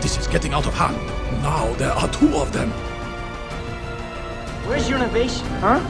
This 0.00 0.16
is 0.18 0.26
getting 0.26 0.54
out 0.54 0.66
of 0.66 0.74
hand. 0.74 0.96
Now 1.42 1.72
there 1.74 1.92
are 1.92 2.08
two 2.08 2.34
of 2.36 2.52
them. 2.52 2.70
Where's 4.66 4.88
your 4.88 4.98
innovation, 4.98 5.46
huh? 5.60 5.80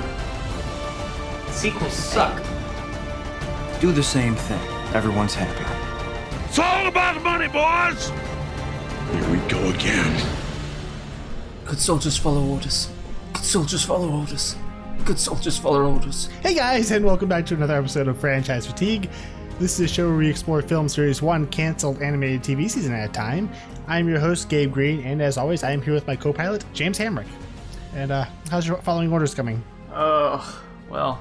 Sequels 1.51 1.93
suck. 1.93 2.43
Do 3.81 3.93
the 3.93 4.03
same 4.03 4.35
thing. 4.35 4.61
Everyone's 4.95 5.35
happy. 5.35 5.65
It's 6.47 6.59
all 6.59 6.89
about 6.89 7.23
money, 7.23 7.47
boys! 7.47 8.09
Here 9.13 9.31
we 9.31 9.39
go 9.49 9.71
again. 9.71 10.27
Good 11.65 11.79
soldiers 11.79 12.17
follow 12.17 12.45
orders. 12.45 12.91
Good 13.33 13.45
soldiers 13.45 13.85
follow 13.85 14.11
orders. 14.11 14.57
Good 15.05 15.19
soldiers 15.19 15.57
follow 15.57 15.93
orders. 15.93 16.27
Hey 16.43 16.55
guys, 16.55 16.91
and 16.91 17.05
welcome 17.05 17.29
back 17.29 17.47
to 17.47 17.55
another 17.55 17.77
episode 17.77 18.09
of 18.09 18.19
Franchise 18.19 18.67
Fatigue. 18.67 19.09
This 19.61 19.79
is 19.79 19.91
a 19.91 19.95
show 19.95 20.09
where 20.09 20.17
we 20.17 20.29
explore 20.29 20.63
film 20.63 20.89
series 20.89 21.21
one 21.21 21.47
canceled 21.49 22.01
animated 22.01 22.43
TV 22.43 22.69
season 22.71 22.95
at 22.95 23.11
a 23.11 23.13
time. 23.13 23.51
I'm 23.87 24.09
your 24.09 24.19
host, 24.19 24.49
Gabe 24.49 24.73
Green, 24.73 25.05
and 25.05 25.21
as 25.21 25.37
always, 25.37 25.63
I 25.63 25.73
am 25.73 25.83
here 25.83 25.93
with 25.93 26.07
my 26.07 26.17
co 26.17 26.33
pilot, 26.33 26.65
James 26.73 26.99
Hamrick. 26.99 27.27
And 27.95 28.11
uh, 28.11 28.25
how's 28.51 28.67
your 28.67 28.79
following 28.79 29.13
orders 29.13 29.35
coming? 29.35 29.63
Oh, 29.93 30.63
well. 30.89 31.21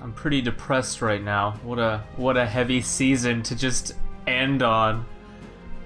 I'm 0.00 0.14
pretty 0.14 0.40
depressed 0.40 1.02
right 1.02 1.22
now. 1.22 1.60
What 1.62 1.78
a 1.78 2.02
what 2.16 2.38
a 2.38 2.46
heavy 2.46 2.80
season 2.80 3.42
to 3.42 3.54
just 3.54 3.92
end 4.26 4.62
on. 4.62 5.04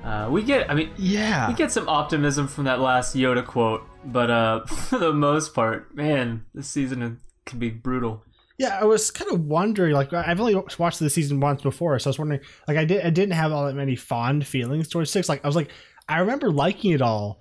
Uh, 0.04 0.29
we 0.30 0.42
get, 0.42 0.70
I 0.70 0.74
mean, 0.74 0.90
Yeah. 0.96 1.48
we 1.48 1.54
get 1.54 1.73
some 1.73 1.88
optimism 1.88 2.46
from 2.46 2.65
that 2.65 2.79
last 2.79 3.16
Yoda 3.16 3.45
quote, 3.45 3.82
but 4.04 4.30
uh, 4.30 4.65
for 4.66 4.98
the 4.98 5.12
most 5.12 5.54
part, 5.54 5.92
man, 5.96 6.45
this 6.54 6.68
season 6.68 7.18
can 7.46 7.59
be 7.59 7.70
brutal. 7.70 8.23
Yeah, 8.56 8.78
I 8.80 8.84
was 8.84 9.10
kind 9.10 9.32
of 9.32 9.40
wondering. 9.40 9.94
Like, 9.94 10.12
I've 10.12 10.40
only 10.40 10.54
watched 10.54 11.00
the 11.00 11.10
season 11.10 11.40
once 11.40 11.62
before, 11.62 11.98
so 11.98 12.08
I 12.08 12.10
was 12.10 12.18
wondering. 12.18 12.40
Like, 12.68 12.76
I 12.76 12.84
did, 12.84 13.04
I 13.04 13.10
didn't 13.10 13.34
have 13.34 13.52
all 13.52 13.66
that 13.66 13.74
many 13.74 13.96
fond 13.96 14.46
feelings 14.46 14.88
towards 14.88 15.10
six. 15.10 15.28
Like, 15.28 15.45
I 15.45 15.48
was 15.48 15.56
like, 15.56 15.70
I 16.08 16.18
remember 16.18 16.50
liking 16.50 16.92
it 16.92 17.02
all, 17.02 17.40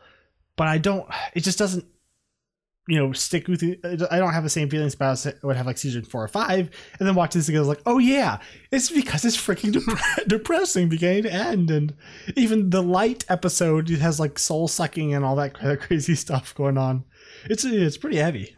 but 0.56 0.68
I 0.68 0.80
don't. 0.80 1.08
It 1.36 1.42
just 1.42 1.60
doesn't, 1.60 1.86
you 2.88 2.98
know, 2.98 3.14
stick 3.14 3.48
with 3.48 3.62
you. 3.62 3.78
I 3.84 4.18
don't 4.18 4.34
have 4.34 4.44
the 4.44 4.50
same 4.50 4.70
feelings 4.70 4.96
about 4.96 5.24
it. 5.28 5.38
I 5.44 5.48
would 5.48 5.56
have 5.56 5.68
like 5.68 5.78
season 5.78 6.04
four 6.04 6.24
or 6.24 6.28
five, 6.28 6.72
and 6.98 7.08
then 7.08 7.14
watching 7.14 7.40
this 7.40 7.48
again, 7.48 7.60
I 7.60 7.62
was 7.62 7.68
like, 7.68 7.84
oh 7.86 8.00
yeah, 8.00 8.40
it's 8.72 8.90
because 8.90 9.24
it's 9.24 9.38
freaking 9.38 9.74
dep- 10.18 10.28
depressing 10.28 10.90
beginning 10.90 11.24
to 11.24 11.34
end, 11.34 11.70
and 11.70 11.94
even 12.36 12.72
the 12.72 12.82
light 12.82 13.24
episode 13.30 13.88
has 13.90 14.20
like 14.20 14.40
soul 14.40 14.68
sucking 14.68 15.14
and 15.14 15.24
all 15.24 15.36
that 15.36 15.54
crazy 15.54 16.16
stuff 16.16 16.56
going 16.56 16.78
on. 16.80 17.04
It's 17.50 17.64
it's 17.66 17.98
pretty 17.98 18.18
heavy. 18.18 18.56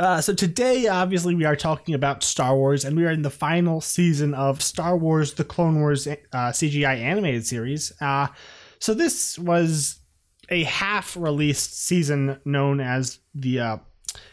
Uh, 0.00 0.18
so 0.18 0.32
today, 0.32 0.86
obviously, 0.86 1.34
we 1.34 1.44
are 1.44 1.54
talking 1.54 1.94
about 1.94 2.22
Star 2.22 2.56
Wars, 2.56 2.86
and 2.86 2.96
we 2.96 3.04
are 3.04 3.10
in 3.10 3.20
the 3.20 3.28
final 3.28 3.82
season 3.82 4.32
of 4.32 4.62
Star 4.62 4.96
Wars: 4.96 5.34
The 5.34 5.44
Clone 5.44 5.78
Wars 5.78 6.06
uh, 6.06 6.16
CGI 6.32 6.96
animated 6.96 7.46
series. 7.46 7.92
Uh, 8.00 8.28
so 8.78 8.94
this 8.94 9.38
was 9.38 9.98
a 10.48 10.62
half-released 10.62 11.78
season 11.78 12.40
known 12.46 12.80
as 12.80 13.18
the 13.34 13.60
uh, 13.60 13.76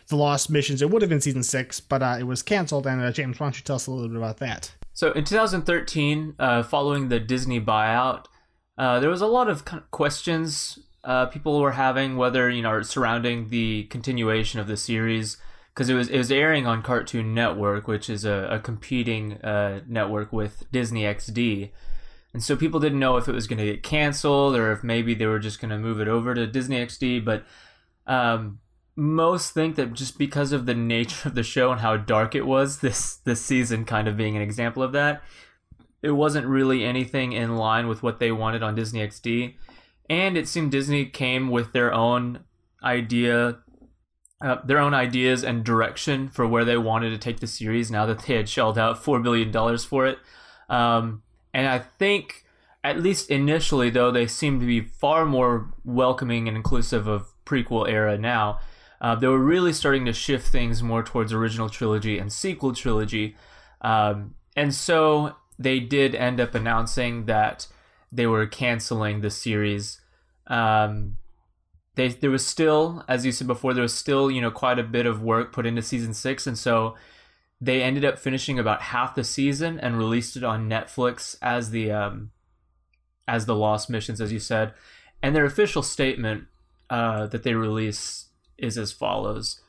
the 0.08 0.16
Lost 0.16 0.50
Missions. 0.50 0.82
It 0.82 0.90
would 0.90 1.02
have 1.02 1.10
been 1.10 1.20
season 1.20 1.44
six, 1.44 1.82
but 1.82 2.02
uh, 2.02 2.16
it 2.18 2.24
was 2.24 2.42
canceled. 2.42 2.88
And 2.88 3.02
uh, 3.02 3.12
James, 3.12 3.38
why 3.38 3.48
don't 3.48 3.58
you 3.58 3.64
tell 3.64 3.76
us 3.76 3.88
a 3.88 3.92
little 3.92 4.08
bit 4.08 4.16
about 4.16 4.38
that? 4.38 4.72
So 4.94 5.12
in 5.12 5.26
2013, 5.26 6.36
uh, 6.40 6.64
following 6.64 7.10
the 7.10 7.20
Disney 7.20 7.60
buyout, 7.60 8.28
there 8.78 9.10
was 9.10 9.20
a 9.20 9.28
lot 9.28 9.50
of 9.50 9.66
questions 9.92 10.80
people 11.30 11.60
were 11.60 11.74
having 11.74 12.16
whether 12.16 12.50
you 12.50 12.62
know 12.62 12.82
surrounding 12.84 13.50
the 13.50 13.84
continuation 13.86 14.62
of 14.62 14.68
the 14.68 14.78
series 14.78 15.36
because 15.78 15.92
it 15.92 15.94
was 15.94 16.10
it 16.10 16.18
was 16.18 16.32
airing 16.32 16.66
on 16.66 16.82
Cartoon 16.82 17.36
Network, 17.36 17.88
which 17.88 18.10
is 18.10 18.26
a, 18.26 18.48
a 18.50 18.60
competing 18.60 19.34
uh, 19.44 19.82
network 19.88 20.34
with 20.34 20.64
Disney 20.72 21.04
XD, 21.04 21.70
and 22.34 22.42
so 22.44 22.56
people 22.56 22.80
didn't 22.80 22.98
know 22.98 23.18
if 23.18 23.28
it 23.28 23.32
was 23.32 23.46
going 23.46 23.60
to 23.60 23.66
get 23.66 23.84
canceled 23.84 24.56
or 24.56 24.72
if 24.72 24.84
maybe 24.84 25.14
they 25.14 25.28
were 25.28 25.38
just 25.38 25.62
going 25.62 25.70
to 25.70 25.78
move 25.78 26.02
it 26.02 26.08
over 26.08 26.34
to 26.34 26.48
Disney 26.48 26.78
XD, 26.78 27.24
but. 27.24 27.46
Um, 28.08 28.60
most 29.00 29.54
think 29.54 29.76
that 29.76 29.94
just 29.94 30.18
because 30.18 30.52
of 30.52 30.66
the 30.66 30.74
nature 30.74 31.28
of 31.30 31.36
the 31.36 31.44
show 31.44 31.72
and 31.72 31.82
how 31.82 31.98
dark 31.98 32.34
it 32.34 32.48
was, 32.48 32.80
this 32.80 33.18
this 33.18 33.40
season 33.40 33.86
kind 33.86 34.08
of 34.08 34.18
being 34.18 34.36
an 34.36 34.42
example 34.42 34.82
of 34.82 34.94
that, 34.94 35.22
it 36.02 36.12
wasn't 36.12 36.48
really 36.48 36.84
anything 36.84 37.34
in 37.34 37.58
line 37.58 37.88
with 37.88 38.02
what 38.02 38.20
they 38.20 38.32
wanted 38.32 38.64
on 38.64 38.74
Disney 38.74 39.06
XD, 39.06 39.54
and 40.10 40.36
it 40.36 40.48
seemed 40.48 40.72
Disney 40.72 41.06
came 41.06 41.50
with 41.50 41.74
their 41.74 41.94
own 41.94 42.40
idea, 42.82 43.60
uh, 44.42 44.58
their 44.64 44.80
own 44.80 44.94
ideas 44.94 45.44
and 45.44 45.64
direction 45.64 46.28
for 46.28 46.48
where 46.48 46.66
they 46.66 46.78
wanted 46.78 47.10
to 47.10 47.18
take 47.18 47.40
the 47.40 47.48
series. 47.48 47.90
Now 47.90 48.06
that 48.06 48.24
they 48.24 48.36
had 48.36 48.50
shelled 48.50 48.78
out 48.78 49.04
four 49.04 49.20
billion 49.20 49.52
dollars 49.52 49.84
for 49.86 50.06
it, 50.06 50.20
um, 50.70 51.24
and 51.54 51.68
I 51.68 51.80
think. 51.80 52.44
At 52.84 53.02
least 53.02 53.30
initially, 53.30 53.90
though, 53.90 54.12
they 54.12 54.28
seem 54.28 54.62
to 54.62 54.66
be 54.66 54.80
far 54.80 55.26
more 55.26 55.74
welcoming 55.84 56.48
and 56.48 56.56
inclusive 56.56 57.06
of 57.06 57.34
prequel 57.44 57.90
era 57.90 58.18
now 58.18 58.60
uh, 59.00 59.16
they 59.16 59.28
were 59.28 59.40
really 59.40 59.74
starting 59.74 60.06
to 60.06 60.14
shift 60.14 60.48
things 60.48 60.82
more 60.82 61.04
towards 61.04 61.32
original 61.32 61.70
trilogy 61.70 62.18
and 62.18 62.32
sequel 62.32 62.74
trilogy. 62.74 63.36
Um, 63.82 64.36
and 64.56 64.74
so 64.74 65.36
they 65.60 65.80
did 65.80 66.16
end 66.16 66.40
up 66.40 66.56
announcing 66.56 67.26
that 67.26 67.68
they 68.12 68.26
were 68.26 68.48
canceling 68.48 69.22
the 69.22 69.30
series. 69.30 70.02
Um, 70.48 71.18
they, 71.98 72.10
there 72.10 72.30
was 72.30 72.46
still, 72.46 73.04
as 73.08 73.26
you 73.26 73.32
said 73.32 73.48
before, 73.48 73.74
there 73.74 73.82
was 73.82 73.94
still, 73.94 74.30
you 74.30 74.40
know, 74.40 74.52
quite 74.52 74.78
a 74.78 74.84
bit 74.84 75.08
of 75.08 75.24
work 75.24 75.52
put 75.52 75.66
into 75.66 75.82
season 75.82 76.14
six. 76.14 76.46
And 76.46 76.58
so 76.58 76.96
they 77.60 77.82
ended 77.82 78.06
up 78.06 78.20
finishing 78.20 78.60
about 78.60 78.84
half 78.84 79.16
the 79.16 79.24
season 79.24 79.80
and 79.80 79.98
released 79.98 80.38
it 80.38 80.44
on 80.44 80.70
Netflix 80.70 81.36
as 81.42 81.72
the, 81.72 81.92
um, 81.92 82.30
as 83.28 83.48
the 83.48 83.56
Lost 83.56 83.90
Missions, 83.90 84.22
as 84.22 84.32
you 84.32 84.38
said. 84.38 84.74
And 85.24 85.36
their 85.36 85.46
official 85.46 85.82
statement 85.82 86.46
uh, 86.92 87.26
that 87.28 87.42
they 87.42 87.56
release 87.56 88.28
is 88.60 88.78
as 88.78 88.92
follows. 88.92 89.60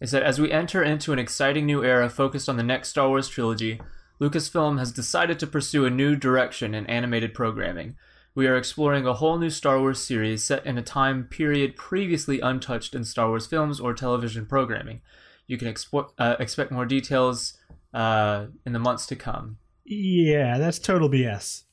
It 0.00 0.08
said, 0.08 0.22
As 0.22 0.40
we 0.40 0.52
enter 0.52 0.84
into 0.84 1.12
an 1.12 1.18
exciting 1.18 1.66
new 1.66 1.84
era 1.84 2.08
focused 2.08 2.48
on 2.48 2.56
the 2.56 2.62
next 2.62 2.90
Star 2.90 3.08
Wars 3.08 3.28
trilogy, 3.28 3.80
Lucasfilm 4.20 4.78
has 4.78 4.92
decided 4.92 5.40
to 5.40 5.48
pursue 5.48 5.84
a 5.84 5.90
new 5.90 6.14
direction 6.14 6.76
in 6.76 6.86
animated 6.86 7.34
programming. 7.34 7.96
We 8.34 8.46
are 8.46 8.56
exploring 8.56 9.06
a 9.06 9.12
whole 9.12 9.38
new 9.38 9.50
Star 9.50 9.78
Wars 9.78 10.00
series 10.00 10.42
set 10.42 10.64
in 10.64 10.78
a 10.78 10.82
time 10.82 11.24
period 11.24 11.76
previously 11.76 12.40
untouched 12.40 12.94
in 12.94 13.04
Star 13.04 13.28
Wars 13.28 13.46
films 13.46 13.78
or 13.78 13.92
television 13.92 14.46
programming. 14.46 15.02
You 15.46 15.58
can 15.58 15.68
expo- 15.68 16.10
uh, 16.18 16.36
expect 16.40 16.72
more 16.72 16.86
details 16.86 17.58
uh, 17.92 18.46
in 18.64 18.72
the 18.72 18.78
months 18.78 19.04
to 19.06 19.16
come. 19.16 19.58
Yeah, 19.84 20.56
that's 20.58 20.78
total 20.78 21.10
BS. 21.10 21.64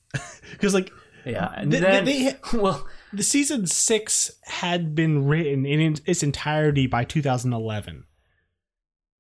Because 0.52 0.74
like 0.80 0.92
Yeah, 1.26 1.54
and 1.56 1.72
then, 1.72 2.04
they- 2.04 2.36
well, 2.54 2.86
the 3.14 3.24
season 3.24 3.66
six 3.66 4.32
had 4.44 4.94
been 4.96 5.26
written 5.26 5.66
in 5.66 5.96
its 6.06 6.24
entirety 6.24 6.88
by 6.88 7.06
2011, 7.06 8.04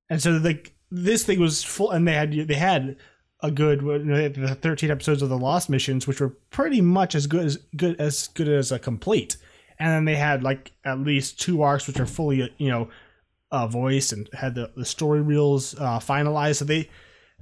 and 0.09 0.21
so 0.21 0.31
like 0.31 0.73
this 0.91 1.23
thing 1.23 1.39
was 1.39 1.63
full, 1.63 1.91
and 1.91 2.07
they 2.07 2.13
had 2.13 2.33
they 2.33 2.55
had 2.55 2.97
a 3.41 3.51
good 3.51 3.81
the 3.81 4.57
13 4.61 4.91
episodes 4.91 5.21
of 5.21 5.29
the 5.29 5.37
Lost 5.37 5.69
Missions, 5.69 6.07
which 6.07 6.19
were 6.19 6.29
pretty 6.49 6.81
much 6.81 7.15
as 7.15 7.27
good 7.27 7.45
as 7.45 7.57
good 7.75 7.99
as 7.99 8.27
good 8.29 8.47
as 8.47 8.71
a 8.71 8.79
complete, 8.79 9.37
and 9.79 9.91
then 9.91 10.05
they 10.05 10.15
had 10.15 10.43
like 10.43 10.71
at 10.83 10.99
least 10.99 11.39
two 11.39 11.61
arcs 11.61 11.87
which 11.87 11.99
are 11.99 12.05
fully 12.05 12.53
you 12.57 12.69
know 12.69 12.89
uh, 13.51 13.67
voiced 13.67 14.11
and 14.11 14.29
had 14.33 14.55
the 14.55 14.71
the 14.75 14.85
story 14.85 15.21
reels 15.21 15.73
uh, 15.79 15.99
finalized. 15.99 16.57
So 16.57 16.65
they 16.65 16.89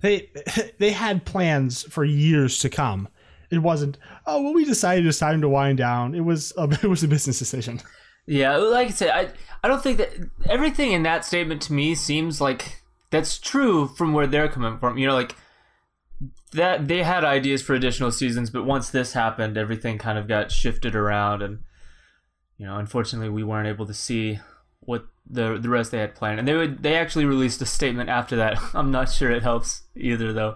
they 0.02 0.30
they 0.78 0.92
had 0.92 1.26
plans 1.26 1.84
for 1.84 2.04
years 2.04 2.60
to 2.60 2.70
come. 2.70 3.08
It 3.50 3.60
wasn't. 3.60 3.98
Oh 4.26 4.42
well, 4.42 4.54
we 4.54 4.66
decided 4.66 5.06
it's 5.06 5.20
time 5.20 5.42
to 5.42 5.50
wind 5.50 5.78
down. 5.78 6.14
It 6.14 6.22
was 6.22 6.54
a, 6.58 6.64
it 6.84 6.88
was 6.88 7.04
a 7.04 7.08
business 7.08 7.40
decision. 7.40 7.82
Yeah, 8.26 8.58
like 8.58 8.90
I 8.90 8.92
said, 8.92 9.10
I 9.10 9.30
I 9.64 9.68
don't 9.68 9.82
think 9.82 9.98
that 9.98 10.12
everything 10.48 10.92
in 10.92 11.04
that 11.04 11.26
statement 11.26 11.62
to 11.64 11.74
me 11.74 11.96
seems 11.96 12.40
like 12.40 12.84
that's 13.10 13.40
true 13.40 13.88
from 13.88 14.14
where 14.14 14.28
they're 14.28 14.50
coming 14.50 14.78
from. 14.78 14.98
You 14.98 15.08
know, 15.08 15.14
like 15.14 15.36
that 16.54 16.88
they 16.88 17.04
had 17.04 17.24
ideas 17.24 17.62
for 17.62 17.74
additional 17.74 18.12
seasons, 18.12 18.50
but 18.50 18.66
once 18.66 18.90
this 18.90 19.14
happened, 19.14 19.58
everything 19.58 19.98
kind 19.98 20.18
of 20.18 20.28
got 20.28 20.52
shifted 20.52 20.96
around, 20.96 21.42
and 21.42 21.60
you 22.58 22.66
know, 22.66 22.78
unfortunately, 22.78 23.30
we 23.30 23.44
weren't 23.44 23.68
able 23.68 23.86
to 23.86 23.94
see 23.94 24.40
what 24.80 25.06
the 25.30 25.58
the 25.60 25.70
rest 25.70 25.92
they 25.92 26.00
had 26.00 26.16
planned. 26.16 26.40
And 26.40 26.48
they 26.48 26.56
would 26.56 26.82
they 26.82 26.96
actually 26.96 27.26
released 27.26 27.62
a 27.62 27.66
statement 27.66 28.10
after 28.10 28.36
that. 28.38 28.58
I'm 28.74 28.92
not 28.92 29.12
sure 29.12 29.32
it 29.32 29.44
helps 29.44 29.84
either, 29.96 30.34
though. 30.34 30.56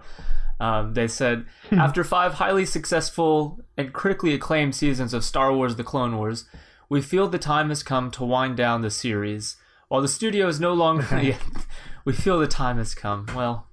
Um, 0.60 0.94
they 0.94 1.08
said 1.08 1.46
after 1.72 2.04
five 2.04 2.36
highly 2.36 2.68
successful 2.68 3.60
and 3.78 3.92
critically 3.94 4.36
acclaimed 4.36 4.76
seasons 4.76 5.14
of 5.14 5.24
Star 5.24 5.54
Wars: 5.54 5.76
The 5.76 5.84
Clone 5.84 6.18
Wars, 6.18 6.46
we 6.88 7.02
feel 7.02 7.28
the 7.28 7.40
time 7.40 7.70
has 7.70 7.84
come 7.84 8.12
to 8.12 8.24
wind 8.24 8.58
down 8.58 8.82
the 8.82 8.92
series. 8.92 9.58
While 9.88 10.02
the 10.02 10.08
studio 10.08 10.48
is 10.48 10.60
no 10.60 10.74
longer, 10.74 11.06
we 12.06 12.14
feel 12.14 12.40
the 12.40 12.48
time 12.48 12.78
has 12.78 12.94
come. 12.94 13.28
Well, 13.36 13.68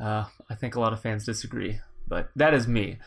uh, 0.00 0.26
I 0.50 0.54
think 0.54 0.74
a 0.74 0.80
lot 0.80 0.92
of 0.92 1.00
fans 1.00 1.24
disagree, 1.24 1.80
but 2.06 2.30
that 2.36 2.54
is 2.54 2.66
me. 2.66 2.98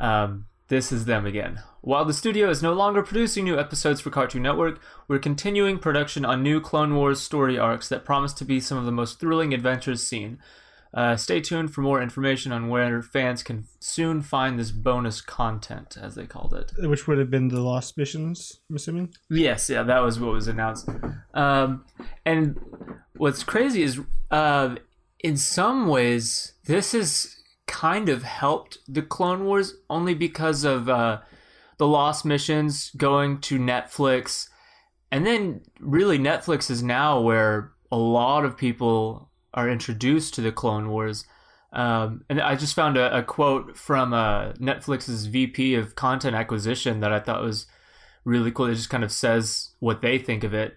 Um, 0.00 0.46
this 0.68 0.92
is 0.92 1.06
them 1.06 1.24
again. 1.24 1.60
While 1.80 2.04
the 2.04 2.12
studio 2.12 2.50
is 2.50 2.62
no 2.62 2.74
longer 2.74 3.02
producing 3.02 3.44
new 3.44 3.58
episodes 3.58 4.00
for 4.00 4.10
Cartoon 4.10 4.42
Network, 4.42 4.80
we're 5.06 5.18
continuing 5.18 5.78
production 5.78 6.24
on 6.24 6.42
new 6.42 6.60
Clone 6.60 6.94
Wars 6.94 7.20
story 7.20 7.58
arcs 7.58 7.88
that 7.88 8.04
promise 8.04 8.34
to 8.34 8.44
be 8.44 8.60
some 8.60 8.76
of 8.76 8.84
the 8.84 8.92
most 8.92 9.18
thrilling 9.18 9.54
adventures 9.54 10.02
seen. 10.06 10.38
Uh, 10.92 11.16
stay 11.16 11.40
tuned 11.40 11.72
for 11.72 11.82
more 11.82 12.02
information 12.02 12.50
on 12.50 12.68
where 12.68 13.02
fans 13.02 13.42
can 13.42 13.66
soon 13.78 14.22
find 14.22 14.58
this 14.58 14.70
bonus 14.70 15.20
content, 15.20 15.96
as 16.00 16.14
they 16.14 16.26
called 16.26 16.54
it. 16.54 16.72
Which 16.78 17.06
would 17.06 17.18
have 17.18 17.30
been 17.30 17.48
the 17.48 17.60
Lost 17.60 17.96
Missions, 17.96 18.60
I'm 18.68 18.76
assuming. 18.76 19.14
Yes, 19.30 19.68
yeah, 19.68 19.82
that 19.82 20.00
was 20.00 20.18
what 20.18 20.32
was 20.32 20.48
announced. 20.48 20.88
Um, 21.34 21.84
and 22.24 22.58
what's 23.16 23.42
crazy 23.42 23.82
is, 23.82 24.00
uh, 24.30 24.76
in 25.20 25.36
some 25.36 25.88
ways, 25.88 26.52
this 26.64 26.92
has 26.92 27.36
kind 27.66 28.08
of 28.08 28.22
helped 28.22 28.78
the 28.88 29.02
Clone 29.02 29.44
Wars 29.44 29.74
only 29.90 30.14
because 30.14 30.64
of 30.64 30.88
uh, 30.88 31.20
the 31.76 31.86
Lost 31.86 32.24
Missions 32.24 32.90
going 32.96 33.40
to 33.42 33.58
Netflix. 33.58 34.48
And 35.10 35.26
then, 35.26 35.62
really, 35.80 36.18
Netflix 36.18 36.70
is 36.70 36.82
now 36.82 37.20
where 37.20 37.72
a 37.90 37.96
lot 37.96 38.44
of 38.44 38.56
people 38.56 39.30
are 39.54 39.68
introduced 39.68 40.34
to 40.34 40.40
the 40.40 40.52
Clone 40.52 40.88
Wars. 40.88 41.24
Um, 41.72 42.24
and 42.28 42.40
I 42.40 42.56
just 42.56 42.74
found 42.74 42.96
a, 42.96 43.18
a 43.18 43.22
quote 43.22 43.76
from 43.76 44.14
uh, 44.14 44.52
Netflix's 44.54 45.26
VP 45.26 45.74
of 45.74 45.94
content 45.94 46.34
acquisition 46.34 47.00
that 47.00 47.12
I 47.12 47.20
thought 47.20 47.42
was 47.42 47.66
really 48.24 48.50
cool. 48.50 48.66
It 48.66 48.74
just 48.74 48.90
kind 48.90 49.04
of 49.04 49.12
says 49.12 49.70
what 49.80 50.00
they 50.00 50.18
think 50.18 50.44
of 50.44 50.54
it. 50.54 50.76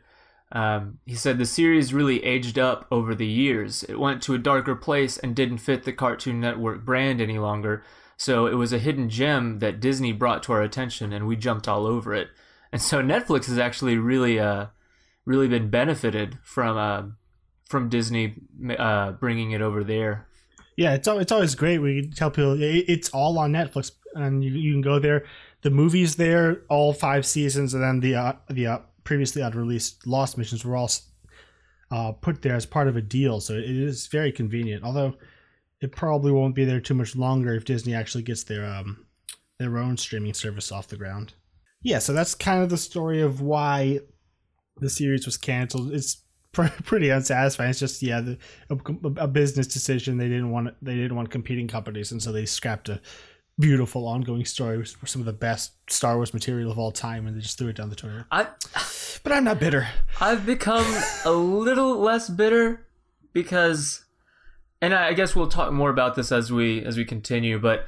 Um, 0.51 0.99
he 1.05 1.15
said 1.15 1.37
the 1.37 1.45
series 1.45 1.93
really 1.93 2.23
aged 2.23 2.59
up 2.59 2.85
over 2.91 3.15
the 3.15 3.25
years. 3.27 3.83
It 3.83 3.99
went 3.99 4.21
to 4.23 4.33
a 4.33 4.39
darker 4.39 4.75
place 4.75 5.17
and 5.17 5.35
didn't 5.35 5.59
fit 5.59 5.83
the 5.83 5.93
Cartoon 5.93 6.41
Network 6.41 6.83
brand 6.83 7.21
any 7.21 7.39
longer. 7.39 7.83
So 8.17 8.45
it 8.45 8.55
was 8.55 8.73
a 8.73 8.79
hidden 8.79 9.09
gem 9.09 9.59
that 9.59 9.79
Disney 9.79 10.11
brought 10.11 10.43
to 10.43 10.53
our 10.53 10.61
attention, 10.61 11.13
and 11.13 11.25
we 11.25 11.35
jumped 11.35 11.67
all 11.67 11.87
over 11.87 12.13
it. 12.13 12.27
And 12.71 12.81
so 12.81 13.01
Netflix 13.01 13.45
has 13.47 13.57
actually 13.57 13.97
really, 13.97 14.39
uh, 14.39 14.67
really 15.25 15.47
been 15.47 15.69
benefited 15.69 16.37
from 16.43 16.77
uh, 16.77 17.03
from 17.67 17.89
Disney 17.89 18.35
uh, 18.77 19.13
bringing 19.13 19.51
it 19.51 19.61
over 19.61 19.83
there. 19.83 20.27
Yeah, 20.77 20.93
it's 20.93 21.07
it's 21.07 21.31
always 21.31 21.55
great. 21.55 21.79
We 21.79 22.11
tell 22.15 22.29
people 22.29 22.57
it's 22.59 23.09
all 23.09 23.39
on 23.39 23.53
Netflix, 23.53 23.91
and 24.13 24.43
you, 24.43 24.51
you 24.51 24.73
can 24.73 24.81
go 24.81 24.99
there. 24.99 25.25
The 25.63 25.69
movies 25.69 26.15
there, 26.15 26.61
all 26.69 26.93
five 26.93 27.25
seasons, 27.25 27.73
and 27.73 27.83
then 27.83 27.99
the 28.01 28.15
uh, 28.15 28.33
the 28.49 28.67
uh, 28.67 28.79
previously 29.11 29.41
unreleased 29.41 30.07
Lost 30.07 30.37
missions 30.37 30.63
were 30.63 30.77
all 30.77 30.89
uh, 31.91 32.13
put 32.13 32.41
there 32.41 32.55
as 32.55 32.65
part 32.65 32.87
of 32.87 32.95
a 32.95 33.01
deal. 33.01 33.41
So 33.41 33.55
it 33.55 33.65
is 33.65 34.07
very 34.07 34.31
convenient. 34.31 34.85
Although 34.85 35.15
it 35.81 35.91
probably 35.91 36.31
won't 36.31 36.55
be 36.55 36.63
there 36.63 36.79
too 36.79 36.93
much 36.93 37.13
longer 37.13 37.53
if 37.53 37.65
Disney 37.65 37.93
actually 37.93 38.23
gets 38.23 38.45
their 38.45 38.65
um, 38.65 39.05
their 39.59 39.77
own 39.77 39.97
streaming 39.97 40.33
service 40.33 40.71
off 40.71 40.87
the 40.87 40.95
ground. 40.95 41.33
Yeah, 41.81 41.99
so 41.99 42.13
that's 42.13 42.35
kind 42.35 42.63
of 42.63 42.69
the 42.69 42.77
story 42.77 43.19
of 43.19 43.41
why 43.41 43.99
the 44.77 44.89
series 44.89 45.25
was 45.25 45.35
canceled. 45.35 45.91
It's 45.91 46.23
pretty 46.53 47.09
unsatisfying. 47.09 47.71
It's 47.71 47.79
just 47.79 48.01
yeah, 48.01 48.21
the, 48.21 48.37
a, 48.69 49.23
a, 49.23 49.27
business 49.27 49.67
decision. 49.67 50.19
They 50.19 50.29
didn't 50.29 50.51
want 50.51 50.73
they 50.81 50.95
didn't 50.95 51.17
want 51.17 51.31
competing 51.31 51.67
companies, 51.67 52.13
and 52.13 52.23
so 52.23 52.31
they 52.31 52.45
scrapped 52.45 52.87
a 52.87 53.01
beautiful 53.61 54.07
ongoing 54.07 54.43
story 54.43 54.83
for 54.83 55.05
some 55.05 55.21
of 55.21 55.25
the 55.25 55.33
best 55.33 55.73
Star 55.89 56.15
Wars 56.17 56.33
material 56.33 56.71
of 56.71 56.77
all 56.77 56.91
time, 56.91 57.27
and 57.27 57.37
they 57.37 57.41
just 57.41 57.57
threw 57.57 57.69
it 57.69 57.77
down 57.77 57.89
the 57.89 57.95
toilet. 57.95 58.25
I, 58.31 58.47
but 59.23 59.31
I'm 59.31 59.45
not 59.45 59.59
bitter. 59.59 59.87
I've 60.19 60.45
become 60.45 60.85
a 61.23 61.31
little 61.31 61.97
less 61.99 62.29
bitter 62.29 62.85
because, 63.31 64.03
and 64.81 64.93
I 64.93 65.13
guess 65.13 65.35
we'll 65.35 65.47
talk 65.47 65.71
more 65.71 65.89
about 65.89 66.15
this 66.15 66.31
as 66.31 66.51
we 66.51 66.83
as 66.83 66.97
we 66.97 67.05
continue. 67.05 67.59
But 67.59 67.85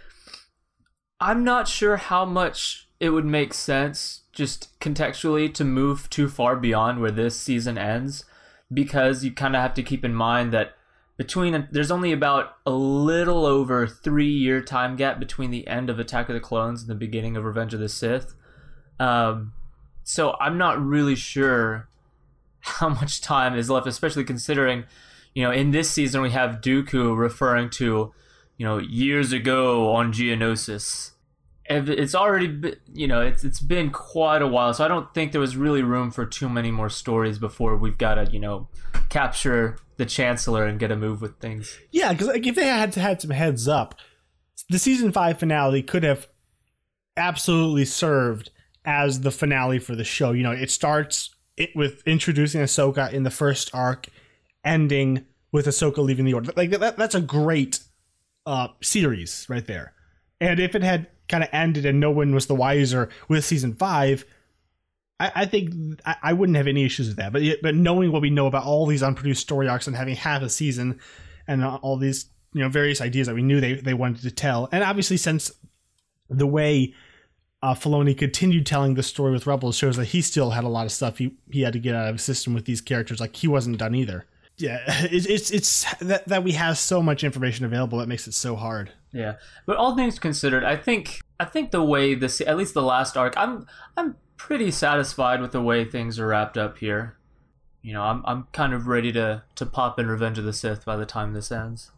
I'm 1.19 1.43
not 1.43 1.67
sure 1.67 1.97
how 1.97 2.23
much 2.23 2.87
it 2.99 3.09
would 3.09 3.25
make 3.25 3.53
sense 3.53 4.21
just 4.31 4.79
contextually 4.79 5.53
to 5.53 5.65
move 5.65 6.09
too 6.09 6.29
far 6.29 6.55
beyond 6.55 7.01
where 7.01 7.11
this 7.11 7.39
season 7.39 7.77
ends 7.77 8.25
because 8.73 9.23
you 9.23 9.31
kind 9.31 9.55
of 9.55 9.61
have 9.61 9.73
to 9.73 9.83
keep 9.83 10.03
in 10.05 10.13
mind 10.13 10.51
that 10.53 10.75
between 11.17 11.67
there's 11.71 11.91
only 11.91 12.11
about 12.11 12.57
a 12.65 12.71
little 12.71 13.45
over 13.45 13.85
three 13.87 14.31
year 14.31 14.61
time 14.61 14.95
gap 14.95 15.19
between 15.19 15.51
the 15.51 15.67
end 15.67 15.89
of 15.89 15.99
Attack 15.99 16.29
of 16.29 16.33
the 16.33 16.39
Clones 16.39 16.81
and 16.81 16.89
the 16.89 16.95
beginning 16.95 17.37
of 17.37 17.45
Revenge 17.45 17.73
of 17.73 17.79
the 17.79 17.89
Sith. 17.89 18.35
Um, 18.99 19.53
so 20.03 20.35
I'm 20.39 20.57
not 20.57 20.83
really 20.83 21.15
sure 21.15 21.87
how 22.61 22.89
much 22.89 23.21
time 23.21 23.55
is 23.55 23.69
left, 23.69 23.87
especially 23.87 24.23
considering, 24.23 24.85
you 25.33 25.43
know, 25.43 25.51
in 25.51 25.71
this 25.71 25.89
season 25.89 26.21
we 26.21 26.31
have 26.31 26.61
Dooku 26.61 27.17
referring 27.17 27.69
to, 27.71 28.13
you 28.57 28.65
know, 28.65 28.77
years 28.77 29.31
ago 29.31 29.93
on 29.93 30.13
Geonosis. 30.13 31.11
It's 31.73 32.15
already, 32.15 32.47
been, 32.47 32.75
you 32.93 33.07
know, 33.07 33.21
it's 33.21 33.43
it's 33.43 33.59
been 33.59 33.89
quite 33.89 34.41
a 34.41 34.47
while, 34.47 34.73
so 34.73 34.83
I 34.83 34.87
don't 34.87 35.13
think 35.13 35.31
there 35.31 35.41
was 35.41 35.55
really 35.57 35.83
room 35.83 36.11
for 36.11 36.25
too 36.25 36.49
many 36.49 36.71
more 36.71 36.89
stories 36.89 37.39
before 37.39 37.75
we've 37.77 37.97
got 37.97 38.15
to, 38.15 38.31
you 38.31 38.39
know, 38.39 38.67
capture 39.09 39.77
the 39.97 40.05
Chancellor 40.05 40.65
and 40.65 40.79
get 40.79 40.91
a 40.91 40.95
move 40.95 41.21
with 41.21 41.39
things. 41.39 41.77
Yeah, 41.91 42.11
because 42.11 42.27
like, 42.27 42.45
if 42.45 42.55
they 42.55 42.67
had 42.67 42.93
had 42.95 43.21
some 43.21 43.31
heads 43.31 43.67
up, 43.67 43.95
the 44.69 44.79
season 44.79 45.11
five 45.11 45.39
finale 45.39 45.83
could 45.83 46.03
have 46.03 46.27
absolutely 47.15 47.85
served 47.85 48.49
as 48.85 49.21
the 49.21 49.31
finale 49.31 49.79
for 49.79 49.95
the 49.95 50.03
show. 50.03 50.31
You 50.31 50.43
know, 50.43 50.51
it 50.51 50.71
starts 50.71 51.33
it 51.57 51.69
with 51.75 52.01
introducing 52.07 52.61
Ahsoka 52.61 53.11
in 53.11 53.23
the 53.23 53.31
first 53.31 53.73
arc, 53.73 54.07
ending 54.63 55.25
with 55.51 55.67
Ahsoka 55.67 55.99
leaving 55.99 56.25
the 56.25 56.33
Order. 56.33 56.51
Like 56.55 56.71
that, 56.71 56.97
that's 56.97 57.15
a 57.15 57.21
great 57.21 57.79
uh, 58.45 58.69
series 58.81 59.45
right 59.49 59.65
there. 59.65 59.93
And 60.41 60.59
if 60.59 60.75
it 60.75 60.83
had 60.83 61.07
kind 61.29 61.43
of 61.43 61.49
ended 61.51 61.85
and 61.85 61.99
no 61.99 62.11
one 62.11 62.33
was 62.33 62.47
the 62.47 62.55
wiser 62.55 63.09
with 63.27 63.45
season 63.45 63.73
five, 63.73 64.25
I, 65.19 65.31
I 65.35 65.45
think 65.45 65.73
I, 66.05 66.15
I, 66.21 66.33
wouldn't 66.33 66.57
have 66.57 66.67
any 66.67 66.83
issues 66.83 67.07
with 67.07 67.17
that. 67.17 67.33
But 67.33 67.43
but 67.61 67.75
knowing 67.75 68.11
what 68.11 68.21
we 68.21 68.29
know 68.29 68.47
about 68.47 68.65
all 68.65 68.85
these 68.85 69.03
unproduced 69.03 69.41
story 69.41 69.67
arcs 69.67 69.87
and 69.87 69.95
having 69.95 70.15
half 70.15 70.41
a 70.41 70.49
season 70.49 70.99
and 71.47 71.63
all 71.63 71.97
these 71.97 72.25
you 72.53 72.61
know 72.61 72.69
various 72.69 73.01
ideas 73.01 73.27
that 73.27 73.35
we 73.35 73.43
knew 73.43 73.59
they 73.61 73.73
they 73.73 73.93
wanted 73.93 74.21
to 74.23 74.31
tell, 74.31 74.69
and 74.71 74.83
obviously 74.83 75.17
since 75.17 75.51
the 76.29 76.47
way 76.47 76.93
uh, 77.63 77.73
Filoni 77.73 78.17
continued 78.17 78.65
telling 78.65 78.95
the 78.95 79.03
story 79.03 79.31
with 79.31 79.47
Rebels 79.47 79.77
shows 79.77 79.95
that 79.95 80.05
he 80.05 80.21
still 80.21 80.49
had 80.49 80.65
a 80.65 80.67
lot 80.67 80.85
of 80.85 80.91
stuff 80.91 81.17
he, 81.17 81.37
he 81.49 81.61
had 81.61 81.71
to 81.71 81.79
get 81.79 81.95
out 81.95 82.09
of 82.09 82.15
his 82.15 82.23
system 82.23 82.53
with 82.53 82.65
these 82.65 82.81
characters. 82.81 83.21
Like 83.21 83.37
he 83.37 83.47
wasn't 83.47 83.77
done 83.77 83.95
either. 83.95 84.25
Yeah, 84.57 84.81
it's 84.87 85.25
it's, 85.25 85.49
it's 85.51 85.93
that, 85.99 86.27
that 86.27 86.43
we 86.43 86.51
have 86.51 86.77
so 86.77 87.01
much 87.01 87.23
information 87.23 87.65
available 87.65 87.99
that 87.99 88.09
makes 88.09 88.27
it 88.27 88.33
so 88.33 88.57
hard. 88.57 88.91
Yeah, 89.13 89.35
but 89.65 89.77
all 89.77 89.95
things 89.95 90.17
considered, 90.17 90.63
I 90.63 90.75
think 90.75 91.21
I 91.39 91.45
think 91.45 91.71
the 91.71 91.83
way 91.83 92.15
this 92.15 92.41
at 92.41 92.57
least 92.57 92.73
the 92.73 92.81
last 92.81 93.15
arc, 93.15 93.33
I'm 93.37 93.67
I'm 93.95 94.15
pretty 94.37 94.71
satisfied 94.71 95.39
with 95.39 95.51
the 95.51 95.61
way 95.61 95.85
things 95.85 96.19
are 96.19 96.27
wrapped 96.27 96.57
up 96.57 96.79
here. 96.79 97.17
You 97.81 97.93
know, 97.93 98.01
I'm 98.01 98.23
I'm 98.25 98.47
kind 98.53 98.73
of 98.73 98.87
ready 98.87 99.11
to 99.11 99.43
to 99.55 99.65
pop 99.65 99.99
in 99.99 100.07
Revenge 100.07 100.39
of 100.39 100.45
the 100.45 100.53
Sith 100.53 100.83
by 100.83 100.97
the 100.97 101.05
time 101.05 101.33
this 101.33 101.51
ends. 101.51 101.91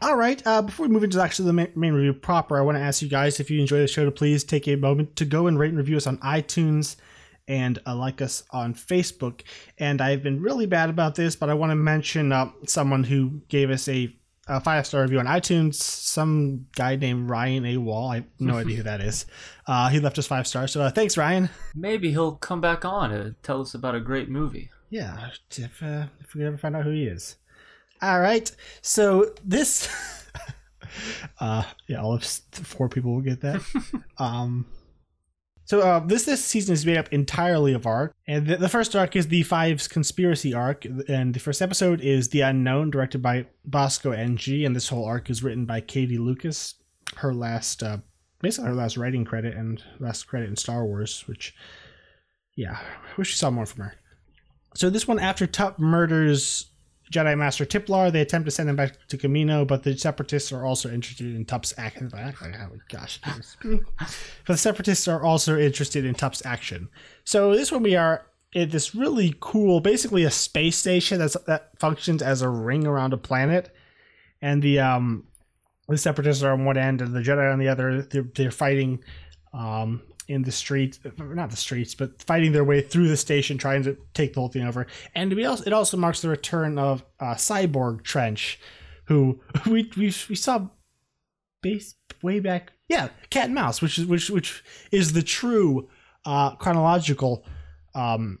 All 0.00 0.16
right. 0.16 0.40
Uh, 0.46 0.62
before 0.62 0.86
we 0.86 0.92
move 0.92 1.02
into 1.02 1.20
actually 1.20 1.46
the 1.46 1.52
main, 1.52 1.72
main 1.74 1.92
review 1.92 2.12
proper, 2.12 2.56
I 2.56 2.60
want 2.60 2.78
to 2.78 2.82
ask 2.82 3.02
you 3.02 3.08
guys 3.08 3.40
if 3.40 3.50
you 3.50 3.60
enjoy 3.60 3.78
the 3.78 3.88
show 3.88 4.04
to 4.04 4.12
please 4.12 4.44
take 4.44 4.68
a 4.68 4.76
moment 4.76 5.16
to 5.16 5.24
go 5.24 5.48
and 5.48 5.58
rate 5.58 5.70
and 5.70 5.78
review 5.78 5.96
us 5.96 6.06
on 6.06 6.18
iTunes 6.18 6.94
and 7.48 7.80
uh, 7.84 7.96
like 7.96 8.22
us 8.22 8.44
on 8.50 8.74
Facebook. 8.74 9.40
And 9.78 10.00
I've 10.00 10.22
been 10.22 10.40
really 10.40 10.66
bad 10.66 10.88
about 10.88 11.16
this, 11.16 11.34
but 11.34 11.50
I 11.50 11.54
want 11.54 11.70
to 11.70 11.76
mention 11.76 12.30
uh, 12.30 12.50
someone 12.66 13.02
who 13.02 13.40
gave 13.48 13.70
us 13.70 13.88
a, 13.88 14.14
a 14.48 14.60
five 14.60 14.86
star 14.86 15.02
review 15.02 15.18
on 15.18 15.26
iTunes. 15.26 15.74
Some 15.74 16.66
guy 16.74 16.96
named 16.96 17.28
Ryan 17.28 17.64
A. 17.66 17.76
Wall. 17.76 18.10
I 18.10 18.14
have 18.16 18.24
no 18.38 18.56
idea 18.56 18.78
who 18.78 18.82
that 18.84 19.00
is. 19.00 19.26
Uh, 19.66 19.88
he 19.88 20.00
left 20.00 20.18
us 20.18 20.26
five 20.26 20.46
stars. 20.46 20.72
So 20.72 20.82
uh, 20.82 20.90
thanks, 20.90 21.16
Ryan. 21.16 21.50
Maybe 21.74 22.10
he'll 22.10 22.36
come 22.36 22.60
back 22.60 22.84
on 22.84 23.12
and 23.12 23.40
tell 23.42 23.60
us 23.60 23.74
about 23.74 23.94
a 23.94 24.00
great 24.00 24.28
movie. 24.28 24.70
Yeah, 24.90 25.28
if, 25.50 25.82
uh, 25.82 26.06
if 26.20 26.34
we 26.34 26.44
ever 26.44 26.56
find 26.56 26.74
out 26.74 26.84
who 26.84 26.90
he 26.90 27.04
is. 27.04 27.36
All 28.00 28.20
right. 28.20 28.50
So 28.80 29.34
this, 29.44 29.88
uh, 31.40 31.64
yeah, 31.86 32.00
all 32.00 32.14
of 32.14 32.24
four 32.24 32.88
people 32.88 33.12
will 33.12 33.20
get 33.20 33.40
that. 33.42 33.60
um, 34.18 34.66
so 35.68 35.80
uh, 35.80 35.98
this 36.00 36.24
this 36.24 36.42
season 36.42 36.72
is 36.72 36.86
made 36.86 36.96
up 36.96 37.12
entirely 37.12 37.74
of 37.74 37.86
arc, 37.86 38.14
and 38.26 38.46
the, 38.46 38.56
the, 38.56 38.70
first 38.70 38.96
arc 38.96 39.14
is 39.14 39.28
the 39.28 39.42
Fives 39.42 39.86
conspiracy 39.86 40.54
arc, 40.54 40.86
and 40.86 41.34
the 41.34 41.40
first 41.40 41.60
episode 41.60 42.00
is 42.00 42.30
the 42.30 42.40
Unknown, 42.40 42.90
directed 42.90 43.20
by 43.20 43.44
Bosco 43.66 44.12
Ng, 44.12 44.64
and 44.64 44.74
this 44.74 44.88
whole 44.88 45.04
arc 45.04 45.28
is 45.28 45.42
written 45.42 45.66
by 45.66 45.82
Katie 45.82 46.16
Lucas, 46.16 46.76
her 47.16 47.34
last, 47.34 47.82
uh, 47.82 47.98
basically 48.40 48.70
her 48.70 48.74
last 48.74 48.96
writing 48.96 49.26
credit 49.26 49.54
and 49.54 49.84
last 49.98 50.26
credit 50.26 50.48
in 50.48 50.56
Star 50.56 50.86
Wars, 50.86 51.24
which, 51.28 51.54
yeah, 52.56 52.78
I 52.78 53.18
wish 53.18 53.32
we 53.32 53.36
saw 53.36 53.50
more 53.50 53.66
from 53.66 53.84
her. 53.84 53.94
So 54.74 54.88
this 54.88 55.06
one, 55.06 55.18
after 55.18 55.46
Tup 55.46 55.78
murders 55.78 56.70
Jedi 57.12 57.36
Master 57.36 57.64
Tiplar. 57.64 58.12
They 58.12 58.20
attempt 58.20 58.46
to 58.46 58.50
send 58.50 58.68
him 58.68 58.76
back 58.76 59.06
to 59.08 59.18
Kamino, 59.18 59.66
but 59.66 59.82
the 59.82 59.96
Separatists 59.96 60.52
are 60.52 60.64
also 60.64 60.90
interested 60.90 61.34
in 61.34 61.44
Tup's 61.44 61.74
action. 61.78 62.10
Oh, 62.14 62.76
gosh, 62.88 63.20
but 63.62 63.80
the 64.46 64.56
Separatists 64.56 65.08
are 65.08 65.22
also 65.22 65.58
interested 65.58 66.04
in 66.04 66.14
Tup's 66.14 66.44
action. 66.44 66.88
So 67.24 67.54
this 67.54 67.72
one 67.72 67.82
we 67.82 67.96
are 67.96 68.26
at 68.54 68.70
this 68.70 68.94
really 68.94 69.34
cool, 69.40 69.80
basically 69.80 70.24
a 70.24 70.30
space 70.30 70.76
station 70.76 71.18
that's, 71.18 71.36
that 71.46 71.70
functions 71.78 72.22
as 72.22 72.42
a 72.42 72.48
ring 72.48 72.86
around 72.86 73.12
a 73.12 73.18
planet, 73.18 73.74
and 74.40 74.62
the 74.62 74.80
um 74.80 75.24
the 75.88 75.98
Separatists 75.98 76.42
are 76.42 76.52
on 76.52 76.64
one 76.64 76.76
end 76.76 77.00
and 77.00 77.14
the 77.14 77.20
Jedi 77.20 77.50
on 77.50 77.58
the 77.58 77.68
other. 77.68 78.02
They're, 78.02 78.28
they're 78.34 78.50
fighting 78.50 79.02
um 79.52 80.02
in 80.28 80.42
the 80.42 80.52
streets, 80.52 81.00
not 81.16 81.50
the 81.50 81.56
streets, 81.56 81.94
but 81.94 82.22
fighting 82.22 82.52
their 82.52 82.64
way 82.64 82.82
through 82.82 83.08
the 83.08 83.16
station, 83.16 83.56
trying 83.56 83.82
to 83.82 83.96
take 84.12 84.34
the 84.34 84.40
whole 84.40 84.50
thing 84.50 84.66
over. 84.66 84.86
And 85.14 85.32
we 85.32 85.44
also, 85.46 85.64
it 85.64 85.72
also 85.72 85.96
marks 85.96 86.20
the 86.20 86.28
return 86.28 86.78
of 86.78 87.02
uh, 87.18 87.34
Cyborg 87.34 88.02
Trench, 88.04 88.60
who 89.06 89.40
we 89.66 89.90
we, 89.96 90.12
we 90.28 90.34
saw 90.34 90.68
base 91.62 91.94
way 92.22 92.40
back. 92.40 92.72
Yeah, 92.88 93.08
Cat 93.30 93.46
and 93.46 93.54
Mouse, 93.54 93.80
which 93.80 93.98
is 93.98 94.06
which 94.06 94.30
which 94.30 94.62
is 94.92 95.14
the 95.14 95.22
true 95.22 95.88
uh, 96.24 96.54
chronological 96.56 97.44
um, 97.94 98.38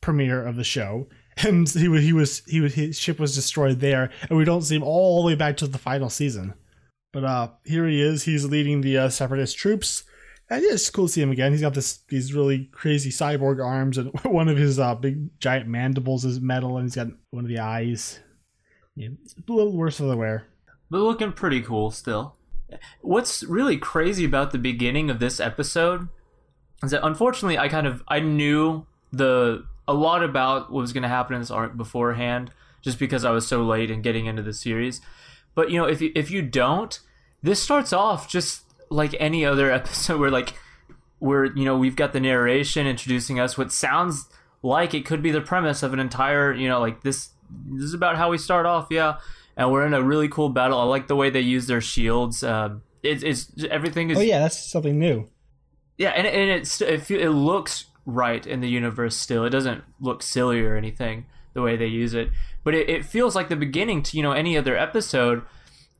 premiere 0.00 0.46
of 0.46 0.56
the 0.56 0.64
show. 0.64 1.08
And 1.46 1.68
he 1.68 1.86
was 1.86 2.02
he 2.02 2.14
was 2.14 2.42
he 2.46 2.60
was 2.60 2.72
his 2.72 2.98
ship 2.98 3.18
was 3.18 3.34
destroyed 3.34 3.80
there, 3.80 4.10
and 4.30 4.38
we 4.38 4.46
don't 4.46 4.62
see 4.62 4.76
him 4.76 4.82
all 4.82 5.20
the 5.20 5.26
way 5.26 5.34
back 5.34 5.58
to 5.58 5.66
the 5.66 5.76
final 5.76 6.08
season. 6.08 6.54
But 7.12 7.24
uh, 7.24 7.48
here 7.62 7.86
he 7.86 8.00
is. 8.00 8.22
He's 8.22 8.46
leading 8.46 8.80
the 8.80 8.96
uh, 8.96 9.08
separatist 9.10 9.58
troops, 9.58 10.04
and 10.48 10.62
yeah, 10.62 10.72
it's 10.72 10.90
cool 10.90 11.06
to 11.06 11.12
see 11.12 11.22
him 11.22 11.30
again. 11.30 11.52
He's 11.52 11.60
got 11.60 11.74
this 11.74 11.98
these 12.08 12.32
really 12.32 12.66
crazy 12.72 13.10
cyborg 13.10 13.64
arms, 13.64 13.98
and 13.98 14.12
one 14.24 14.48
of 14.48 14.56
his 14.56 14.78
uh, 14.78 14.94
big 14.94 15.38
giant 15.40 15.68
mandibles 15.68 16.24
is 16.24 16.40
metal, 16.40 16.76
and 16.76 16.86
he's 16.86 16.96
got 16.96 17.08
one 17.30 17.44
of 17.44 17.48
the 17.48 17.58
eyes. 17.58 18.20
Yeah, 18.94 19.08
it's 19.22 19.34
a 19.34 19.52
little 19.52 19.76
worse 19.76 19.98
for 19.98 20.04
the 20.04 20.16
wear. 20.16 20.46
But 20.90 20.98
looking 20.98 21.32
pretty 21.32 21.60
cool 21.60 21.90
still. 21.90 22.36
What's 23.00 23.42
really 23.42 23.76
crazy 23.76 24.24
about 24.24 24.52
the 24.52 24.58
beginning 24.58 25.10
of 25.10 25.18
this 25.18 25.38
episode 25.40 26.08
is 26.82 26.90
that 26.90 27.06
unfortunately 27.06 27.58
I 27.58 27.68
kind 27.68 27.86
of 27.86 28.02
I 28.08 28.20
knew 28.20 28.86
the 29.12 29.64
a 29.88 29.94
lot 29.94 30.22
about 30.22 30.72
what 30.72 30.80
was 30.80 30.92
going 30.92 31.02
to 31.02 31.08
happen 31.08 31.34
in 31.34 31.42
this 31.42 31.50
arc 31.50 31.76
beforehand 31.76 32.50
just 32.82 32.98
because 32.98 33.24
I 33.24 33.30
was 33.30 33.46
so 33.46 33.62
late 33.62 33.90
in 33.90 34.02
getting 34.02 34.26
into 34.26 34.42
the 34.42 34.52
series. 34.52 35.00
But 35.54 35.70
you 35.70 35.78
know, 35.78 35.86
if 35.86 36.00
you, 36.00 36.12
if 36.14 36.30
you 36.30 36.42
don't, 36.42 36.98
this 37.42 37.62
starts 37.62 37.92
off 37.92 38.28
just 38.28 38.62
like 38.90 39.14
any 39.18 39.44
other 39.44 39.70
episode 39.80 40.20
where 40.20 40.30
like 40.30 40.54
where 41.18 41.44
you 41.46 41.64
know 41.64 41.76
we've 41.76 41.96
got 41.96 42.12
the 42.12 42.20
narration 42.20 42.86
introducing 42.86 43.40
us 43.40 43.56
what 43.56 43.72
sounds 43.72 44.26
like 44.62 44.94
it 44.94 45.04
could 45.06 45.22
be 45.22 45.30
the 45.30 45.40
premise 45.40 45.82
of 45.82 45.92
an 45.92 46.00
entire 46.00 46.52
you 46.52 46.68
know 46.68 46.78
like 46.80 47.02
this 47.02 47.30
this 47.72 47.84
is 47.84 47.94
about 47.94 48.16
how 48.16 48.30
we 48.30 48.36
start 48.38 48.66
off 48.66 48.88
yeah 48.90 49.16
and 49.56 49.70
we're 49.72 49.86
in 49.86 49.94
a 49.94 50.02
really 50.02 50.28
cool 50.28 50.48
battle 50.48 50.78
i 50.78 50.82
like 50.84 51.06
the 51.06 51.16
way 51.16 51.30
they 51.30 51.40
use 51.40 51.66
their 51.66 51.80
shields 51.80 52.42
um 52.42 52.82
it's, 53.02 53.22
it's 53.22 53.64
everything 53.70 54.10
is 54.10 54.18
Oh 54.18 54.20
yeah, 54.20 54.40
that's 54.40 54.58
something 54.70 54.98
new. 54.98 55.28
yeah, 55.96 56.10
and 56.10 56.26
and 56.26 56.50
it's 56.50 56.80
it, 56.80 57.08
it 57.10 57.30
looks 57.30 57.84
right 58.04 58.44
in 58.44 58.60
the 58.60 58.68
universe 58.68 59.14
still. 59.16 59.44
It 59.44 59.50
doesn't 59.50 59.84
look 60.00 60.22
silly 60.24 60.60
or 60.60 60.74
anything 60.76 61.26
the 61.52 61.62
way 61.62 61.76
they 61.76 61.86
use 61.86 62.14
it, 62.14 62.30
but 62.64 62.74
it, 62.74 62.88
it 62.90 63.04
feels 63.04 63.36
like 63.36 63.48
the 63.48 63.54
beginning 63.54 64.02
to 64.04 64.16
you 64.16 64.24
know 64.24 64.32
any 64.32 64.58
other 64.58 64.76
episode. 64.76 65.42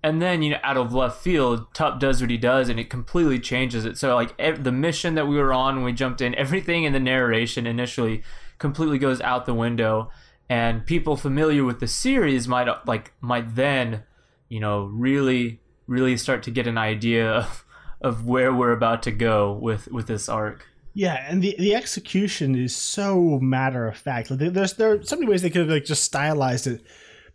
And 0.06 0.22
then 0.22 0.40
you 0.40 0.50
know, 0.50 0.60
out 0.62 0.76
of 0.76 0.94
left 0.94 1.20
field, 1.20 1.74
Tup 1.74 1.98
does 1.98 2.20
what 2.20 2.30
he 2.30 2.36
does, 2.36 2.68
and 2.68 2.78
it 2.78 2.88
completely 2.88 3.40
changes 3.40 3.84
it. 3.84 3.98
So 3.98 4.14
like 4.14 4.36
ev- 4.38 4.62
the 4.62 4.70
mission 4.70 5.16
that 5.16 5.26
we 5.26 5.34
were 5.34 5.52
on 5.52 5.74
when 5.74 5.84
we 5.84 5.92
jumped 5.92 6.20
in, 6.20 6.32
everything 6.36 6.84
in 6.84 6.92
the 6.92 7.00
narration 7.00 7.66
initially 7.66 8.22
completely 8.58 8.98
goes 8.98 9.20
out 9.20 9.46
the 9.46 9.52
window, 9.52 10.08
and 10.48 10.86
people 10.86 11.16
familiar 11.16 11.64
with 11.64 11.80
the 11.80 11.88
series 11.88 12.46
might 12.46 12.68
like 12.86 13.14
might 13.20 13.56
then, 13.56 14.04
you 14.48 14.60
know, 14.60 14.84
really 14.84 15.60
really 15.88 16.16
start 16.16 16.44
to 16.44 16.52
get 16.52 16.68
an 16.68 16.78
idea 16.78 17.28
of 17.38 17.64
of 18.00 18.24
where 18.24 18.54
we're 18.54 18.70
about 18.70 19.02
to 19.02 19.10
go 19.10 19.54
with 19.54 19.88
with 19.88 20.06
this 20.06 20.28
arc. 20.28 20.68
Yeah, 20.94 21.26
and 21.28 21.42
the, 21.42 21.56
the 21.58 21.74
execution 21.74 22.54
is 22.54 22.76
so 22.76 23.40
matter 23.40 23.88
of 23.88 23.98
fact. 23.98 24.30
Like, 24.30 24.38
there's 24.38 24.74
there 24.74 24.92
are 24.92 25.02
so 25.02 25.16
many 25.16 25.28
ways 25.28 25.42
they 25.42 25.50
could 25.50 25.62
have 25.62 25.68
like 25.68 25.84
just 25.84 26.04
stylized 26.04 26.68
it, 26.68 26.84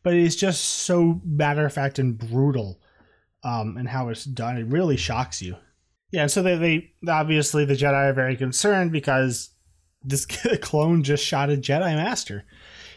but 0.04 0.14
it 0.14 0.22
is 0.22 0.36
just 0.36 0.64
so 0.64 1.22
matter 1.26 1.66
of 1.66 1.74
fact 1.74 2.00
and 2.00 2.18
brutal, 2.18 2.80
um, 3.44 3.78
and 3.78 3.88
how 3.88 4.10
it's 4.10 4.26
done. 4.26 4.58
It 4.58 4.68
really 4.68 4.98
shocks 4.98 5.42
you. 5.42 5.56
Yeah, 6.12 6.24
and 6.24 6.32
so 6.32 6.42
they, 6.42 6.56
they 6.56 7.12
obviously 7.12 7.66
the 7.66 7.74
Jedi 7.74 8.10
are 8.10 8.14
very 8.14 8.36
concerned 8.36 8.92
because 8.92 9.50
this 10.04 10.26
clone 10.62 11.04
just 11.04 11.24
shot 11.24 11.50
a 11.50 11.56
Jedi 11.56 11.96
Master, 11.96 12.44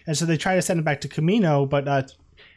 and 0.07 0.17
so 0.17 0.25
they 0.25 0.37
try 0.37 0.57
to 0.57 0.63
send 0.63 0.81
it 0.81 0.85
back 0.85 1.01
to 1.03 1.09
Kamino, 1.09 1.69
but 1.69 1.87
uh, 1.87 2.03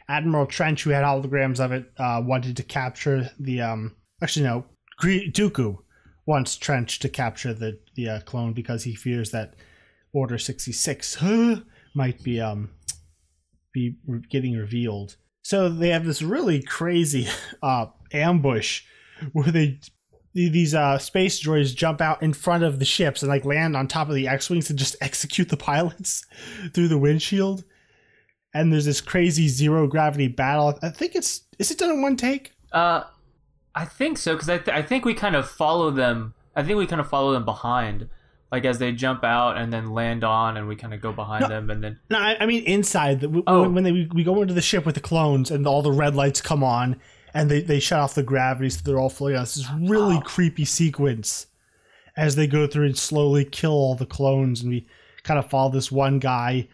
Admiral 0.08 0.46
Trench, 0.46 0.82
who 0.82 0.90
had 0.90 1.04
holograms 1.04 1.60
of 1.60 1.72
it, 1.72 1.90
uh, 1.98 2.22
wanted 2.24 2.56
to 2.56 2.62
capture 2.62 3.30
the 3.38 3.60
um. 3.60 3.94
Actually, 4.20 4.46
no, 4.46 4.64
Dooku 5.00 5.78
wants 6.26 6.56
Trench 6.56 6.98
to 7.00 7.08
capture 7.08 7.54
the 7.54 7.78
the 7.94 8.08
uh, 8.08 8.20
clone 8.20 8.52
because 8.52 8.84
he 8.84 8.94
fears 8.94 9.30
that 9.30 9.54
Order 10.12 10.38
sixty 10.38 10.72
six 10.72 11.18
might 11.94 12.22
be 12.22 12.40
um 12.40 12.70
be 13.78 14.20
getting 14.28 14.56
revealed. 14.56 15.16
So 15.42 15.68
they 15.68 15.90
have 15.90 16.04
this 16.04 16.22
really 16.22 16.62
crazy 16.62 17.28
uh, 17.62 17.86
ambush 18.12 18.82
where 19.32 19.50
they 19.50 19.80
these 20.34 20.74
uh, 20.74 20.98
space 20.98 21.42
droids 21.42 21.74
jump 21.74 22.00
out 22.00 22.22
in 22.22 22.32
front 22.32 22.62
of 22.62 22.78
the 22.78 22.84
ships 22.84 23.22
and 23.22 23.28
like 23.28 23.44
land 23.44 23.76
on 23.76 23.88
top 23.88 24.08
of 24.08 24.14
the 24.14 24.28
X-wings 24.28 24.70
and 24.70 24.78
just 24.78 24.94
execute 25.00 25.48
the 25.48 25.56
pilots 25.56 26.24
through 26.74 26.88
the 26.88 26.98
windshield. 26.98 27.64
And 28.54 28.72
there's 28.72 28.84
this 28.84 29.00
crazy 29.00 29.48
zero 29.48 29.86
gravity 29.86 30.28
battle. 30.28 30.78
I 30.82 30.90
think 30.90 31.14
it's 31.14 31.42
is 31.58 31.70
it 31.70 31.78
done 31.78 31.90
in 31.90 32.02
one 32.02 32.16
take? 32.16 32.52
Uh, 32.72 33.04
I 33.74 33.84
think 33.84 34.18
so 34.18 34.34
because 34.34 34.48
I, 34.48 34.58
th- 34.58 34.76
I 34.76 34.82
think 34.82 35.04
we 35.04 35.14
kind 35.14 35.36
of 35.36 35.48
follow 35.48 35.90
them. 35.90 36.34
I 36.56 36.62
think 36.62 36.78
we 36.78 36.86
kind 36.86 37.00
of 37.00 37.08
follow 37.08 37.32
them 37.32 37.44
behind, 37.44 38.08
like 38.50 38.64
as 38.64 38.78
they 38.78 38.92
jump 38.92 39.24
out 39.24 39.56
and 39.58 39.72
then 39.72 39.90
land 39.92 40.24
on, 40.24 40.56
and 40.56 40.66
we 40.68 40.76
kind 40.76 40.94
of 40.94 41.00
go 41.00 41.12
behind 41.12 41.42
No. 41.42 41.48
them, 41.48 41.70
and 41.70 41.82
then 41.84 41.98
No, 42.10 42.18
I, 42.18 42.36
I 42.40 42.46
mean 42.46 42.64
inside. 42.64 43.20
The, 43.20 43.42
Oh. 43.46 43.62
when, 43.62 43.74
when 43.74 43.84
they 43.84 44.08
we 44.12 44.24
go 44.24 44.40
into 44.42 44.54
the 44.54 44.62
ship 44.62 44.86
with 44.86 44.94
the 44.94 45.00
clones 45.00 45.50
and 45.50 45.66
all 45.66 45.82
the 45.82 45.92
red 45.92 46.14
lights 46.16 46.40
come 46.40 46.64
on 46.64 47.00
and 47.34 47.50
they, 47.50 47.60
they 47.60 47.78
shut 47.80 48.00
off 48.00 48.14
the 48.14 48.22
gravity 48.22 48.70
so 48.70 48.80
they're 48.84 48.98
all 48.98 49.10
floating. 49.10 49.36
on. 49.36 49.42
It's 49.42 49.56
this 49.56 49.68
really 49.80 50.16
Oh. 50.16 50.20
creepy 50.20 50.64
sequence 50.64 51.46
as 52.16 52.36
they 52.36 52.46
go 52.46 52.66
through 52.66 52.86
and 52.86 52.96
slowly 52.98 53.44
kill 53.44 53.72
all 53.72 53.94
the 53.94 54.06
clones 54.06 54.62
and 54.62 54.70
we 54.70 54.86
kind 55.24 55.38
of 55.38 55.48
follow 55.50 55.70
this 55.70 55.92
one 55.92 56.18
guy 56.18 56.68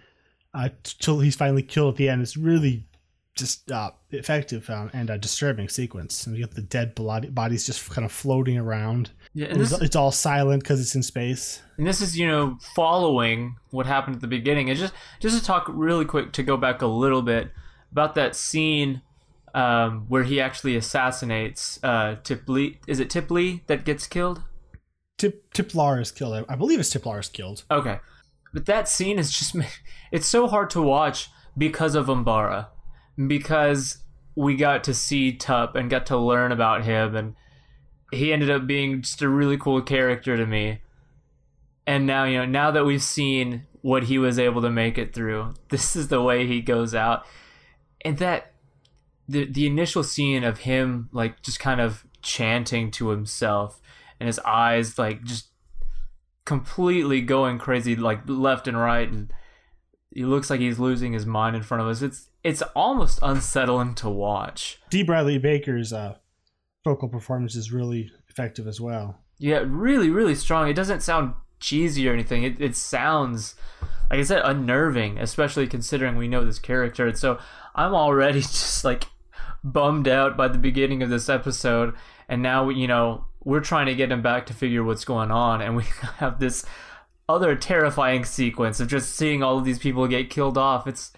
uh, 0.54 0.68
till 0.84 1.18
he's 1.18 1.34
finally 1.34 1.62
killed 1.62 1.94
at 1.94 1.98
the 1.98 2.08
end. 2.08 2.22
It's 2.22 2.36
really 2.36 2.86
just 3.34 3.72
uh, 3.72 3.90
effective 4.12 4.70
um, 4.70 4.90
and 4.92 5.10
a 5.10 5.18
disturbing 5.18 5.68
sequence. 5.68 6.24
And 6.24 6.36
you 6.36 6.44
get 6.46 6.54
the 6.54 6.62
dead 6.62 6.94
body, 6.94 7.28
bodies 7.30 7.66
just 7.66 7.90
kind 7.90 8.04
of 8.04 8.12
floating 8.12 8.56
around. 8.56 9.10
Yeah, 9.34 9.46
and 9.46 9.52
And 9.54 9.60
this, 9.60 9.72
it's, 9.72 9.82
it's 9.82 9.96
all 9.96 10.12
silent 10.12 10.62
because 10.62 10.80
it's 10.80 10.94
in 10.94 11.02
space. 11.02 11.60
and 11.78 11.86
this 11.86 12.00
is 12.00 12.16
you 12.18 12.26
know 12.26 12.58
following 12.76 13.56
what 13.70 13.86
happened 13.86 14.16
at 14.16 14.20
the 14.22 14.28
beginning. 14.28 14.70
And 14.70 14.78
just 14.78 14.94
just 15.20 15.38
to 15.38 15.44
talk 15.44 15.66
really 15.68 16.04
quick 16.04 16.32
to 16.32 16.42
go 16.42 16.56
back 16.56 16.82
a 16.82 16.86
little 16.86 17.22
bit 17.22 17.50
about 17.92 18.14
that 18.14 18.34
scene 18.36 19.02
um, 19.54 20.06
where 20.08 20.24
he 20.24 20.40
actually 20.40 20.76
assassinates 20.76 21.78
uh, 21.82 22.16
Tipley. 22.24 22.78
Is 22.86 22.98
it 23.00 23.08
Tipley 23.10 23.64
that 23.66 23.84
gets 23.84 24.06
killed? 24.06 24.42
Tip 25.18 25.52
Tiplar 25.54 26.00
is 26.00 26.10
killed. 26.10 26.34
I- 26.48 26.52
I 26.52 26.56
believe 26.56 26.80
it's 26.80 26.92
Tiplar 26.92 27.20
is 27.20 27.28
killed. 27.28 27.64
Okay. 27.70 27.98
But 28.52 28.66
that 28.66 28.88
scene 28.88 29.18
is 29.18 29.30
just 29.30 29.54
it's 30.12 30.26
so 30.26 30.48
hard 30.48 30.70
to 30.70 30.82
watch 30.82 31.28
because 31.56 31.94
of 31.94 32.06
Umbara. 32.06 32.66
Because 33.26 33.98
we 34.34 34.56
got 34.56 34.82
to 34.84 34.94
see 34.94 35.32
Tup 35.36 35.76
and 35.76 35.88
got 35.88 36.06
to 36.06 36.16
learn 36.18 36.50
about 36.50 36.84
him 36.84 37.14
and 37.14 37.34
he 38.14 38.32
ended 38.32 38.50
up 38.50 38.66
being 38.66 39.02
just 39.02 39.22
a 39.22 39.28
really 39.28 39.56
cool 39.56 39.82
character 39.82 40.36
to 40.36 40.46
me. 40.46 40.80
And 41.86 42.06
now, 42.06 42.24
you 42.24 42.38
know, 42.38 42.46
now 42.46 42.70
that 42.70 42.84
we've 42.84 43.02
seen 43.02 43.66
what 43.82 44.04
he 44.04 44.18
was 44.18 44.38
able 44.38 44.62
to 44.62 44.70
make 44.70 44.96
it 44.96 45.12
through, 45.12 45.54
this 45.68 45.94
is 45.96 46.08
the 46.08 46.22
way 46.22 46.46
he 46.46 46.60
goes 46.60 46.94
out. 46.94 47.24
And 48.04 48.18
that 48.18 48.54
the 49.28 49.46
the 49.46 49.66
initial 49.66 50.02
scene 50.02 50.44
of 50.44 50.60
him 50.60 51.08
like 51.12 51.42
just 51.42 51.58
kind 51.58 51.80
of 51.80 52.06
chanting 52.22 52.90
to 52.90 53.08
himself 53.08 53.80
and 54.20 54.26
his 54.26 54.38
eyes 54.40 54.98
like 54.98 55.22
just 55.24 55.48
completely 56.44 57.20
going 57.20 57.58
crazy 57.58 57.96
like 57.96 58.20
left 58.26 58.68
and 58.68 58.78
right 58.78 59.10
and 59.10 59.32
he 60.10 60.24
looks 60.24 60.50
like 60.50 60.60
he's 60.60 60.78
losing 60.78 61.12
his 61.12 61.26
mind 61.26 61.56
in 61.56 61.62
front 61.62 61.82
of 61.82 61.88
us 61.88 62.02
it's 62.02 62.28
it's 62.42 62.62
almost 62.74 63.18
unsettling 63.22 63.94
to 63.94 64.08
watch 64.08 64.78
D. 64.90 65.02
Bradley 65.02 65.38
Baker's 65.38 65.92
uh, 65.92 66.16
vocal 66.84 67.08
performance 67.08 67.54
is 67.54 67.72
really 67.72 68.12
effective 68.28 68.66
as 68.66 68.80
well. 68.80 69.18
yeah 69.38 69.62
really 69.66 70.10
really 70.10 70.34
strong. 70.34 70.68
It 70.68 70.74
doesn't 70.74 71.02
sound 71.02 71.34
cheesy 71.60 72.08
or 72.08 72.12
anything. 72.12 72.42
It, 72.44 72.60
it 72.60 72.76
sounds 72.76 73.54
like 74.10 74.20
i 74.20 74.22
said 74.22 74.42
unnerving 74.44 75.18
especially 75.18 75.66
considering 75.66 76.16
we 76.16 76.28
know 76.28 76.44
this 76.44 76.58
character. 76.58 77.06
And 77.06 77.18
so 77.18 77.38
i'm 77.74 77.94
already 77.94 78.40
just 78.58 78.84
like 78.84 79.06
bummed 79.62 80.08
out 80.08 80.36
by 80.36 80.48
the 80.48 80.58
beginning 80.58 81.02
of 81.02 81.10
this 81.10 81.28
episode. 81.28 81.94
And 82.28 82.42
now 82.42 82.68
you 82.68 82.86
know 82.86 83.26
we're 83.42 83.60
trying 83.60 83.86
to 83.86 83.94
get 83.94 84.12
him 84.12 84.22
back 84.22 84.46
to 84.46 84.54
figure 84.54 84.84
what's 84.84 85.04
going 85.04 85.30
on. 85.30 85.62
And 85.62 85.76
we 85.80 85.84
have 86.18 86.38
this 86.38 86.64
other 87.28 87.56
terrifying 87.56 88.24
sequence 88.24 88.80
of 88.80 88.88
just 88.88 89.14
seeing 89.16 89.42
all 89.42 89.56
of 89.58 89.64
these 89.64 89.78
people 89.78 90.06
get 90.06 90.28
killed 90.28 90.58
off. 90.58 90.86
It's 90.86 91.12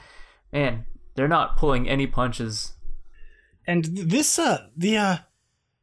man 0.53 0.87
they're 1.17 1.27
not 1.27 1.57
pulling 1.57 1.89
any 1.89 2.07
punches. 2.07 2.75
And 3.67 3.85
this, 3.85 4.39
uh, 4.39 4.69
the 4.77 4.97
uh, 4.97 5.17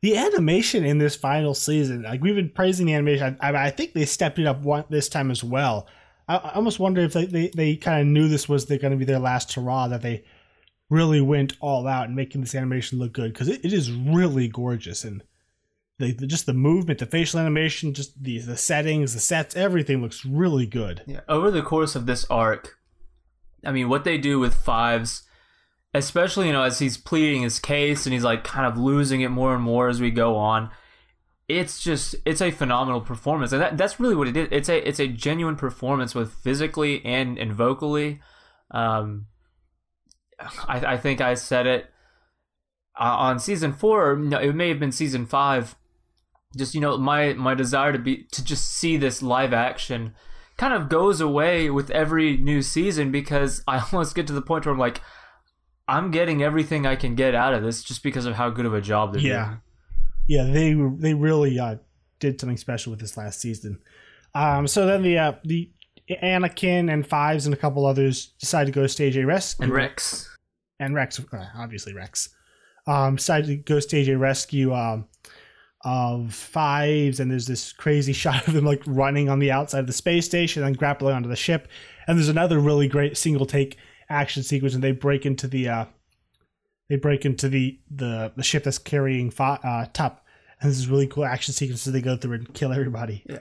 the 0.03 0.17
animation 0.17 0.83
in 0.83 0.98
this 0.98 1.15
final 1.15 1.53
season, 1.53 2.01
like 2.01 2.22
we've 2.22 2.36
been 2.36 2.50
praising 2.50 2.86
the 2.86 2.93
animation, 2.93 3.38
I, 3.39 3.67
I, 3.67 3.69
think 3.69 3.93
they 3.93 4.03
stepped 4.03 4.38
it 4.38 4.45
up 4.45 4.62
one, 4.62 4.83
this 4.89 5.07
time 5.07 5.31
as 5.31 5.45
well. 5.45 5.88
I, 6.27 6.36
I 6.36 6.53
almost 6.55 6.77
wonder 6.77 7.00
if 7.00 7.13
they, 7.13 7.25
they, 7.25 7.48
they 7.48 7.75
kind 7.77 8.01
of 8.01 8.07
knew 8.07 8.27
this 8.27 8.50
was 8.50 8.65
going 8.65 8.81
to 8.81 8.98
be 8.98 9.05
their 9.05 9.17
last 9.17 9.53
hurrah, 9.53 9.88
that 9.88 10.01
they 10.01 10.25
really 10.89 11.22
went 11.22 11.53
all 11.62 11.88
out 11.88 12.07
and 12.07 12.17
making 12.17 12.41
this 12.41 12.53
animation 12.53 13.00
look 13.00 13.13
good 13.13 13.31
because 13.31 13.48
it, 13.48 13.63
it 13.63 13.72
is 13.72 13.93
really 13.93 14.50
gorgeous 14.50 15.05
and 15.05 15.24
the, 16.00 16.12
the 16.12 16.27
just 16.27 16.48
the 16.48 16.53
movement, 16.53 17.00
the 17.00 17.05
facial 17.05 17.39
animation, 17.39 17.93
just 17.93 18.22
the 18.22 18.39
the 18.39 18.57
settings, 18.57 19.13
the 19.13 19.22
sets, 19.22 19.55
everything 19.55 20.01
looks 20.01 20.25
really 20.25 20.65
good. 20.65 21.01
Yeah, 21.05 21.22
over 21.29 21.50
the 21.50 21.62
course 21.62 21.95
of 21.95 22.07
this 22.07 22.25
arc, 22.29 22.77
I 23.63 23.72
mean, 23.72 23.88
what 23.88 24.03
they 24.03 24.17
do 24.17 24.38
with 24.38 24.53
fives 24.53 25.24
especially 25.93 26.47
you 26.47 26.53
know 26.53 26.63
as 26.63 26.79
he's 26.79 26.97
pleading 26.97 27.43
his 27.43 27.59
case 27.59 28.05
and 28.05 28.13
he's 28.13 28.23
like 28.23 28.43
kind 28.43 28.65
of 28.65 28.77
losing 28.77 29.21
it 29.21 29.29
more 29.29 29.53
and 29.53 29.63
more 29.63 29.89
as 29.89 30.01
we 30.01 30.12
go 30.12 30.35
on. 30.35 30.69
It's 31.47 31.83
just 31.83 32.15
it's 32.25 32.41
a 32.41 32.51
phenomenal 32.51 33.01
performance, 33.01 33.51
and 33.51 33.62
that, 33.62 33.77
that's 33.77 34.00
really 34.00 34.15
what 34.15 34.27
it 34.27 34.38
is. 34.38 34.47
It's 34.51 34.69
a 34.69 34.88
it's 34.88 35.00
a 35.00 35.07
genuine 35.07 35.55
performance 35.55 36.15
with 36.15 36.33
physically 36.33 37.03
and 37.05 37.38
and 37.38 37.53
vocally. 37.53 38.21
Um, 38.71 39.27
I, 40.67 40.93
I 40.93 40.97
think 40.97 41.21
I 41.21 41.35
said 41.35 41.67
it 41.67 41.89
uh, 43.00 43.03
on 43.03 43.39
season 43.39 43.73
four. 43.73 44.15
No, 44.15 44.39
it 44.39 44.53
may 44.53 44.69
have 44.69 44.79
been 44.79 44.91
season 44.91 45.25
five. 45.25 45.75
Just 46.55 46.73
you 46.75 46.81
know, 46.81 46.97
my 46.97 47.33
my 47.33 47.55
desire 47.55 47.91
to 47.91 48.00
be 48.00 48.23
to 48.31 48.43
just 48.43 48.71
see 48.71 48.97
this 48.97 49.21
live 49.21 49.53
action 49.53 50.13
kind 50.55 50.73
of 50.73 50.88
goes 50.88 51.19
away 51.19 51.69
with 51.69 51.89
every 51.91 52.38
new 52.38 52.62
season 52.62 53.12
because 53.12 53.63
I 53.67 53.79
almost 53.79 54.15
get 54.15 54.27
to 54.27 54.33
the 54.33 54.41
point 54.41 54.65
where 54.65 54.73
I'm 54.73 54.79
like, 54.79 55.01
I'm 55.88 56.12
getting 56.12 56.42
everything 56.44 56.86
I 56.86 56.96
can 56.96 57.16
get 57.16 57.36
out 57.36 57.54
of 57.54 57.63
this 57.63 57.84
just 57.84 58.04
because 58.04 58.25
of 58.25 58.36
how 58.36 58.50
good 58.50 58.66
of 58.66 58.74
a 58.74 58.82
job 58.82 59.13
they're 59.13 59.22
Yeah. 59.22 59.46
doing. 59.46 59.62
Yeah, 60.28 60.44
they 60.46 60.74
they 60.74 61.13
really 61.13 61.60
uh, 61.60 61.75
did 62.20 62.40
something 62.40 62.56
special 62.58 62.92
with 62.92 63.00
this 63.02 63.18
last 63.18 63.42
season. 63.42 63.80
Um, 64.34 64.68
so 64.68 64.86
then 64.86 65.04
the 65.04 65.18
uh, 65.18 65.34
the 65.44 65.70
Anakin 66.10 66.92
and 66.92 67.06
Fives 67.06 67.46
and 67.46 67.54
a 67.54 67.58
couple 67.58 67.86
others 67.86 68.28
decide 68.40 68.66
to 68.66 68.72
go 68.72 68.88
stage 68.88 69.18
a 69.18 69.25
rescue. 69.25 69.63
And 69.66 69.74
Rex. 69.74 70.30
and 70.80 70.96
Rex, 70.96 71.20
uh, 71.20 71.46
obviously 71.58 71.94
Rex, 71.94 72.30
um, 72.88 73.16
decided 73.18 73.48
to 73.48 73.56
go 73.58 73.80
stage 73.80 74.08
a 74.10 74.18
rescue 74.18 74.74
um, 74.74 75.08
of 75.84 76.34
Fives, 76.34 77.20
and 77.20 77.30
there's 77.30 77.48
this 77.48 77.74
crazy 77.74 78.13
shot 78.24 78.48
of 78.48 78.54
them 78.54 78.66
like 78.66 78.82
running 78.86 79.28
on 79.30 79.40
the 79.40 79.52
outside 79.52 79.80
of 79.80 79.88
the 79.88 79.94
space 79.94 80.25
station 80.25 80.63
and 80.63 80.78
grappling 80.78 81.16
onto 81.16 81.30
the 81.30 81.36
ship, 81.36 81.68
and 82.08 82.18
there's 82.18 82.30
another 82.30 82.60
really 82.60 82.88
great 82.88 83.18
single 83.18 83.46
take 83.46 83.78
action 84.13 84.43
sequence, 84.43 84.74
and 84.74 84.84
they 84.84 84.91
break 84.91 85.25
into 85.25 85.48
the 85.48 85.67
uh, 85.67 85.86
they 86.89 86.96
break 86.96 87.25
into 87.25 87.50
the 87.50 87.79
the, 87.89 88.32
the 88.36 88.43
ship 88.43 88.63
that's 88.63 88.77
carrying 88.77 89.32
Fi- 89.32 89.60
uh, 89.63 89.88
Tup. 89.93 90.20
And 90.62 90.72
this 90.72 90.77
is 90.77 90.88
really 90.88 91.08
cool 91.08 91.25
action 91.25 91.53
sequence 91.53 91.86
as 91.86 91.91
they 91.91 92.01
go 92.01 92.15
through 92.15 92.36
and 92.36 92.53
kill 92.53 92.72
everybody. 92.72 93.24
Yeah. 93.27 93.39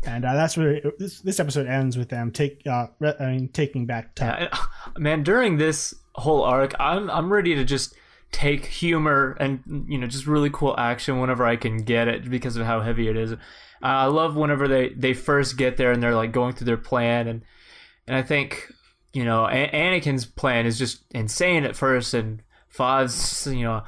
and 0.06 0.24
uh, 0.24 0.32
that's 0.34 0.56
where 0.56 0.76
it, 0.76 0.98
this, 0.98 1.20
this 1.20 1.38
episode 1.38 1.66
ends 1.66 1.98
with 1.98 2.08
them 2.08 2.30
take 2.30 2.66
uh, 2.66 2.86
re- 2.98 3.14
I 3.20 3.26
mean 3.32 3.48
taking 3.48 3.86
back 3.86 4.14
Tup. 4.14 4.38
Yeah, 4.40 4.58
man, 4.96 5.22
during 5.22 5.58
this 5.58 5.94
whole 6.14 6.42
arc, 6.42 6.74
I'm 6.78 7.10
I'm 7.10 7.32
ready 7.32 7.54
to 7.54 7.64
just 7.64 7.94
take 8.32 8.66
humor 8.66 9.36
and 9.38 9.86
you 9.88 9.98
know 9.98 10.06
just 10.06 10.26
really 10.26 10.50
cool 10.50 10.74
action 10.78 11.20
whenever 11.20 11.44
I 11.44 11.56
can 11.56 11.78
get 11.78 12.08
it 12.08 12.28
because 12.30 12.56
of 12.56 12.66
how 12.66 12.80
heavy 12.80 13.08
it 13.08 13.16
is. 13.16 13.32
Uh, 13.32 13.36
I 13.82 14.06
love 14.06 14.36
whenever 14.36 14.68
they 14.68 14.90
they 14.90 15.12
first 15.12 15.56
get 15.56 15.76
there 15.76 15.92
and 15.92 16.02
they're 16.02 16.14
like 16.14 16.32
going 16.32 16.54
through 16.54 16.66
their 16.66 16.76
plan 16.76 17.28
and 17.28 17.42
and 18.06 18.16
I 18.16 18.22
think 18.22 18.70
you 19.16 19.24
know 19.24 19.46
A- 19.46 19.70
Anakin's 19.72 20.26
plan 20.26 20.66
is 20.66 20.78
just 20.78 21.02
insane 21.10 21.64
at 21.64 21.76
first 21.76 22.14
and 22.14 22.42
Five's 22.68 23.46
you 23.46 23.64
know 23.64 23.82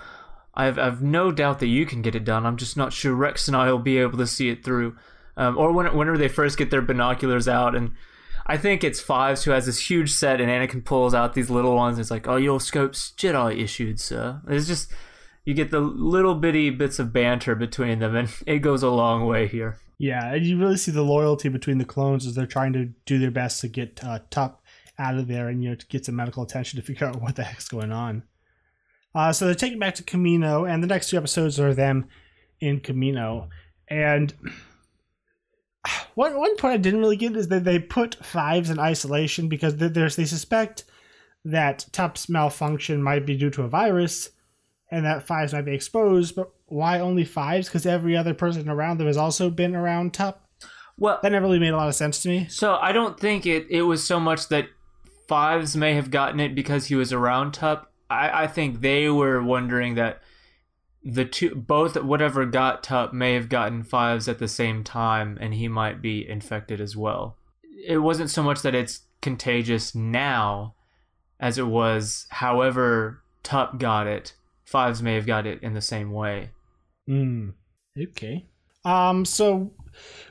I've 0.54 0.78
I've 0.78 1.02
no 1.02 1.30
doubt 1.30 1.61
that 1.61 1.66
you 1.68 1.87
can 1.87 2.02
get 2.02 2.14
it 2.14 2.25
done. 2.25 2.44
I'm 2.44 2.56
just 2.56 2.76
not 2.76 2.92
sure 2.92 3.14
Rex 3.14 3.47
and 3.47 3.56
I 3.56 3.70
will 3.70 3.78
be 3.78 3.99
able 3.99 4.18
to 4.18 4.26
see 4.26 4.49
it 4.49 4.64
through. 4.64 4.97
Um, 5.37 5.56
or 5.56 5.70
when, 5.70 5.94
whenever 5.97 6.18
they 6.18 6.26
first 6.26 6.58
get 6.58 6.73
their 6.73 6.82
binoculars 6.82 7.47
out 7.47 7.76
and 7.76 7.92
I 8.49 8.56
think 8.56 8.82
it's 8.82 8.99
Fives 9.00 9.44
who 9.44 9.50
has 9.50 9.66
this 9.66 9.90
huge 9.90 10.11
set, 10.11 10.40
and 10.40 10.50
Anakin 10.50 10.82
pulls 10.82 11.12
out 11.12 11.35
these 11.35 11.50
little 11.50 11.76
ones. 11.76 11.99
And 11.99 12.00
it's 12.00 12.11
like, 12.11 12.26
oh, 12.26 12.37
your 12.37 12.61
scope's 12.61 13.12
Jedi 13.16 13.62
issued, 13.62 14.00
sir. 14.00 14.40
It's 14.49 14.66
just 14.66 14.90
you 15.44 15.52
get 15.52 15.70
the 15.70 15.80
little 15.80 16.35
bitty 16.35 16.70
bits 16.70 16.99
of 16.99 17.12
banter 17.12 17.54
between 17.54 17.99
them, 17.99 18.16
and 18.16 18.30
it 18.47 18.61
goes 18.61 18.82
a 18.82 18.88
long 18.88 19.26
way 19.26 19.47
here. 19.47 19.78
Yeah, 19.99 20.32
and 20.32 20.47
you 20.47 20.58
really 20.58 20.76
see 20.76 20.92
the 20.92 21.02
loyalty 21.02 21.49
between 21.49 21.78
the 21.78 21.85
clones 21.85 22.25
as 22.25 22.35
they're 22.35 22.47
trying 22.47 22.73
to 22.73 22.87
do 23.04 23.18
their 23.18 23.30
best 23.30 23.61
to 23.61 23.68
get 23.68 24.02
uh, 24.02 24.20
Tup 24.30 24.62
out 24.98 25.16
of 25.16 25.28
there 25.28 25.48
and 25.48 25.62
you 25.62 25.70
know 25.70 25.74
to 25.76 25.86
get 25.86 26.04
some 26.04 26.16
medical 26.16 26.42
attention 26.42 26.78
to 26.80 26.84
figure 26.86 27.06
out 27.08 27.22
what 27.22 27.36
the 27.36 27.44
heck's 27.44 27.68
going 27.68 27.92
on. 27.92 28.22
Uh, 29.14 29.32
so 29.32 29.46
they're 29.46 29.54
taken 29.54 29.78
back 29.78 29.94
to 29.96 30.02
Kamino, 30.02 30.68
and 30.70 30.82
the 30.82 30.86
next 30.86 31.10
two 31.10 31.16
episodes 31.16 31.58
are 31.58 31.74
them 31.74 32.06
in 32.60 32.80
Kamino. 32.80 33.48
And 33.88 34.34
one 36.14 36.36
one 36.36 36.56
point 36.56 36.74
I 36.74 36.78
didn't 36.78 37.00
really 37.00 37.16
get 37.16 37.36
is 37.36 37.48
that 37.48 37.64
they 37.64 37.78
put 37.78 38.16
Fives 38.24 38.70
in 38.70 38.78
isolation 38.78 39.48
because 39.48 39.76
there's 39.76 40.16
they 40.16 40.24
suspect 40.24 40.84
that 41.44 41.87
Tup's 41.92 42.28
malfunction 42.28 43.02
might 43.02 43.24
be 43.24 43.37
due 43.37 43.50
to 43.50 43.62
a 43.62 43.68
virus, 43.68 44.30
and 44.90 45.04
that 45.06 45.26
Fives 45.26 45.52
might 45.52 45.64
be 45.64 45.74
exposed. 45.74 46.34
But 46.34 46.50
why 46.66 47.00
only 47.00 47.24
Fives? 47.24 47.68
Because 47.68 47.87
every 47.87 48.16
other 48.16 48.34
person 48.34 48.68
around 48.68 48.98
them 48.98 49.06
has 49.06 49.16
also 49.16 49.48
been 49.48 49.74
around 49.74 50.12
Tup. 50.14 50.44
Well, 50.98 51.20
That 51.22 51.32
never 51.32 51.46
really 51.46 51.61
made 51.61 51.72
a 51.72 51.76
lot 51.76 51.88
of 51.88 51.94
sense 51.94 52.22
to 52.22 52.28
me. 52.28 52.46
so 52.50 52.74
I 52.74 52.92
don't 52.92 53.18
think 53.18 53.46
it 53.46 53.66
it 53.70 53.82
was 53.82 54.04
so 54.04 54.18
much 54.20 54.48
that 54.48 54.66
Fives 55.28 55.76
may 55.76 55.94
have 55.94 56.10
gotten 56.10 56.40
it 56.40 56.54
because 56.54 56.86
he 56.86 56.94
was 56.94 57.12
around 57.12 57.52
Tup. 57.52 57.92
I, 58.08 58.44
I 58.44 58.46
think 58.46 58.80
they 58.80 59.10
were 59.10 59.42
wondering 59.42 59.94
that 59.94 60.22
the 61.04 61.26
two 61.26 61.54
both 61.54 61.96
whatever 62.02 62.46
got 62.46 62.82
Tup 62.82 63.12
may 63.12 63.34
have 63.34 63.50
gotten 63.50 63.84
Fives 63.84 64.26
at 64.26 64.38
the 64.38 64.48
same 64.48 64.82
time, 64.82 65.36
and 65.40 65.54
he 65.54 65.68
might 65.68 66.00
be 66.00 66.26
infected 66.26 66.80
as 66.80 66.96
well. 66.96 67.36
It 67.86 67.98
wasn't 67.98 68.30
so 68.30 68.42
much 68.42 68.62
that 68.62 68.74
it's 68.74 69.02
contagious 69.20 69.94
now 69.94 70.74
as 71.38 71.58
it 71.58 71.66
was 71.66 72.26
however 72.30 73.22
Tup 73.42 73.78
got 73.78 74.06
it, 74.06 74.34
Fives 74.64 75.02
may 75.02 75.14
have 75.14 75.26
got 75.26 75.46
it 75.46 75.62
in 75.62 75.74
the 75.74 75.80
same 75.80 76.10
way. 76.10 76.50
Hmm. 77.06 77.50
Okay. 78.00 78.46
Um. 78.84 79.24
So, 79.24 79.72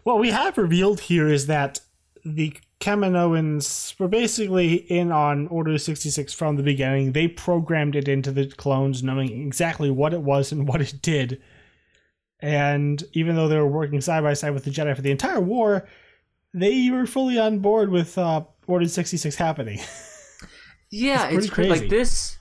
what 0.03 0.19
we 0.19 0.31
have 0.31 0.57
revealed 0.57 1.01
here 1.01 1.27
is 1.27 1.47
that 1.47 1.81
the 2.25 2.55
Kaminoans 2.79 3.99
were 3.99 4.07
basically 4.07 4.75
in 4.75 5.11
on 5.11 5.47
Order 5.47 5.77
sixty 5.77 6.09
six 6.09 6.33
from 6.33 6.55
the 6.57 6.63
beginning. 6.63 7.11
They 7.11 7.27
programmed 7.27 7.95
it 7.95 8.07
into 8.07 8.31
the 8.31 8.47
clones, 8.47 9.01
knowing 9.03 9.45
exactly 9.45 9.89
what 9.89 10.13
it 10.13 10.21
was 10.21 10.51
and 10.51 10.67
what 10.67 10.81
it 10.81 11.01
did. 11.01 11.41
And 12.39 13.03
even 13.13 13.35
though 13.35 13.47
they 13.47 13.57
were 13.57 13.67
working 13.67 13.99
side 14.01 14.21
by 14.23 14.33
side 14.33 14.53
with 14.53 14.63
the 14.63 14.69
Jedi 14.71 14.95
for 14.95 15.01
the 15.01 15.09
entire 15.11 15.39
war, 15.39 15.87
they 16.53 16.89
were 16.91 17.07
fully 17.07 17.39
on 17.39 17.59
board 17.59 17.89
with 17.89 18.17
uh, 18.17 18.43
Order 18.67 18.87
sixty 18.87 19.17
six 19.17 19.35
happening. 19.35 19.79
Yeah, 20.89 21.27
It's 21.27 21.47
it's, 21.47 21.53
pretty 21.53 21.67
cra- 21.69 21.71
like 21.71 21.89
crazy. 21.89 21.95
this. 21.97 22.37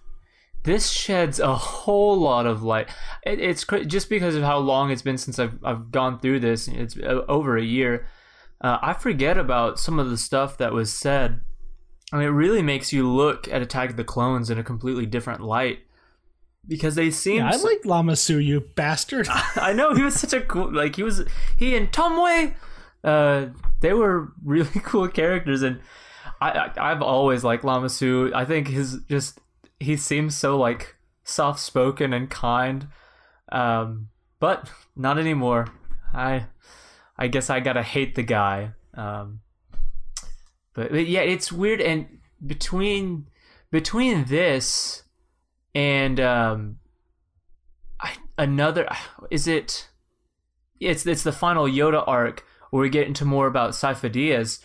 This 0.63 0.91
sheds 0.91 1.41
a 1.41 1.57
whole 1.57 2.17
lot 2.17 2.47
of 2.47 2.63
light. 2.63 2.89
It, 3.25 3.41
it's 3.41 3.65
cra- 3.65 3.85
just 3.85 4.09
because 4.09 4.37
of 4.37 4.45
how 4.45 4.59
long 4.59 4.93
it's 4.93 5.03
been 5.03 5.19
since 5.19 5.41
I've 5.41 5.59
I've 5.65 5.91
gone 5.91 6.21
through 6.21 6.39
this. 6.41 6.69
It's 6.69 6.97
uh, 6.97 7.25
over 7.29 7.57
a 7.57 7.63
year. 7.65 8.07
Uh, 8.61 8.79
I 8.83 8.93
forget 8.95 9.37
about 9.39 9.79
some 9.79 9.99
of 9.99 10.09
the 10.11 10.17
stuff 10.17 10.57
that 10.59 10.73
was 10.73 10.93
said. 10.93 11.41
I 12.13 12.19
mean, 12.19 12.29
it 12.29 12.31
really 12.31 12.63
makes 12.63 12.93
you 12.93 13.09
look 13.09 13.49
at 13.49 13.63
Attack 13.63 13.91
of 13.91 13.97
the 13.97 14.05
Clones 14.05 14.49
in 14.51 14.59
a 14.59 14.63
completely 14.65 15.07
different 15.07 15.41
light 15.43 15.81
because 16.69 16.95
they 16.95 17.11
seem. 17.11 17.39
yeah, 17.39 17.49
I 17.49 17.57
so- 17.57 17.67
like 17.67 17.85
Lama 17.85 18.17
Su, 18.17 18.39
you 18.39 18.61
bastard. 18.61 19.29
I 19.57 19.73
know 19.73 19.95
he 19.95 20.03
was 20.03 20.15
such 20.19 20.33
a 20.33 20.41
cool 20.41 20.73
like 20.73 20.97
he 20.97 21.03
was 21.03 21.25
he 21.57 21.77
and 21.77 21.93
Tom 21.93 22.17
uh 23.05 23.47
they 23.81 23.93
were 23.93 24.33
really 24.45 24.81
cool 24.83 25.09
characters 25.09 25.63
and 25.63 25.81
I, 26.41 26.51
I 26.51 26.91
I've 26.93 27.03
always 27.03 27.45
liked 27.45 27.65
Lama 27.65 27.89
Su. 27.89 28.33
I 28.35 28.45
think 28.45 28.69
his 28.69 29.01
just 29.09 29.41
he 29.79 29.97
seems 29.97 30.37
so 30.37 30.59
like 30.59 30.97
soft 31.25 31.61
spoken 31.61 32.13
and 32.13 32.31
kind. 32.31 32.89
Um 33.53 34.09
but 34.41 34.71
not 34.97 35.19
anymore. 35.19 35.67
I 36.15 36.47
I 37.19 37.29
guess 37.29 37.51
I 37.51 37.61
gotta 37.61 37.83
hate 37.83 38.15
the 38.15 38.23
guy. 38.23 38.73
Um 38.95 39.41
but, 40.75 40.91
but 40.91 41.07
yeah, 41.07 41.21
it's 41.21 41.51
weird 41.51 41.81
and 41.81 42.19
between 42.47 43.29
between 43.71 44.25
this 44.25 45.03
and 45.75 46.21
um 46.21 46.79
I, 48.01 48.15
another 48.37 48.89
is 49.31 49.49
it 49.49 49.89
it's 50.81 51.07
it's 51.07 51.23
the 51.23 51.33
final 51.33 51.65
Yoda 51.65 52.05
arc 52.07 52.45
where 52.71 52.83
we 52.83 52.91
get 52.91 53.07
into 53.07 53.25
more 53.25 53.47
about 53.47 53.71
Sifo-Dyas. 53.71 54.61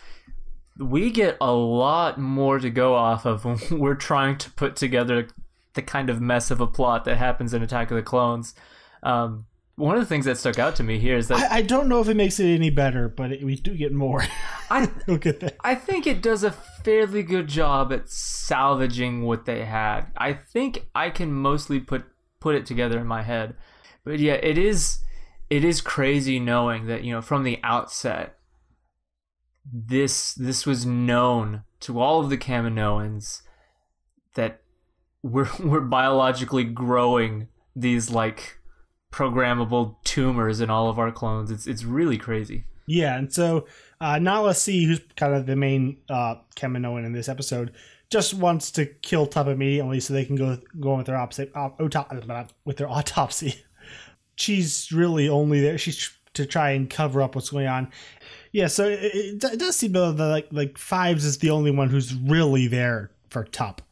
We 0.78 1.10
get 1.10 1.36
a 1.40 1.52
lot 1.52 2.18
more 2.18 2.58
to 2.58 2.70
go 2.70 2.94
off 2.94 3.24
of 3.24 3.44
when 3.44 3.58
we're 3.70 3.94
trying 3.94 4.38
to 4.38 4.50
put 4.50 4.76
together 4.76 5.28
the 5.74 5.82
kind 5.82 6.10
of 6.10 6.20
mess 6.20 6.50
of 6.50 6.60
a 6.60 6.66
plot 6.66 7.04
that 7.04 7.16
happens 7.16 7.54
in 7.54 7.62
Attack 7.62 7.90
of 7.90 7.96
the 7.96 8.02
Clones. 8.02 8.54
Um, 9.02 9.46
one 9.82 9.96
of 9.96 10.00
the 10.00 10.06
things 10.06 10.26
that 10.26 10.38
stuck 10.38 10.60
out 10.60 10.76
to 10.76 10.84
me 10.84 11.00
here 11.00 11.16
is 11.16 11.26
that 11.26 11.50
I, 11.50 11.56
I 11.56 11.62
don't 11.62 11.88
know 11.88 12.00
if 12.00 12.08
it 12.08 12.14
makes 12.14 12.38
it 12.38 12.46
any 12.46 12.70
better, 12.70 13.08
but 13.08 13.32
it, 13.32 13.44
we 13.44 13.56
do 13.56 13.76
get 13.76 13.92
more. 13.92 14.24
I 14.70 14.88
we'll 15.08 15.18
get 15.18 15.40
there. 15.40 15.52
I 15.60 15.74
think 15.74 16.06
it 16.06 16.22
does 16.22 16.44
a 16.44 16.52
fairly 16.52 17.24
good 17.24 17.48
job 17.48 17.92
at 17.92 18.08
salvaging 18.08 19.24
what 19.24 19.44
they 19.44 19.64
had. 19.64 20.06
I 20.16 20.34
think 20.34 20.86
I 20.94 21.10
can 21.10 21.32
mostly 21.32 21.80
put 21.80 22.04
put 22.38 22.54
it 22.54 22.64
together 22.64 23.00
in 23.00 23.08
my 23.08 23.22
head. 23.22 23.56
But 24.04 24.20
yeah, 24.20 24.34
it 24.34 24.56
is 24.56 25.00
it 25.50 25.64
is 25.64 25.80
crazy 25.80 26.38
knowing 26.38 26.86
that, 26.86 27.02
you 27.02 27.12
know, 27.12 27.20
from 27.20 27.42
the 27.42 27.58
outset 27.64 28.38
this 29.64 30.32
this 30.34 30.64
was 30.64 30.86
known 30.86 31.64
to 31.80 32.00
all 32.00 32.20
of 32.20 32.30
the 32.30 32.38
Kaminoans 32.38 33.42
that 34.34 34.62
we're 35.24 35.50
we're 35.58 35.80
biologically 35.80 36.64
growing 36.64 37.48
these 37.74 38.10
like 38.10 38.60
programmable 39.12 39.96
tumors 40.02 40.60
in 40.60 40.70
all 40.70 40.88
of 40.88 40.98
our 40.98 41.12
clones. 41.12 41.50
It's 41.50 41.66
it's 41.66 41.84
really 41.84 42.18
crazy. 42.18 42.64
Yeah, 42.86 43.16
and 43.16 43.32
so 43.32 43.66
uh, 44.00 44.18
Nala 44.18 44.54
Se, 44.54 44.84
who's 44.84 45.00
kind 45.16 45.34
of 45.34 45.46
the 45.46 45.54
main 45.54 45.98
uh, 46.10 46.36
Kaminoan 46.56 47.06
in 47.06 47.12
this 47.12 47.28
episode, 47.28 47.72
just 48.10 48.34
wants 48.34 48.70
to 48.72 48.86
kill 48.86 49.26
Tup 49.26 49.46
immediately 49.46 50.00
so 50.00 50.12
they 50.12 50.24
can 50.24 50.36
go 50.36 50.58
go 50.80 50.92
on 50.92 50.98
with 50.98 51.06
their 51.06 51.16
opposite 51.16 51.52
with 52.64 52.76
their 52.78 52.90
autopsy. 52.90 53.62
She's 54.34 54.90
really 54.90 55.28
only 55.28 55.60
there. 55.60 55.78
She's 55.78 56.10
to 56.34 56.46
try 56.46 56.70
and 56.70 56.88
cover 56.88 57.22
up 57.22 57.34
what's 57.34 57.50
going 57.50 57.66
on. 57.66 57.90
Yeah, 58.52 58.66
so 58.66 58.88
it, 58.88 59.42
it, 59.44 59.58
does 59.58 59.76
seem 59.76 59.92
that 59.92 60.16
like 60.16 60.48
like 60.50 60.78
Fives 60.78 61.24
is 61.24 61.38
the 61.38 61.50
only 61.50 61.70
one 61.70 61.88
who's 61.88 62.14
really 62.14 62.66
there 62.66 63.10
for 63.30 63.44
Tup. 63.44 63.82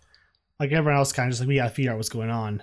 Like 0.58 0.72
everyone 0.72 0.98
else, 0.98 1.12
kind 1.12 1.28
of 1.28 1.32
just 1.32 1.40
like 1.40 1.48
we 1.48 1.56
gotta 1.56 1.70
figure 1.70 1.92
out 1.92 1.96
what's 1.96 2.08
going 2.08 2.30
on, 2.30 2.62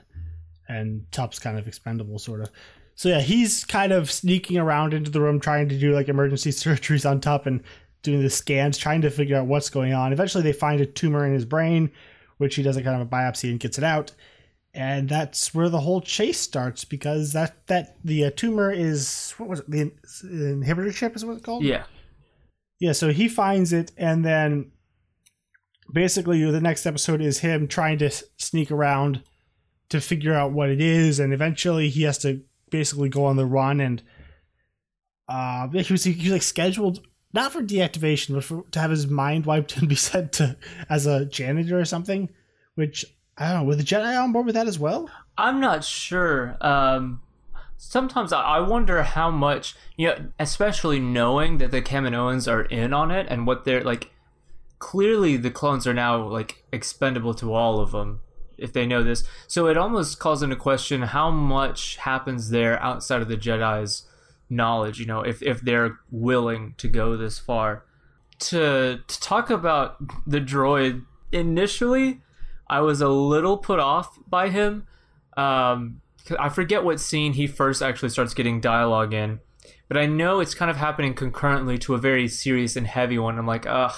and 0.68 1.06
Tup's 1.12 1.40
kind 1.40 1.58
of 1.58 1.68
expendable, 1.68 2.20
sort 2.20 2.42
of. 2.42 2.52
So 2.96 3.10
yeah, 3.10 3.22
he's 3.22 3.64
kind 3.64 3.92
of 3.92 4.10
sneaking 4.12 4.58
around 4.58 4.94
into 4.94 5.12
the 5.12 5.22
room, 5.22 5.40
trying 5.40 5.70
to 5.70 5.78
do 5.78 5.94
like 5.94 6.10
emergency 6.10 6.50
surgeries 6.52 7.10
on 7.10 7.22
Tup 7.22 7.46
and 7.46 7.64
doing 8.04 8.22
the 8.22 8.30
scans, 8.30 8.78
trying 8.78 9.02
to 9.02 9.10
figure 9.10 9.38
out 9.38 9.48
what's 9.48 9.70
going 9.70 9.94
on. 9.94 10.14
Eventually, 10.14 10.44
they 10.44 10.54
find 10.54 10.82
a 10.82 10.86
tumor 10.86 11.26
in 11.26 11.34
his 11.34 11.46
brain, 11.46 11.92
which 12.38 12.56
he 12.56 12.64
does 12.64 12.78
a 12.78 12.84
kind 12.84 13.00
of 13.02 13.08
a 13.08 13.10
biopsy 13.10 13.50
and 13.50 13.60
gets 13.60 13.78
it 13.78 13.84
out 13.84 14.12
and 14.74 15.10
that's 15.10 15.56
where 15.56 15.70
the 15.70 15.80
whole 15.80 16.02
chase 16.02 16.40
starts 16.40 16.86
because 16.86 17.34
that 17.34 17.66
that 17.68 17.98
the 18.04 18.26
uh, 18.26 18.32
tumor 18.36 18.72
is 18.72 19.34
what 19.38 19.50
was 19.50 19.60
it 19.62 19.70
the 19.72 19.92
inhibitor 20.24 20.94
chip 20.94 21.16
is 21.16 21.26
what 21.26 21.34
it's 21.38 21.44
called 21.46 21.64
Yeah. 21.64 21.84
yeah 22.80 22.92
so 22.92 23.12
he 23.12 23.28
finds 23.28 23.74
it 23.74 23.92
and 23.98 24.24
then 24.24 24.72
basically 25.92 26.50
the 26.52 26.62
next 26.62 26.86
episode 26.86 27.22
is 27.22 27.40
him 27.40 27.68
trying 27.68 27.98
to 28.00 28.12
sneak 28.38 28.70
around 28.72 29.24
to 29.90 30.02
figure 30.02 30.34
out 30.34 30.52
what 30.52 30.70
it 30.70 30.82
is 30.82 31.20
and 31.20 31.34
eventually 31.34 31.90
he 31.90 32.04
has 32.04 32.18
to 32.18 32.42
basically 32.70 33.10
go 33.10 33.26
on 33.26 33.38
the 33.38 33.46
run 33.46 33.80
and 33.80 34.02
uh 35.30 35.68
he 35.70 35.94
was, 35.94 36.04
he 36.04 36.14
was 36.16 36.32
like 36.32 36.42
scheduled 36.42 37.02
not 37.34 37.52
for 37.52 37.62
deactivation 37.62 38.34
but 38.34 38.44
for 38.44 38.64
to 38.72 38.80
have 38.80 38.92
his 38.92 39.08
mind 39.08 39.46
wiped 39.46 39.78
and 39.78 39.88
be 39.88 39.96
sent 39.96 40.34
to 40.34 40.58
as 40.90 41.06
a 41.06 41.26
janitor 41.26 41.80
or 41.80 41.86
something 41.86 42.30
which 42.76 43.06
I 43.38 43.52
don't 43.54 43.62
know. 43.62 43.68
Were 43.68 43.76
the 43.76 43.84
Jedi 43.84 44.20
on 44.22 44.32
board 44.32 44.46
with 44.46 44.56
that 44.56 44.68
as 44.68 44.80
well? 44.80 45.10
I'm 45.38 45.60
not 45.60 45.84
sure. 45.84 46.58
Um, 46.60 47.22
sometimes 47.78 48.34
I- 48.34 48.60
wonder 48.60 49.04
how 49.04 49.30
much, 49.30 49.76
you 49.96 50.08
know, 50.08 50.18
especially 50.40 51.00
knowing 51.00 51.60
that 51.60 51.70
the 51.72 51.82
Kaminoans 51.82 52.52
are 52.52 52.64
in 52.64 52.94
on 52.94 53.12
it 53.12 53.28
and 53.30 53.46
what 53.46 53.66
they're 53.66 53.84
like. 53.84 54.12
Clearly, 54.80 55.38
the 55.38 55.50
clones 55.50 55.88
are 55.88 55.94
now 55.94 56.22
like 56.28 56.64
expendable 56.72 57.34
to 57.36 57.52
all 57.52 57.80
of 57.80 57.92
them 57.92 58.22
if 58.58 58.74
they 58.74 58.86
know 58.86 59.04
this. 59.04 59.24
So 59.48 59.68
it 59.68 59.78
almost 59.78 60.20
calls 60.20 60.44
into 60.44 60.56
question 60.56 61.02
how 61.04 61.32
much 61.32 61.98
happens 61.98 62.50
there 62.50 62.82
outside 62.82 63.22
of 63.22 63.28
the 63.28 63.38
Jedi's 63.38 64.04
knowledge. 64.50 65.00
You 65.00 65.06
know, 65.06 65.22
if 65.22 65.42
if 65.42 65.62
they're 65.62 66.00
willing 66.12 66.74
to 66.78 66.88
go 66.88 67.18
this 67.18 67.40
far. 67.40 67.84
To 68.40 69.00
to 69.08 69.20
talk 69.20 69.50
about 69.50 69.98
the 70.28 70.40
droid 70.40 71.06
initially, 71.32 72.22
I 72.70 72.82
was 72.82 73.02
a 73.02 73.10
little 73.10 73.58
put 73.58 73.80
off 73.80 74.20
by 74.28 74.50
him. 74.50 74.86
Um, 75.36 76.02
I 76.40 76.50
forget 76.50 76.84
what 76.84 77.00
scene 77.00 77.34
he 77.34 77.48
first 77.48 77.82
actually 77.82 78.10
starts 78.10 78.34
getting 78.34 78.60
dialogue 78.60 79.14
in, 79.14 79.40
but 79.88 79.98
I 79.98 80.06
know 80.06 80.40
it's 80.40 80.54
kind 80.54 80.70
of 80.70 80.78
happening 80.78 81.14
concurrently 81.14 81.78
to 81.80 81.94
a 81.94 81.98
very 81.98 82.28
serious 82.28 82.76
and 82.76 82.86
heavy 82.86 83.18
one. 83.18 83.40
I'm 83.40 83.48
like, 83.48 83.66
ugh, 83.66 83.96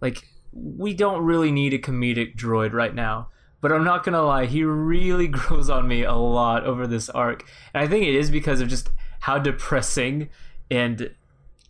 like 0.00 0.22
we 0.52 0.94
don't 0.94 1.22
really 1.22 1.50
need 1.50 1.74
a 1.74 1.78
comedic 1.78 2.36
droid 2.36 2.72
right 2.72 2.94
now. 2.94 3.28
But 3.60 3.72
I'm 3.72 3.84
not 3.84 4.04
gonna 4.04 4.22
lie, 4.22 4.46
he 4.46 4.64
really 4.64 5.28
grows 5.28 5.70
on 5.70 5.88
me 5.88 6.02
a 6.02 6.14
lot 6.14 6.64
over 6.64 6.86
this 6.86 7.08
arc, 7.08 7.44
and 7.74 7.82
I 7.84 7.88
think 7.88 8.06
it 8.06 8.14
is 8.14 8.30
because 8.30 8.60
of 8.60 8.68
just 8.68 8.90
how 9.20 9.38
depressing 9.38 10.28
and 10.70 11.10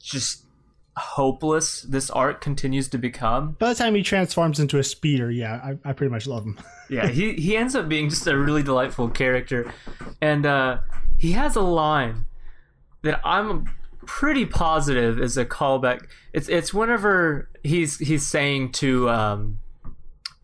just 0.01 0.45
hopeless 0.97 1.83
this 1.83 2.11
arc 2.11 2.41
continues 2.41 2.89
to 2.89 2.99
become. 2.99 3.53
By 3.59 3.71
the 3.71 3.75
time 3.75 3.95
he 3.95 4.03
transforms 4.03 4.59
into 4.59 4.79
a 4.79 4.85
speeder, 4.85 5.31
yeah, 5.31 5.61
I, 5.63 5.91
I 5.91 5.93
pretty 5.93 6.11
much 6.11 6.27
love 6.27 6.45
him. 6.45 6.59
yeah, 6.91 7.09
he 7.09 7.35
he 7.35 7.57
ends 7.57 7.75
up 7.75 7.89
being 7.89 8.09
just 8.09 8.27
a 8.27 8.37
really 8.37 8.63
delightful 8.63 9.09
character, 9.09 9.73
and 10.21 10.47
uh, 10.47 10.79
he 11.19 11.33
has 11.33 11.57
a 11.57 11.63
line 11.63 12.27
that 13.03 13.21
I'm 13.25 13.69
pretty 14.07 14.47
positive 14.47 15.19
is 15.21 15.37
a 15.37 15.45
callback. 15.45 16.07
It's 16.33 16.49
it's 16.49 16.73
whenever 16.73 17.51
he's 17.63 17.99
he's 17.99 18.27
saying 18.27 18.73
to 18.73 19.11
um, 19.11 19.59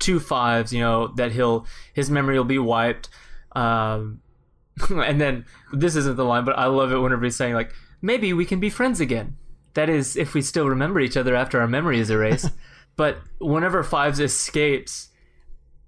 two 0.02 0.20
fives, 0.20 0.72
you 0.72 0.80
know, 0.80 1.08
that 1.16 1.32
he'll 1.32 1.66
his 1.94 2.10
memory 2.10 2.36
will 2.36 2.44
be 2.44 2.58
wiped, 2.58 3.08
um, 3.52 4.20
and 4.90 5.20
then 5.20 5.46
this 5.72 5.96
isn't 5.96 6.16
the 6.16 6.24
line, 6.24 6.44
but 6.44 6.58
I 6.58 6.66
love 6.66 6.92
it 6.92 6.98
whenever 6.98 7.24
he's 7.24 7.36
saying 7.36 7.54
like 7.54 7.72
maybe 8.02 8.32
we 8.32 8.44
can 8.44 8.60
be 8.60 8.68
friends 8.68 9.00
again. 9.00 9.36
That 9.74 9.88
is, 9.88 10.16
if 10.16 10.34
we 10.34 10.42
still 10.42 10.68
remember 10.68 11.00
each 11.00 11.16
other 11.16 11.34
after 11.34 11.60
our 11.60 11.66
memory 11.66 11.98
is 11.98 12.10
erased. 12.10 12.50
but 12.96 13.18
whenever 13.40 13.82
Fives 13.82 14.20
escapes, 14.20 15.08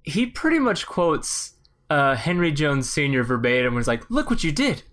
he 0.03 0.25
pretty 0.25 0.59
much 0.59 0.87
quotes 0.87 1.55
uh, 1.91 2.15
Henry 2.15 2.53
Jones 2.53 2.89
Sr. 2.89 3.23
verbatim. 3.23 3.75
Was 3.75 3.89
like, 3.89 4.09
"Look 4.11 4.31
what 4.31 4.45
you 4.45 4.53
did! 4.53 4.85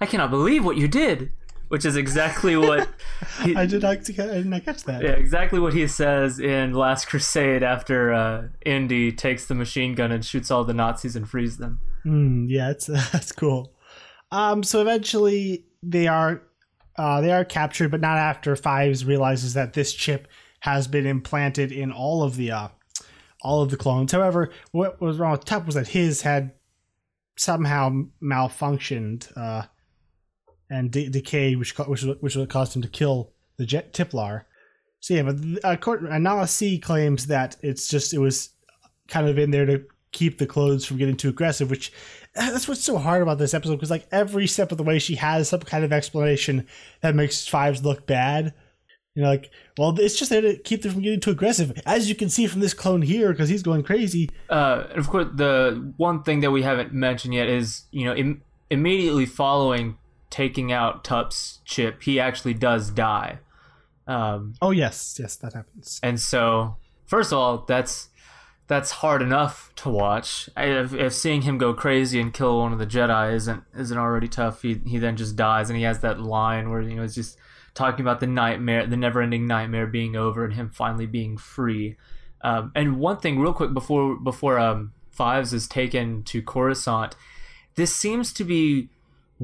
I 0.00 0.06
cannot 0.06 0.30
believe 0.30 0.64
what 0.64 0.76
you 0.76 0.88
did," 0.88 1.32
which 1.72 1.86
is 1.86 1.96
exactly 1.96 2.54
what 2.54 2.86
he, 3.44 3.56
I 3.56 3.64
did 3.64 3.80
not, 3.80 3.92
I 3.96 3.96
did 4.02 4.44
not 4.44 4.62
catch 4.62 4.84
that. 4.84 5.02
yeah, 5.02 5.12
exactly 5.12 5.58
what 5.58 5.72
he 5.72 5.86
says 5.86 6.38
in 6.38 6.74
Last 6.74 7.06
Crusade 7.06 7.62
after 7.62 8.12
uh, 8.12 8.48
Indy 8.66 9.10
takes 9.10 9.46
the 9.46 9.54
machine 9.54 9.94
gun 9.94 10.12
and 10.12 10.22
shoots 10.22 10.50
all 10.50 10.64
the 10.64 10.74
Nazis 10.74 11.16
and 11.16 11.26
frees 11.26 11.56
them. 11.56 11.80
Mm, 12.04 12.44
yeah, 12.50 12.72
it's 12.72 12.86
that's 13.12 13.32
cool. 13.32 13.72
Um, 14.30 14.62
so 14.62 14.82
eventually 14.82 15.64
they 15.82 16.08
are 16.08 16.42
uh, 16.96 17.22
they 17.22 17.32
are 17.32 17.42
captured, 17.42 17.90
but 17.90 18.02
not 18.02 18.18
after 18.18 18.54
Fives 18.54 19.06
realizes 19.06 19.54
that 19.54 19.72
this 19.72 19.94
chip 19.94 20.28
has 20.60 20.86
been 20.86 21.06
implanted 21.06 21.72
in 21.72 21.90
all 21.90 22.22
of 22.22 22.36
the 22.36 22.50
uh, 22.50 22.68
all 23.40 23.62
of 23.62 23.70
the 23.70 23.78
clones. 23.78 24.12
However, 24.12 24.50
what 24.72 25.00
was 25.00 25.16
wrong 25.16 25.32
with 25.32 25.46
Tup 25.46 25.64
was 25.64 25.76
that 25.76 25.88
his 25.88 26.20
had 26.20 26.52
somehow 27.38 28.02
malfunctioned 28.22 29.34
uh, 29.38 29.68
and 30.72 30.90
de- 30.90 31.08
decayed, 31.08 31.58
which 31.58 31.74
ca- 31.74 31.84
which 31.84 32.02
which 32.02 32.36
caused 32.48 32.74
him 32.74 32.82
to 32.82 32.88
kill 32.88 33.30
the 33.58 33.66
jet 33.66 33.92
Tiplar. 33.92 34.44
So 35.00 35.14
yeah, 35.14 35.22
but 35.22 35.36
uh, 35.64 35.76
court, 35.76 36.02
Nala 36.02 36.48
Se 36.48 36.78
claims 36.78 37.26
that 37.26 37.56
it's 37.62 37.88
just 37.88 38.14
it 38.14 38.18
was 38.18 38.50
kind 39.08 39.28
of 39.28 39.38
in 39.38 39.50
there 39.50 39.66
to 39.66 39.84
keep 40.12 40.38
the 40.38 40.46
clothes 40.46 40.84
from 40.84 40.96
getting 40.96 41.16
too 41.16 41.28
aggressive, 41.28 41.70
which 41.70 41.92
that's 42.34 42.66
what's 42.66 42.82
so 42.82 42.98
hard 42.98 43.22
about 43.22 43.38
this 43.38 43.54
episode 43.54 43.76
because 43.76 43.90
like 43.90 44.06
every 44.10 44.46
step 44.46 44.72
of 44.72 44.78
the 44.78 44.84
way 44.84 44.98
she 44.98 45.16
has 45.16 45.48
some 45.48 45.60
kind 45.60 45.84
of 45.84 45.92
explanation 45.92 46.66
that 47.02 47.14
makes 47.14 47.46
fives 47.46 47.84
look 47.84 48.06
bad. 48.06 48.54
You 49.14 49.22
know, 49.22 49.28
like, 49.28 49.50
well, 49.76 49.94
it's 50.00 50.18
just 50.18 50.30
there 50.30 50.40
to 50.40 50.56
keep 50.56 50.80
them 50.80 50.92
from 50.92 51.02
getting 51.02 51.20
too 51.20 51.32
aggressive, 51.32 51.78
as 51.84 52.08
you 52.08 52.14
can 52.14 52.30
see 52.30 52.46
from 52.46 52.62
this 52.62 52.72
clone 52.72 53.02
here, 53.02 53.30
because 53.30 53.50
he's 53.50 53.62
going 53.62 53.82
crazy. 53.82 54.30
Uh, 54.48 54.86
and 54.88 54.98
of 54.98 55.10
course, 55.10 55.26
the 55.34 55.92
one 55.98 56.22
thing 56.22 56.40
that 56.40 56.50
we 56.50 56.62
haven't 56.62 56.94
mentioned 56.94 57.34
yet 57.34 57.46
is, 57.46 57.82
you 57.90 58.06
know, 58.06 58.14
Im- 58.14 58.40
immediately 58.70 59.26
following 59.26 59.98
taking 60.32 60.72
out 60.72 61.04
Tup's 61.04 61.60
chip, 61.64 62.02
he 62.02 62.18
actually 62.18 62.54
does 62.54 62.90
die. 62.90 63.38
Um, 64.08 64.54
Oh 64.60 64.72
yes, 64.72 65.16
yes, 65.20 65.36
that 65.36 65.52
happens. 65.52 66.00
and 66.02 66.18
so, 66.18 66.76
first 67.06 67.30
of 67.30 67.38
all, 67.38 67.58
that's 67.58 68.08
that's 68.66 68.90
hard 68.90 69.22
enough 69.22 69.70
to 69.76 69.90
watch. 69.90 70.48
If, 70.56 70.94
if 70.94 71.12
seeing 71.12 71.42
him 71.42 71.58
go 71.58 71.74
crazy 71.74 72.18
and 72.20 72.32
kill 72.32 72.58
one 72.58 72.72
of 72.72 72.78
the 72.78 72.86
Jedi 72.86 73.34
isn't 73.34 73.62
isn't 73.76 73.98
already 73.98 74.28
tough, 74.28 74.62
he 74.62 74.80
he 74.84 74.98
then 74.98 75.16
just 75.16 75.36
dies, 75.36 75.70
and 75.70 75.76
he 75.76 75.84
has 75.84 76.00
that 76.00 76.18
line 76.18 76.70
where 76.70 76.80
you 76.80 76.96
know 76.96 77.02
it's 77.04 77.14
just 77.14 77.38
talking 77.74 78.00
about 78.00 78.20
the 78.20 78.26
nightmare, 78.26 78.86
the 78.86 78.96
never-ending 78.96 79.46
nightmare 79.46 79.86
being 79.86 80.16
over, 80.16 80.44
and 80.44 80.54
him 80.54 80.70
finally 80.70 81.06
being 81.06 81.36
free. 81.36 81.96
Um, 82.42 82.72
and 82.74 82.98
one 82.98 83.18
thing, 83.18 83.38
real 83.38 83.52
quick, 83.54 83.72
before 83.72 84.16
before 84.16 84.58
um, 84.58 84.92
Fives 85.10 85.52
is 85.52 85.68
taken 85.68 86.24
to 86.24 86.42
Coruscant, 86.42 87.14
this 87.76 87.94
seems 87.94 88.32
to 88.32 88.44
be 88.44 88.88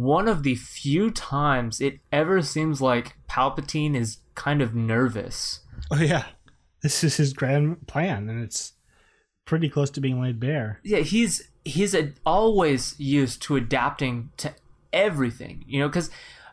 one 0.02 0.28
of 0.28 0.42
the 0.42 0.54
few 0.54 1.10
times 1.10 1.80
it 1.80 1.98
ever 2.12 2.40
seems 2.42 2.80
like 2.80 3.16
Palpatine 3.28 3.96
is 3.96 4.18
kind 4.34 4.62
of 4.62 4.74
nervous. 4.74 5.60
Oh 5.90 6.00
yeah, 6.00 6.24
this 6.82 7.02
is 7.02 7.16
his 7.16 7.32
grand 7.32 7.86
plan, 7.86 8.28
and 8.28 8.42
it's 8.42 8.74
pretty 9.44 9.68
close 9.70 9.90
to 9.90 10.00
being 10.00 10.20
laid 10.20 10.38
bare. 10.38 10.78
yeah 10.84 10.98
he's 10.98 11.48
he's 11.64 11.94
a, 11.94 12.12
always 12.26 12.94
used 13.00 13.40
to 13.40 13.56
adapting 13.56 14.30
to 14.36 14.54
everything 14.92 15.64
you 15.66 15.80
know 15.80 15.88
because 15.88 16.10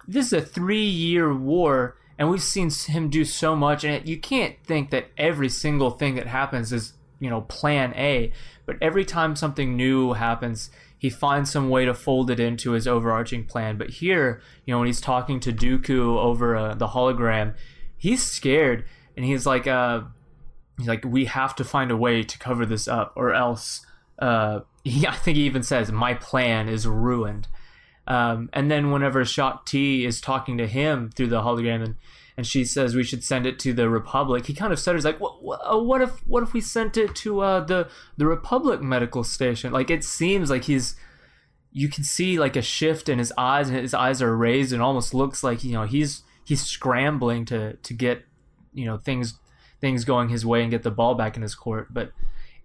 this 0.07 0.27
is 0.27 0.33
a 0.33 0.41
three 0.41 0.85
year 0.85 1.33
war 1.35 1.97
and 2.17 2.29
we've 2.29 2.41
seen 2.41 2.69
him 2.69 3.09
do 3.09 3.25
so 3.25 3.53
much 3.53 3.83
and 3.83 3.93
it, 3.93 4.07
you 4.07 4.17
can't 4.17 4.55
think 4.63 4.91
that 4.91 5.07
every 5.17 5.49
single 5.49 5.91
thing 5.91 6.15
that 6.15 6.25
happens 6.25 6.71
is 6.71 6.93
you 7.19 7.29
know 7.29 7.41
plan 7.41 7.93
a 7.97 8.31
but 8.65 8.77
every 8.81 9.03
time 9.03 9.35
something 9.35 9.75
new 9.75 10.13
happens 10.13 10.69
he 11.05 11.09
finds 11.11 11.51
some 11.51 11.69
way 11.69 11.85
to 11.85 11.93
fold 11.93 12.31
it 12.31 12.39
into 12.39 12.71
his 12.71 12.87
overarching 12.87 13.45
plan. 13.45 13.77
But 13.77 13.91
here 13.91 14.41
you 14.65 14.73
know 14.73 14.79
when 14.79 14.87
he's 14.87 14.99
talking 14.99 15.39
to 15.41 15.53
dooku 15.53 16.17
over 16.17 16.55
uh, 16.55 16.73
the 16.73 16.87
hologram 16.87 17.53
he's 17.95 18.23
scared. 18.23 18.85
And 19.15 19.23
he's 19.23 19.45
like 19.45 19.67
uh 19.67 20.01
he's 20.79 20.87
like 20.87 21.05
we 21.05 21.25
have 21.25 21.55
to 21.57 21.63
find 21.63 21.91
a 21.91 21.97
way 21.97 22.23
to 22.23 22.39
cover 22.39 22.65
this 22.65 22.87
up 22.87 23.13
or 23.15 23.35
else 23.35 23.85
uh 24.17 24.61
he, 24.83 25.05
i 25.07 25.15
think 25.15 25.37
he 25.37 25.43
even 25.43 25.63
says 25.63 25.91
my 25.91 26.13
plan 26.15 26.67
is 26.67 26.87
ruined 26.87 27.47
Um, 28.07 28.49
and 28.53 28.69
then 28.69 28.91
whenever 28.91 29.25
Shaak 29.25 29.65
Ti 29.65 30.05
is 30.05 30.21
talking 30.21 30.57
to 30.57 30.67
him 30.67 31.09
through 31.09 31.27
the 31.27 31.41
hologram 31.41 31.83
and, 31.83 31.95
and 32.37 32.45
she 32.45 32.65
says 32.65 32.95
we 32.95 33.03
should 33.03 33.23
send 33.23 33.45
it 33.45 33.57
to 33.59 33.73
the 33.73 33.89
Republic, 33.89 34.45
he 34.45 34.53
kind 34.53 34.73
of 34.73 34.79
stutters 34.79 35.05
like, 35.05 35.19
"What? 35.19 35.41
What, 35.41 36.01
uh, 36.01 36.03
if? 36.03 36.27
What 36.27 36.43
if 36.43 36.53
we 36.53 36.61
sent 36.61 36.97
it 36.97 37.15
to 37.17 37.39
uh, 37.39 37.59
the 37.61 37.87
the 38.17 38.25
Republic 38.25 38.81
medical 38.81 39.23
station?" 39.23 39.71
Like 39.71 39.89
it 39.89 40.03
seems 40.03 40.49
like 40.49 40.65
he's, 40.65 40.95
you 41.71 41.87
can 41.87 42.03
see 42.03 42.37
like 42.37 42.55
a 42.55 42.61
shift 42.61 43.07
in 43.07 43.19
his 43.19 43.31
eyes, 43.37 43.69
and 43.69 43.77
his 43.77 43.93
eyes 43.93 44.21
are 44.21 44.35
raised, 44.35 44.73
and 44.73 44.81
almost 44.81 45.13
looks 45.13 45.43
like 45.43 45.63
you 45.63 45.71
know 45.71 45.83
he's 45.83 46.23
he's 46.43 46.61
scrambling 46.61 47.45
to 47.45 47.77
to 47.77 47.93
get 47.93 48.25
you 48.73 48.85
know 48.85 48.97
things 48.97 49.39
things 49.79 50.03
going 50.03 50.29
his 50.29 50.45
way 50.45 50.61
and 50.61 50.71
get 50.71 50.83
the 50.83 50.91
ball 50.91 51.15
back 51.15 51.37
in 51.37 51.41
his 51.41 51.55
court. 51.55 51.93
But 51.93 52.11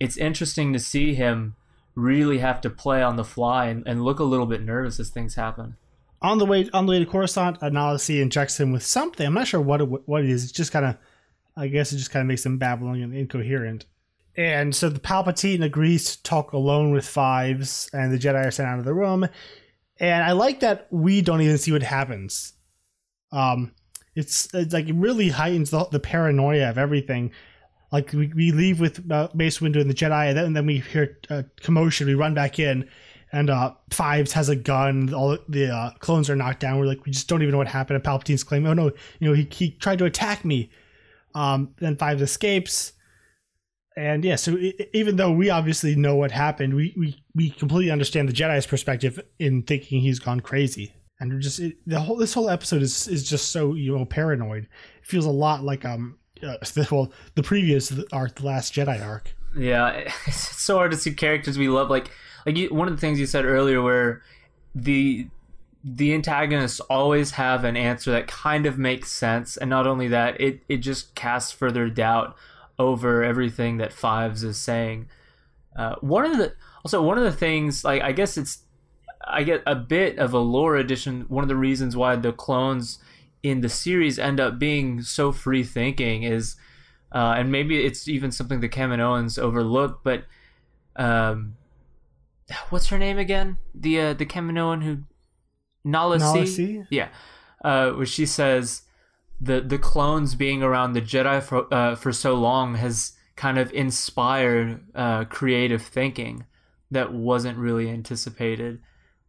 it's 0.00 0.16
interesting 0.16 0.72
to 0.72 0.80
see 0.80 1.14
him 1.14 1.54
really 1.94 2.38
have 2.38 2.60
to 2.62 2.70
play 2.70 3.02
on 3.02 3.16
the 3.16 3.24
fly 3.24 3.66
and, 3.66 3.86
and 3.86 4.04
look 4.04 4.18
a 4.18 4.24
little 4.24 4.46
bit 4.46 4.62
nervous 4.62 5.00
as 5.00 5.10
things 5.10 5.34
happen. 5.34 5.76
On 6.22 6.38
the 6.38 6.46
way 6.46 6.68
on 6.72 6.86
the 6.86 6.92
way 6.92 6.98
to 6.98 7.06
Coruscant, 7.06 7.60
Analisi 7.60 8.20
injects 8.20 8.60
him 8.60 8.72
with 8.72 8.82
something. 8.82 9.26
I'm 9.26 9.34
not 9.34 9.46
sure 9.46 9.60
what 9.60 9.80
it, 9.80 9.84
what 9.84 10.22
it 10.22 10.30
is. 10.30 10.50
It 10.50 10.54
just 10.54 10.72
kind 10.72 10.84
of, 10.84 10.96
I 11.56 11.68
guess, 11.68 11.92
it 11.92 11.96
just 11.96 12.10
kind 12.10 12.20
of 12.20 12.26
makes 12.26 12.44
him 12.44 12.58
babbling 12.58 13.02
and 13.02 13.14
incoherent. 13.14 13.86
And 14.36 14.74
so 14.74 14.88
the 14.88 15.00
Palpatine 15.00 15.64
agrees 15.64 16.16
to 16.16 16.22
talk 16.22 16.52
alone 16.52 16.92
with 16.92 17.06
Fives, 17.06 17.90
and 17.92 18.12
the 18.12 18.18
Jedi 18.18 18.46
are 18.46 18.50
sent 18.50 18.68
out 18.68 18.78
of 18.78 18.84
the 18.84 18.94
room. 18.94 19.28
And 19.98 20.24
I 20.24 20.32
like 20.32 20.60
that 20.60 20.86
we 20.90 21.20
don't 21.20 21.40
even 21.40 21.58
see 21.58 21.72
what 21.72 21.82
happens. 21.82 22.52
Um, 23.32 23.72
it's, 24.14 24.52
it's 24.54 24.72
like 24.72 24.88
it 24.88 24.94
really 24.94 25.28
heightens 25.28 25.70
the, 25.70 25.84
the 25.86 26.00
paranoia 26.00 26.70
of 26.70 26.78
everything. 26.78 27.32
Like 27.92 28.12
we, 28.12 28.28
we 28.28 28.52
leave 28.52 28.78
with 28.78 29.10
uh, 29.10 29.28
Mace 29.34 29.58
Windu 29.58 29.80
and 29.80 29.90
the 29.90 29.94
Jedi, 29.94 30.28
and 30.28 30.36
then, 30.36 30.44
and 30.44 30.56
then 30.56 30.66
we 30.66 30.78
hear 30.78 31.18
uh, 31.28 31.42
commotion. 31.60 32.06
We 32.06 32.14
run 32.14 32.34
back 32.34 32.58
in, 32.58 32.88
and 33.32 33.50
uh, 33.50 33.74
Fives 33.90 34.32
has 34.32 34.48
a 34.48 34.56
gun. 34.56 35.12
All 35.12 35.36
the 35.48 35.74
uh, 35.74 35.90
clones 35.98 36.30
are 36.30 36.36
knocked 36.36 36.60
down. 36.60 36.78
We're 36.78 36.86
like, 36.86 37.04
we 37.04 37.12
just 37.12 37.28
don't 37.28 37.42
even 37.42 37.52
know 37.52 37.58
what 37.58 37.66
happened. 37.66 37.96
And 37.96 38.04
Palpatine's 38.04 38.44
claiming, 38.44 38.68
"Oh 38.68 38.74
no, 38.74 38.92
you 39.18 39.28
know, 39.28 39.34
he 39.34 39.48
he 39.50 39.72
tried 39.72 39.98
to 39.98 40.04
attack 40.04 40.44
me." 40.44 40.70
Um, 41.34 41.74
then 41.78 41.96
Fives 41.96 42.22
escapes, 42.22 42.92
and 43.96 44.24
yeah. 44.24 44.36
So 44.36 44.56
i 44.56 44.72
even 44.92 45.16
though 45.16 45.32
we 45.32 45.50
obviously 45.50 45.96
know 45.96 46.14
what 46.14 46.30
happened, 46.30 46.74
we 46.74 46.94
we 46.96 47.20
we 47.34 47.50
completely 47.50 47.90
understand 47.90 48.28
the 48.28 48.32
Jedi's 48.32 48.66
perspective 48.66 49.20
in 49.40 49.62
thinking 49.62 50.00
he's 50.00 50.20
gone 50.20 50.40
crazy. 50.40 50.94
And 51.18 51.40
just 51.42 51.58
it, 51.58 51.76
the 51.86 52.00
whole 52.00 52.16
this 52.16 52.34
whole 52.34 52.48
episode 52.48 52.82
is 52.82 53.08
is 53.08 53.28
just 53.28 53.50
so 53.50 53.74
you 53.74 53.96
know 53.96 54.04
paranoid. 54.04 54.68
It 55.02 55.06
feels 55.06 55.26
a 55.26 55.30
lot 55.30 55.64
like 55.64 55.84
um 55.84 56.19
uh, 56.42 56.56
well 56.90 57.12
the 57.34 57.42
previous 57.42 57.92
arc, 58.12 58.36
the 58.36 58.46
Last 58.46 58.74
Jedi 58.74 59.04
arc. 59.04 59.34
Yeah, 59.56 59.88
it's 60.26 60.62
so 60.62 60.76
hard 60.76 60.92
to 60.92 60.96
see 60.96 61.12
characters 61.12 61.58
we 61.58 61.68
love. 61.68 61.90
Like 61.90 62.10
like 62.46 62.56
you, 62.56 62.68
one 62.68 62.88
of 62.88 62.94
the 62.94 63.00
things 63.00 63.20
you 63.20 63.26
said 63.26 63.44
earlier, 63.44 63.82
where 63.82 64.22
the 64.74 65.28
the 65.82 66.12
antagonists 66.12 66.80
always 66.80 67.32
have 67.32 67.64
an 67.64 67.76
answer 67.76 68.10
that 68.12 68.26
kind 68.26 68.66
of 68.66 68.78
makes 68.78 69.10
sense, 69.10 69.56
and 69.56 69.70
not 69.70 69.86
only 69.86 70.08
that, 70.08 70.40
it 70.40 70.62
it 70.68 70.78
just 70.78 71.14
casts 71.14 71.52
further 71.52 71.88
doubt 71.88 72.36
over 72.78 73.22
everything 73.22 73.76
that 73.78 73.92
Fives 73.92 74.42
is 74.42 74.56
saying. 74.56 75.08
Uh, 75.76 75.94
one 76.00 76.24
of 76.24 76.38
the 76.38 76.54
also 76.84 77.02
one 77.02 77.18
of 77.18 77.24
the 77.24 77.32
things 77.32 77.84
like 77.84 78.02
I 78.02 78.12
guess 78.12 78.36
it's 78.36 78.64
I 79.26 79.42
get 79.42 79.62
a 79.66 79.74
bit 79.74 80.18
of 80.18 80.32
a 80.32 80.38
lore 80.38 80.76
addition. 80.76 81.22
One 81.28 81.44
of 81.44 81.48
the 81.48 81.56
reasons 81.56 81.96
why 81.96 82.16
the 82.16 82.32
clones 82.32 82.98
in 83.42 83.60
the 83.60 83.68
series 83.68 84.18
end 84.18 84.40
up 84.40 84.58
being 84.58 85.02
so 85.02 85.32
free 85.32 85.64
thinking 85.64 86.22
is, 86.22 86.56
uh, 87.12 87.34
and 87.36 87.50
maybe 87.50 87.84
it's 87.84 88.08
even 88.08 88.30
something 88.30 88.60
the 88.60 88.68
Kaminoans 88.68 89.38
overlook, 89.38 90.00
but 90.04 90.24
um, 90.96 91.56
what's 92.70 92.88
her 92.88 92.98
name 92.98 93.18
again? 93.18 93.58
The 93.74 94.00
uh, 94.00 94.14
the 94.14 94.26
Kaminoan 94.26 94.82
who 94.82 94.98
Nala 95.84 96.18
Nala 96.18 96.46
Se? 96.46 96.74
Se? 96.74 96.84
Yeah, 96.90 97.08
uh, 97.64 97.90
where 97.92 98.06
she 98.06 98.26
says 98.26 98.82
the 99.40 99.60
the 99.60 99.78
clones 99.78 100.34
being 100.34 100.62
around 100.62 100.92
the 100.92 101.02
Jedi 101.02 101.42
for 101.42 101.72
uh, 101.72 101.94
for 101.94 102.12
so 102.12 102.34
long 102.34 102.74
has 102.74 103.12
kind 103.36 103.58
of 103.58 103.72
inspired 103.72 104.84
uh, 104.94 105.24
creative 105.24 105.82
thinking 105.82 106.44
that 106.90 107.12
wasn't 107.12 107.56
really 107.56 107.88
anticipated. 107.88 108.80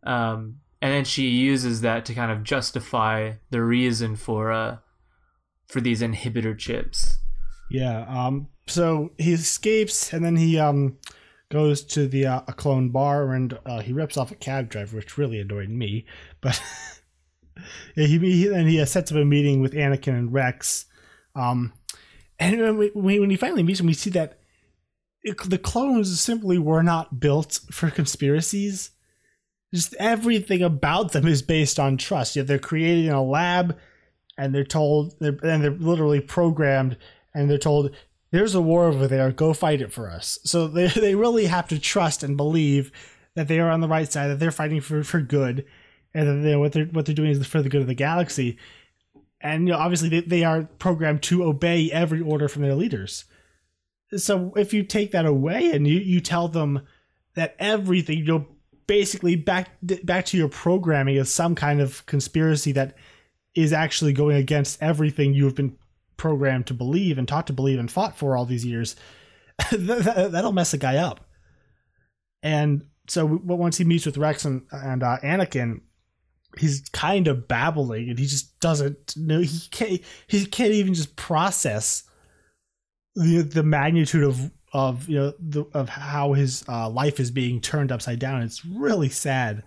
Um, 0.03 0.60
and 0.81 0.91
then 0.91 1.05
she 1.05 1.27
uses 1.27 1.81
that 1.81 2.05
to 2.05 2.13
kind 2.13 2.31
of 2.31 2.43
justify 2.43 3.33
the 3.49 3.61
reason 3.61 4.15
for 4.15 4.51
uh 4.51 4.77
for 5.67 5.81
these 5.81 6.01
inhibitor 6.01 6.57
chips. 6.57 7.19
Yeah. 7.69 8.05
Um. 8.07 8.49
So 8.67 9.11
he 9.17 9.33
escapes, 9.33 10.13
and 10.13 10.23
then 10.23 10.35
he 10.35 10.59
um 10.59 10.97
goes 11.49 11.83
to 11.83 12.07
the 12.07 12.25
uh, 12.25 12.41
a 12.47 12.53
clone 12.53 12.89
bar, 12.89 13.33
and 13.33 13.57
uh, 13.65 13.79
he 13.79 13.93
rips 13.93 14.17
off 14.17 14.31
a 14.31 14.35
cab 14.35 14.69
driver, 14.69 14.97
which 14.97 15.17
really 15.17 15.39
annoyed 15.39 15.69
me. 15.69 16.05
But 16.41 16.61
yeah, 17.95 18.05
he, 18.07 18.17
he 18.19 18.47
and 18.47 18.67
he 18.67 18.83
sets 18.85 19.11
up 19.11 19.17
a 19.17 19.25
meeting 19.25 19.61
with 19.61 19.73
Anakin 19.73 20.17
and 20.17 20.33
Rex. 20.33 20.85
Um, 21.35 21.73
and 22.39 22.59
when, 22.59 22.77
we, 22.95 23.19
when 23.19 23.29
he 23.29 23.37
finally 23.37 23.63
meets 23.63 23.79
him, 23.79 23.85
we 23.85 23.93
see 23.93 24.09
that 24.11 24.39
it, 25.23 25.37
the 25.47 25.57
clones 25.57 26.19
simply 26.19 26.57
were 26.57 26.83
not 26.83 27.19
built 27.19 27.59
for 27.71 27.91
conspiracies. 27.91 28.91
Just 29.73 29.95
everything 29.95 30.61
about 30.61 31.13
them 31.13 31.27
is 31.27 31.41
based 31.41 31.79
on 31.79 31.97
trust. 31.97 32.35
Yet 32.35 32.47
they're 32.47 32.59
created 32.59 33.05
in 33.05 33.13
a 33.13 33.23
lab, 33.23 33.77
and 34.37 34.53
they're 34.53 34.63
told, 34.63 35.15
they're, 35.19 35.37
and 35.43 35.63
they're 35.63 35.71
literally 35.71 36.19
programmed, 36.19 36.97
and 37.33 37.49
they're 37.49 37.57
told, 37.57 37.95
"There's 38.31 38.55
a 38.55 38.61
war 38.61 38.85
over 38.85 39.07
there. 39.07 39.31
Go 39.31 39.53
fight 39.53 39.81
it 39.81 39.93
for 39.93 40.09
us." 40.09 40.39
So 40.43 40.67
they 40.67 40.87
they 40.87 41.15
really 41.15 41.45
have 41.45 41.67
to 41.69 41.79
trust 41.79 42.23
and 42.23 42.35
believe 42.35 42.91
that 43.35 43.47
they 43.47 43.59
are 43.59 43.69
on 43.69 43.81
the 43.81 43.87
right 43.87 44.11
side, 44.11 44.27
that 44.27 44.39
they're 44.39 44.51
fighting 44.51 44.81
for 44.81 45.03
for 45.03 45.21
good, 45.21 45.65
and 46.13 46.43
that 46.43 46.59
what 46.59 46.73
they're 46.73 46.85
what 46.85 47.05
they're 47.05 47.15
doing 47.15 47.31
is 47.31 47.45
for 47.47 47.61
the 47.61 47.69
good 47.69 47.81
of 47.81 47.87
the 47.87 47.93
galaxy. 47.93 48.57
And 49.39 49.67
you 49.67 49.73
know, 49.73 49.79
obviously, 49.79 50.09
they, 50.09 50.21
they 50.21 50.43
are 50.43 50.69
programmed 50.79 51.23
to 51.23 51.43
obey 51.43 51.91
every 51.91 52.21
order 52.21 52.47
from 52.47 52.61
their 52.61 52.75
leaders. 52.75 53.25
So 54.17 54.53
if 54.55 54.73
you 54.73 54.83
take 54.83 55.11
that 55.11 55.25
away 55.25 55.71
and 55.71 55.87
you, 55.87 55.97
you 55.97 56.19
tell 56.19 56.47
them 56.47 56.81
that 57.35 57.55
everything 57.59 58.19
you 58.19 58.25
know 58.25 58.45
basically 58.87 59.35
back 59.35 59.69
back 60.03 60.25
to 60.25 60.37
your 60.37 60.49
programming 60.49 61.15
is 61.15 61.33
some 61.33 61.55
kind 61.55 61.81
of 61.81 62.05
conspiracy 62.05 62.71
that 62.73 62.95
is 63.55 63.73
actually 63.73 64.13
going 64.13 64.37
against 64.37 64.81
everything 64.81 65.33
you 65.33 65.45
have 65.45 65.55
been 65.55 65.75
programmed 66.17 66.67
to 66.67 66.73
believe 66.73 67.17
and 67.17 67.27
taught 67.27 67.47
to 67.47 67.53
believe 67.53 67.79
and 67.79 67.91
fought 67.91 68.15
for 68.15 68.37
all 68.37 68.45
these 68.45 68.65
years 68.65 68.95
that'll 69.71 70.51
mess 70.51 70.73
a 70.73 70.77
guy 70.77 70.97
up. 70.97 71.27
And 72.43 72.85
so 73.07 73.25
once 73.25 73.77
he 73.77 73.83
meets 73.83 74.05
with 74.05 74.17
rex 74.17 74.45
and, 74.45 74.63
and 74.71 75.03
uh, 75.03 75.17
anakin 75.23 75.81
he's 76.57 76.81
kind 76.89 77.27
of 77.27 77.47
babbling 77.47 78.09
and 78.09 78.19
he 78.19 78.25
just 78.25 78.59
doesn't 78.59 79.15
know 79.15 79.39
he 79.39 79.59
can't 79.69 80.01
he 80.27 80.45
can't 80.45 80.73
even 80.73 80.93
just 80.93 81.15
process 81.15 82.03
the 83.15 83.41
the 83.41 83.63
magnitude 83.63 84.23
of 84.23 84.51
of 84.73 85.09
you 85.09 85.17
know 85.17 85.33
the, 85.39 85.65
of 85.73 85.89
how 85.89 86.33
his 86.33 86.63
uh, 86.67 86.89
life 86.89 87.19
is 87.19 87.31
being 87.31 87.59
turned 87.61 87.91
upside 87.91 88.19
down. 88.19 88.41
It's 88.41 88.65
really 88.65 89.09
sad 89.09 89.63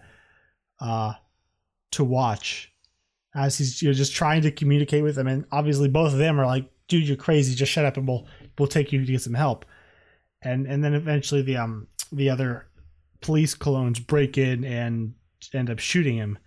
uh, 0.81 1.14
to 1.93 2.05
watch 2.05 2.73
as 3.35 3.59
he's 3.59 3.83
you 3.83 3.88
know, 3.88 3.95
just 3.95 4.14
trying 4.14 4.43
to 4.43 4.51
communicate 4.51 5.03
with 5.03 5.17
them, 5.17 5.27
and 5.27 5.45
obviously 5.51 5.88
both 5.88 6.12
of 6.12 6.19
them 6.19 6.40
are 6.40 6.47
like, 6.47 6.71
"Dude, 6.88 7.07
you're 7.07 7.17
crazy. 7.17 7.55
Just 7.55 7.73
shut 7.73 7.85
up, 7.85 7.97
and 7.97 8.07
we'll 8.07 8.27
we'll 8.59 8.69
take 8.69 8.93
you 8.93 9.05
to 9.05 9.12
get 9.12 9.23
some 9.23 9.35
help." 9.35 9.64
And 10.43 10.67
and 10.67 10.83
then 10.83 10.95
eventually 10.95 11.43
the 11.43 11.57
um 11.57 11.88
the 12.12 12.31
other 12.31 12.67
police 13.21 13.55
clones 13.55 13.99
break 13.99 14.38
in 14.38 14.64
and 14.64 15.14
end 15.53 15.71
up 15.71 15.79
shooting 15.79 16.17
him. 16.17 16.38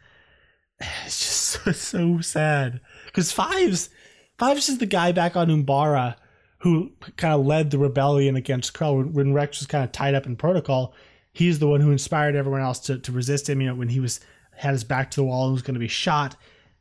It's 1.06 1.20
just 1.20 1.64
so, 1.64 1.72
so 1.72 2.22
sad 2.22 2.82
because 3.08 3.32
Fives 3.32 3.90
Fives 4.38 4.70
is 4.70 4.78
the 4.78 4.86
guy 4.86 5.12
back 5.12 5.36
on 5.36 5.48
Umbara 5.48 6.16
who 6.60 6.92
kind 7.18 7.34
of 7.34 7.46
led 7.46 7.70
the 7.70 7.78
rebellion 7.78 8.36
against 8.36 8.74
Krell 8.74 9.12
when 9.12 9.34
Rex 9.34 9.60
was 9.60 9.68
kind 9.68 9.84
of 9.84 9.92
tied 9.92 10.16
up 10.16 10.26
in 10.26 10.36
protocol. 10.36 10.94
He's 11.32 11.60
the 11.60 11.68
one 11.68 11.82
who 11.82 11.92
inspired 11.92 12.36
everyone 12.36 12.62
else 12.62 12.80
to, 12.82 12.98
to 12.98 13.12
resist 13.12 13.48
him. 13.48 13.62
You 13.62 13.68
know, 13.68 13.76
when 13.76 13.90
he 13.90 14.00
was 14.00 14.20
had 14.56 14.72
his 14.72 14.84
back 14.84 15.12
to 15.12 15.18
the 15.18 15.24
wall 15.24 15.46
and 15.46 15.54
was 15.54 15.62
going 15.62 15.76
to 15.76 15.80
be 15.80 15.88
shot, 15.88 16.36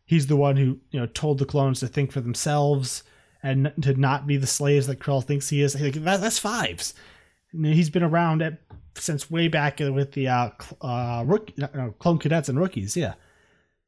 he's 0.07 0.27
the 0.27 0.37
one 0.37 0.57
who 0.57 0.79
you 0.91 0.99
know 0.99 1.07
told 1.07 1.39
the 1.39 1.45
clones 1.45 1.81
to 1.81 1.89
think 1.89 2.11
for 2.11 2.23
themselves 2.23 3.03
and 3.43 3.73
to 3.83 3.95
not 3.95 4.27
be 4.27 4.39
the 4.39 4.47
slaves 4.47 4.87
that 4.87 4.99
Krell 4.99 5.23
thinks 5.23 5.49
he 5.49 5.61
is. 5.61 5.79
Like, 5.79 5.95
that, 5.95 6.21
that's 6.21 6.39
Fives. 6.39 6.95
He's 7.53 7.91
been 7.91 8.03
around 8.03 8.43
at, 8.43 8.61
since 8.95 9.31
way 9.31 9.49
back 9.49 9.79
with 9.79 10.13
the 10.13 10.29
uh, 10.29 10.51
uh, 10.81 11.23
rookie, 11.25 11.55
clone 11.99 12.19
cadets 12.19 12.49
and 12.49 12.59
rookies. 12.59 12.97
Yeah. 12.97 13.15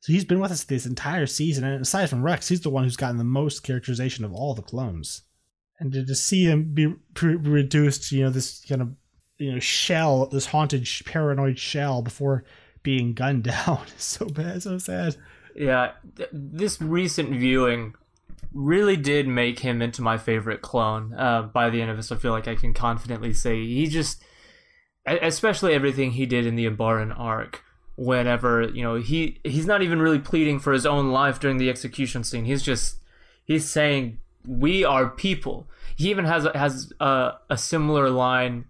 So 0.00 0.12
he's 0.12 0.24
been 0.24 0.38
with 0.38 0.52
us 0.52 0.62
this 0.64 0.86
entire 0.86 1.26
season, 1.26 1.64
and 1.64 1.82
aside 1.82 2.08
from 2.08 2.22
Rex, 2.22 2.46
he's 2.46 2.60
the 2.60 2.70
one 2.70 2.84
who's 2.84 2.96
gotten 2.96 3.16
the 3.16 3.24
most 3.24 3.64
characterization 3.64 4.24
of 4.24 4.32
all 4.32 4.54
the 4.54 4.62
clones 4.62 5.22
and 5.78 5.92
to 5.92 6.02
just 6.02 6.26
see 6.26 6.44
him 6.44 6.74
be 6.74 6.94
pre- 7.14 7.36
reduced 7.36 8.10
you 8.12 8.24
know 8.24 8.30
this 8.30 8.64
kind 8.68 8.82
of 8.82 8.94
you 9.38 9.52
know 9.52 9.58
shell, 9.60 10.26
this 10.26 10.46
haunted 10.46 10.86
paranoid 11.06 11.58
shell 11.58 12.02
before 12.02 12.44
being 12.82 13.14
gunned 13.14 13.44
down 13.66 13.80
is 13.96 14.04
so 14.04 14.26
bad, 14.26 14.62
so 14.62 14.78
sad. 14.78 15.16
Yeah, 15.54 15.92
th- 16.16 16.28
this 16.32 16.80
recent 16.80 17.30
viewing 17.30 17.94
really 18.52 18.96
did 18.96 19.26
make 19.26 19.60
him 19.60 19.80
into 19.80 20.02
my 20.02 20.18
favorite 20.18 20.62
clone. 20.62 21.14
Uh, 21.14 21.42
by 21.42 21.70
the 21.70 21.80
end 21.80 21.90
of 21.90 21.96
this, 21.96 22.12
I 22.12 22.16
feel 22.16 22.32
like 22.32 22.48
I 22.48 22.54
can 22.54 22.74
confidently 22.74 23.32
say 23.32 23.64
he 23.64 23.86
just, 23.86 24.22
especially 25.06 25.74
everything 25.74 26.12
he 26.12 26.26
did 26.26 26.46
in 26.46 26.56
the 26.56 26.68
Umbaran 26.68 27.16
arc, 27.18 27.62
whenever 27.96 28.62
you 28.62 28.82
know 28.82 28.96
he 28.96 29.40
he's 29.44 29.66
not 29.66 29.82
even 29.82 30.00
really 30.00 30.18
pleading 30.18 30.58
for 30.58 30.72
his 30.72 30.86
own 30.86 31.10
life 31.10 31.40
during 31.40 31.58
the 31.58 31.70
execution 31.70 32.24
scene. 32.24 32.44
He's 32.44 32.62
just 32.62 32.98
he's 33.44 33.68
saying 33.68 34.18
we 34.48 34.84
are 34.84 35.10
people. 35.10 35.68
He 35.96 36.10
even 36.10 36.24
has 36.24 36.46
has 36.54 36.92
a, 37.00 37.32
a 37.50 37.58
similar 37.58 38.08
line 38.10 38.64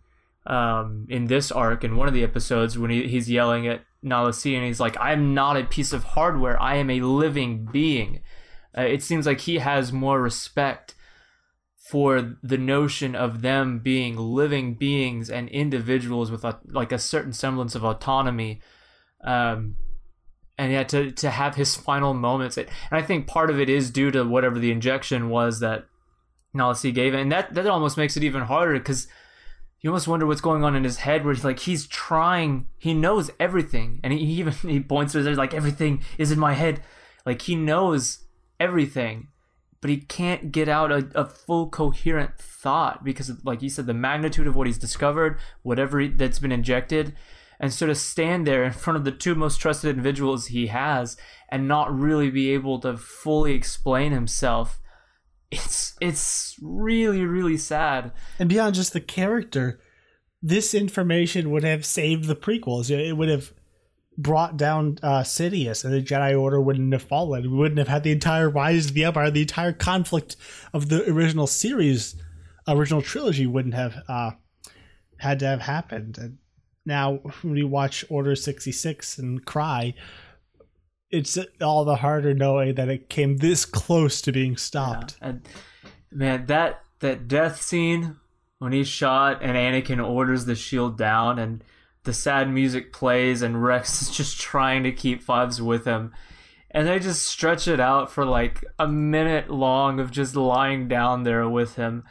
um, 0.47 1.07
in 1.09 1.27
this 1.27 1.53
arc 1.53 1.85
in 1.85 1.97
one 1.97 2.09
of 2.09 2.15
the 2.15 2.25
episodes 2.25 2.79
when 2.79 2.91
he, 2.91 3.07
he's 3.07 3.31
yelling 3.31 3.67
at 3.67 3.85
Nala 4.03 4.33
Se 4.33 4.55
and 4.55 4.67
he's 4.67 4.81
like, 4.81 4.97
"I'm 5.01 5.35
not 5.35 5.57
a 5.57 5.65
piece 5.65 5.93
of 5.93 6.05
hardware. 6.05 6.61
I 6.61 6.77
am 6.77 6.91
a 6.91 7.01
living 7.01 7.69
being." 7.71 8.21
Uh, 8.77 8.83
it 8.83 9.03
seems 9.03 9.27
like 9.27 9.41
he 9.41 9.59
has 9.59 9.93
more 9.93 10.21
respect 10.21 10.95
for 11.89 12.37
the 12.43 12.59
notion 12.59 13.15
of 13.15 13.41
them 13.41 13.79
being 13.79 14.17
living 14.17 14.75
beings 14.75 15.31
and 15.31 15.49
individuals 15.49 16.31
with 16.31 16.45
a, 16.45 16.59
like 16.67 16.93
a 16.93 16.99
certain 16.99 17.33
semblance 17.33 17.75
of 17.75 17.85
autonomy 17.85 18.61
um, 19.25 19.77
and 20.59 20.73
yet 20.73 20.89
to, 20.89 21.11
to 21.13 21.31
have 21.31 21.55
his 21.55 21.77
final 21.77 22.13
moments 22.13 22.57
and 22.57 22.69
i 22.91 23.01
think 23.01 23.27
part 23.27 23.49
of 23.49 23.61
it 23.61 23.71
is 23.71 23.91
due 23.91 24.11
to 24.11 24.25
whatever 24.25 24.59
the 24.59 24.73
injection 24.73 25.31
was 25.31 25.61
that 25.61 25.87
Nala 26.55 26.75
Se 26.75 26.91
gave 26.93 27.15
and 27.15 27.31
that, 27.31 27.55
that 27.55 27.67
almost 27.67 27.97
makes 27.97 28.17
it 28.17 28.25
even 28.25 28.43
harder 28.43 28.79
because 28.79 29.07
you 29.81 29.91
almost 29.91 30.09
wonder 30.09 30.27
what's 30.27 30.41
going 30.41 30.65
on 30.65 30.75
in 30.75 30.85
his 30.85 30.99
head 30.99 31.25
where 31.25 31.35
he's 31.35 31.45
like 31.45 31.61
he's 31.61 31.87
trying 31.87 32.67
he 32.79 32.95
knows 32.95 33.31
everything 33.39 34.01
and 34.03 34.13
he 34.13 34.19
even 34.19 34.53
he 34.63 34.81
points 34.81 35.13
to 35.13 35.27
it 35.27 35.37
like 35.37 35.55
everything 35.55 36.03
is 36.17 36.33
in 36.33 36.39
my 36.39 36.55
head. 36.55 36.83
Like 37.25 37.43
he 37.43 37.55
knows 37.55 38.25
everything 38.59 39.29
but 39.81 39.91
he 39.91 39.99
can't 39.99 40.51
get 40.51 40.69
out 40.69 40.91
a, 40.91 41.09
a 41.15 41.25
full 41.25 41.69
coherent 41.69 42.37
thought 42.39 43.05
because 43.05 43.31
like 43.45 43.63
you 43.63 43.71
said 43.71 43.87
the 43.87 43.95
magnitude 43.95 44.49
of 44.49 44.57
what 44.57 44.67
he's 44.67 44.79
discovered 44.79 45.39
whatever 45.63 46.09
that's 46.09 46.41
been 46.41 46.51
injected 46.51 47.15
and 47.61 47.73
sort 47.73 47.91
of 47.91 47.97
stand 47.97 48.47
there 48.47 48.65
in 48.65 48.73
front 48.73 48.97
of 48.97 49.05
the 49.05 49.13
two 49.13 49.35
most 49.35 49.61
trusted 49.61 49.91
individuals 49.91 50.47
he 50.47 50.69
has 50.69 51.17
and 51.49 51.67
not 51.67 51.97
really 51.97 52.31
be 52.31 52.51
able 52.53 52.79
to 52.81 52.97
fully 52.97 53.53
explain 53.53 54.13
himself 54.13 54.79
it's 55.51 55.97
it's 56.01 56.57
really 56.63 57.25
really 57.25 57.57
sad 57.57 58.13
And 58.39 58.49
beyond 58.49 58.75
just 58.75 58.93
the 58.93 59.01
character, 59.01 59.81
this 60.43 60.75
information 60.75 61.51
would 61.51 61.65
have 61.65 61.85
saved 61.85 62.25
the 62.25 62.37
prequels. 62.37 62.91
It 62.91 63.15
would 63.15 63.29
have 63.29 63.53
brought 64.17 64.57
down 64.57 64.99
uh, 65.03 65.23
Sidious, 65.23 65.85
and 65.85 65.93
the 65.93 66.03
Jedi 66.03 66.39
Order 66.39 66.61
wouldn't 66.61 66.93
have 66.93 67.03
fallen. 67.03 67.51
We 67.51 67.57
wouldn't 67.57 67.79
have 67.79 67.89
had 67.89 68.03
the 68.03 68.13
entire 68.13 68.51
rise 68.51 68.87
of 68.87 68.95
the 68.95 69.05
Empire, 69.05 69.31
the 69.31 69.43
entire 69.43 69.73
conflict 69.73 70.37
of 70.73 70.89
the 70.89 71.09
original 71.11 71.47
series, 71.47 72.17
original 72.67 73.03
trilogy 73.03 73.47
wouldn't 73.47 73.75
have 73.75 74.03
uh, 74.09 74.33
had 75.19 75.39
to 75.41 75.47
have 75.47 75.63
happened. 75.63 76.19
And 76.19 76.39
now, 76.89 77.21
when 77.43 77.53
we 77.53 77.63
watch 77.63 78.05
Order 78.09 78.35
sixty 78.35 78.73
six 78.73 79.17
and 79.19 79.45
cry, 79.45 79.95
it's 81.11 81.39
all 81.63 81.85
the 81.85 81.97
harder 81.97 82.35
knowing 82.35 82.75
that 82.75 82.89
it 82.89 83.09
came 83.09 83.37
this 83.37 83.65
close 83.65 84.21
to 84.23 84.33
being 84.33 84.57
stopped. 84.57 85.17
and 85.21 85.43
man 86.11 86.47
that 86.47 86.83
that 87.01 87.29
death 87.29 87.61
scene 87.61 88.17
when 88.59 88.73
he's 88.73 88.89
shot 88.89 89.41
and 89.43 89.57
Anakin 89.57 90.05
orders 90.05 90.45
the 90.45 90.55
shield 90.55 90.99
down 90.99 91.39
and 91.39 91.63
the 92.05 92.13
sad 92.13 92.51
music 92.51 92.93
plays 92.93 93.43
and 93.43 93.63
Rex 93.63 94.03
is 94.03 94.11
just 94.11 94.41
trying 94.41 94.83
to 94.85 94.93
keep 94.93 95.23
Fives 95.23 95.63
with 95.63 95.85
him. 95.85 96.13
And 96.71 96.87
they 96.87 96.99
just 96.99 97.27
stretch 97.27 97.67
it 97.67 97.81
out 97.81 98.11
for 98.11 98.27
like 98.27 98.65
a 98.79 98.87
minute 98.87 99.49
long 99.51 100.01
of 100.01 100.11
just 100.11 100.37
lying 100.37 100.87
down 100.87 101.23
there 101.23 101.49
with 101.49 101.77
him. 101.77 102.05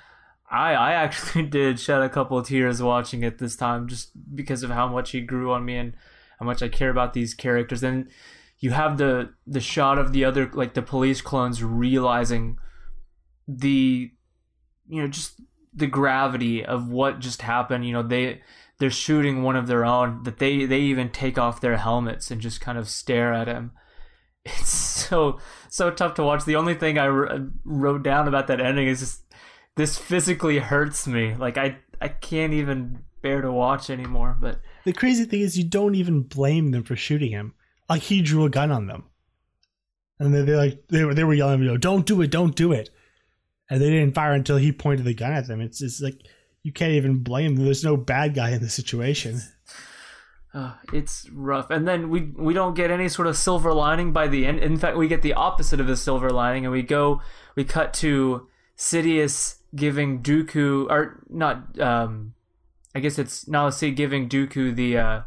I 0.50 0.74
I 0.74 0.92
actually 0.94 1.44
did 1.48 1.80
shed 1.80 2.02
a 2.02 2.10
couple 2.10 2.38
of 2.38 2.48
tears 2.48 2.82
watching 2.82 3.24
it 3.24 3.38
this 3.38 3.56
time 3.56 3.88
just 3.88 4.12
because 4.36 4.64
of 4.64 4.72
how 4.72 4.88
much 4.88 5.12
he 5.12 5.22
grew 5.22 5.52
on 5.52 5.66
me 5.66 5.78
and 5.78 5.94
how 6.40 6.46
much 6.46 6.62
I 6.62 6.70
care 6.70 6.90
about 6.90 7.14
these 7.14 7.34
characters. 7.34 7.84
And 7.84 8.10
you 8.60 8.72
have 8.72 8.98
the 8.98 9.34
the 9.46 9.60
shot 9.60 9.98
of 9.98 10.14
the 10.14 10.26
other 10.26 10.50
like 10.54 10.74
the 10.74 10.82
police 10.82 11.22
clones 11.22 11.64
realizing 11.64 12.58
the 13.48 14.12
you 14.88 15.02
know 15.02 15.08
just 15.08 15.42
the 15.74 15.88
gravity 15.88 16.66
of 16.66 16.90
what 16.90 17.20
just 17.20 17.42
happened. 17.42 17.86
You 17.86 17.94
know 17.94 18.04
they 18.04 18.42
they're 18.80 18.90
shooting 18.90 19.44
one 19.44 19.56
of 19.56 19.68
their 19.68 19.86
own 19.86 20.24
that 20.24 20.38
they 20.40 20.66
they 20.66 20.80
even 20.80 21.10
take 21.10 21.38
off 21.38 21.62
their 21.62 21.78
helmets 21.78 22.32
and 22.32 22.42
just 22.42 22.62
kind 22.62 22.78
of 22.78 22.90
stare 22.90 23.34
at 23.34 23.48
him. 23.48 23.72
It's 24.50 24.70
so 24.70 25.40
so 25.70 25.92
tough 25.92 26.14
to 26.16 26.24
watch. 26.24 26.46
The 26.46 26.56
only 26.56 26.74
thing 26.74 26.98
I 26.98 27.08
wrote 27.66 28.04
down 28.04 28.30
about 28.30 28.48
that 28.48 28.62
ending 28.62 28.88
is 28.88 29.00
just 29.00 29.22
this 29.78 29.98
physically 29.98 30.60
hurts 30.60 31.08
me 31.08 31.34
like 31.36 31.58
i 31.58 31.78
i 32.02 32.08
can't 32.08 32.54
even 32.54 33.00
bear 33.22 33.42
to 33.42 33.52
watch 33.52 33.90
anymore 33.90 34.36
but 34.40 34.60
The 34.88 34.94
crazy 34.94 35.26
thing 35.26 35.42
is, 35.42 35.58
you 35.58 35.66
don't 35.66 35.96
even 35.96 36.22
blame 36.22 36.72
them 36.72 36.84
for 36.84 36.96
shooting 36.96 37.32
him. 37.32 37.54
Like 37.90 38.04
he 38.04 38.22
drew 38.22 38.46
a 38.46 38.50
gun 38.50 38.72
on 38.72 38.88
them, 38.88 39.04
and 40.18 40.34
they 40.34 40.44
they 40.44 40.56
like 40.56 40.88
they 40.88 41.04
were 41.04 41.14
they 41.14 41.26
were 41.26 41.34
yelling, 41.34 41.62
you 41.62 41.68
know, 41.68 41.76
"Don't 41.76 42.06
do 42.06 42.22
it, 42.22 42.32
don't 42.32 42.56
do 42.56 42.72
it," 42.72 42.90
and 43.70 43.82
they 43.82 43.90
didn't 43.90 44.16
fire 44.16 44.32
until 44.32 44.56
he 44.56 44.72
pointed 44.72 45.06
the 45.06 45.14
gun 45.14 45.34
at 45.34 45.46
them. 45.48 45.60
It's 45.60 45.80
just 45.80 46.02
like 46.02 46.22
you 46.64 46.72
can't 46.72 46.94
even 46.94 47.22
blame 47.22 47.56
them. 47.56 47.66
There's 47.66 47.84
no 47.84 47.98
bad 47.98 48.34
guy 48.34 48.52
in 48.52 48.62
the 48.62 48.70
situation. 48.70 49.42
Uh, 50.54 50.74
it's 50.92 51.30
rough, 51.34 51.70
and 51.70 51.88
then 51.88 52.10
we 52.10 52.32
we 52.36 52.54
don't 52.54 52.74
get 52.74 52.90
any 52.90 53.10
sort 53.10 53.28
of 53.28 53.38
silver 53.38 53.74
lining 53.74 54.12
by 54.12 54.28
the 54.28 54.46
end. 54.46 54.58
In 54.60 54.78
fact, 54.78 54.98
we 54.98 55.08
get 55.08 55.22
the 55.22 55.34
opposite 55.34 55.80
of 55.80 55.86
the 55.86 55.98
silver 55.98 56.32
lining, 56.32 56.66
and 56.66 56.72
we 56.72 56.82
go 56.82 57.22
we 57.56 57.64
cut 57.64 57.94
to 57.96 58.48
Sidious 58.76 59.57
giving 59.76 60.22
Dooku, 60.22 60.90
or 60.90 61.24
not. 61.30 61.80
Um, 61.80 62.34
I 62.96 63.00
guess 63.00 63.20
it's 63.20 63.48
Nala 63.48 63.72
Se 63.72 63.92
giving 63.92 64.28
Dooku 64.28 64.76
the 64.76 64.98
uh, 64.98 65.22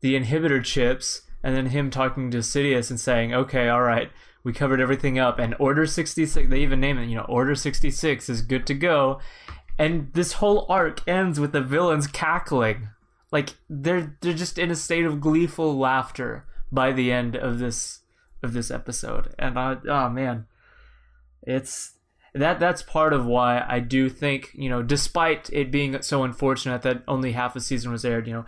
the 0.00 0.14
inhibitor 0.14 0.62
chips, 0.62 1.22
and 1.42 1.56
then 1.56 1.66
him 1.66 1.90
talking 1.90 2.30
to 2.30 2.38
Sidious 2.38 2.90
and 2.90 3.00
saying, 3.00 3.34
"Okay, 3.34 3.68
all 3.68 3.82
right, 3.82 4.10
we 4.42 4.52
covered 4.52 4.80
everything 4.80 5.18
up, 5.18 5.38
and 5.38 5.54
Order 5.58 5.86
sixty 5.86 6.26
six. 6.26 6.48
They 6.48 6.60
even 6.60 6.80
name 6.80 6.98
it, 6.98 7.06
you 7.06 7.16
know, 7.16 7.24
Order 7.28 7.54
sixty 7.54 7.90
six 7.90 8.28
is 8.28 8.42
good 8.42 8.66
to 8.66 8.74
go." 8.74 9.20
And 9.76 10.12
this 10.12 10.34
whole 10.34 10.66
arc 10.68 11.06
ends 11.08 11.40
with 11.40 11.50
the 11.50 11.60
villains 11.60 12.06
cackling 12.06 12.90
like 13.34 13.56
they're 13.68 14.16
they're 14.20 14.32
just 14.32 14.58
in 14.58 14.70
a 14.70 14.76
state 14.76 15.04
of 15.04 15.20
gleeful 15.20 15.76
laughter 15.76 16.46
by 16.70 16.92
the 16.92 17.10
end 17.10 17.34
of 17.34 17.58
this 17.58 18.02
of 18.44 18.52
this 18.52 18.70
episode 18.70 19.34
and 19.40 19.58
I, 19.58 19.76
oh 19.88 20.08
man 20.08 20.46
it's 21.42 21.93
that 22.34 22.58
that's 22.58 22.82
part 22.82 23.12
of 23.12 23.26
why 23.26 23.64
I 23.66 23.80
do 23.80 24.08
think 24.08 24.50
you 24.54 24.68
know 24.68 24.82
despite 24.82 25.50
it 25.52 25.70
being 25.70 26.00
so 26.02 26.24
unfortunate 26.24 26.82
that 26.82 27.02
only 27.06 27.32
half 27.32 27.56
a 27.56 27.60
season 27.60 27.92
was 27.92 28.04
aired 28.04 28.26
you 28.26 28.32
know 28.32 28.44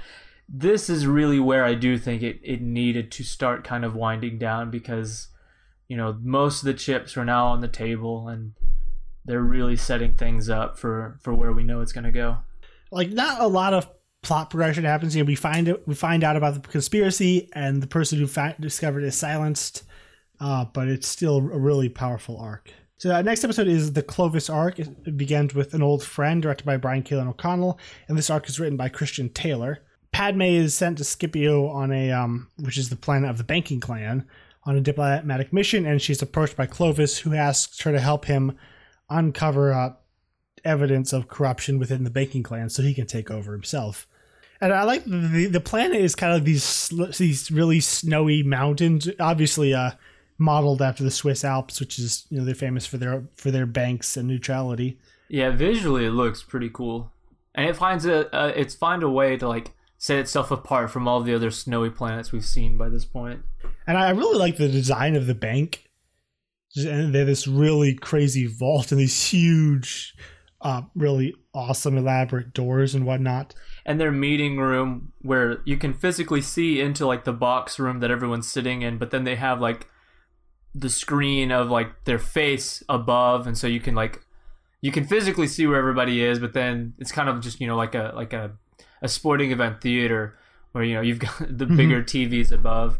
this 0.48 0.88
is 0.88 1.06
really 1.06 1.40
where 1.40 1.64
I 1.64 1.74
do 1.74 1.98
think 1.98 2.22
it, 2.22 2.40
it 2.42 2.60
needed 2.60 3.10
to 3.12 3.24
start 3.24 3.64
kind 3.64 3.84
of 3.84 3.94
winding 3.94 4.38
down 4.38 4.70
because 4.70 5.28
you 5.88 5.96
know 5.96 6.18
most 6.20 6.62
of 6.62 6.66
the 6.66 6.74
chips 6.74 7.16
are 7.16 7.24
now 7.24 7.46
on 7.46 7.60
the 7.60 7.68
table 7.68 8.28
and 8.28 8.52
they're 9.24 9.40
really 9.40 9.76
setting 9.76 10.14
things 10.14 10.48
up 10.48 10.78
for 10.78 11.18
for 11.22 11.34
where 11.34 11.52
we 11.52 11.62
know 11.62 11.80
it's 11.80 11.92
going 11.92 12.04
to 12.04 12.12
go 12.12 12.38
Like 12.90 13.10
not 13.10 13.40
a 13.40 13.46
lot 13.46 13.74
of 13.74 13.88
plot 14.26 14.50
progression 14.50 14.84
happens 14.84 15.14
here. 15.14 15.24
We 15.24 15.36
find 15.36 15.68
it. 15.68 15.86
We 15.86 15.94
find 15.94 16.24
out 16.24 16.36
about 16.36 16.54
the 16.54 16.60
conspiracy, 16.68 17.48
and 17.52 17.82
the 17.82 17.86
person 17.86 18.18
who 18.18 18.26
fa- 18.26 18.56
discovered 18.58 19.04
it 19.04 19.06
is 19.06 19.16
silenced. 19.16 19.84
Uh, 20.40 20.64
but 20.64 20.88
it's 20.88 21.08
still 21.08 21.38
a 21.38 21.58
really 21.58 21.88
powerful 21.88 22.36
arc. 22.38 22.70
So 22.98 23.12
our 23.12 23.22
next 23.22 23.44
episode 23.44 23.68
is 23.68 23.92
the 23.92 24.02
Clovis 24.02 24.48
arc. 24.48 24.78
It 24.78 25.18
begins 25.18 25.54
with 25.54 25.74
an 25.74 25.82
old 25.82 26.02
friend, 26.02 26.40
directed 26.40 26.64
by 26.64 26.78
Brian 26.78 27.02
Keelan 27.02 27.28
O'Connell, 27.28 27.78
and 28.08 28.16
this 28.16 28.30
arc 28.30 28.48
is 28.48 28.58
written 28.58 28.78
by 28.78 28.88
Christian 28.88 29.28
Taylor. 29.28 29.82
Padme 30.12 30.42
is 30.42 30.72
sent 30.72 30.96
to 30.96 31.04
Scipio 31.04 31.66
on 31.66 31.92
a, 31.92 32.10
um, 32.10 32.48
which 32.56 32.78
is 32.78 32.88
the 32.88 32.96
planet 32.96 33.28
of 33.28 33.36
the 33.36 33.44
banking 33.44 33.80
clan, 33.80 34.26
on 34.64 34.76
a 34.76 34.80
diplomatic 34.80 35.52
mission, 35.52 35.84
and 35.84 36.00
she's 36.00 36.22
approached 36.22 36.56
by 36.56 36.64
Clovis, 36.64 37.18
who 37.18 37.34
asks 37.34 37.80
her 37.82 37.92
to 37.92 38.00
help 38.00 38.24
him 38.24 38.56
uncover 39.10 39.74
uh, 39.74 39.92
evidence 40.64 41.12
of 41.12 41.28
corruption 41.28 41.78
within 41.78 42.02
the 42.02 42.10
banking 42.10 42.42
clan, 42.42 42.70
so 42.70 42.82
he 42.82 42.94
can 42.94 43.06
take 43.06 43.30
over 43.30 43.52
himself. 43.52 44.08
And 44.58 44.72
I 44.72 44.84
like 44.84 45.04
the 45.04 45.48
the 45.52 45.60
planet 45.60 46.00
is 46.00 46.14
kind 46.14 46.34
of 46.34 46.46
these 46.46 46.90
these 47.18 47.50
really 47.50 47.80
snowy 47.80 48.42
mountains, 48.42 49.06
obviously 49.20 49.74
uh, 49.74 49.90
modeled 50.38 50.82
after 50.82 51.02
the 51.02 51.10
Swiss 51.10 51.44
Alps, 51.44 51.80
which 51.80 51.98
is 51.98 52.26
you 52.30 52.38
know 52.38 52.44
they're 52.44 52.54
famous 52.54 52.86
for 52.86 52.98
their 52.98 53.24
for 53.34 53.50
their 53.50 53.66
banks 53.66 54.16
and 54.16 54.28
neutrality. 54.28 54.98
Yeah, 55.28 55.50
visually 55.50 56.06
it 56.06 56.10
looks 56.10 56.42
pretty 56.42 56.70
cool, 56.72 57.12
and 57.54 57.68
it 57.68 57.76
finds 57.76 58.06
a 58.06 58.34
uh, 58.34 58.52
it's 58.54 58.74
find 58.74 59.02
a 59.02 59.10
way 59.10 59.36
to 59.36 59.48
like 59.48 59.72
set 59.98 60.18
itself 60.18 60.50
apart 60.50 60.90
from 60.90 61.08
all 61.08 61.22
the 61.22 61.34
other 61.34 61.50
snowy 61.50 61.90
planets 61.90 62.32
we've 62.32 62.44
seen 62.44 62.76
by 62.76 62.88
this 62.88 63.04
point. 63.04 63.42
And 63.86 63.96
I 63.96 64.10
really 64.10 64.38
like 64.38 64.56
the 64.56 64.68
design 64.68 65.16
of 65.16 65.26
the 65.26 65.34
bank. 65.34 65.90
And 66.76 67.14
they 67.14 67.20
have 67.20 67.28
this 67.28 67.48
really 67.48 67.94
crazy 67.94 68.46
vault 68.46 68.92
and 68.92 69.00
these 69.00 69.30
huge, 69.30 70.14
uh, 70.60 70.82
really 70.94 71.34
awesome, 71.54 71.96
elaborate 71.96 72.52
doors 72.52 72.94
and 72.94 73.06
whatnot. 73.06 73.54
And 73.86 73.98
their 73.98 74.12
meeting 74.12 74.58
room 74.58 75.12
where 75.22 75.62
you 75.64 75.78
can 75.78 75.94
physically 75.94 76.42
see 76.42 76.80
into 76.80 77.06
like 77.06 77.24
the 77.24 77.32
box 77.32 77.78
room 77.78 78.00
that 78.00 78.10
everyone's 78.10 78.50
sitting 78.50 78.82
in, 78.82 78.98
but 78.98 79.10
then 79.10 79.24
they 79.24 79.36
have 79.36 79.60
like 79.60 79.88
the 80.78 80.90
screen 80.90 81.50
of 81.50 81.70
like 81.70 82.04
their 82.04 82.18
face 82.18 82.82
above, 82.88 83.46
and 83.46 83.56
so 83.56 83.66
you 83.66 83.80
can 83.80 83.94
like 83.94 84.24
you 84.80 84.92
can 84.92 85.04
physically 85.04 85.48
see 85.48 85.66
where 85.66 85.78
everybody 85.78 86.22
is, 86.22 86.38
but 86.38 86.52
then 86.52 86.94
it's 86.98 87.12
kind 87.12 87.28
of 87.28 87.40
just 87.40 87.60
you 87.60 87.66
know 87.66 87.76
like 87.76 87.94
a 87.94 88.12
like 88.14 88.32
a 88.32 88.52
a 89.02 89.08
sporting 89.08 89.52
event 89.52 89.80
theater 89.80 90.38
where 90.72 90.84
you 90.84 90.94
know 90.94 91.00
you've 91.00 91.18
got 91.18 91.36
the 91.58 91.66
bigger 91.66 92.02
TVs 92.02 92.52
above. 92.52 92.98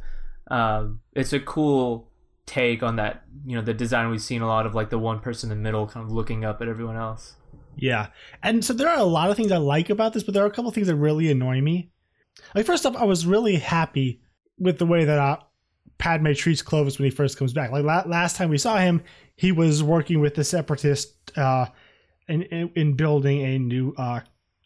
Um, 0.49 1.01
it's 1.13 1.33
a 1.33 1.41
cool 1.41 2.09
take 2.47 2.83
on 2.83 2.97
that. 2.97 3.25
You 3.45 3.57
know, 3.57 3.63
the 3.63 3.75
design 3.75 4.11
we've 4.11 4.23
seen 4.23 4.43
a 4.43 4.47
lot 4.47 4.67
of 4.67 4.75
like 4.75 4.91
the 4.91 4.99
one 4.99 5.21
person 5.21 5.51
in 5.51 5.59
the 5.59 5.63
middle 5.63 5.87
kind 5.87 6.05
of 6.05 6.13
looking 6.13 6.45
up 6.45 6.63
at 6.63 6.69
everyone 6.69 6.97
else. 6.97 7.37
Yeah. 7.77 8.09
And 8.43 8.65
so 8.65 8.73
there 8.73 8.89
are 8.89 8.99
a 8.99 9.05
lot 9.05 9.31
of 9.31 9.37
things 9.37 9.53
I 9.53 9.59
like 9.59 9.91
about 9.91 10.15
this, 10.15 10.23
but 10.23 10.33
there 10.33 10.43
are 10.43 10.47
a 10.47 10.51
couple 10.51 10.71
things 10.71 10.87
that 10.87 10.97
really 10.97 11.31
annoy 11.31 11.61
me. 11.61 11.91
Like 12.55 12.67
first 12.67 12.87
off, 12.87 12.97
I 12.97 13.05
was 13.05 13.27
really 13.27 13.57
happy 13.57 14.23
with 14.59 14.79
the 14.79 14.87
way 14.87 15.05
that 15.05 15.19
uh, 15.19 15.39
Padme 15.99 16.33
treats 16.33 16.63
Clovis 16.63 16.99
when 16.99 17.05
he 17.05 17.11
first 17.11 17.39
comes 17.39 17.53
back. 17.53 17.71
Like 17.71 17.85
la- 17.85 18.05
last 18.07 18.37
time 18.37 18.51
we 18.51 18.59
saw 18.59 18.77
him, 18.77 19.03
he 19.35 19.53
was 19.53 19.83
working 19.83 20.21
with 20.21 20.35
the 20.35 20.45
separatist 20.45 21.15
uh, 21.37 21.67
in, 22.29 22.43
in, 22.43 22.71
in 22.75 22.93
building 22.95 23.41
a 23.43 23.59
new 23.59 23.95
uh, 23.97 24.21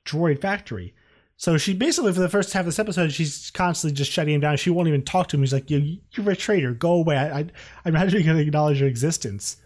droid 0.05 0.41
factory. 0.41 0.95
So 1.37 1.57
she 1.57 1.73
basically, 1.73 2.13
for 2.13 2.21
the 2.21 2.29
first 2.29 2.53
half 2.53 2.61
of 2.61 2.67
this 2.67 2.79
episode, 2.79 3.13
she's 3.13 3.51
constantly 3.53 3.97
just 3.97 4.13
shutting 4.13 4.35
him 4.35 4.43
down. 4.43 4.59
She 4.59 4.69
won't 4.69 4.89
even 4.89 5.03
talk 5.03 5.29
to 5.29 5.37
him. 5.37 5.43
He's 5.43 5.55
like, 5.55 5.71
you, 5.71 5.99
"You're 6.13 6.31
a 6.31 6.37
traitor. 6.37 6.75
Go 6.75 6.93
away. 6.93 7.17
I, 7.17 7.47
I'm 7.85 7.95
not 7.95 8.09
even 8.09 8.27
going 8.27 8.37
to 8.37 8.43
acknowledge 8.43 8.81
your 8.81 8.91
existence." 8.91 9.57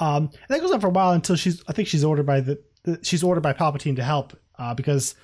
Um, 0.00 0.30
and 0.32 0.48
that 0.48 0.60
goes 0.60 0.70
on 0.70 0.80
for 0.80 0.86
a 0.86 0.90
while 0.90 1.10
until 1.10 1.36
she's. 1.36 1.62
I 1.68 1.72
think 1.72 1.88
she's 1.88 2.04
ordered 2.04 2.24
by 2.24 2.40
the, 2.40 2.58
the 2.84 3.00
she's 3.02 3.22
ordered 3.22 3.42
by 3.42 3.52
Palpatine 3.52 3.96
to 3.96 4.02
help 4.02 4.34
uh, 4.58 4.72
because 4.72 5.14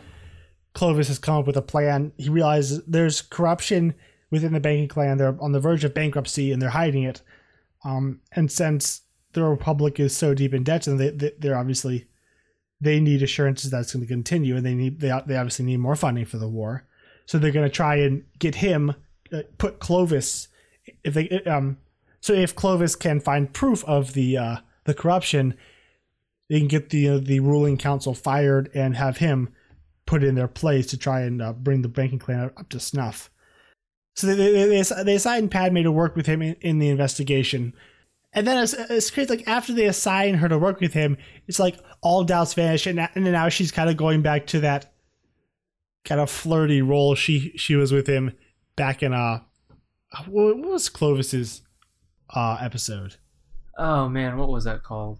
Clovis 0.74 1.08
has 1.08 1.18
come 1.18 1.36
up 1.36 1.46
with 1.46 1.56
a 1.56 1.62
plan. 1.62 2.12
He 2.18 2.28
realizes 2.28 2.82
there's 2.86 3.22
corruption 3.22 3.94
within 4.30 4.52
the 4.52 4.60
banking 4.60 4.88
clan. 4.88 5.18
They're 5.18 5.36
on 5.40 5.52
the 5.52 5.60
verge 5.60 5.84
of 5.84 5.94
bankruptcy 5.94 6.52
and 6.52 6.60
they're 6.60 6.70
hiding 6.70 7.04
it. 7.04 7.22
Um, 7.84 8.20
and 8.32 8.50
since 8.50 9.02
the 9.32 9.44
Republic 9.44 10.00
is 10.00 10.16
so 10.16 10.34
deep 10.34 10.54
in 10.54 10.64
debt 10.64 10.86
and 10.86 10.98
they, 10.98 11.10
they, 11.10 11.32
they're 11.38 11.58
obviously 11.58 12.06
they 12.80 13.00
need 13.00 13.22
assurances 13.22 13.70
that's 13.70 13.92
going 13.92 14.04
to 14.04 14.08
continue, 14.08 14.56
and 14.56 14.64
they 14.64 14.74
need 14.74 15.00
they, 15.00 15.08
they 15.26 15.36
obviously 15.36 15.64
need 15.64 15.78
more 15.78 15.96
funding 15.96 16.26
for 16.26 16.38
the 16.38 16.48
war. 16.48 16.86
So 17.26 17.38
they're 17.38 17.50
going 17.50 17.68
to 17.68 17.74
try 17.74 17.96
and 17.96 18.24
get 18.38 18.56
him 18.56 18.94
uh, 19.32 19.42
put 19.58 19.80
Clovis 19.80 20.48
if 21.04 21.14
they 21.14 21.28
um. 21.46 21.78
So 22.20 22.32
if 22.32 22.54
Clovis 22.54 22.96
can 22.96 23.20
find 23.20 23.52
proof 23.52 23.84
of 23.84 24.12
the 24.12 24.36
uh, 24.36 24.56
the 24.84 24.94
corruption, 24.94 25.54
they 26.48 26.58
can 26.58 26.68
get 26.68 26.90
the 26.90 27.08
uh, 27.08 27.18
the 27.18 27.40
ruling 27.40 27.78
council 27.78 28.14
fired 28.14 28.70
and 28.74 28.96
have 28.96 29.18
him 29.18 29.52
put 30.06 30.22
in 30.22 30.34
their 30.34 30.48
place 30.48 30.86
to 30.88 30.98
try 30.98 31.22
and 31.22 31.42
uh, 31.42 31.52
bring 31.52 31.82
the 31.82 31.88
banking 31.88 32.18
clan 32.18 32.50
up 32.56 32.68
to 32.68 32.78
snuff. 32.78 33.30
So 34.16 34.26
they 34.26 34.34
they, 34.34 34.82
they, 34.82 35.02
they 35.04 35.14
assign 35.14 35.48
Padme 35.48 35.82
to 35.82 35.92
work 35.92 36.16
with 36.16 36.26
him 36.26 36.42
in, 36.42 36.56
in 36.60 36.78
the 36.78 36.88
investigation. 36.88 37.74
And 38.32 38.46
then 38.46 38.62
it's, 38.62 38.74
it's 38.74 39.10
crazy. 39.10 39.30
Like 39.30 39.48
after 39.48 39.72
they 39.72 39.86
assign 39.86 40.34
her 40.34 40.48
to 40.48 40.58
work 40.58 40.80
with 40.80 40.92
him, 40.92 41.16
it's 41.46 41.58
like 41.58 41.78
all 42.02 42.24
doubts 42.24 42.54
vanish, 42.54 42.86
and, 42.86 43.00
and 43.00 43.24
now 43.24 43.48
she's 43.48 43.72
kind 43.72 43.88
of 43.88 43.96
going 43.96 44.22
back 44.22 44.46
to 44.48 44.60
that 44.60 44.92
kind 46.04 46.20
of 46.20 46.30
flirty 46.30 46.82
role 46.82 47.16
she 47.16 47.52
she 47.56 47.74
was 47.74 47.90
with 47.90 48.06
him 48.06 48.32
back 48.76 49.02
in 49.02 49.12
uh 49.12 49.40
what 50.26 50.56
was 50.56 50.88
Clovis's 50.88 51.62
uh 52.34 52.58
episode? 52.60 53.16
Oh 53.78 54.08
man, 54.08 54.36
what 54.36 54.48
was 54.48 54.64
that 54.64 54.82
called? 54.82 55.18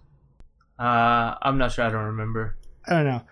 Uh, 0.79 1.35
I'm 1.41 1.59
not 1.59 1.73
sure. 1.73 1.85
I 1.85 1.91
don't 1.91 2.05
remember. 2.05 2.57
I 2.87 2.93
don't 2.93 3.05
know. 3.05 3.23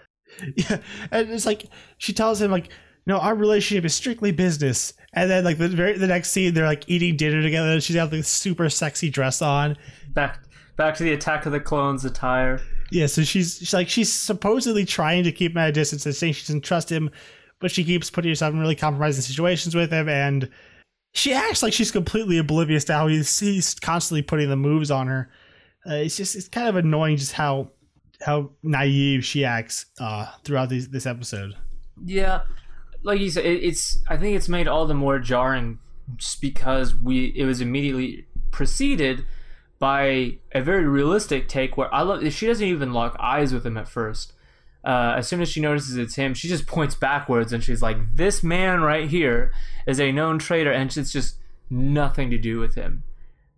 Yeah, 0.56 0.78
and 1.12 1.30
it's 1.30 1.46
like 1.46 1.66
she 1.98 2.12
tells 2.12 2.40
him 2.40 2.50
like, 2.50 2.70
no, 3.06 3.18
our 3.18 3.34
relationship 3.34 3.84
is 3.84 3.94
strictly 3.94 4.32
business. 4.32 4.94
And 5.12 5.30
then 5.30 5.44
like 5.44 5.58
the 5.58 5.68
very 5.68 5.98
the 5.98 6.06
next 6.06 6.30
scene, 6.30 6.54
they're 6.54 6.66
like 6.66 6.84
eating 6.88 7.16
dinner 7.16 7.42
together. 7.42 7.72
and 7.72 7.82
She's 7.82 7.96
got 7.96 8.12
like 8.12 8.24
super 8.24 8.68
sexy 8.68 9.10
dress 9.10 9.42
on. 9.42 9.76
Back 10.10 10.40
back 10.76 10.94
to 10.96 11.02
the 11.02 11.12
Attack 11.12 11.46
of 11.46 11.52
the 11.52 11.60
Clones 11.60 12.04
attire. 12.04 12.60
Yeah, 12.90 13.06
so 13.06 13.22
she's, 13.22 13.58
she's 13.58 13.74
like 13.74 13.88
she's 13.88 14.12
supposedly 14.12 14.84
trying 14.84 15.24
to 15.24 15.32
keep 15.32 15.52
him 15.52 15.58
at 15.58 15.70
a 15.70 15.72
distance 15.72 16.06
and 16.06 16.14
saying 16.14 16.34
she 16.34 16.42
doesn't 16.42 16.62
trust 16.62 16.90
him, 16.90 17.10
but 17.60 17.70
she 17.70 17.84
keeps 17.84 18.10
putting 18.10 18.30
herself 18.30 18.52
in 18.52 18.60
really 18.60 18.74
compromising 18.74 19.22
situations 19.22 19.74
with 19.74 19.92
him, 19.92 20.08
and 20.08 20.48
she 21.12 21.32
acts 21.32 21.62
like 21.62 21.72
she's 21.72 21.90
completely 21.90 22.38
oblivious 22.38 22.84
to 22.84 22.92
how 22.92 23.06
he's, 23.06 23.38
he's 23.38 23.74
constantly 23.74 24.22
putting 24.22 24.48
the 24.48 24.56
moves 24.56 24.90
on 24.90 25.06
her. 25.06 25.30
Uh, 25.88 25.94
it's 25.94 26.16
just 26.16 26.34
it's 26.36 26.48
kind 26.48 26.68
of 26.68 26.76
annoying 26.76 27.16
just 27.16 27.32
how 27.32 27.70
how 28.22 28.50
naive 28.62 29.24
she 29.24 29.44
acts 29.44 29.86
uh, 30.00 30.26
throughout 30.44 30.68
these, 30.68 30.88
this 30.88 31.06
episode. 31.06 31.54
Yeah, 32.04 32.42
like 33.04 33.20
you 33.20 33.30
said, 33.30 33.44
it, 33.44 33.62
it's. 33.62 34.02
I 34.08 34.16
think 34.16 34.36
it's 34.36 34.48
made 34.48 34.66
all 34.66 34.86
the 34.86 34.94
more 34.94 35.18
jarring 35.18 35.78
just 36.16 36.40
because 36.40 36.94
we 36.94 37.26
it 37.36 37.44
was 37.44 37.60
immediately 37.60 38.26
preceded 38.50 39.24
by 39.78 40.38
a 40.52 40.60
very 40.60 40.86
realistic 40.86 41.48
take 41.48 41.76
where 41.76 41.94
I 41.94 42.02
love. 42.02 42.32
She 42.32 42.46
doesn't 42.46 42.66
even 42.66 42.92
lock 42.92 43.16
eyes 43.20 43.52
with 43.52 43.64
him 43.64 43.76
at 43.76 43.88
first. 43.88 44.32
Uh, 44.84 45.14
as 45.16 45.28
soon 45.28 45.40
as 45.40 45.48
she 45.48 45.60
notices 45.60 45.96
it's 45.96 46.16
him, 46.16 46.34
she 46.34 46.48
just 46.48 46.66
points 46.66 46.94
backwards 46.94 47.52
and 47.52 47.62
she's 47.62 47.82
like, 47.82 48.16
"This 48.16 48.42
man 48.42 48.80
right 48.80 49.08
here 49.08 49.52
is 49.86 50.00
a 50.00 50.12
known 50.12 50.38
traitor," 50.38 50.72
and 50.72 50.94
it's 50.96 51.12
just 51.12 51.36
nothing 51.70 52.30
to 52.30 52.38
do 52.38 52.58
with 52.58 52.74
him. 52.74 53.02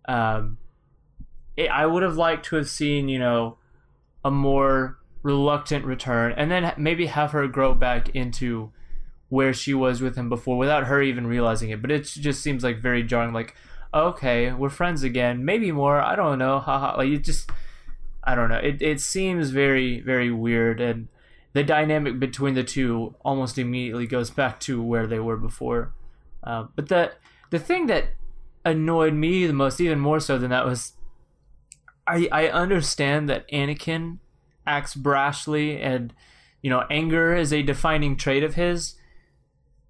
Um, 0.07 0.57
it, 1.55 1.69
I 1.69 1.85
would 1.85 2.03
have 2.03 2.15
liked 2.15 2.45
to 2.47 2.55
have 2.57 2.69
seen, 2.69 3.09
you 3.09 3.19
know, 3.19 3.57
a 4.23 4.31
more 4.31 4.97
reluctant 5.23 5.85
return, 5.85 6.33
and 6.37 6.49
then 6.49 6.73
maybe 6.77 7.07
have 7.07 7.31
her 7.31 7.47
grow 7.47 7.73
back 7.73 8.09
into 8.09 8.71
where 9.29 9.53
she 9.53 9.73
was 9.73 10.01
with 10.01 10.15
him 10.15 10.29
before 10.29 10.57
without 10.57 10.87
her 10.87 11.01
even 11.01 11.27
realizing 11.27 11.69
it. 11.69 11.81
But 11.81 11.91
it 11.91 12.03
just 12.03 12.41
seems 12.41 12.63
like 12.63 12.81
very 12.81 13.03
jarring. 13.03 13.33
Like, 13.33 13.55
okay, 13.93 14.53
we're 14.53 14.69
friends 14.69 15.03
again, 15.03 15.43
maybe 15.43 15.71
more. 15.71 16.01
I 16.01 16.15
don't 16.15 16.39
know. 16.39 16.59
Haha. 16.59 16.97
Like 16.97 17.09
it 17.09 17.23
just, 17.23 17.49
I 18.23 18.35
don't 18.35 18.49
know. 18.49 18.57
It 18.57 18.81
it 18.81 19.01
seems 19.01 19.49
very 19.49 19.99
very 19.99 20.31
weird, 20.31 20.79
and 20.79 21.07
the 21.53 21.63
dynamic 21.63 22.19
between 22.19 22.53
the 22.53 22.63
two 22.63 23.15
almost 23.23 23.57
immediately 23.57 24.07
goes 24.07 24.29
back 24.29 24.59
to 24.61 24.81
where 24.81 25.07
they 25.07 25.19
were 25.19 25.37
before. 25.37 25.93
Uh, 26.43 26.65
but 26.75 26.87
the 26.87 27.13
the 27.49 27.59
thing 27.59 27.87
that 27.87 28.09
annoyed 28.63 29.13
me 29.13 29.47
the 29.47 29.53
most, 29.53 29.79
even 29.79 29.99
more 29.99 30.19
so 30.19 30.37
than 30.37 30.49
that, 30.51 30.65
was 30.65 30.93
I 32.05 32.29
I 32.31 32.47
understand 32.47 33.29
that 33.29 33.49
Anakin 33.51 34.19
acts 34.65 34.95
brashly 34.95 35.79
and 35.81 36.13
you 36.61 36.69
know 36.69 36.85
anger 36.89 37.33
is 37.35 37.53
a 37.53 37.61
defining 37.61 38.17
trait 38.17 38.43
of 38.43 38.55
his 38.55 38.95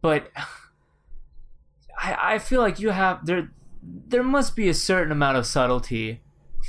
but 0.01 0.31
I, 1.99 2.35
I 2.35 2.39
feel 2.39 2.61
like 2.61 2.79
you 2.79 2.89
have 2.89 3.25
there 3.25 3.51
there 3.81 4.23
must 4.23 4.55
be 4.55 4.67
a 4.67 4.73
certain 4.73 5.11
amount 5.11 5.37
of 5.37 5.45
subtlety 5.45 6.21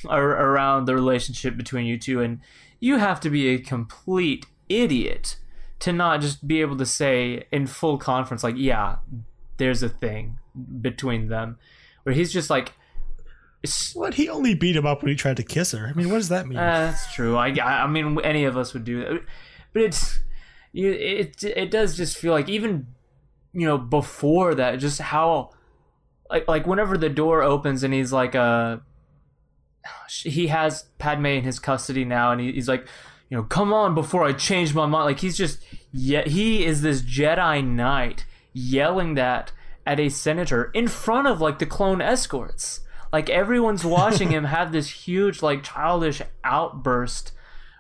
ar- 0.07 0.53
around 0.53 0.85
the 0.85 0.95
relationship 0.95 1.57
between 1.57 1.87
you 1.87 1.99
two 1.99 2.21
and 2.21 2.41
you 2.81 2.99
have 2.99 3.21
to 3.21 3.31
be 3.31 3.49
a 3.49 3.59
complete 3.59 4.47
idiot 4.69 5.37
to 5.81 5.93
not 5.93 6.21
just 6.21 6.47
be 6.47 6.61
able 6.61 6.77
to 6.77 6.87
say 6.87 7.47
in 7.51 7.67
full 7.67 7.99
conference 7.99 8.45
like 8.45 8.57
yeah 8.57 8.97
there's 9.57 9.83
a 9.83 9.89
thing 9.89 10.39
between 10.81 11.29
them 11.29 11.59
where 12.03 12.15
he's 12.15 12.33
just 12.33 12.51
like 12.51 12.73
what? 13.95 14.15
He 14.15 14.29
only 14.29 14.55
beat 14.55 14.77
him 14.77 14.87
up 14.87 15.03
when 15.03 15.11
he 15.11 15.17
tried 15.17 15.37
to 15.39 15.43
kiss 15.43 15.73
her. 15.73 15.89
I 15.89 15.93
mean 15.93 16.11
what 16.11 16.19
does 16.19 16.29
that 16.29 16.47
mean? 16.47 16.59
Uh, 16.69 16.87
that's 16.87 17.13
true. 17.13 17.37
I, 17.37 17.49
I 17.49 17.87
mean 17.87 18.19
any 18.23 18.45
of 18.45 18.57
us 18.57 18.73
would 18.73 18.85
do 18.85 19.01
that. 19.01 19.23
But 19.73 19.83
it's 19.83 20.21
you 20.73 20.93
it 20.93 21.43
it 21.43 21.71
does 21.71 21.97
just 21.97 22.17
feel 22.17 22.33
like 22.33 22.49
even 22.49 22.87
you 23.59 23.67
know 23.67 23.79
before 23.79 24.55
that 24.55 24.77
just 24.77 25.01
how 25.01 25.51
like 26.31 26.47
like 26.47 26.67
whenever 26.67 26.97
the 26.97 27.09
door 27.09 27.43
opens 27.43 27.83
and 27.83 27.93
he's 27.93 28.13
like 28.13 28.35
uh 28.35 28.77
he 30.09 30.49
has 30.49 30.85
Padme 30.99 31.27
in 31.27 31.45
his 31.45 31.59
custody 31.59 32.05
now 32.05 32.31
and 32.31 32.41
he, 32.41 32.53
he's 32.53 32.69
like 32.69 32.87
you 33.31 33.37
know 33.37 33.43
come 33.43 33.73
on 33.73 33.95
before 33.95 34.25
I 34.25 34.33
change 34.33 34.75
my 34.75 34.87
mind 34.87 35.07
like 35.07 35.21
he's 35.21 35.37
just 35.37 35.59
yeah 35.93 36.23
he 36.27 36.65
is 36.65 36.83
this 36.83 37.03
Jedi 37.03 37.67
Knight 37.67 38.25
yelling 38.53 39.15
that 39.15 39.53
at 39.87 39.99
a 39.99 40.09
senator 40.11 40.71
in 40.75 40.87
front 40.87 41.27
of 41.27 41.41
like 41.41 41.59
the 41.59 41.67
clone 41.67 42.03
escorts. 42.03 42.81
Like 43.13 43.31
everyone's 43.31 43.85
watching 43.87 44.31
him 44.31 44.45
have 44.45 44.71
this 44.71 44.91
huge 45.07 45.43
like 45.43 45.63
childish 45.63 46.21
outburst 46.45 47.33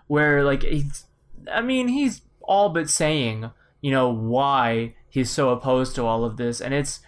where 0.06 0.42
like 0.42 0.62
he's 0.62 1.04
I 1.52 1.60
mean 1.60 1.88
he's 1.88 2.22
all 2.40 2.70
but 2.70 2.88
saying 2.88 3.50
you 3.82 3.90
know 3.90 4.08
why 4.08 4.94
he's 5.08 5.30
so 5.30 5.50
opposed 5.50 5.94
to 5.94 6.04
all 6.04 6.24
of 6.24 6.36
this 6.36 6.60
and 6.60 6.74
it's 6.74 7.00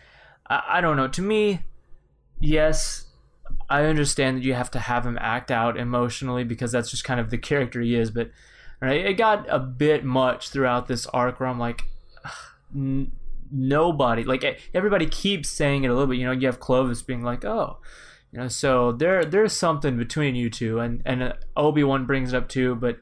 I, 0.48 0.62
I 0.68 0.80
don't 0.80 0.96
know 0.96 1.08
to 1.08 1.22
me 1.22 1.60
yes 2.40 3.06
i 3.68 3.84
understand 3.84 4.38
that 4.38 4.44
you 4.44 4.54
have 4.54 4.70
to 4.72 4.78
have 4.78 5.06
him 5.06 5.18
act 5.20 5.50
out 5.50 5.76
emotionally 5.76 6.44
because 6.44 6.72
that's 6.72 6.90
just 6.90 7.04
kind 7.04 7.20
of 7.20 7.30
the 7.30 7.38
character 7.38 7.80
he 7.80 7.94
is 7.94 8.10
but 8.10 8.30
right, 8.80 9.04
it 9.04 9.14
got 9.14 9.46
a 9.48 9.58
bit 9.58 10.04
much 10.04 10.48
throughout 10.48 10.88
this 10.88 11.06
arc 11.06 11.40
where 11.40 11.48
i'm 11.48 11.58
like 11.58 11.82
n- 12.74 13.12
nobody 13.52 14.24
like 14.24 14.60
everybody 14.74 15.06
keeps 15.06 15.48
saying 15.48 15.84
it 15.84 15.88
a 15.88 15.92
little 15.92 16.06
bit 16.06 16.18
you 16.18 16.24
know 16.24 16.32
you 16.32 16.46
have 16.46 16.60
clovis 16.60 17.02
being 17.02 17.22
like 17.22 17.44
oh 17.44 17.78
you 18.32 18.38
know 18.38 18.48
so 18.48 18.92
there 18.92 19.24
there's 19.24 19.52
something 19.52 19.96
between 19.96 20.34
you 20.34 20.48
two 20.48 20.78
and 20.78 21.02
and 21.04 21.22
uh, 21.22 21.32
obi-wan 21.56 22.06
brings 22.06 22.32
it 22.32 22.36
up 22.36 22.48
too 22.48 22.74
but 22.76 23.00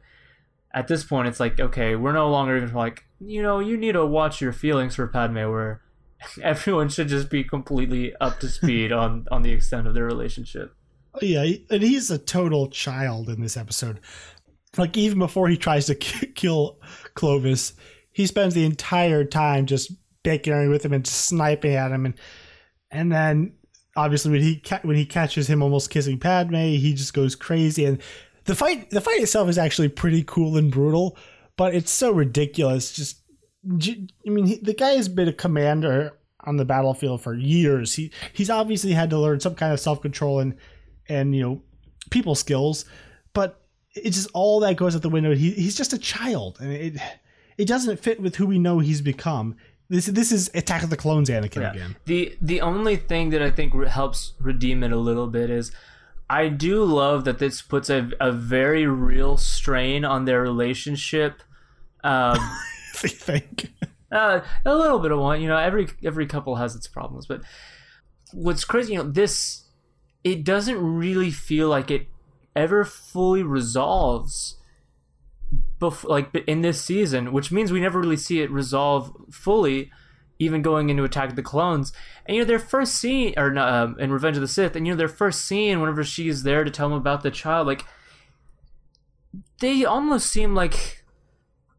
at 0.75 0.89
this 0.89 1.05
point 1.05 1.29
it's 1.29 1.41
like 1.41 1.59
okay 1.59 1.97
we're 1.97 2.13
no 2.13 2.31
longer 2.31 2.57
even 2.57 2.73
like 2.75 3.05
you 3.21 3.43
know 3.43 3.59
you 3.59 3.77
need 3.77 3.93
to 3.93 4.05
watch 4.05 4.41
your 4.41 4.53
feelings 4.53 4.95
for 4.95 5.07
padme 5.07 5.37
where 5.37 5.83
everyone 6.43 6.89
should 6.89 7.09
just 7.09 7.31
be 7.31 7.45
completely 7.45 8.15
up 8.17 8.39
to 8.41 8.49
speed 8.49 8.93
on 8.93 9.27
on 9.31 9.43
the 9.43 9.53
extent 9.53 9.87
of 9.87 9.95
their 9.95 10.05
relationship 10.05 10.75
yeah 11.23 11.45
and 11.71 11.83
he's 11.83 12.11
a 12.11 12.19
total 12.19 12.69
child 12.69 13.29
in 13.29 13.41
this 13.41 13.57
episode 13.57 14.01
like 14.77 14.97
even 14.97 15.19
before 15.19 15.49
he 15.49 15.57
tries 15.57 15.87
to 15.87 15.95
k- 15.95 16.27
kill 16.35 16.79
clovis 17.15 17.73
he 18.19 18.27
spends 18.27 18.53
the 18.53 18.65
entire 18.65 19.25
time 19.25 19.65
just 19.65 19.93
bickering 20.25 20.71
with 20.71 20.85
him 20.85 20.93
and 20.93 21.07
sniping 21.07 21.75
at 21.75 21.93
him, 21.93 22.05
and 22.05 22.15
and 22.91 23.13
then 23.13 23.53
obviously 23.97 24.33
when 24.33 24.43
he 24.43 24.57
ca- 24.57 24.81
when 24.83 24.97
he 24.97 25.07
catches 25.07 25.49
him 25.49 25.63
almost 25.63 25.91
kissing 25.91 26.19
Padme, 26.19 26.57
he 26.57 26.95
just 26.95 27.15
goes 27.15 27.37
crazy. 27.37 27.85
And 27.85 28.03
the 28.49 28.55
fight 28.57 28.91
the 28.91 29.01
fight 29.01 29.21
itself 29.21 29.49
is 29.49 29.59
actually 29.59 29.89
pretty 29.89 30.25
cool 30.27 30.57
and 30.57 30.73
brutal, 30.73 31.17
but 31.57 31.75
it's 31.75 31.93
so 31.93 32.11
ridiculous. 32.11 32.91
Just 32.93 33.21
I 33.65 34.31
mean, 34.31 34.47
he, 34.47 34.57
the 34.57 34.75
guy 34.75 34.91
has 34.91 35.09
been 35.09 35.29
a 35.29 35.33
commander 35.33 36.15
on 36.45 36.57
the 36.57 36.65
battlefield 36.65 37.23
for 37.23 37.35
years. 37.35 37.95
He 37.95 38.11
he's 38.33 38.51
obviously 38.51 38.93
had 38.93 39.11
to 39.11 39.19
learn 39.19 39.39
some 39.41 39.55
kind 39.55 39.73
of 39.73 39.79
self 39.81 40.01
control 40.01 40.41
and 40.41 40.57
and 41.09 41.35
you 41.37 41.43
know 41.43 41.63
people 42.11 42.35
skills, 42.35 42.85
but 43.35 43.61
it's 43.95 44.17
just 44.17 44.31
all 44.35 44.61
that 44.61 44.77
goes 44.77 44.97
out 44.97 45.03
the 45.03 45.09
window. 45.09 45.35
He, 45.35 45.51
he's 45.51 45.77
just 45.77 45.93
a 45.93 45.99
child, 45.99 46.59
and 46.61 46.73
it 46.73 46.97
it 47.59 47.69
doesn't 47.69 48.01
fit 48.01 48.21
with 48.21 48.37
who 48.37 48.47
we 48.47 48.59
know 48.59 48.79
he's 48.79 49.01
become. 49.03 49.57
This 49.91 50.07
this 50.07 50.33
is 50.33 50.51
Attack 50.55 50.83
of 50.85 50.91
the 50.91 50.97
Clones 50.97 51.29
Anakin 51.29 51.61
Yeah. 51.63 51.73
again. 51.73 51.97
The 52.07 52.37
the 52.41 52.61
only 52.61 52.97
thing 52.97 53.31
that 53.31 53.43
I 53.43 53.51
think 53.51 53.75
helps 53.87 54.35
redeem 54.41 54.83
it 54.83 54.93
a 54.93 54.97
little 54.99 55.27
bit 55.27 55.51
is 55.51 55.73
I 56.31 56.49
do 56.49 56.85
love 56.85 57.25
that 57.25 57.39
this 57.39 57.63
puts 57.63 57.89
a, 57.89 58.11
a 58.21 58.33
very 58.33 58.87
real 58.87 59.37
strain 59.37 60.05
on 60.05 60.25
their 60.25 60.43
relationship. 60.43 61.43
Um, 62.05 62.37
you 63.03 63.09
think. 63.09 63.73
uh, 64.13 64.41
a 64.65 64.75
little 64.75 64.99
bit 64.99 65.11
of 65.11 65.19
one, 65.19 65.41
you 65.41 65.49
know, 65.49 65.57
every 65.57 65.89
every 66.05 66.27
couple 66.27 66.57
has 66.57 66.77
its 66.77 66.87
problems, 66.87 67.27
but 67.27 67.43
what's 68.33 68.65
crazy, 68.65 68.93
you 68.93 68.99
know, 68.99 69.09
this 69.09 69.65
it 70.25 70.45
doesn't 70.45 70.79
really 70.79 71.31
feel 71.31 71.69
like 71.69 71.91
it 71.91 72.09
ever 72.55 72.85
fully 72.85 73.43
resolves 73.43 74.59
bef- 75.81 76.09
like 76.09 76.35
in 76.47 76.61
this 76.61 76.81
season, 76.81 77.33
which 77.33 77.53
means 77.53 77.73
we 77.73 77.81
never 77.81 78.01
really 78.01 78.17
see 78.17 78.41
it 78.41 78.51
resolve 78.51 79.15
fully, 79.31 79.91
even 80.39 80.63
going 80.63 80.89
into 80.89 81.05
Attack 81.05 81.35
the 81.35 81.43
Clones. 81.43 81.93
And 82.27 82.37
you 82.37 82.43
know, 82.43 82.47
their 82.47 82.59
first 82.59 82.95
scene, 82.95 83.35
or 83.37 83.57
um, 83.59 83.99
in 83.99 84.13
Revenge 84.13 84.37
of 84.37 84.41
the 84.41 84.49
Sith, 84.49 84.77
and 84.77 84.87
you 84.87 84.93
know, 84.93 84.97
their 84.97 85.09
first 85.09 85.45
scene, 85.45 85.81
whenever 85.81 86.05
she's 86.05 86.43
there 86.43 86.65
to 86.65 86.71
tell 86.71 86.89
them 86.89 86.99
about 86.99 87.23
the 87.23 87.31
child, 87.31 87.67
like 87.67 87.85
they 89.61 89.85
almost 89.85 90.31
seem 90.31 90.55
like 90.55 91.05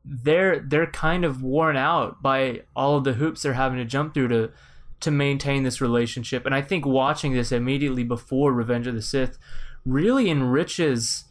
they're 0.04 0.60
they're 0.60 0.88
kind 0.88 1.24
of 1.24 1.44
worn 1.44 1.78
out 1.78 2.22
by 2.22 2.62
all 2.76 2.98
of 2.98 3.04
the 3.04 3.14
hoops 3.14 3.42
they're 3.42 3.54
having 3.54 3.78
to 3.78 3.86
jump 3.86 4.14
through 4.14 4.28
to 4.28 4.52
to 5.00 5.12
maintain 5.12 5.64
this 5.64 5.80
relationship. 5.80 6.46
And 6.46 6.54
I 6.54 6.62
think 6.62 6.86
watching 6.86 7.34
this 7.34 7.52
immediately 7.52 8.04
before 8.04 8.52
Revenge 8.52 8.88
of 8.88 8.96
the 8.96 9.02
Sith 9.02 9.38
really 9.86 10.30
enriches 10.30 11.26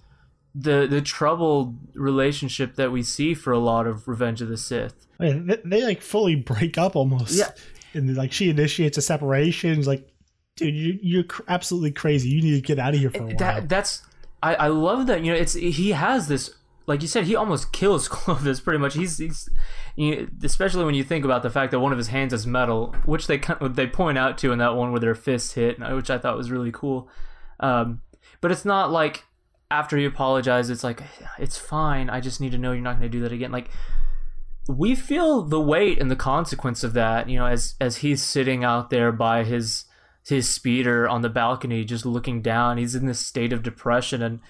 the 0.55 0.87
the 0.89 1.01
troubled 1.01 1.77
relationship 1.95 2.77
that 2.77 2.91
we 2.91 3.03
see 3.03 3.35
for 3.35 3.53
a 3.53 3.59
lot 3.59 3.87
of 3.87 4.09
Revenge 4.09 4.43
of 4.43 4.49
the 4.49 4.57
Sith. 4.57 5.07
I 5.21 5.25
mean, 5.25 5.47
they, 5.47 5.59
they 5.65 5.85
like 5.85 6.03
fully 6.03 6.35
break 6.37 6.79
up 6.79 6.97
almost. 6.97 7.35
Yeah. 7.35 7.51
And 7.95 8.17
like 8.17 8.33
she 8.33 8.51
initiates 8.51 8.99
a 8.99 9.03
separation. 9.03 9.79
It's 9.79 9.89
like, 9.89 10.09
dude, 10.57 10.75
you, 10.75 10.99
you're 11.03 11.25
absolutely 11.49 11.93
crazy. 11.93 12.29
You 12.29 12.43
need 12.43 12.55
to 12.55 12.61
get 12.61 12.79
out 12.79 12.95
of 12.95 13.01
here 13.01 13.11
for 13.11 13.23
a 13.23 13.35
while. 13.35 13.63
That's 13.67 14.03
I, 14.43 14.55
I 14.55 14.69
love 14.69 15.07
that 15.07 15.25
you 15.25 15.33
know 15.33 15.39
it's 15.39 15.55
he 15.55 15.91
has 15.91 16.29
this 16.29 16.55
like 16.87 17.03
you 17.03 17.09
said 17.09 17.25
he 17.25 17.37
almost 17.37 17.73
kills 17.73 18.09
Clovis 18.09 18.61
pretty 18.61 18.79
much 18.79 18.95
he's 18.95 19.19
he's 19.19 19.49
you, 19.97 20.31
especially 20.43 20.85
when 20.85 20.95
you 20.95 21.05
think 21.05 21.25
about 21.25 21.43
the 21.43 21.51
fact 21.51 21.73
that 21.73 21.81
one 21.81 21.93
of 21.93 21.99
his 21.99 22.09
hands 22.09 22.33
is 22.33 22.47
metal 22.47 22.95
which 23.05 23.27
they 23.27 23.39
kind 23.39 23.61
of, 23.61 23.77
they 23.77 23.87
point 23.87 24.17
out 24.17 24.39
to 24.39 24.53
in 24.53 24.59
that 24.59 24.77
one 24.77 24.93
where 24.93 25.01
their 25.01 25.15
fists 25.15 25.53
hit 25.53 25.79
which 25.93 26.11
I 26.11 26.19
thought 26.19 26.37
was 26.37 26.51
really 26.51 26.73
cool 26.73 27.09
um, 27.61 28.03
but 28.41 28.53
it's 28.53 28.65
not 28.65 28.93
like 28.93 29.25
after 29.71 29.97
he 29.97 30.05
apologized 30.05 30.71
it's 30.71 30.85
like 30.85 31.03
it's 31.39 31.59
fine. 31.59 32.09
I 32.09 32.21
just 32.21 32.41
need 32.41 32.53
to 32.53 32.59
know 32.59 32.73
you're 32.73 32.81
not 32.81 32.99
going 32.99 33.11
to 33.11 33.17
do 33.17 33.21
that 33.23 33.33
again. 33.33 33.53
Like 33.53 33.71
we 34.69 34.95
feel 34.95 35.43
the 35.43 35.61
weight 35.61 36.01
and 36.01 36.11
the 36.11 36.17
consequence 36.17 36.85
of 36.85 36.93
that 36.93 37.29
you 37.29 37.39
know 37.39 37.47
as 37.47 37.75
as 37.81 37.99
he's 37.99 38.23
sitting 38.23 38.65
out 38.65 38.91
there 38.91 39.13
by 39.13 39.45
his 39.45 39.85
his 40.27 40.49
speeder 40.49 41.09
on 41.09 41.23
the 41.23 41.29
balcony 41.29 41.85
just 41.85 42.07
looking 42.07 42.43
down. 42.43 42.79
He's 42.79 42.95
in 42.95 43.07
this 43.07 43.21
state 43.21 43.53
of 43.53 43.63
depression 43.63 44.23
and, 44.23 44.41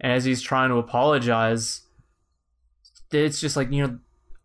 and 0.00 0.12
as 0.12 0.24
he's 0.24 0.42
trying 0.42 0.70
to 0.70 0.76
apologize 0.76 1.82
it's 3.12 3.40
just 3.40 3.56
like 3.56 3.70
you 3.70 3.86
know 3.86 3.98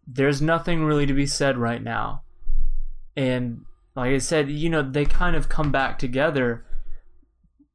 there's 0.08 0.42
nothing 0.42 0.84
really 0.84 1.06
to 1.06 1.14
be 1.14 1.26
said 1.26 1.58
right 1.58 1.82
now. 1.82 2.24
And 3.16 3.66
like 3.96 4.14
i 4.14 4.18
said 4.18 4.50
you 4.50 4.70
know 4.70 4.82
they 4.82 5.06
kind 5.06 5.36
of 5.36 5.50
come 5.50 5.72
back 5.72 6.00
together 6.00 6.66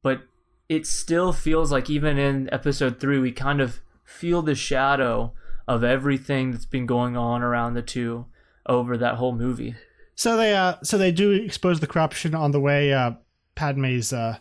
but 0.01 0.21
it 0.69 0.85
still 0.85 1.31
feels 1.31 1.71
like 1.71 1.89
even 1.89 2.17
in 2.17 2.51
episode 2.53 2.99
3 2.99 3.19
we 3.19 3.31
kind 3.31 3.61
of 3.61 3.79
feel 4.03 4.41
the 4.41 4.55
shadow 4.55 5.33
of 5.67 5.83
everything 5.83 6.51
that's 6.51 6.65
been 6.65 6.85
going 6.85 7.15
on 7.17 7.41
around 7.41 7.73
the 7.73 7.81
two 7.81 8.25
over 8.65 8.97
that 8.97 9.15
whole 9.15 9.33
movie 9.35 9.75
So 10.15 10.35
they 10.37 10.55
uh 10.55 10.75
so 10.83 10.97
they 10.97 11.11
do 11.11 11.31
expose 11.31 11.79
the 11.79 11.87
corruption 11.87 12.35
on 12.35 12.51
the 12.51 12.59
way 12.59 12.93
uh 12.93 13.11
Padme's 13.55 14.11
uh 14.13 14.37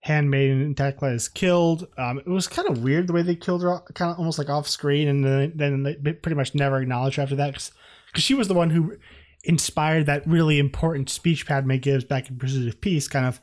handmaiden 0.00 0.74
Teckla 0.74 1.14
is 1.14 1.28
killed. 1.28 1.86
Um 1.96 2.18
it 2.18 2.28
was 2.28 2.46
kind 2.46 2.68
of 2.68 2.82
weird 2.82 3.06
the 3.06 3.12
way 3.12 3.22
they 3.22 3.34
killed 3.36 3.62
her 3.62 3.80
kind 3.94 4.12
of 4.12 4.18
almost 4.18 4.38
like 4.38 4.48
off 4.48 4.68
screen 4.68 5.08
and 5.08 5.24
then 5.24 5.52
then 5.56 5.82
they 5.82 5.94
pretty 6.12 6.36
much 6.36 6.54
never 6.54 6.80
acknowledged 6.80 7.16
her 7.16 7.22
after 7.22 7.36
that 7.36 7.54
cuz 7.54 7.72
she 8.14 8.34
was 8.34 8.48
the 8.48 8.54
one 8.54 8.70
who 8.70 8.96
inspired 9.44 10.06
that 10.06 10.26
really 10.26 10.58
important 10.58 11.08
speech 11.10 11.46
Padme 11.46 11.76
gives 11.76 12.04
back 12.04 12.28
in 12.28 12.38
Pursuit 12.38 12.68
of 12.68 12.80
Peace 12.80 13.08
kind 13.08 13.26
of 13.26 13.40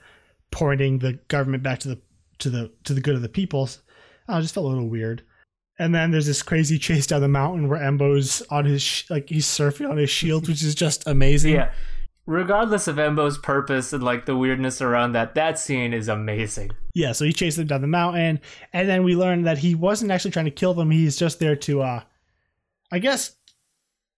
pointing 0.56 1.00
the 1.00 1.14
government 1.28 1.62
back 1.64 1.80
to 1.80 1.90
the 1.90 2.00
to 2.40 2.50
the 2.50 2.72
to 2.86 2.94
the 2.94 3.02
good 3.02 3.16
of 3.16 3.22
the 3.22 3.30
people. 3.30 3.70
I 4.28 4.40
just 4.40 4.54
felt 4.54 4.66
a 4.66 4.70
little 4.70 4.88
weird. 4.88 5.22
And 5.78 5.94
then 5.94 6.12
there's 6.12 6.26
this 6.26 6.42
crazy 6.42 6.80
chase 6.80 7.06
down 7.06 7.20
the 7.20 7.28
mountain 7.28 7.68
where 7.68 7.84
Embo's 7.84 8.42
on 8.50 8.64
his 8.64 8.82
sh- 8.82 9.10
like 9.10 9.28
he's 9.28 9.46
surfing 9.46 9.90
on 9.90 9.98
his 9.98 10.10
shield, 10.10 10.48
which 10.48 10.64
is 10.64 10.74
just 10.74 11.06
amazing. 11.08 11.56
Yeah. 11.56 11.72
Regardless 12.26 12.88
of 12.88 12.98
Embo's 12.98 13.38
purpose 13.38 13.92
and 13.92 14.02
like 14.02 14.26
the 14.26 14.38
weirdness 14.38 14.82
around 14.82 15.12
that, 15.12 15.36
that 15.36 15.60
scene 15.60 15.94
is 15.94 16.08
amazing. 16.08 16.72
Yeah, 16.94 17.12
so 17.12 17.26
he 17.26 17.34
chased 17.34 17.58
them 17.58 17.68
down 17.68 17.82
the 17.82 17.88
mountain, 17.88 18.40
and 18.72 18.88
then 18.88 19.04
we 19.04 19.16
learned 19.16 19.46
that 19.46 19.58
he 19.58 19.76
wasn't 19.76 20.10
actually 20.10 20.32
trying 20.32 20.46
to 20.46 20.52
kill 20.52 20.74
them. 20.74 20.90
He's 20.90 21.18
just 21.18 21.40
there 21.40 21.58
to, 21.58 21.82
uh, 21.82 22.02
I 22.92 23.00
guess, 23.00 23.36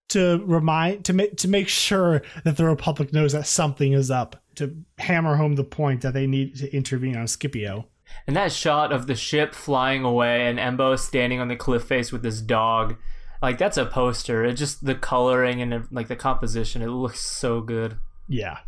to 0.10 0.42
remind 0.46 1.04
to 1.06 1.14
make 1.14 1.38
to 1.38 1.48
make 1.48 1.68
sure 1.68 2.22
that 2.46 2.56
the 2.56 2.66
Republic 2.66 3.12
knows 3.12 3.34
that 3.34 3.48
something 3.48 3.92
is 3.94 4.12
up. 4.12 4.42
To 4.58 4.76
hammer 4.98 5.36
home 5.36 5.56
the 5.56 5.64
point 5.64 6.02
that 6.02 6.14
they 6.14 6.28
need 6.28 6.56
to 6.58 6.76
intervene 6.76 7.16
on 7.16 7.28
Scipio. 7.28 7.88
And 8.26 8.36
that 8.36 8.52
shot 8.52 8.92
of 8.92 9.08
the 9.08 9.16
ship 9.16 9.54
flying 9.54 10.04
away 10.04 10.48
and 10.48 10.60
Embo 10.60 10.98
standing 10.98 11.40
on 11.40 11.48
the 11.48 11.56
cliff 11.56 11.84
face 11.84 12.12
with 12.12 12.24
his 12.24 12.42
dog, 12.42 12.98
like 13.42 13.58
that's 13.58 13.78
a 13.78 13.86
poster. 13.86 14.44
It 14.46 14.54
just 14.54 14.86
the 14.86 14.96
coloring 14.96 15.62
and 15.62 15.88
like 15.92 16.08
the 16.08 16.16
composition, 16.16 16.82
it 16.82 16.88
looks 16.88 17.20
so 17.20 17.62
good. 17.62 17.98
Yeah, 18.28 18.60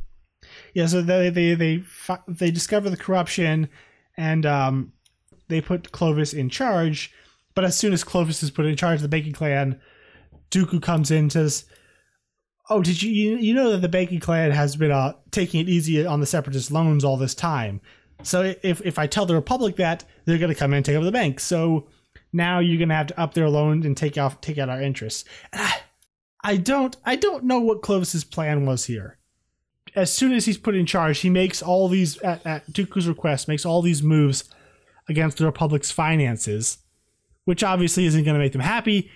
yeah. 0.73 0.85
So 0.85 1.01
they 1.01 1.29
they 1.29 1.53
they 1.55 1.83
they 2.27 2.51
discover 2.51 2.89
the 2.89 2.97
corruption, 2.97 3.69
and 4.17 4.45
um, 4.45 4.93
they 5.47 5.61
put 5.61 5.91
Clovis 5.91 6.33
in 6.33 6.49
charge. 6.49 7.11
But 7.55 7.65
as 7.65 7.75
soon 7.75 7.93
as 7.93 8.03
Clovis 8.03 8.43
is 8.43 8.51
put 8.51 8.65
in 8.65 8.75
charge 8.75 8.97
of 8.97 9.01
the 9.01 9.09
Banking 9.09 9.33
Clan, 9.33 9.81
Dooku 10.51 10.81
comes 10.81 11.11
in 11.11 11.29
says, 11.29 11.65
"Oh, 12.69 12.81
did 12.81 13.01
you 13.01 13.37
you, 13.37 13.53
know 13.53 13.71
that 13.71 13.81
the 13.81 13.89
Banking 13.89 14.19
Clan 14.19 14.51
has 14.51 14.75
been 14.75 14.91
uh, 14.91 15.13
taking 15.31 15.59
it 15.61 15.69
easy 15.69 16.05
on 16.05 16.19
the 16.19 16.25
Separatist 16.25 16.71
loans 16.71 17.03
all 17.03 17.17
this 17.17 17.35
time? 17.35 17.81
So 18.23 18.53
if 18.63 18.81
if 18.85 18.99
I 18.99 19.07
tell 19.07 19.25
the 19.25 19.35
Republic 19.35 19.75
that, 19.77 20.03
they're 20.25 20.37
going 20.37 20.53
to 20.53 20.59
come 20.59 20.73
in 20.73 20.77
and 20.77 20.85
take 20.85 20.95
over 20.95 21.05
the 21.05 21.11
bank. 21.11 21.39
So 21.39 21.87
now 22.31 22.59
you're 22.59 22.77
going 22.77 22.89
to 22.89 22.95
have 22.95 23.07
to 23.07 23.19
up 23.19 23.33
their 23.33 23.49
loans 23.49 23.85
and 23.85 23.95
take 23.95 24.17
off 24.17 24.41
take 24.41 24.57
out 24.57 24.69
our 24.69 24.81
interests." 24.81 25.25
I 26.41 26.55
don't 26.55 26.95
I 27.05 27.15
don't 27.17 27.43
know 27.43 27.59
what 27.59 27.81
Clovis's 27.81 28.23
plan 28.23 28.65
was 28.65 28.85
here 28.85 29.19
as 29.95 30.11
soon 30.11 30.33
as 30.33 30.45
he's 30.45 30.57
put 30.57 30.75
in 30.75 30.85
charge, 30.85 31.19
he 31.19 31.29
makes 31.29 31.61
all 31.61 31.87
these 31.87 32.17
at, 32.19 32.45
at 32.45 32.71
Dooku's 32.71 33.07
request, 33.07 33.47
makes 33.47 33.65
all 33.65 33.81
these 33.81 34.03
moves 34.03 34.45
against 35.07 35.37
the 35.37 35.45
Republic's 35.45 35.91
finances, 35.91 36.79
which 37.45 37.63
obviously 37.63 38.05
isn't 38.05 38.23
going 38.23 38.35
to 38.35 38.39
make 38.39 38.51
them 38.51 38.61
happy. 38.61 39.09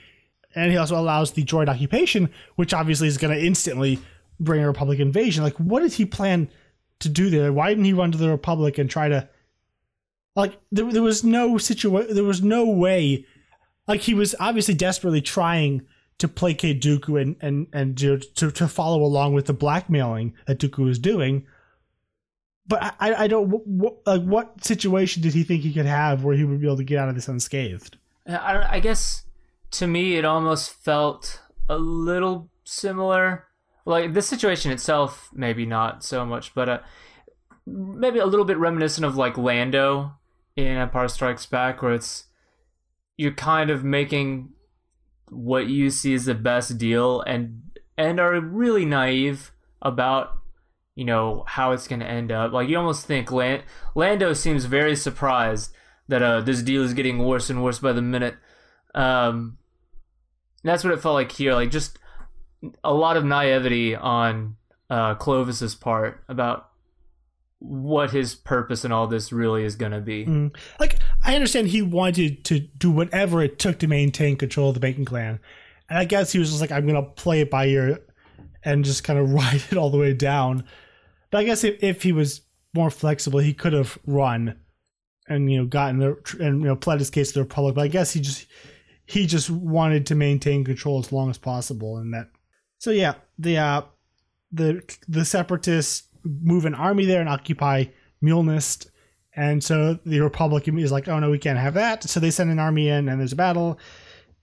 And 0.56 0.72
he 0.72 0.78
also 0.78 0.98
allows 0.98 1.32
the 1.32 1.44
droid 1.44 1.68
occupation, 1.68 2.30
which 2.56 2.74
obviously 2.74 3.08
is 3.08 3.18
going 3.18 3.36
to 3.36 3.44
instantly 3.44 4.00
bring 4.40 4.64
a 4.64 4.68
Republic 4.68 5.00
invasion. 5.00 5.44
Like, 5.44 5.56
what 5.58 5.82
did 5.82 5.94
he 5.94 6.06
plan 6.06 6.50
to 7.00 7.10
do 7.10 7.30
there? 7.30 7.52
Why 7.52 7.70
didn't 7.70 7.86
he 7.86 7.94
run 7.94 8.12
to 8.12 8.18
the 8.18 8.30
Republic 8.30 8.78
and 8.78 8.90
try 8.90 9.10
to? 9.10 9.28
Like, 10.36 10.58
there, 10.72 10.92
there 10.92 11.02
was 11.02 11.24
no 11.24 11.58
situation. 11.58 12.16
There 12.16 12.24
was 12.24 12.42
no 12.42 12.66
way. 12.66 13.26
Like, 13.88 14.02
he 14.02 14.14
was 14.14 14.36
obviously 14.40 14.74
desperately 14.74 15.22
trying 15.22 15.86
to 16.20 16.28
placate 16.28 16.82
Dooku 16.82 17.22
and 17.22 17.36
and 17.42 17.68
and 17.74 17.98
to, 17.98 18.18
to 18.18 18.52
to 18.52 18.68
follow 18.68 19.04
along 19.04 19.34
with 19.34 19.46
the 19.46 19.54
blackmailing 19.54 20.34
that 20.46 20.60
Dooku 20.60 20.86
was 20.86 21.00
doing. 21.00 21.46
But 22.68 22.96
I 23.00 23.14
I 23.16 23.28
don't 23.28 23.50
what 23.50 24.06
like 24.06 24.22
what 24.22 24.64
situation 24.64 25.22
did 25.22 25.34
he 25.34 25.44
think 25.44 25.64
he 25.64 25.74
could 25.74 25.86
have 25.86 26.24
where 26.24 26.36
he 26.36 26.44
would 26.44 26.62
be 26.62 26.68
able 26.68 26.78
to 26.78 26.84
get 26.84 27.00
out 27.00 27.10
of 27.10 27.16
this 27.16 27.28
unscathed? 27.28 27.98
I, 28.26 28.76
I 28.76 28.80
guess 28.80 29.26
to 29.74 29.88
me 29.88 30.16
it 30.16 30.26
almost 30.26 30.72
felt 30.84 31.42
a 31.70 31.78
little 31.78 32.50
similar. 32.64 33.48
Like 33.86 34.14
the 34.14 34.22
situation 34.22 34.72
itself, 34.72 35.30
maybe 35.34 35.66
not 35.66 36.04
so 36.04 36.26
much, 36.26 36.54
but 36.56 36.70
uh, 36.70 36.80
maybe 37.66 38.20
a 38.20 38.26
little 38.26 38.46
bit 38.46 38.58
reminiscent 38.58 39.06
of 39.06 39.18
like 39.18 39.38
Lando 39.38 40.14
in 40.56 40.68
Empire 40.68 41.08
Strikes 41.08 41.46
Back, 41.46 41.82
where 41.82 41.94
it's 41.94 42.26
you're 43.18 43.34
kind 43.34 43.70
of 43.70 43.84
making 43.84 44.50
what 45.30 45.68
you 45.68 45.90
see 45.90 46.14
as 46.14 46.26
the 46.26 46.36
best 46.36 46.78
deal, 46.78 47.22
and 47.22 47.62
and 47.98 48.20
are 48.20 48.40
really 48.40 48.86
naive 48.86 49.52
about 49.82 50.38
you 50.96 51.04
know 51.04 51.44
how 51.48 51.72
it's 51.72 51.88
going 51.88 52.00
to 52.00 52.10
end 52.10 52.32
up. 52.32 52.54
Like 52.54 52.70
you 52.70 52.78
almost 52.78 53.06
think 53.06 53.32
Lan- 53.32 53.64
Lando 53.96 54.34
seems 54.34 54.66
very 54.66 54.96
surprised 54.96 55.74
that 56.08 56.22
uh, 56.22 56.42
this 56.42 56.62
deal 56.62 56.84
is 56.84 56.94
getting 56.94 57.20
worse 57.20 57.50
and 57.50 57.64
worse 57.64 57.80
by 57.80 57.92
the 57.92 58.02
minute. 58.02 58.36
Um, 58.96 59.58
that's 60.64 60.84
what 60.84 60.94
it 60.94 61.02
felt 61.02 61.16
like 61.16 61.32
here. 61.32 61.54
Like 61.54 61.72
just 61.72 62.00
a 62.84 62.94
lot 62.94 63.18
of 63.18 63.26
naivety 63.26 63.96
on 63.96 64.56
uh, 64.90 65.16
Clovis's 65.16 65.76
part 65.76 66.24
about 66.28 66.70
what 67.60 68.12
his 68.12 68.36
purpose 68.36 68.84
in 68.84 68.92
all 68.92 69.08
this 69.08 69.32
really 69.32 69.64
is 69.64 69.76
going 69.76 69.92
to 69.92 70.02
be. 70.02 70.26
Mm. 70.26 70.56
Like 70.80 71.00
I 71.24 71.36
understand 71.36 71.68
he 71.68 71.82
wanted 71.82 72.44
to 72.46 72.60
do 72.60 72.92
whatever 72.92 73.42
it 73.42 73.60
took 73.60 73.80
to 73.80 73.88
maintain 73.88 74.36
control 74.36 74.70
of 74.70 74.74
the 74.74 74.80
Banking 74.80 75.06
Clan, 75.06 75.40
and 75.90 75.98
I 75.98 76.06
guess 76.06 76.32
he 76.32 76.40
was 76.40 76.50
just 76.50 76.62
like, 76.62 76.72
"I'm 76.72 76.86
gonna 76.86 77.04
play 77.04 77.42
it 77.42 77.50
by 77.50 77.68
ear," 77.68 78.00
and 78.64 78.84
just 78.84 79.04
kind 79.04 79.20
of 79.20 79.32
ride 79.34 79.64
it 79.72 79.78
all 79.78 79.90
the 79.90 79.98
way 79.98 80.14
down. 80.14 80.66
But 81.32 81.40
I 81.40 81.44
guess 81.46 81.64
if, 81.64 81.82
if 81.84 82.04
he 82.04 82.12
was 82.12 82.42
more 82.74 82.90
flexible, 82.90 83.40
he 83.40 83.54
could 83.54 83.74
have 83.74 83.98
run 84.06 84.60
and 85.28 85.52
you 85.52 85.58
know 85.58 85.66
gotten 85.66 86.00
the 86.00 86.18
and 86.40 86.62
you 86.62 86.68
know 86.68 86.76
pled 86.76 87.00
his 87.00 87.10
case 87.10 87.30
to 87.30 87.36
the 87.36 87.44
Republic. 87.44 87.76
But 87.76 87.86
I 87.86 87.88
guess 87.88 88.12
he 88.12 88.20
just 88.20 88.46
he 89.06 89.26
just 89.28 89.50
wanted 89.50 90.06
to 90.08 90.16
maintain 90.16 90.64
control 90.64 91.00
as 91.00 91.12
long 91.12 91.30
as 91.30 91.38
possible, 91.38 91.98
and 91.98 92.14
that. 92.14 92.30
So 92.78 92.92
yeah, 92.92 93.16
the 93.38 93.58
uh, 93.58 93.82
the 94.52 94.84
the 95.08 95.26
separatists 95.26 96.08
move 96.24 96.66
an 96.66 96.76
army 96.76 97.06
there 97.06 97.20
and 97.20 97.30
occupy 97.30 97.86
Muunilinst. 98.24 98.88
And 99.36 99.64
so 99.64 100.00
the 100.06 100.22
Republic 100.22 100.68
is 100.68 100.92
like, 100.92 101.08
oh 101.08 101.20
no, 101.20 101.32
we 101.32 101.40
can't 101.40 101.60
have 101.60 101.74
that. 101.74 102.04
So 102.04 102.20
they 102.20 102.32
send 102.32 102.52
an 102.52 102.60
army 102.60 102.88
in 102.88 103.10
and 103.10 103.20
there's 103.20 103.34
a 103.34 103.38
battle. 103.38 103.80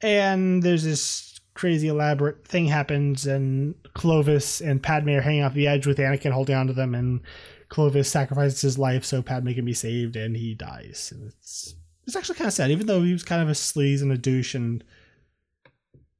And 0.03 0.63
there's 0.63 0.83
this 0.83 1.41
crazy 1.55 1.89
elaborate 1.89 2.47
thing 2.47 2.67
happens 2.67 3.27
and 3.27 3.75
Clovis 3.95 4.61
and 4.61 4.83
Padme 4.83 5.11
are 5.11 5.21
hanging 5.21 5.43
off 5.43 5.55
the 5.55 5.67
edge 5.67 5.87
with 5.87 5.99
Anakin 5.99 6.33
holding 6.33 6.55
onto 6.55 6.73
them 6.73 6.95
and 6.95 7.21
Clovis 7.69 8.09
sacrifices 8.09 8.61
his 8.61 8.79
life 8.79 9.05
so 9.05 9.23
Padme 9.23 9.53
can 9.53 9.65
be 9.65 9.75
saved 9.75 10.17
and 10.17 10.37
he 10.37 10.55
dies. 10.55 11.13
And 11.15 11.29
it's 11.29 11.75
it's 12.07 12.17
actually 12.17 12.37
kind 12.37 12.49
of 12.49 12.55
sad, 12.55 12.71
even 12.71 12.87
though 12.87 13.03
he 13.03 13.13
was 13.13 13.23
kind 13.23 13.43
of 13.43 13.49
a 13.49 13.53
sleaze 13.53 14.03
and 14.03 14.13
a 14.13 14.19
douche 14.19 14.55
and 14.55 14.83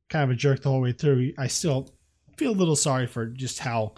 kind 0.09 0.25
of 0.25 0.31
a 0.31 0.35
jerk 0.35 0.63
the 0.63 0.71
whole 0.71 0.81
way 0.81 0.93
through. 0.93 1.33
I 1.39 1.47
still 1.47 1.95
feel 2.37 2.53
a 2.53 2.53
little 2.53 2.77
sorry 2.77 3.07
for 3.07 3.27
just 3.27 3.61
how 3.61 3.95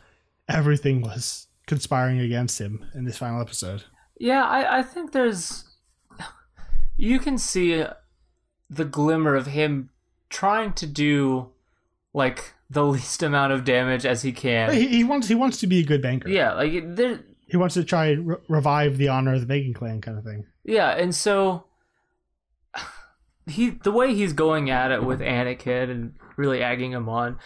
everything 0.49 1.01
was 1.01 1.49
conspiring 1.67 2.21
against 2.21 2.61
him 2.61 2.85
in 2.95 3.05
this 3.05 3.19
final 3.19 3.41
episode. 3.41 3.85
Yeah, 4.19 4.45
I, 4.45 4.79
I 4.79 4.83
think 4.83 5.13
there's. 5.13 5.65
You 6.97 7.19
can 7.19 7.39
see 7.39 7.85
the 8.71 8.85
glimmer 8.85 9.35
of 9.35 9.47
him 9.47 9.91
trying 10.29 10.73
to 10.75 10.87
do 10.87 11.51
like 12.15 12.55
the 12.71 12.85
least 12.87 13.23
amount 13.23 13.53
of 13.53 13.65
damage 13.65 14.07
as 14.07 14.23
he 14.23 14.33
can. 14.33 14.73
He, 14.73 14.89
he 14.89 15.05
wants 15.05 15.29
he 15.29 15.35
wants 15.35 15.59
to 15.61 15.67
be 15.67 15.81
a 15.81 15.85
good 15.85 16.03
banker. 16.03 16.29
Yeah, 16.29 16.55
like 16.55 16.97
there. 16.97 17.21
He 17.47 17.57
wants 17.59 17.75
to 17.75 17.85
try 17.85 18.07
and 18.07 18.27
re- 18.29 18.37
revive 18.49 18.97
the 18.97 19.09
honor 19.09 19.35
of 19.35 19.41
the 19.41 19.47
Banking 19.47 19.75
Clan, 19.75 20.01
kind 20.01 20.17
of 20.17 20.25
thing. 20.25 20.47
Yeah, 20.65 20.91
and 20.91 21.15
so 21.15 21.65
he 23.47 23.71
the 23.71 23.93
way 23.93 24.15
he's 24.15 24.33
going 24.33 24.71
at 24.71 24.91
it 24.91 25.05
with 25.05 25.21
Anakin 25.21 25.91
and 25.91 26.15
really 26.37 26.63
egging 26.63 26.93
him 26.93 27.09
on. 27.09 27.39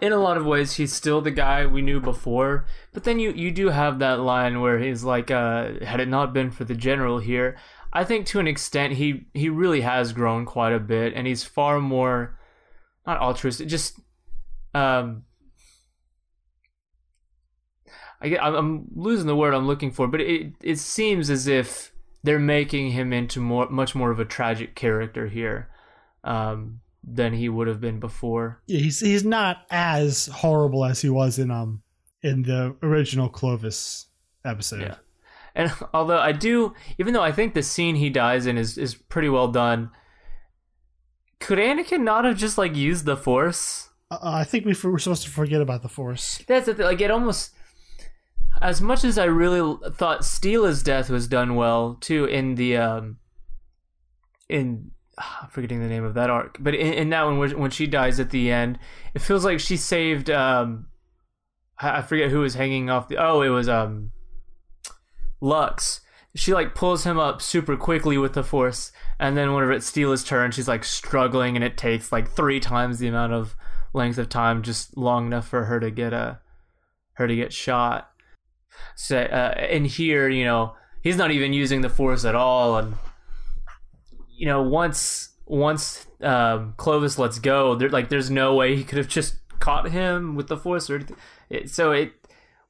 In 0.00 0.12
a 0.12 0.16
lot 0.18 0.36
of 0.36 0.46
ways, 0.46 0.74
he's 0.74 0.92
still 0.92 1.20
the 1.20 1.30
guy 1.30 1.66
we 1.66 1.82
knew 1.82 2.00
before. 2.00 2.66
But 2.92 3.04
then 3.04 3.18
you 3.18 3.32
you 3.32 3.50
do 3.50 3.68
have 3.68 3.98
that 3.98 4.20
line 4.20 4.60
where 4.60 4.78
he's 4.78 5.02
like, 5.02 5.30
uh, 5.30 5.84
"Had 5.84 6.00
it 6.00 6.08
not 6.08 6.32
been 6.32 6.50
for 6.50 6.64
the 6.64 6.74
general 6.74 7.18
here." 7.18 7.56
I 7.92 8.04
think 8.04 8.26
to 8.26 8.40
an 8.40 8.46
extent 8.46 8.94
he 8.94 9.26
he 9.34 9.48
really 9.48 9.80
has 9.80 10.12
grown 10.12 10.44
quite 10.46 10.72
a 10.72 10.80
bit, 10.80 11.14
and 11.14 11.26
he's 11.26 11.42
far 11.44 11.80
more 11.80 12.38
not 13.06 13.18
altruistic, 13.18 13.68
just 13.68 13.98
um. 14.74 15.24
I 18.22 18.36
I'm 18.36 18.86
losing 18.94 19.26
the 19.26 19.34
word 19.34 19.54
I'm 19.54 19.66
looking 19.66 19.90
for, 19.90 20.06
but 20.06 20.20
it 20.20 20.52
it 20.62 20.78
seems 20.78 21.30
as 21.30 21.46
if 21.46 21.92
they're 22.22 22.38
making 22.38 22.90
him 22.90 23.12
into 23.12 23.40
more 23.40 23.68
much 23.70 23.94
more 23.94 24.10
of 24.10 24.20
a 24.20 24.24
tragic 24.24 24.74
character 24.74 25.28
here. 25.28 25.68
Um, 26.22 26.80
than 27.02 27.32
he 27.32 27.48
would 27.48 27.66
have 27.66 27.80
been 27.80 28.00
before. 28.00 28.60
Yeah, 28.66 28.80
he's 28.80 29.00
he's 29.00 29.24
not 29.24 29.64
as 29.70 30.26
horrible 30.26 30.84
as 30.84 31.00
he 31.00 31.08
was 31.08 31.38
in 31.38 31.50
um 31.50 31.82
in 32.22 32.42
the 32.42 32.76
original 32.82 33.28
Clovis 33.28 34.06
episode. 34.44 34.82
Yeah. 34.82 34.96
And 35.54 35.72
although 35.94 36.18
I 36.18 36.32
do, 36.32 36.74
even 36.98 37.14
though 37.14 37.22
I 37.22 37.32
think 37.32 37.54
the 37.54 37.62
scene 37.62 37.96
he 37.96 38.10
dies 38.10 38.46
in 38.46 38.58
is 38.58 38.76
is 38.76 38.94
pretty 38.94 39.28
well 39.28 39.48
done, 39.48 39.90
could 41.38 41.58
Anakin 41.58 42.02
not 42.02 42.24
have 42.24 42.36
just 42.36 42.58
like 42.58 42.76
used 42.76 43.04
the 43.04 43.16
Force? 43.16 43.88
Uh, 44.10 44.18
I 44.22 44.44
think 44.44 44.64
we 44.64 44.74
were 44.84 44.98
supposed 44.98 45.22
to 45.24 45.30
forget 45.30 45.60
about 45.60 45.82
the 45.82 45.88
Force. 45.88 46.42
That's 46.46 46.66
the 46.66 46.74
thing. 46.74 46.86
Like 46.86 47.00
it 47.00 47.10
almost. 47.10 47.52
As 48.60 48.80
much 48.80 49.04
as 49.04 49.18
I 49.18 49.24
really 49.24 49.76
thought 49.92 50.20
Steela's 50.20 50.82
death 50.82 51.08
was 51.08 51.26
done 51.26 51.54
well 51.54 51.96
too 52.00 52.26
in 52.26 52.56
the 52.56 52.76
um 52.76 53.18
in 54.48 54.90
I'm 55.42 55.50
forgetting 55.50 55.80
the 55.80 55.88
name 55.88 56.04
of 56.04 56.14
that 56.14 56.30
arc, 56.30 56.56
but 56.60 56.74
in, 56.74 56.94
in 56.94 57.10
that 57.10 57.24
one, 57.24 57.38
when 57.38 57.70
she 57.70 57.86
dies 57.86 58.18
at 58.20 58.30
the 58.30 58.50
end, 58.50 58.78
it 59.14 59.20
feels 59.20 59.44
like 59.44 59.60
she 59.60 59.76
saved. 59.76 60.30
Um, 60.30 60.86
I 61.78 62.02
forget 62.02 62.30
who 62.30 62.40
was 62.40 62.54
hanging 62.54 62.90
off 62.90 63.08
the. 63.08 63.16
Oh, 63.16 63.42
it 63.42 63.48
was 63.48 63.68
um, 63.68 64.12
Lux. 65.40 66.00
She 66.34 66.54
like 66.54 66.74
pulls 66.74 67.04
him 67.04 67.18
up 67.18 67.42
super 67.42 67.76
quickly 67.76 68.16
with 68.16 68.34
the 68.34 68.44
force, 68.44 68.92
and 69.18 69.36
then 69.36 69.52
whenever 69.52 69.72
it's 69.72 69.90
Steela's 69.90 70.24
turn, 70.24 70.52
she's 70.52 70.68
like 70.68 70.84
struggling, 70.84 71.56
and 71.56 71.64
it 71.64 71.76
takes 71.76 72.12
like 72.12 72.30
three 72.30 72.60
times 72.60 72.98
the 72.98 73.08
amount 73.08 73.32
of 73.32 73.56
length 73.92 74.18
of 74.18 74.28
time, 74.28 74.62
just 74.62 74.96
long 74.96 75.26
enough 75.26 75.48
for 75.48 75.64
her 75.64 75.80
to 75.80 75.90
get 75.90 76.12
a 76.12 76.40
her 77.14 77.26
to 77.26 77.36
get 77.36 77.52
shot. 77.52 78.09
So, 78.96 79.18
uh, 79.18 79.54
and 79.56 79.86
here, 79.86 80.28
you 80.28 80.44
know, 80.44 80.74
he's 81.02 81.16
not 81.16 81.30
even 81.30 81.52
using 81.52 81.80
the 81.80 81.88
force 81.88 82.24
at 82.24 82.34
all, 82.34 82.76
and 82.76 82.94
you 84.28 84.46
know, 84.46 84.62
once 84.62 85.30
once 85.46 86.06
um, 86.22 86.74
Clovis 86.76 87.18
lets 87.18 87.38
go, 87.38 87.74
there 87.74 87.88
like 87.88 88.08
there's 88.08 88.30
no 88.30 88.54
way 88.54 88.76
he 88.76 88.84
could 88.84 88.98
have 88.98 89.08
just 89.08 89.36
caught 89.58 89.90
him 89.90 90.34
with 90.34 90.48
the 90.48 90.56
Force 90.56 90.90
or 90.90 90.96
anything. 90.96 91.16
It, 91.48 91.70
so 91.70 91.92
it 91.92 92.12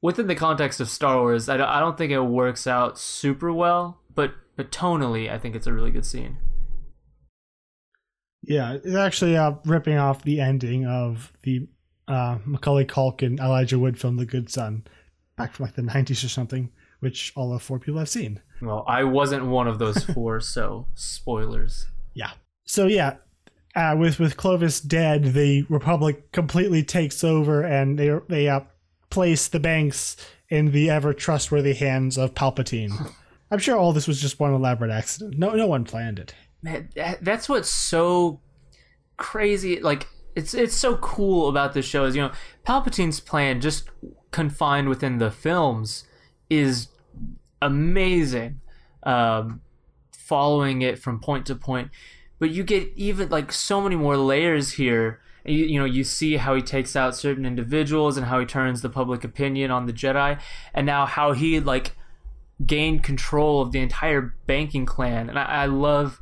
within 0.03 0.27
the 0.27 0.35
context 0.35 0.81
of 0.81 0.89
Star 0.89 1.19
Wars, 1.19 1.49
I 1.49 1.57
don't, 1.57 1.69
I 1.69 1.81
don't 1.81 1.97
think 1.97 2.13
it 2.13 2.21
works 2.21 2.67
out 2.67 2.99
super 2.99 3.53
well, 3.53 4.01
but 4.15 4.35
but 4.57 4.71
tonally, 4.71 5.31
I 5.31 5.39
think 5.39 5.55
it's 5.55 5.67
a 5.67 5.73
really 5.73 5.91
good 5.91 6.05
scene. 6.05 6.39
Yeah, 8.43 8.75
it's 8.75 8.95
actually 8.95 9.37
uh, 9.37 9.53
ripping 9.65 9.99
off 9.99 10.23
the 10.23 10.41
ending 10.41 10.87
of 10.87 11.33
the 11.43 11.69
uh, 12.09 12.39
Macaulay 12.45 12.85
Culkin 12.85 13.39
Elijah 13.39 13.79
Wood 13.79 13.99
film, 13.99 14.17
The 14.17 14.27
Good 14.27 14.51
Son, 14.51 14.85
back 15.41 15.55
from 15.55 15.67
like 15.67 15.75
the 15.75 15.83
'90s 15.83 16.25
or 16.25 16.29
something, 16.29 16.71
which 17.01 17.33
all 17.37 17.53
of 17.53 17.63
four 17.63 17.79
people 17.79 17.99
have 17.99 18.09
seen. 18.09 18.41
Well, 18.61 18.85
I 18.87 19.05
wasn't 19.05 19.47
one 19.47 19.69
of 19.69 19.79
those 19.79 20.05
four, 20.05 20.41
so 20.41 20.87
spoilers. 20.95 21.87
Yeah. 22.15 22.33
So 22.65 22.87
yeah, 22.87 23.17
uh, 23.75 23.97
with 23.99 24.19
with 24.19 24.37
Clovis 24.37 24.81
dead, 24.81 25.33
the 25.35 25.65
Republic 25.69 26.33
completely 26.33 26.83
takes 26.83 27.25
over, 27.25 27.63
and 27.63 27.99
they 27.99 28.19
they 28.29 28.49
uh, 28.49 28.61
place 29.11 29.49
the 29.49 29.61
banks 29.61 30.17
in 30.49 30.73
the 30.73 30.91
ever 30.91 31.15
trustworthy 31.15 31.75
hands 31.75 32.19
of 32.19 32.35
Palpatine. 32.35 33.13
I'm 33.51 33.59
sure 33.59 33.77
all 33.77 33.93
this 33.93 34.07
was 34.07 34.21
just 34.21 34.39
one 34.39 34.55
elaborate 34.55 34.93
accident. 34.93 35.39
No, 35.39 35.55
no 35.55 35.67
one 35.67 35.85
planned 35.85 36.19
it. 36.19 36.35
Man, 36.63 36.89
that's 37.21 37.49
what's 37.49 37.71
so 37.71 38.41
crazy. 39.17 39.81
Like 39.81 40.07
it's 40.35 40.55
it's 40.55 40.75
so 40.75 40.97
cool 40.97 41.49
about 41.49 41.73
this 41.73 41.85
show 41.85 42.05
is 42.05 42.15
you 42.15 42.23
know 42.23 42.33
Palpatine's 42.67 43.21
plan 43.21 43.61
just 43.61 43.89
confined 44.31 44.89
within 44.89 45.19
the 45.19 45.31
films 45.31 46.05
is 46.49 46.89
amazing 47.63 48.61
um, 49.03 49.61
following 50.13 50.83
it 50.83 50.99
from 50.99 51.21
point 51.21 51.47
to 51.47 51.55
point. 51.55 51.91
But 52.39 52.51
you 52.51 52.63
get 52.65 52.93
even 52.97 53.29
like 53.29 53.53
so 53.53 53.81
many 53.81 53.97
more 53.97 54.17
layers 54.17 54.73
here. 54.73 55.21
You, 55.45 55.65
you 55.65 55.79
know 55.79 55.85
you 55.85 56.05
see 56.05 56.37
how 56.37 56.55
he 56.55 56.63
takes 56.63 56.95
out 56.95 57.17
certain 57.17 57.47
individuals 57.47 58.17
and 58.17 58.27
how 58.27 58.41
he 58.41 58.47
turns 58.47 58.83
the 58.83 58.91
public 58.91 59.25
opinion 59.25 59.71
on 59.71 59.87
the 59.87 59.93
jedi 59.93 60.39
and 60.75 60.87
now 60.87 61.07
how 61.07 61.33
he 61.33 61.61
like 61.61 61.97
gained 62.65 63.03
control 63.03 63.63
of 63.63 63.73
the 63.73 63.81
entire 63.81 64.35
banking 64.47 64.87
clan. 64.87 65.29
And 65.29 65.39
I, 65.39 65.45
I 65.45 65.67
love 65.67 66.21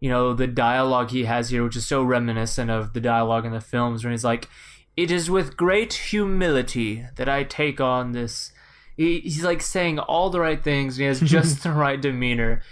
you 0.00 0.08
know 0.08 0.34
the 0.34 0.46
dialogue 0.46 1.10
he 1.10 1.24
has 1.24 1.50
here 1.50 1.64
which 1.64 1.76
is 1.76 1.86
so 1.86 2.02
reminiscent 2.02 2.70
of 2.70 2.92
the 2.92 3.00
dialogue 3.00 3.44
in 3.44 3.52
the 3.52 3.60
films 3.60 4.04
where 4.04 4.10
he's 4.10 4.24
like 4.24 4.48
it 4.96 5.10
is 5.10 5.30
with 5.30 5.56
great 5.56 5.92
humility 5.92 7.06
that 7.16 7.28
i 7.28 7.42
take 7.42 7.80
on 7.80 8.12
this 8.12 8.52
he, 8.96 9.20
he's 9.20 9.44
like 9.44 9.60
saying 9.60 9.98
all 9.98 10.30
the 10.30 10.40
right 10.40 10.62
things. 10.62 10.96
And 10.96 11.02
he 11.02 11.06
has 11.06 11.20
just 11.20 11.62
the 11.62 11.72
right 11.72 12.00
demeanor. 12.00 12.62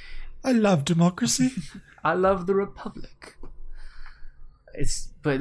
I 0.43 0.53
love 0.53 0.85
democracy. 0.85 1.53
I 2.05 2.15
love 2.15 2.47
the 2.47 2.55
republic. 2.55 3.37
It's 4.75 5.09
but 5.23 5.41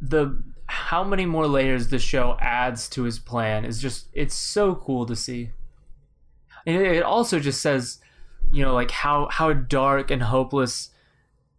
the 0.00 0.42
how 0.66 1.04
many 1.04 1.24
more 1.26 1.46
layers 1.46 1.88
the 1.88 1.98
show 1.98 2.36
adds 2.40 2.88
to 2.90 3.04
his 3.04 3.18
plan 3.18 3.64
is 3.64 3.80
just 3.80 4.08
it's 4.12 4.34
so 4.34 4.74
cool 4.74 5.06
to 5.06 5.14
see. 5.14 5.50
And 6.66 6.76
it 6.76 7.02
also 7.02 7.38
just 7.38 7.60
says, 7.60 7.98
you 8.50 8.62
know, 8.62 8.74
like 8.74 8.90
how 8.90 9.28
how 9.30 9.52
dark 9.52 10.10
and 10.10 10.22
hopeless 10.22 10.90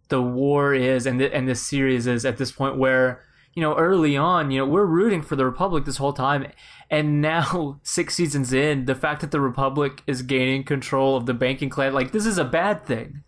the 0.08 0.22
war 0.22 0.74
is 0.74 1.06
and 1.06 1.20
the, 1.20 1.34
and 1.34 1.48
this 1.48 1.62
series 1.62 2.06
is 2.06 2.24
at 2.24 2.38
this 2.38 2.52
point 2.52 2.76
where 2.76 3.22
you 3.56 3.62
know, 3.62 3.74
early 3.74 4.18
on, 4.18 4.50
you 4.50 4.58
know, 4.58 4.66
we're 4.66 4.84
rooting 4.84 5.22
for 5.22 5.34
the 5.34 5.46
Republic 5.46 5.86
this 5.86 5.96
whole 5.96 6.12
time. 6.12 6.46
And 6.90 7.22
now, 7.22 7.80
six 7.82 8.14
seasons 8.14 8.52
in, 8.52 8.84
the 8.84 8.94
fact 8.94 9.22
that 9.22 9.30
the 9.30 9.40
Republic 9.40 10.02
is 10.06 10.20
gaining 10.20 10.62
control 10.62 11.16
of 11.16 11.24
the 11.24 11.34
banking 11.34 11.70
clan, 11.70 11.94
like, 11.94 12.12
this 12.12 12.26
is 12.26 12.36
a 12.36 12.44
bad 12.44 12.84
thing. 12.84 13.24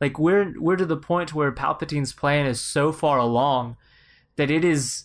Like, 0.00 0.18
we're, 0.18 0.60
we're 0.60 0.76
to 0.76 0.84
the 0.84 0.96
point 0.96 1.34
where 1.34 1.52
Palpatine's 1.52 2.12
plan 2.12 2.46
is 2.46 2.60
so 2.60 2.90
far 2.90 3.18
along 3.18 3.76
that 4.36 4.50
it 4.50 4.64
is 4.64 5.04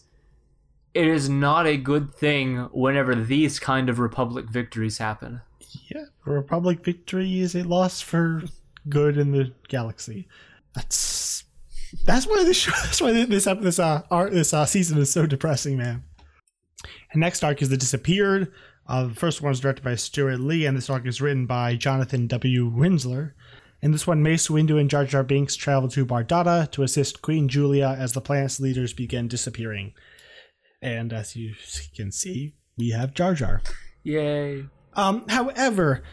it 0.96 1.08
is 1.08 1.30
not 1.30 1.68
a 1.68 1.76
good 1.76 2.16
thing 2.16 2.70
whenever 2.72 3.14
these 3.16 3.60
kind 3.60 3.90
of 3.90 4.00
republic 4.00 4.46
victories 4.50 4.98
happen. 4.98 5.42
Yeah, 5.94 6.06
republic 6.24 6.86
victory 6.86 7.42
is 7.42 7.54
a 7.54 7.64
loss 7.64 8.00
for 8.00 8.44
good 8.88 9.18
in 9.18 9.34
the 9.34 9.52
galaxy. 9.68 10.30
That's 10.76 11.44
that's 12.04 12.28
why 12.28 12.44
this 12.44 12.58
show, 12.58 12.72
that's 12.84 13.02
why 13.02 13.12
this 13.12 13.46
this 13.46 13.80
uh 13.80 14.04
art 14.12 14.32
this 14.32 14.54
uh, 14.54 14.66
season 14.66 14.98
is 14.98 15.12
so 15.12 15.26
depressing, 15.26 15.78
man. 15.78 16.04
And 17.12 17.22
next 17.22 17.44
arc 17.44 17.62
is 17.62 17.70
the 17.70 17.78
disappeared. 17.78 18.52
Uh, 18.88 19.06
the 19.06 19.16
first 19.16 19.42
one 19.42 19.52
is 19.52 19.60
directed 19.60 19.84
by 19.84 19.96
Steward 19.96 20.40
Lee, 20.40 20.66
and 20.66 20.78
this 20.78 20.90
arc 20.90 21.08
is 21.08 21.22
written 21.22 21.48
by 21.48 21.76
Jonathan 21.76 22.28
W. 22.28 22.70
Rinzler. 22.70 23.32
In 23.82 23.92
this 23.92 24.06
one, 24.06 24.22
Mace 24.22 24.48
Windu 24.48 24.80
and 24.80 24.90
Jar 24.90 25.06
Jar 25.06 25.24
Binks 25.24 25.56
travel 25.56 25.90
to 25.90 26.06
Bardotta 26.06 26.70
to 26.72 26.84
assist 26.84 27.22
Queen 27.22 27.48
Julia 27.48 27.96
as 27.98 28.14
the 28.14 28.22
planet's 28.22 28.60
leaders 28.60 28.94
begin 28.94 29.28
disappearing. 29.28 29.94
And 30.82 31.12
as 31.14 31.36
you 31.36 31.56
can 31.96 32.12
see, 32.12 32.56
we 32.78 32.92
have 32.92 33.14
Jar 33.14 33.34
Jar. 33.34 33.62
Yay. 34.04 34.66
Um, 34.94 35.26
however, 35.30 36.04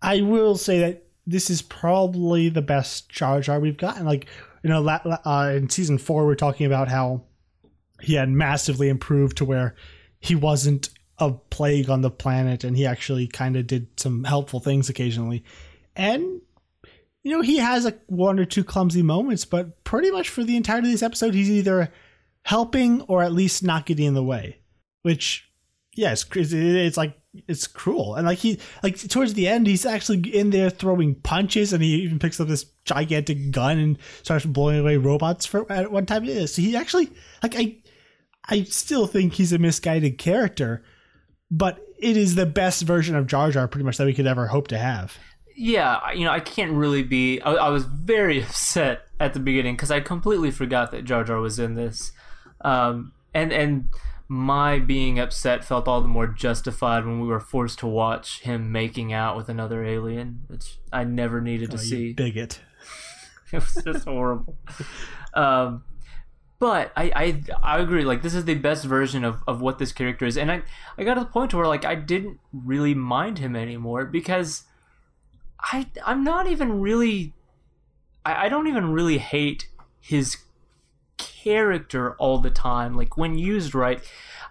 I 0.00 0.20
will 0.22 0.56
say 0.56 0.78
that 0.80 1.03
this 1.26 1.50
is 1.50 1.62
probably 1.62 2.48
the 2.48 2.62
best 2.62 3.08
Jar 3.08 3.40
Jar 3.40 3.60
we've 3.60 3.78
gotten. 3.78 4.04
Like, 4.04 4.26
you 4.62 4.70
know, 4.70 4.86
uh, 4.86 5.52
in 5.54 5.68
season 5.70 5.98
four, 5.98 6.26
we're 6.26 6.34
talking 6.34 6.66
about 6.66 6.88
how 6.88 7.22
he 8.00 8.14
had 8.14 8.28
massively 8.28 8.88
improved 8.88 9.36
to 9.38 9.44
where 9.44 9.74
he 10.20 10.34
wasn't 10.34 10.90
a 11.18 11.30
plague 11.32 11.88
on 11.88 12.00
the 12.00 12.10
planet 12.10 12.64
and 12.64 12.76
he 12.76 12.86
actually 12.86 13.26
kind 13.26 13.56
of 13.56 13.66
did 13.66 13.88
some 13.98 14.24
helpful 14.24 14.60
things 14.60 14.88
occasionally. 14.88 15.44
And, 15.94 16.40
you 17.22 17.30
know, 17.30 17.40
he 17.40 17.58
has 17.58 17.84
like 17.84 18.00
one 18.06 18.38
or 18.38 18.44
two 18.44 18.64
clumsy 18.64 19.02
moments, 19.02 19.44
but 19.44 19.84
pretty 19.84 20.10
much 20.10 20.28
for 20.28 20.42
the 20.42 20.56
entirety 20.56 20.88
of 20.88 20.92
this 20.92 21.02
episode, 21.02 21.34
he's 21.34 21.50
either 21.50 21.92
helping 22.42 23.02
or 23.02 23.22
at 23.22 23.32
least 23.32 23.62
not 23.62 23.86
getting 23.86 24.06
in 24.06 24.14
the 24.14 24.24
way. 24.24 24.58
Which, 25.02 25.48
yes, 25.94 26.24
yeah, 26.34 26.40
it's, 26.42 26.52
it's 26.52 26.96
like 26.96 27.16
it's 27.48 27.66
cruel. 27.66 28.14
And 28.14 28.26
like 28.26 28.38
he 28.38 28.58
like 28.82 28.96
towards 28.96 29.34
the 29.34 29.48
end 29.48 29.66
he's 29.66 29.86
actually 29.86 30.20
in 30.34 30.50
there 30.50 30.70
throwing 30.70 31.14
punches 31.16 31.72
and 31.72 31.82
he 31.82 32.02
even 32.02 32.18
picks 32.18 32.40
up 32.40 32.48
this 32.48 32.66
gigantic 32.84 33.50
gun 33.50 33.78
and 33.78 33.98
starts 34.22 34.44
blowing 34.44 34.78
away 34.78 34.96
robots 34.96 35.46
for 35.46 35.70
at 35.70 35.90
one 35.90 36.06
time. 36.06 36.24
Yeah 36.24 36.46
so 36.46 36.62
he 36.62 36.76
actually 36.76 37.10
like 37.42 37.54
i 37.56 37.76
i 38.48 38.62
still 38.64 39.06
think 39.06 39.34
he's 39.34 39.52
a 39.52 39.58
misguided 39.58 40.18
character 40.18 40.84
but 41.50 41.80
it 41.98 42.16
is 42.16 42.34
the 42.34 42.46
best 42.46 42.82
version 42.82 43.16
of 43.16 43.26
jar 43.26 43.50
jar 43.50 43.68
pretty 43.68 43.84
much 43.84 43.96
that 43.96 44.06
we 44.06 44.14
could 44.14 44.26
ever 44.26 44.46
hope 44.46 44.68
to 44.68 44.78
have. 44.78 45.16
Yeah 45.56 46.12
you 46.12 46.24
know 46.24 46.32
i 46.32 46.40
can't 46.40 46.72
really 46.72 47.02
be 47.02 47.40
i, 47.42 47.52
I 47.52 47.68
was 47.68 47.84
very 47.84 48.42
upset 48.44 49.02
at 49.20 49.34
the 49.34 49.40
beginning 49.40 49.74
because 49.74 49.90
i 49.90 50.00
completely 50.00 50.50
forgot 50.50 50.90
that 50.92 51.04
jar 51.04 51.24
jar 51.24 51.40
was 51.40 51.58
in 51.58 51.74
this. 51.74 52.12
Um 52.60 53.12
and 53.34 53.52
and 53.52 53.88
my 54.34 54.80
being 54.80 55.20
upset 55.20 55.64
felt 55.64 55.86
all 55.86 56.00
the 56.00 56.08
more 56.08 56.26
justified 56.26 57.06
when 57.06 57.20
we 57.20 57.28
were 57.28 57.38
forced 57.38 57.78
to 57.78 57.86
watch 57.86 58.40
him 58.40 58.72
making 58.72 59.12
out 59.12 59.36
with 59.36 59.48
another 59.48 59.84
alien, 59.84 60.42
which 60.48 60.78
I 60.92 61.04
never 61.04 61.40
needed 61.40 61.70
to 61.70 61.76
oh, 61.76 61.80
see. 61.80 62.12
Bigot. 62.12 62.60
it 63.52 63.56
was 63.56 63.84
just 63.84 64.04
horrible. 64.06 64.58
Um, 65.34 65.84
but 66.58 66.92
I, 66.96 67.12
I 67.14 67.42
I 67.62 67.78
agree. 67.78 68.04
Like 68.04 68.22
this 68.22 68.34
is 68.34 68.44
the 68.44 68.56
best 68.56 68.84
version 68.84 69.24
of, 69.24 69.38
of 69.46 69.60
what 69.60 69.78
this 69.78 69.92
character 69.92 70.26
is, 70.26 70.36
and 70.36 70.50
I 70.50 70.62
I 70.98 71.04
got 71.04 71.14
to 71.14 71.20
the 71.20 71.26
point 71.26 71.54
where 71.54 71.66
like 71.66 71.84
I 71.84 71.94
didn't 71.94 72.40
really 72.52 72.94
mind 72.94 73.38
him 73.38 73.54
anymore 73.54 74.04
because 74.04 74.64
I 75.60 75.86
I'm 76.04 76.24
not 76.24 76.48
even 76.48 76.80
really 76.80 77.34
I, 78.26 78.46
I 78.46 78.48
don't 78.48 78.66
even 78.66 78.90
really 78.90 79.18
hate 79.18 79.68
his 80.00 80.38
character 81.18 82.14
all 82.16 82.38
the 82.38 82.50
time. 82.50 82.96
Like 82.96 83.16
when 83.16 83.36
used 83.38 83.74
right, 83.74 84.02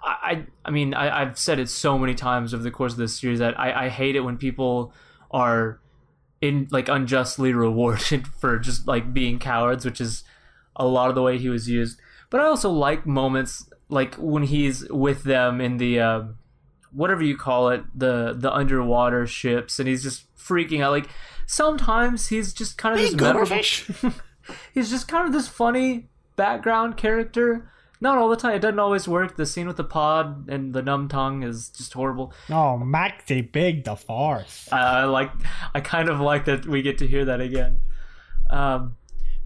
I 0.03 0.45
I 0.65 0.71
mean 0.71 0.93
I, 0.93 1.19
have 1.19 1.37
said 1.37 1.59
it 1.59 1.69
so 1.69 1.97
many 1.97 2.13
times 2.13 2.53
over 2.53 2.63
the 2.63 2.71
course 2.71 2.93
of 2.93 2.97
this 2.97 3.19
series 3.19 3.39
that 3.39 3.59
I, 3.59 3.85
I 3.85 3.89
hate 3.89 4.15
it 4.15 4.21
when 4.21 4.37
people 4.37 4.93
are 5.31 5.79
in 6.41 6.67
like 6.71 6.89
unjustly 6.89 7.53
rewarded 7.65 8.27
for 8.27 8.59
just 8.59 8.87
like 8.87 9.13
being 9.13 9.39
cowards, 9.39 9.85
which 9.85 10.01
is 10.01 10.23
a 10.75 10.85
lot 10.85 11.09
of 11.09 11.15
the 11.15 11.21
way 11.21 11.37
he 11.37 11.49
was 11.49 11.69
used. 11.69 11.99
But 12.29 12.41
I 12.41 12.45
also 12.45 12.69
like 12.69 13.05
moments 13.05 13.69
like 13.89 14.15
when 14.15 14.43
he's 14.43 14.89
with 14.89 15.23
them 15.23 15.61
in 15.61 15.77
the 15.77 15.99
uh, 15.99 16.23
whatever 16.91 17.23
you 17.23 17.37
call 17.37 17.69
it, 17.69 17.83
the 17.95 18.33
the 18.35 18.51
underwater 18.51 19.25
ships, 19.27 19.79
and 19.79 19.87
he's 19.87 20.03
just 20.03 20.35
freaking 20.35 20.81
out. 20.81 20.91
Like 20.91 21.09
sometimes 21.45 22.27
he's 22.27 22.53
just 22.53 22.77
kind 22.77 22.95
of 22.95 23.01
hey, 23.01 23.15
this 23.45 23.87
he's 24.73 24.89
just 24.89 25.07
kind 25.07 25.27
of 25.27 25.33
this 25.33 25.47
funny 25.47 26.09
background 26.35 26.97
character. 26.97 27.69
Not 28.01 28.17
all 28.17 28.27
the 28.27 28.35
time. 28.35 28.55
It 28.55 28.59
doesn't 28.59 28.79
always 28.79 29.07
work. 29.07 29.37
The 29.37 29.45
scene 29.45 29.65
with 29.65 29.77
the 29.77 29.83
pod 29.83 30.49
and 30.49 30.73
the 30.73 30.81
numb 30.81 31.07
tongue 31.07 31.43
is 31.43 31.69
just 31.69 31.93
horrible. 31.93 32.33
Oh, 32.49 32.77
Mac 32.77 33.27
the 33.27 33.41
Big 33.41 33.85
the 33.85 33.95
farce. 33.95 34.67
I, 34.71 35.01
I 35.01 35.03
like. 35.05 35.31
I 35.73 35.79
kind 35.79 36.09
of 36.09 36.19
like 36.19 36.45
that 36.45 36.65
we 36.65 36.81
get 36.81 36.97
to 36.97 37.07
hear 37.07 37.23
that 37.25 37.39
again. 37.39 37.79
Um, 38.49 38.97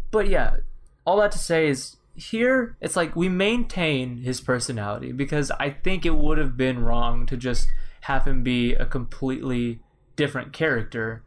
but 0.09 0.27
yeah, 0.27 0.57
all 1.05 1.17
that 1.17 1.31
to 1.33 1.37
say 1.37 1.67
is 1.67 1.97
here 2.17 2.75
it's 2.81 2.95
like 2.95 3.15
we 3.15 3.29
maintain 3.29 4.17
his 4.17 4.41
personality 4.41 5.11
because 5.11 5.51
I 5.51 5.69
think 5.69 6.03
it 6.03 6.15
would 6.15 6.39
have 6.39 6.57
been 6.57 6.83
wrong 6.83 7.27
to 7.27 7.37
just 7.37 7.67
have 8.01 8.25
him 8.25 8.41
be 8.41 8.73
a 8.73 8.85
completely 8.85 9.81
different 10.15 10.51
character. 10.51 11.23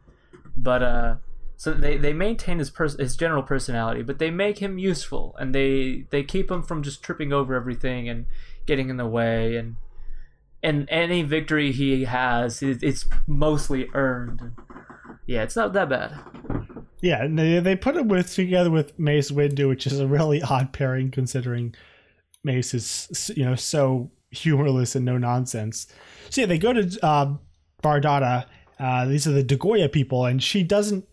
But 0.57 0.83
uh, 0.83 1.15
so 1.61 1.73
they, 1.75 1.95
they 1.95 2.11
maintain 2.11 2.57
his 2.57 2.71
pers- 2.71 2.97
his 2.97 3.15
general 3.15 3.43
personality, 3.43 4.01
but 4.01 4.17
they 4.17 4.31
make 4.31 4.57
him 4.57 4.79
useful 4.79 5.35
and 5.37 5.53
they 5.53 6.07
they 6.09 6.23
keep 6.23 6.49
him 6.49 6.63
from 6.63 6.81
just 6.81 7.03
tripping 7.03 7.31
over 7.31 7.53
everything 7.53 8.09
and 8.09 8.25
getting 8.65 8.89
in 8.89 8.97
the 8.97 9.05
way 9.05 9.57
and 9.57 9.75
and 10.63 10.87
any 10.89 11.21
victory 11.21 11.71
he 11.71 12.05
has 12.05 12.63
it's 12.63 13.05
mostly 13.27 13.87
earned. 13.93 14.53
Yeah, 15.27 15.43
it's 15.43 15.55
not 15.55 15.73
that 15.73 15.87
bad. 15.87 16.17
Yeah, 16.99 17.27
they 17.29 17.75
put 17.75 17.95
him 17.95 18.07
with 18.07 18.33
together 18.33 18.71
with 18.71 18.97
Mace 18.97 19.29
Windu, 19.29 19.69
which 19.69 19.85
is 19.85 19.99
a 19.99 20.07
really 20.07 20.41
odd 20.41 20.73
pairing 20.73 21.11
considering 21.11 21.75
Mace 22.43 22.73
is 22.73 23.31
you 23.35 23.45
know 23.45 23.53
so 23.53 24.09
humorless 24.31 24.95
and 24.95 25.05
no 25.05 25.19
nonsense. 25.19 25.85
So 26.31 26.41
yeah, 26.41 26.47
they 26.47 26.57
go 26.57 26.73
to 26.73 27.05
uh. 27.05 27.35
Uh, 28.81 29.05
these 29.05 29.27
are 29.27 29.31
the 29.31 29.43
Dagoya 29.43 29.91
people, 29.91 30.25
and 30.25 30.41
she 30.41 30.63
doesn't 30.63 31.05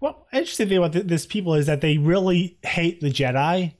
well, 0.00 0.26
interesting 0.32 0.68
thing 0.68 0.78
about 0.78 0.92
this 0.92 1.26
people 1.26 1.54
is 1.54 1.66
that 1.66 1.80
they 1.80 1.98
really 1.98 2.58
hate 2.62 3.00
the 3.00 3.10
Jedi. 3.10 3.74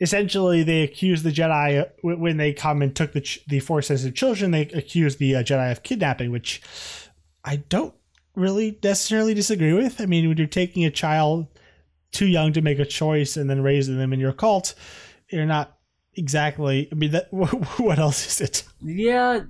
Essentially, 0.00 0.62
they 0.62 0.82
accuse 0.82 1.22
the 1.22 1.32
Jedi 1.32 1.82
uh, 1.82 1.86
when 2.02 2.36
they 2.36 2.52
come 2.52 2.82
and 2.82 2.94
took 2.94 3.12
the 3.12 3.40
the 3.48 3.60
force 3.60 3.88
sensitive 3.88 4.14
children. 4.14 4.50
They 4.50 4.62
accuse 4.62 5.16
the 5.16 5.36
uh, 5.36 5.42
Jedi 5.42 5.72
of 5.72 5.82
kidnapping, 5.82 6.30
which 6.30 6.62
I 7.44 7.56
don't 7.56 7.94
really 8.34 8.78
necessarily 8.82 9.34
disagree 9.34 9.72
with. 9.72 10.00
I 10.00 10.06
mean, 10.06 10.28
when 10.28 10.36
you're 10.36 10.46
taking 10.46 10.84
a 10.84 10.90
child 10.90 11.46
too 12.12 12.26
young 12.26 12.52
to 12.52 12.62
make 12.62 12.78
a 12.78 12.84
choice 12.84 13.36
and 13.36 13.50
then 13.50 13.62
raising 13.62 13.98
them 13.98 14.12
in 14.12 14.20
your 14.20 14.32
cult, 14.32 14.74
you're 15.30 15.46
not 15.46 15.78
exactly. 16.14 16.88
I 16.92 16.94
mean, 16.94 17.12
that 17.12 17.28
what 17.32 17.98
else 17.98 18.26
is 18.26 18.40
it? 18.40 18.62
Yeah, 18.80 19.40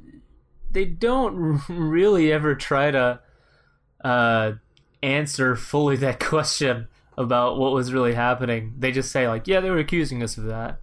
they 0.70 0.84
don't 0.84 1.60
really 1.68 2.32
ever 2.32 2.54
try 2.54 2.92
to. 2.92 3.20
Uh, 4.02 4.52
answer 5.02 5.56
fully 5.56 5.96
that 5.96 6.20
question 6.20 6.88
about 7.18 7.58
what 7.58 7.72
was 7.72 7.92
really 7.92 8.14
happening. 8.14 8.74
They 8.78 8.92
just 8.92 9.10
say 9.10 9.28
like, 9.28 9.46
"Yeah, 9.46 9.60
they 9.60 9.70
were 9.70 9.78
accusing 9.78 10.22
us 10.22 10.36
of 10.36 10.44
that," 10.44 10.78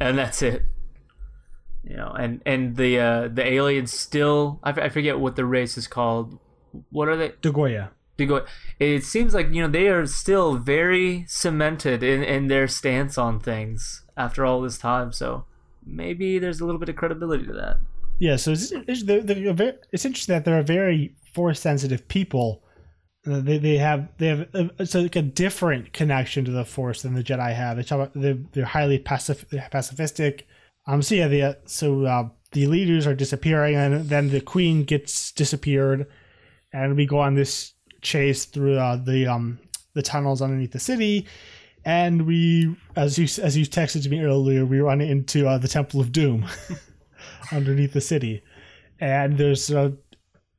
and 0.00 0.18
that's 0.18 0.42
it. 0.42 0.62
You 1.84 1.96
know, 1.96 2.14
and 2.18 2.42
and 2.44 2.76
the 2.76 2.98
uh, 2.98 3.28
the 3.28 3.46
aliens 3.46 3.92
still 3.92 4.60
I, 4.62 4.70
f- 4.70 4.78
I 4.78 4.88
forget 4.88 5.18
what 5.18 5.36
the 5.36 5.44
race 5.44 5.78
is 5.78 5.86
called. 5.86 6.38
What 6.90 7.08
are 7.08 7.16
they? 7.16 7.30
Dagoya. 7.30 7.90
Dagoya. 8.18 8.46
It 8.78 9.04
seems 9.04 9.34
like 9.34 9.52
you 9.52 9.62
know 9.62 9.68
they 9.68 9.88
are 9.88 10.06
still 10.06 10.56
very 10.56 11.24
cemented 11.28 12.02
in 12.02 12.22
in 12.22 12.48
their 12.48 12.68
stance 12.68 13.16
on 13.16 13.40
things 13.40 14.02
after 14.16 14.44
all 14.44 14.60
this 14.60 14.78
time. 14.78 15.12
So 15.12 15.44
maybe 15.86 16.38
there's 16.38 16.60
a 16.60 16.66
little 16.66 16.80
bit 16.80 16.88
of 16.88 16.96
credibility 16.96 17.46
to 17.46 17.52
that. 17.52 17.78
Yeah, 18.18 18.36
so 18.36 18.52
it's, 18.52 18.72
it's, 18.72 19.02
they're, 19.02 19.20
they're, 19.20 19.74
it's 19.92 20.06
interesting 20.06 20.34
that 20.34 20.46
they're 20.46 20.58
a 20.58 20.62
very 20.62 21.14
force 21.34 21.60
sensitive 21.60 22.08
people 22.08 22.62
they, 23.26 23.58
they 23.58 23.76
have 23.76 24.08
they 24.18 24.28
have 24.28 24.40
a, 24.54 24.70
it's 24.78 24.94
like 24.94 25.16
a 25.16 25.22
different 25.22 25.92
connection 25.92 26.44
to 26.44 26.50
the 26.50 26.64
force 26.64 27.02
than 27.02 27.14
the 27.14 27.24
Jedi 27.24 27.54
have. 27.54 27.76
They 27.76 27.82
talk 27.82 27.96
about 27.96 28.12
they're, 28.14 28.38
they're 28.52 28.64
highly 28.64 28.98
pacif- 28.98 29.46
pacifistic. 29.70 30.42
Um, 30.86 31.02
so 31.02 31.16
yeah, 31.16 31.28
the 31.28 31.58
so 31.66 32.04
uh, 32.04 32.28
the 32.52 32.66
leaders 32.66 33.06
are 33.06 33.14
disappearing, 33.14 33.74
and 33.74 34.08
then 34.08 34.30
the 34.30 34.40
queen 34.40 34.84
gets 34.84 35.32
disappeared, 35.32 36.06
and 36.72 36.96
we 36.96 37.06
go 37.06 37.18
on 37.18 37.34
this 37.34 37.72
chase 38.00 38.44
through 38.44 38.78
uh, 38.78 38.96
the 38.96 39.26
um 39.26 39.58
the 39.94 40.02
tunnels 40.02 40.40
underneath 40.40 40.72
the 40.72 40.78
city, 40.78 41.26
and 41.84 42.26
we, 42.26 42.76
as 42.94 43.18
you 43.18 43.24
as 43.42 43.56
you 43.56 43.66
texted 43.66 44.04
to 44.04 44.08
me 44.08 44.20
earlier, 44.20 44.64
we 44.64 44.80
run 44.80 45.00
into 45.00 45.48
uh, 45.48 45.58
the 45.58 45.68
Temple 45.68 46.00
of 46.00 46.12
Doom 46.12 46.46
underneath 47.52 47.92
the 47.92 48.00
city, 48.00 48.42
and 49.00 49.36
there's 49.36 49.72
uh, 49.72 49.90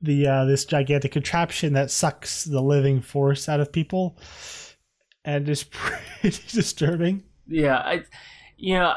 the 0.01 0.27
uh, 0.27 0.45
this 0.45 0.65
gigantic 0.65 1.11
contraption 1.11 1.73
that 1.73 1.91
sucks 1.91 2.43
the 2.43 2.61
living 2.61 3.01
force 3.01 3.49
out 3.49 3.59
of 3.59 3.71
people, 3.71 4.17
and 5.25 5.47
is 5.49 5.63
pretty 5.71 6.41
disturbing. 6.49 7.23
Yeah, 7.47 7.77
I, 7.77 8.03
you 8.57 8.75
know, 8.75 8.93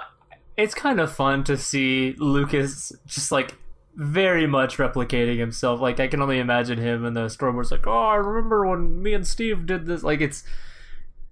it's 0.57 0.75
kind 0.75 1.01
of 1.01 1.13
fun 1.13 1.45
to 1.45 1.57
see 1.57 2.15
Lucas 2.19 2.93
just 3.07 3.33
like 3.33 3.57
very 3.95 4.47
much 4.47 4.77
replicating 4.77 5.39
himself. 5.39 5.81
Like 5.81 6.01
I 6.01 6.09
can 6.09 6.23
only 6.23 6.39
imagine 6.39 6.79
him 6.79 7.05
in 7.05 7.15
the 7.15 7.29
storm 7.29 7.57
where 7.57 7.63
it's 7.63 7.71
like, 7.71 7.87
oh, 7.87 7.93
I 7.93 8.17
remember 8.17 8.67
when 8.67 9.03
me 9.03 9.15
and 9.15 9.27
Steve 9.27 9.67
did 9.67 9.87
this. 9.87 10.03
Like 10.03 10.21
it's, 10.21 10.45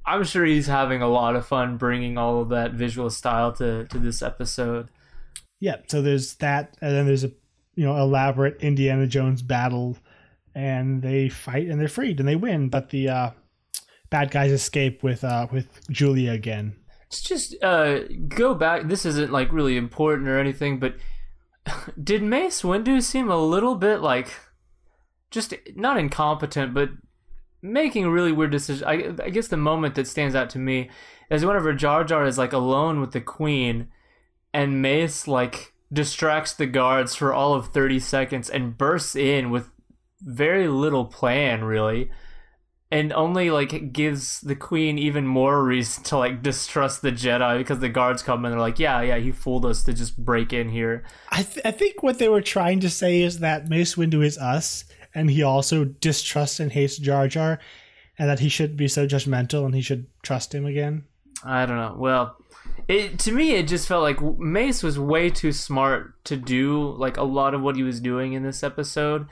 I'm 0.07 0.25
sure 0.25 0.45
he's 0.45 0.67
having 0.67 1.03
a 1.03 1.09
lot 1.09 1.37
of 1.37 1.47
fun 1.47 1.77
bringing 1.77 2.17
all 2.17 2.41
of 2.41 2.49
that 2.51 2.73
visual 2.73 3.11
style 3.11 3.53
to 3.55 3.85
to 3.87 3.99
this 3.99 4.23
episode. 4.23 4.89
Yeah, 5.61 5.77
so 5.89 6.03
there's 6.03 6.35
that, 6.35 6.77
and 6.81 6.95
then 6.95 7.07
there's 7.07 7.25
a 7.25 7.33
you 7.79 7.85
know 7.85 7.97
elaborate 7.97 8.61
Indiana 8.61 9.07
Jones 9.07 9.41
battle, 9.41 9.97
and 10.53 11.01
they 11.01 11.29
fight 11.29 11.69
and 11.69 11.81
they're 11.81 11.87
freed 11.87 12.19
and 12.19 12.29
they 12.29 12.35
win, 12.35 12.69
but 12.69 12.91
the 12.91 13.09
uh, 13.09 13.31
bad 14.11 14.33
guys 14.33 14.51
escape 14.51 15.05
with 15.05 15.23
uh, 15.23 15.47
with 15.53 15.81
Julia 15.89 16.33
again. 16.33 16.75
Let's 17.05 17.23
just 17.23 17.55
uh, 17.63 18.01
go 18.27 18.53
back. 18.53 18.89
This 18.89 19.07
isn't 19.07 19.31
like 19.31 19.53
really 19.53 19.77
important 19.77 20.29
or 20.29 20.41
anything, 20.41 20.81
but 20.81 20.97
did 22.03 22.21
Mace 22.21 22.63
Windu 22.63 23.01
seem 23.01 23.31
a 23.31 23.39
little 23.39 23.77
bit 23.77 24.01
like 24.01 24.35
just 25.31 25.55
not 25.77 25.97
incompetent, 25.97 26.75
but 26.75 26.91
making 27.63 28.09
really 28.09 28.33
weird 28.33 28.51
decisions? 28.51 28.83
I, 28.83 29.15
I 29.23 29.31
guess 29.31 29.47
the 29.47 29.57
moment 29.57 29.95
that 29.95 30.09
stands 30.09 30.35
out 30.35 30.51
to 30.51 30.59
me 30.59 30.91
is 31.31 31.45
whenever 31.45 31.73
Jar 31.75 32.03
Jar 32.03 32.27
is 32.27 32.39
like 32.39 32.53
alone 32.53 33.01
with 33.01 33.13
the 33.13 33.21
Queen, 33.21 33.87
and 34.53 34.83
Mace 34.83 35.29
like 35.29 35.75
distracts 35.93 36.53
the 36.53 36.67
guards 36.67 37.15
for 37.15 37.33
all 37.33 37.55
of 37.55 37.69
30 37.69 37.99
seconds 38.01 38.51
and 38.51 38.77
bursts 38.77 39.17
in 39.17 39.51
with 39.51 39.71
very 40.21 40.69
little 40.69 41.05
plan 41.05 41.65
really 41.65 42.11
and 42.91 43.13
only 43.13 43.51
like 43.51 43.93
gives 43.93 44.41
the 44.41 44.57
queen 44.57 44.99
even 44.99 45.27
more 45.27 45.63
reason 45.63 46.03
to 46.03 46.17
like 46.17 46.43
distrust 46.43 47.03
the 47.03 47.13
jedi 47.13 47.59
because 47.59 47.79
the 47.81 47.89
guards 47.89 48.23
come 48.23 48.45
and 48.45 48.53
they're 48.53 48.61
like 48.61 48.79
yeah 48.79 49.01
yeah 49.01 49.17
he 49.19 49.31
fooled 49.31 49.65
us 49.65 49.83
to 49.83 49.93
just 49.93 50.23
break 50.23 50.53
in 50.53 50.69
here 50.69 51.05
I, 51.31 51.43
th- 51.43 51.65
I 51.65 51.71
think 51.71 52.03
what 52.03 52.19
they 52.19 52.29
were 52.29 52.41
trying 52.41 52.81
to 52.81 52.91
say 52.91 53.21
is 53.23 53.41
that 53.41 53.69
Mace 53.69 53.95
Windu 53.95 54.25
is 54.25 54.39
us, 54.39 54.85
and 55.15 55.31
he 55.31 55.43
also 55.43 55.85
distrusts 55.85 56.59
and 56.59 56.73
hates 56.73 56.97
Jar 56.97 57.29
Jar, 57.29 57.59
and 58.19 58.29
that 58.29 58.41
he 58.41 58.49
shouldn't 58.49 58.79
be 58.79 58.89
so 58.89 59.07
judgmental 59.07 59.65
and 59.65 59.75
he 59.75 59.83
should 59.83 60.07
trust 60.23 60.55
him 60.55 60.67
again. 60.67 61.05
i 61.45 61.65
don't 61.67 61.77
know 61.77 61.95
well 61.99 62.37
it 62.89 63.19
to 63.19 63.33
me 63.33 63.53
it 63.53 63.69
just 63.69 63.87
felt 63.87 64.03
like 64.03 64.21
mace 64.39 64.83
was 64.83 64.99
way 64.99 65.29
too 65.29 65.53
smart 65.53 66.25
to 66.25 66.37
do 66.37 66.95
like 66.97 67.19
a 67.19 67.23
lot 67.23 67.55
of 67.55 67.61
what 67.61 67.77
he 67.77 67.83
was 67.83 68.01
doing 68.01 68.33
in 68.33 68.43
this 68.43 68.63
episode. 68.63 69.27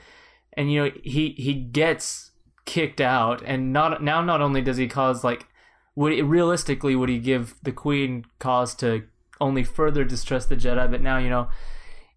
And 0.53 0.71
you 0.71 0.85
know 0.85 0.91
he 1.03 1.29
he 1.37 1.53
gets 1.55 2.31
kicked 2.65 3.01
out 3.01 3.41
and 3.45 3.73
not 3.73 4.03
now 4.03 4.21
not 4.21 4.41
only 4.41 4.61
does 4.61 4.77
he 4.77 4.87
cause 4.87 5.23
like 5.23 5.47
would 5.95 6.13
it, 6.13 6.23
realistically 6.23 6.95
would 6.95 7.09
he 7.09 7.17
give 7.17 7.55
the 7.63 7.71
queen 7.71 8.25
cause 8.39 8.75
to 8.75 9.03
only 9.41 9.63
further 9.63 10.03
distrust 10.03 10.49
the 10.49 10.55
jedi? 10.55 10.89
But 10.89 11.01
now 11.01 11.17
you 11.17 11.29
know 11.29 11.49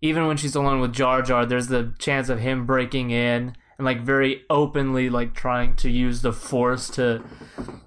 even 0.02 0.26
when 0.26 0.36
she's 0.36 0.54
alone 0.54 0.80
with 0.80 0.92
jar 0.92 1.22
jar 1.22 1.46
there's 1.46 1.68
the 1.68 1.94
chance 1.98 2.28
of 2.28 2.40
him 2.40 2.66
breaking 2.66 3.10
in 3.10 3.56
and 3.78 3.86
like 3.86 4.02
very 4.02 4.42
openly 4.50 5.08
like 5.08 5.32
trying 5.32 5.74
to 5.76 5.88
use 5.88 6.20
the 6.20 6.34
force 6.34 6.90
to 6.90 7.22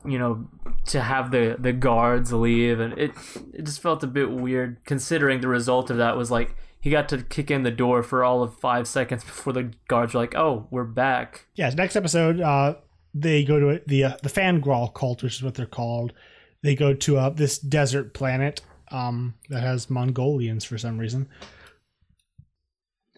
you 0.04 0.18
know 0.18 0.48
to 0.86 1.02
have 1.02 1.32
the 1.32 1.56
the 1.60 1.74
guards 1.74 2.32
leave 2.34 2.80
and 2.80 2.94
it 2.98 3.12
it 3.54 3.64
just 3.64 3.82
felt 3.82 4.04
a 4.04 4.08
bit 4.08 4.32
weird 4.32 4.78
considering 4.86 5.42
the 5.42 5.48
result 5.48 5.90
of 5.90 5.98
that 5.98 6.18
was 6.18 6.30
like 6.32 6.56
he 6.80 6.90
got 6.90 7.08
to 7.08 7.24
kick 7.24 7.50
in 7.50 7.64
the 7.64 7.72
door 7.72 8.04
for 8.04 8.24
all 8.24 8.44
of 8.44 8.58
five 8.60 8.88
seconds 8.88 9.24
before 9.26 9.54
the 9.54 9.72
guards 9.88 10.14
were 10.14 10.20
like 10.20 10.36
oh 10.36 10.68
we're 10.72 10.84
back 10.84 11.48
Yeah, 11.56 11.70
next 11.70 11.96
episode, 11.96 12.42
uh, 12.42 12.76
they 13.14 13.44
go 13.44 13.60
to 13.60 13.82
the 13.88 14.04
uh, 14.06 14.18
the 14.24 14.30
Frangawl 14.30 14.94
cult, 14.94 15.24
which 15.24 15.36
is 15.36 15.44
what 15.44 15.56
they're 15.56 15.66
called. 15.66 16.14
They 16.64 16.76
go 16.76 16.94
to 16.94 17.18
uh, 17.18 17.30
this 17.30 17.60
desert 17.60 18.14
planet 18.14 18.62
um, 18.90 19.36
that 19.50 19.62
has 19.62 19.90
Mongolians 19.90 20.66
for 20.66 20.78
some 20.78 20.98
reason. 20.98 21.28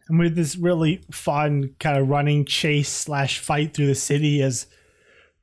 And 0.07 0.19
with 0.19 0.35
this 0.35 0.55
really 0.55 1.01
fun 1.11 1.75
kind 1.79 1.97
of 1.97 2.09
running 2.09 2.45
chase 2.45 2.89
slash 2.89 3.39
fight 3.39 3.73
through 3.73 3.87
the 3.87 3.95
city 3.95 4.41
as 4.41 4.67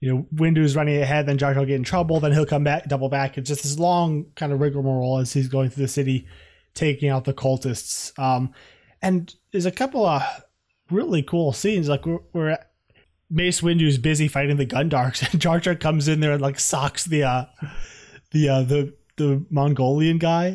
you 0.02 0.12
know 0.12 0.26
Windu's 0.32 0.74
running 0.74 1.00
ahead, 1.00 1.26
then 1.26 1.38
Jar 1.38 1.54
will 1.54 1.64
get 1.64 1.76
in 1.76 1.84
trouble, 1.84 2.18
then 2.18 2.32
he'll 2.32 2.44
come 2.44 2.64
back, 2.64 2.88
double 2.88 3.08
back. 3.08 3.38
It's 3.38 3.48
just 3.48 3.62
this 3.62 3.78
long 3.78 4.26
kind 4.34 4.52
of 4.52 4.60
rigmarole 4.60 5.18
as 5.18 5.32
he's 5.32 5.46
going 5.46 5.70
through 5.70 5.84
the 5.84 5.88
city, 5.88 6.26
taking 6.74 7.08
out 7.08 7.24
the 7.24 7.32
cultists. 7.32 8.18
Um, 8.18 8.52
and 9.00 9.32
there's 9.52 9.64
a 9.64 9.70
couple 9.70 10.04
of 10.04 10.22
really 10.90 11.22
cool 11.22 11.52
scenes, 11.52 11.88
like 11.88 12.04
we're, 12.04 12.18
we're 12.32 12.58
Mace 13.30 13.62
Windu's 13.62 13.96
busy 13.96 14.26
fighting 14.26 14.56
the 14.56 14.66
Gundarks, 14.66 15.22
and 15.32 15.40
Jar 15.40 15.60
Jar 15.60 15.76
comes 15.76 16.08
in 16.08 16.18
there 16.18 16.32
and 16.32 16.42
like 16.42 16.58
socks 16.58 17.04
the 17.04 17.22
uh, 17.22 17.44
the 18.32 18.48
uh, 18.48 18.62
the 18.62 18.92
the 19.18 19.46
Mongolian 19.50 20.18
guy, 20.18 20.46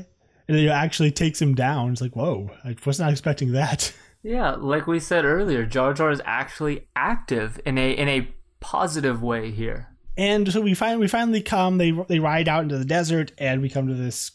and 0.50 0.58
then 0.58 0.58
he 0.58 0.70
actually 0.70 1.12
takes 1.12 1.42
him 1.42 1.56
down. 1.56 1.94
It's 1.94 2.02
like, 2.02 2.18
whoa, 2.18 2.52
I 2.66 2.76
was 2.86 3.00
not 3.00 3.12
expecting 3.12 3.54
that. 3.54 3.94
yeah 4.24 4.56
like 4.56 4.88
we 4.88 5.00
said 5.00 5.24
earlier 5.24 5.64
jar 5.64 5.94
jar 5.94 6.10
is 6.10 6.20
actually 6.26 6.88
active 6.96 7.62
in 7.68 7.78
a 7.78 7.92
in 7.92 8.10
a 8.10 8.28
positive 8.60 9.22
way 9.22 9.52
here 9.52 9.90
And 10.18 10.52
so 10.52 10.62
we 10.62 10.74
find 10.74 11.00
we 11.00 11.08
finally 11.08 11.44
come. 11.44 11.78
They 11.78 11.92
they 11.92 12.18
ride 12.18 12.50
out 12.50 12.64
into 12.64 12.80
the 12.80 12.86
desert, 12.86 13.32
and 13.38 13.62
we 13.62 13.70
come 13.70 13.88
to 13.88 13.94
this 13.94 14.32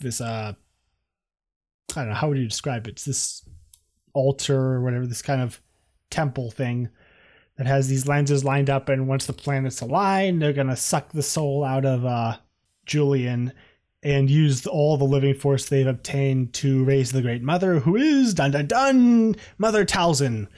this 0.00 0.20
uh, 0.20 0.52
I 1.90 1.94
don't 1.94 2.08
know 2.10 2.14
how 2.14 2.28
would 2.28 2.38
you 2.38 2.46
describe 2.46 2.86
it? 2.86 2.90
It's 2.90 3.04
this 3.06 3.48
altar 4.12 4.74
or 4.74 4.82
whatever, 4.82 5.06
this 5.06 5.22
kind 5.22 5.40
of 5.40 5.60
temple 6.10 6.50
thing 6.50 6.90
that 7.56 7.66
has 7.66 7.88
these 7.88 8.06
lenses 8.06 8.44
lined 8.44 8.68
up, 8.68 8.90
and 8.90 9.08
once 9.08 9.24
the 9.24 9.32
planets 9.32 9.80
align, 9.80 10.38
they're 10.38 10.52
gonna 10.52 10.76
suck 10.76 11.12
the 11.12 11.22
soul 11.22 11.64
out 11.64 11.86
of 11.86 12.04
uh, 12.04 12.36
Julian 12.84 13.52
and 14.02 14.28
use 14.28 14.66
all 14.66 14.98
the 14.98 15.04
living 15.04 15.34
force 15.34 15.66
they've 15.66 15.86
obtained 15.86 16.52
to 16.52 16.84
raise 16.84 17.12
the 17.12 17.22
Great 17.22 17.42
Mother, 17.42 17.80
who 17.80 17.96
is 17.96 18.34
dun 18.34 18.50
dun 18.50 18.66
dun 18.66 19.36
Mother 19.56 19.86
Talzin. 19.86 20.48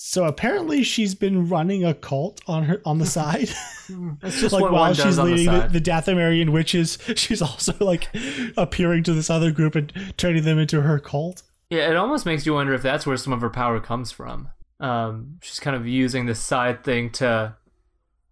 So 0.00 0.26
apparently 0.26 0.84
she's 0.84 1.16
been 1.16 1.48
running 1.48 1.84
a 1.84 1.92
cult 1.92 2.40
on 2.46 2.62
her 2.62 2.80
on 2.84 2.98
the 2.98 3.06
side. 3.18 3.50
That's 4.20 4.40
just 4.40 4.52
like 4.52 4.62
what 4.62 4.72
while 4.72 4.82
one 4.82 4.94
she's 4.94 5.02
does 5.04 5.18
on 5.18 5.26
the 5.26 5.32
leading 5.32 5.52
the, 5.52 5.60
side. 5.62 5.72
the 5.72 5.80
Dathomirian 5.80 6.50
witches, 6.50 6.98
she's 7.16 7.42
also 7.42 7.74
like 7.80 8.08
appearing 8.56 9.02
to 9.02 9.12
this 9.12 9.28
other 9.28 9.50
group 9.50 9.74
and 9.74 9.92
turning 10.16 10.44
them 10.44 10.56
into 10.56 10.82
her 10.82 11.00
cult. 11.00 11.42
Yeah, 11.70 11.90
it 11.90 11.96
almost 11.96 12.26
makes 12.26 12.46
you 12.46 12.54
wonder 12.54 12.74
if 12.74 12.80
that's 12.80 13.08
where 13.08 13.16
some 13.16 13.32
of 13.32 13.40
her 13.40 13.50
power 13.50 13.80
comes 13.80 14.12
from. 14.12 14.50
Um, 14.78 15.38
she's 15.42 15.58
kind 15.58 15.74
of 15.74 15.84
using 15.84 16.26
this 16.26 16.38
side 16.38 16.84
thing 16.84 17.10
to 17.14 17.56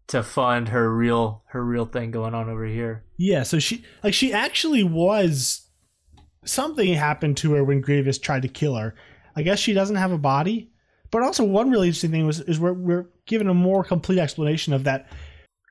to 0.06 0.22
fund 0.22 0.68
her 0.68 0.94
real 0.94 1.42
her 1.48 1.64
real 1.64 1.84
thing 1.84 2.12
going 2.12 2.32
on 2.32 2.48
over 2.48 2.64
here. 2.64 3.02
Yeah, 3.16 3.42
so 3.42 3.58
she 3.58 3.84
like 4.04 4.14
she 4.14 4.32
actually 4.32 4.84
was 4.84 5.66
something 6.44 6.94
happened 6.94 7.38
to 7.38 7.54
her 7.54 7.64
when 7.64 7.80
Grievous 7.80 8.18
tried 8.18 8.42
to 8.42 8.48
kill 8.48 8.76
her. 8.76 8.94
I 9.34 9.42
guess 9.42 9.58
she 9.58 9.72
doesn't 9.74 9.96
have 9.96 10.12
a 10.12 10.18
body. 10.18 10.70
But 11.16 11.22
also 11.22 11.44
one 11.44 11.70
really 11.70 11.86
interesting 11.86 12.10
thing 12.10 12.26
was 12.26 12.40
is 12.40 12.60
we're 12.60 12.74
we're 12.74 13.06
given 13.24 13.48
a 13.48 13.54
more 13.54 13.82
complete 13.82 14.18
explanation 14.18 14.74
of 14.74 14.84
that 14.84 15.08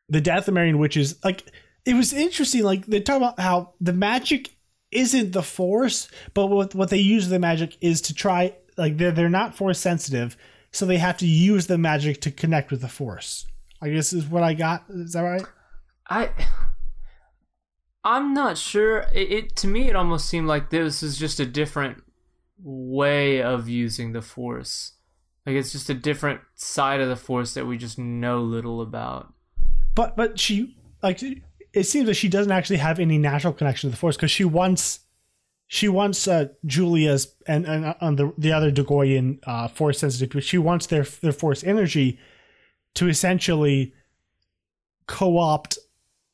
the 0.09 0.19
death 0.19 0.47
of 0.47 0.55
Dathomirian 0.55 0.79
witches 0.79 1.23
like 1.23 1.43
it 1.85 1.93
was 1.93 2.13
interesting 2.13 2.63
like 2.63 2.87
they 2.87 2.99
talk 2.99 3.17
about 3.17 3.39
how 3.39 3.73
the 3.79 3.93
magic 3.93 4.55
isn't 4.89 5.33
the 5.33 5.43
force, 5.43 6.09
but 6.33 6.47
what 6.47 6.73
what 6.73 6.89
they 6.89 6.97
use 6.97 7.29
the 7.29 7.37
magic 7.37 7.77
is 7.79 8.01
to 8.01 8.15
try 8.15 8.55
like 8.75 8.97
they're 8.97 9.11
they're 9.11 9.29
not 9.29 9.55
force 9.55 9.77
sensitive, 9.77 10.35
so 10.71 10.83
they 10.83 10.97
have 10.97 11.17
to 11.17 11.27
use 11.27 11.67
the 11.67 11.77
magic 11.77 12.21
to 12.21 12.31
connect 12.31 12.71
with 12.71 12.81
the 12.81 12.87
force. 12.87 13.45
I 13.83 13.89
guess 13.89 14.13
is 14.13 14.25
what 14.25 14.41
I 14.41 14.55
got. 14.55 14.85
Is 14.89 15.13
that 15.13 15.21
right? 15.21 15.45
I 16.09 16.31
I'm 18.03 18.33
not 18.33 18.57
sure. 18.57 19.05
It, 19.13 19.31
it 19.31 19.55
to 19.57 19.67
me 19.67 19.89
it 19.89 19.95
almost 19.95 20.27
seemed 20.27 20.47
like 20.47 20.71
this 20.71 21.03
is 21.03 21.19
just 21.19 21.39
a 21.39 21.45
different 21.45 22.01
way 22.57 23.43
of 23.43 23.69
using 23.69 24.13
the 24.13 24.23
force. 24.23 24.93
Like 25.45 25.55
it's 25.55 25.71
just 25.71 25.89
a 25.89 25.93
different 25.93 26.41
side 26.55 27.01
of 27.01 27.09
the 27.09 27.15
force 27.15 27.53
that 27.53 27.65
we 27.65 27.77
just 27.77 27.99
know 27.99 28.39
little 28.39 28.81
about. 28.81 29.33
but 29.93 30.15
but 30.15 30.39
she 30.39 30.75
like 31.03 31.21
it 31.73 31.83
seems 31.83 32.07
that 32.07 32.15
she 32.15 32.29
doesn't 32.29 32.51
actually 32.51 32.77
have 32.77 32.99
any 32.99 33.17
natural 33.17 33.53
connection 33.53 33.89
to 33.89 33.91
the 33.91 33.97
force 33.97 34.15
because 34.15 34.31
she 34.31 34.45
wants 34.45 35.01
she 35.67 35.87
wants 35.87 36.27
uh, 36.27 36.47
Julia's 36.65 37.35
and 37.47 37.65
and 37.65 37.85
uh, 37.85 37.93
on 38.01 38.15
the 38.15 38.33
the 38.37 38.53
other 38.53 38.71
Dagoyan 38.71 39.39
uh, 39.45 39.67
force 39.67 39.99
sensitive. 39.99 40.43
She 40.43 40.57
wants 40.57 40.87
their 40.87 41.03
their 41.03 41.31
force 41.31 41.63
energy 41.63 42.19
to 42.95 43.07
essentially 43.07 43.93
co-opt 45.07 45.77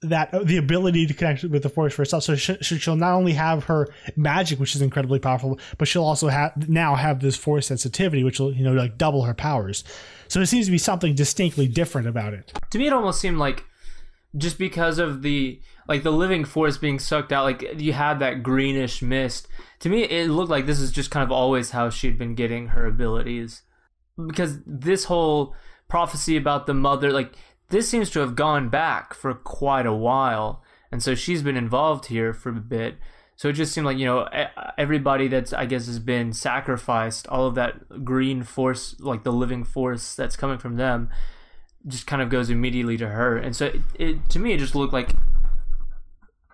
that 0.02 0.34
uh, 0.34 0.43
the 0.43 0.58
ability 0.58 1.06
to 1.06 1.14
connect 1.14 1.43
with 1.43 1.64
the 1.64 1.70
force 1.70 1.93
for 1.93 2.02
herself. 2.02 2.24
So 2.24 2.36
she, 2.36 2.58
she'll 2.62 2.95
not 2.95 3.14
only 3.14 3.34
have 3.34 3.66
her 3.66 3.88
magic, 4.16 4.60
which 4.60 4.76
is 4.76 4.82
incredibly 4.82 5.20
powerful, 5.20 5.60
but 5.78 5.88
she'll 5.88 6.04
also 6.04 6.28
have 6.28 6.68
now 6.70 6.95
have 6.95 7.20
this 7.20 7.36
force 7.36 7.68
sensitivity, 7.68 8.24
which 8.24 8.39
will 8.39 8.54
you 8.54 8.64
know 8.64 8.74
like 8.74 8.97
double 8.97 9.24
her 9.24 9.34
powers. 9.34 9.84
So 10.28 10.39
it 10.39 10.47
seems 10.47 10.66
to 10.66 10.72
be 10.72 10.78
something 10.78 11.14
distinctly 11.14 11.68
different 11.68 12.08
about 12.08 12.34
it. 12.34 12.52
To 12.72 12.78
me 12.78 12.88
it 12.88 12.93
almost 12.93 13.22
seemed 13.22 13.38
like 13.38 13.66
just 14.38 14.58
because 14.58 14.97
of 14.97 15.22
the 15.22 15.62
like 15.88 16.04
the 16.04 16.12
living 16.12 16.45
force 16.45 16.78
being 16.78 16.99
sucked 16.99 17.32
out 17.32 17.43
like 17.43 17.66
you 17.78 17.93
had 17.93 18.20
that 18.20 18.43
greenish 18.43 19.02
mist 19.02 19.47
to 19.80 19.89
me 19.89 20.04
it 20.04 20.30
looked 20.30 20.49
like 20.49 20.66
this 20.66 20.80
is 20.80 20.91
just 20.91 21.12
kind 21.12 21.24
of 21.24 21.32
always 21.32 21.72
how 21.72 21.89
she'd 21.89 22.18
been 22.18 22.34
getting 22.34 22.68
her 22.68 22.86
abilities 22.86 23.64
because 24.28 24.60
this 24.66 25.06
whole 25.06 25.54
prophecy 25.89 26.38
about 26.38 26.66
the 26.66 26.74
mother 26.74 27.12
like 27.12 27.34
this 27.72 27.89
seems 27.89 28.09
to 28.11 28.19
have 28.19 28.36
gone 28.36 28.69
back 28.69 29.13
for 29.13 29.34
quite 29.34 29.86
a 29.86 29.93
while 29.93 30.61
and 30.91 31.01
so 31.01 31.15
she's 31.15 31.41
been 31.41 31.57
involved 31.57 32.07
here 32.07 32.34
for 32.34 32.49
a 32.49 32.53
bit. 32.53 32.97
So 33.38 33.49
it 33.49 33.53
just 33.53 33.74
seemed 33.74 33.86
like 33.86 33.97
you 33.97 34.05
know 34.05 34.28
everybody 34.78 35.28
that's 35.28 35.51
i 35.51 35.65
guess 35.65 35.88
has 35.88 35.97
been 35.97 36.32
sacrificed 36.32 37.28
all 37.28 37.47
of 37.47 37.55
that 37.55 38.05
green 38.05 38.43
force 38.43 38.95
like 38.99 39.24
the 39.24 39.32
living 39.32 39.63
force 39.63 40.13
that's 40.13 40.36
coming 40.36 40.59
from 40.59 40.76
them 40.76 41.09
just 41.88 42.05
kind 42.05 42.22
of 42.22 42.30
goes 42.30 42.51
immediately 42.51 42.97
to 42.97 43.07
her. 43.07 43.38
And 43.38 43.55
so 43.55 43.67
it, 43.67 43.82
it 43.95 44.30
to 44.30 44.39
me 44.39 44.53
it 44.53 44.59
just 44.59 44.76
looked 44.76 44.93
like 44.93 45.15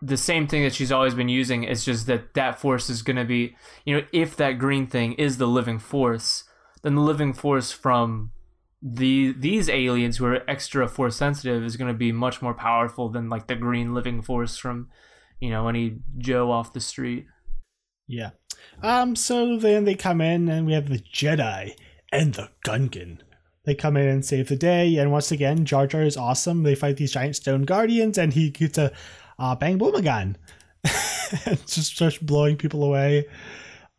the 0.01 0.15
same 0.15 0.47
thing 0.47 0.63
that 0.63 0.73
she's 0.73 0.91
always 0.91 1.15
been 1.15 1.27
using 1.27 1.63
it's 1.63 1.83
just 1.83 2.05
that 2.05 2.35
that 2.35 2.59
force 2.59 2.87
is 2.87 3.01
going 3.01 3.17
to 3.17 3.25
be 3.25 3.55
you 3.83 3.95
know 3.95 4.05
if 4.13 4.37
that 4.37 4.53
green 4.53 4.85
thing 4.85 5.13
is 5.13 5.37
the 5.37 5.47
living 5.47 5.79
force 5.79 6.43
then 6.83 6.93
the 6.93 7.01
living 7.01 7.33
force 7.33 7.71
from 7.71 8.31
the 8.81 9.33
these 9.37 9.69
aliens 9.69 10.17
who 10.17 10.25
are 10.25 10.49
extra 10.49 10.87
force 10.87 11.15
sensitive 11.15 11.63
is 11.63 11.77
going 11.77 11.91
to 11.91 11.97
be 11.97 12.11
much 12.11 12.41
more 12.41 12.53
powerful 12.53 13.09
than 13.09 13.29
like 13.29 13.47
the 13.47 13.55
green 13.55 13.93
living 13.93 14.21
force 14.21 14.57
from 14.57 14.89
you 15.39 15.49
know 15.49 15.67
any 15.67 15.97
joe 16.19 16.51
off 16.51 16.73
the 16.73 16.79
street 16.79 17.25
Yeah. 18.07 18.31
Um. 18.81 19.15
So 19.15 19.57
then 19.57 19.83
they 19.83 19.95
come 19.95 20.21
in, 20.21 20.47
and 20.49 20.65
we 20.65 20.73
have 20.73 20.89
the 20.89 20.99
Jedi 20.99 21.73
and 22.11 22.33
the 22.33 22.49
Gungan. 22.65 23.19
They 23.65 23.75
come 23.75 23.97
in 23.97 24.07
and 24.07 24.23
save 24.23 24.47
the 24.47 24.55
day, 24.55 24.95
and 24.95 25.11
once 25.11 25.31
again, 25.31 25.65
Jar 25.65 25.87
Jar 25.87 26.03
is 26.03 26.15
awesome. 26.15 26.63
They 26.63 26.75
fight 26.75 26.95
these 26.95 27.11
giant 27.11 27.35
stone 27.35 27.63
guardians, 27.63 28.17
and 28.17 28.33
he 28.33 28.49
gets 28.49 28.77
a 28.77 28.93
uh, 29.37 29.55
bang 29.55 29.77
boom 29.77 30.01
gun, 30.01 30.37
just 31.65 31.95
starts 31.95 32.17
blowing 32.17 32.55
people 32.55 32.83
away. 32.83 33.27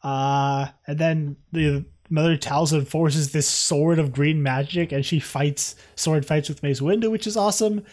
Uh, 0.02 0.68
and 0.86 0.98
then 0.98 1.36
the 1.52 1.84
Mother 2.10 2.36
Talzin 2.36 2.86
forces 2.86 3.32
this 3.32 3.48
sword 3.48 3.98
of 3.98 4.12
green 4.12 4.42
magic, 4.42 4.92
and 4.92 5.04
she 5.04 5.20
fights 5.20 5.74
sword 5.96 6.24
fights 6.26 6.48
with 6.48 6.62
Mace 6.62 6.80
Windu, 6.80 7.10
which 7.10 7.26
is 7.26 7.36
awesome. 7.36 7.84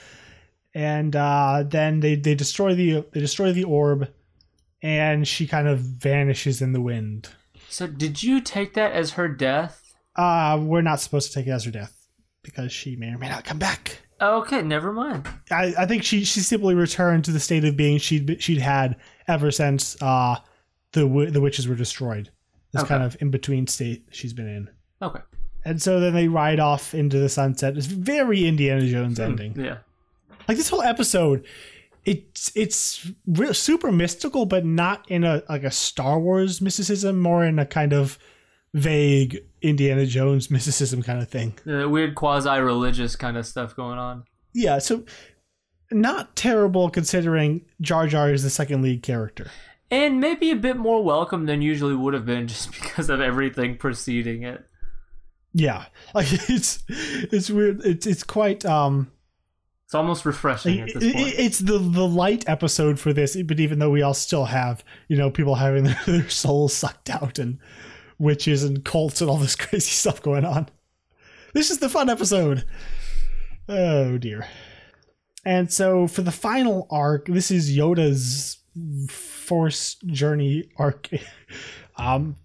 And 0.74 1.16
uh, 1.16 1.64
then 1.66 2.00
they, 2.02 2.16
they 2.16 2.36
destroy 2.36 2.76
the 2.76 3.06
they 3.14 3.20
destroy 3.20 3.52
the 3.54 3.64
orb, 3.64 4.10
and 4.82 5.28
she 5.28 5.48
kind 5.48 5.68
of 5.68 5.80
vanishes 5.80 6.62
in 6.62 6.74
the 6.74 6.82
wind. 6.82 7.30
so 7.70 7.88
did 7.88 8.22
you 8.24 8.42
take 8.42 8.74
that 8.74 8.92
as 8.92 9.12
her 9.12 9.28
death 9.28 9.82
Uh, 10.16 10.60
we're 10.62 10.82
not 10.82 11.00
supposed 11.02 11.32
to 11.32 11.34
take 11.34 11.48
it 11.48 11.52
as 11.52 11.64
her 11.66 11.72
death 11.72 12.08
because 12.44 12.72
she 12.72 12.96
may 12.96 13.08
or 13.08 13.18
may 13.18 13.30
not 13.30 13.44
come 13.44 13.58
back. 13.60 14.00
okay 14.22 14.62
never 14.62 14.94
mind 14.94 15.28
I, 15.52 15.74
I 15.78 15.86
think 15.86 16.04
she 16.04 16.24
she 16.26 16.40
simply 16.42 16.76
returned 16.76 17.26
to 17.26 17.32
the 17.32 17.40
state 17.40 17.66
of 17.66 17.76
being 17.76 17.98
she'd 17.98 18.42
she'd 18.42 18.60
had 18.62 18.96
ever 19.28 19.52
since 19.52 20.02
uh 20.02 20.38
the 20.92 21.08
the 21.32 21.42
witches 21.42 21.68
were 21.68 21.76
destroyed. 21.76 22.32
This 22.76 22.84
Okay. 22.84 22.90
kind 22.90 23.04
of 23.04 23.18
in 23.22 23.32
between 23.32 23.68
state 23.68 24.06
she's 24.12 24.34
been 24.34 24.48
in. 24.48 24.70
okay 25.02 25.22
And 25.64 25.82
so 25.82 26.00
then 26.00 26.14
they 26.14 26.28
ride 26.28 26.60
off 26.60 26.94
into 26.94 27.18
the 27.20 27.30
sunset. 27.30 27.76
It's 27.78 27.88
very 27.88 28.46
Indiana 28.46 28.86
Jones 28.88 29.18
hmm, 29.18 29.24
ending. 29.24 29.52
yeah 29.60 29.78
Like 30.48 30.58
this 30.58 30.70
whole 30.70 30.84
episode, 30.84 31.46
it's 32.06 32.52
it's 32.56 33.10
real, 33.26 33.54
super 33.54 33.92
mystical, 33.92 34.46
but 34.46 34.64
not 34.66 35.10
in 35.10 35.24
a 35.24 35.42
like 35.50 35.64
a 35.64 35.72
Star 35.72 36.20
Wars 36.20 36.62
mysticism, 36.62 37.20
more 37.20 37.44
in 37.46 37.58
a 37.60 37.66
kind 37.66 37.94
of 37.94 38.20
vague 38.74 39.40
Indiana 39.62 40.06
Jones 40.06 40.52
mysticism 40.56 41.02
kind 41.02 41.20
of 41.22 41.30
thing. 41.30 41.58
the 41.66 41.90
weird 41.90 42.14
quasi-religious 42.14 43.16
kind 43.16 43.38
of 43.38 43.46
stuff 43.48 43.76
going 43.76 43.98
on 43.98 44.24
Yeah, 44.54 44.78
so 44.80 45.04
not 45.92 46.36
terrible 46.36 46.90
considering 46.90 47.62
Jar 47.82 48.06
Jar 48.08 48.32
is 48.34 48.44
the 48.44 48.50
second 48.50 48.82
lead 48.84 49.02
character. 49.02 49.50
And 49.92 50.20
maybe 50.20 50.52
a 50.52 50.56
bit 50.56 50.78
more 50.78 51.04
welcome 51.04 51.46
than 51.46 51.62
usually 51.62 51.96
would 51.96 52.14
have 52.14 52.26
been 52.26 52.48
just 52.54 52.72
because 52.72 53.10
of 53.10 53.22
everything 53.22 53.78
preceding 53.78 54.44
it 54.44 54.66
Yeah, 55.54 55.86
like 56.14 56.28
it's 56.50 56.84
it's 56.90 57.50
weird. 57.50 57.82
It's 57.86 58.06
it's 58.08 58.24
quite 58.24 58.66
um. 58.66 59.12
it's 59.86 59.96
almost 59.96 60.26
refreshing 60.26 60.80
at 60.82 60.88
this 60.94 61.14
point 61.14 61.28
it- 61.28 61.40
it's 61.40 61.60
the 61.60 61.78
the 61.78 62.08
light 62.08 62.44
episode 62.48 63.00
for 63.00 63.14
this, 63.14 63.38
but 63.44 63.60
even 63.60 63.80
though 63.80 63.92
we 63.92 64.02
all 64.02 64.14
still 64.14 64.46
have 64.46 64.84
you 65.08 65.16
know 65.18 65.30
people 65.32 65.56
having 65.56 65.84
their, 65.86 66.00
their 66.06 66.30
souls 66.30 66.74
sucked 66.74 67.10
out 67.10 67.40
and 67.40 67.60
witches 68.20 68.64
and 68.64 68.84
cults 68.86 69.22
and 69.22 69.30
all 69.30 69.38
this 69.38 69.56
crazy 69.56 69.92
stuff 69.92 70.22
going 70.22 70.46
on, 70.46 70.68
this 71.54 71.70
is 71.72 71.80
the 71.80 71.90
fun 71.90 72.10
episode. 72.10 72.66
Oh 73.70 74.18
dear. 74.18 74.48
And 75.46 75.72
so 75.72 76.08
for 76.08 76.22
the 76.24 76.32
final 76.32 76.88
arc, 76.90 77.28
this 77.28 77.52
is 77.52 77.76
Yoda's 77.78 78.58
force 79.46 79.96
journey 80.06 80.70
arc. 80.78 81.10
um, 81.98 82.36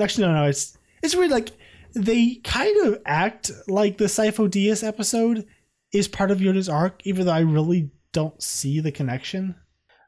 actually, 0.00 0.26
no, 0.26 0.34
no, 0.34 0.44
it's 0.44 0.76
it's 1.02 1.16
weird. 1.16 1.30
Like 1.30 1.50
they 1.94 2.36
kind 2.44 2.86
of 2.86 3.00
act 3.06 3.50
like 3.66 3.98
the 3.98 4.04
Sifo 4.06 4.48
Dyas 4.48 4.86
episode 4.86 5.46
is 5.92 6.06
part 6.08 6.30
of 6.30 6.38
Yoda's 6.38 6.68
arc, 6.68 7.00
even 7.04 7.26
though 7.26 7.32
I 7.32 7.40
really 7.40 7.90
don't 8.12 8.42
see 8.42 8.80
the 8.80 8.92
connection. 8.92 9.54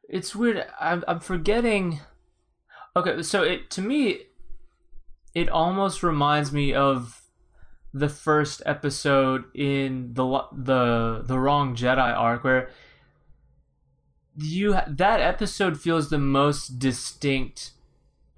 it's 0.09 0.35
weird 0.35 0.67
I'm, 0.81 1.05
I'm 1.07 1.21
forgetting 1.21 2.01
okay 2.97 3.23
so 3.23 3.43
it 3.43 3.71
to 3.71 3.81
me 3.81 4.23
it 5.35 5.49
almost 5.49 6.03
reminds 6.03 6.51
me 6.53 6.75
of 6.75 7.23
the 7.95 8.09
first 8.09 8.63
episode 8.67 9.45
in 9.55 10.15
the 10.15 10.43
the 10.53 11.23
the 11.25 11.39
wrong 11.39 11.77
jedi 11.77 11.99
arc 12.17 12.43
where 12.45 12.71
you 14.43 14.73
that 14.87 15.21
episode 15.21 15.81
feels 15.81 16.11
the 16.11 16.19
most 16.19 16.79
distinct 16.79 17.73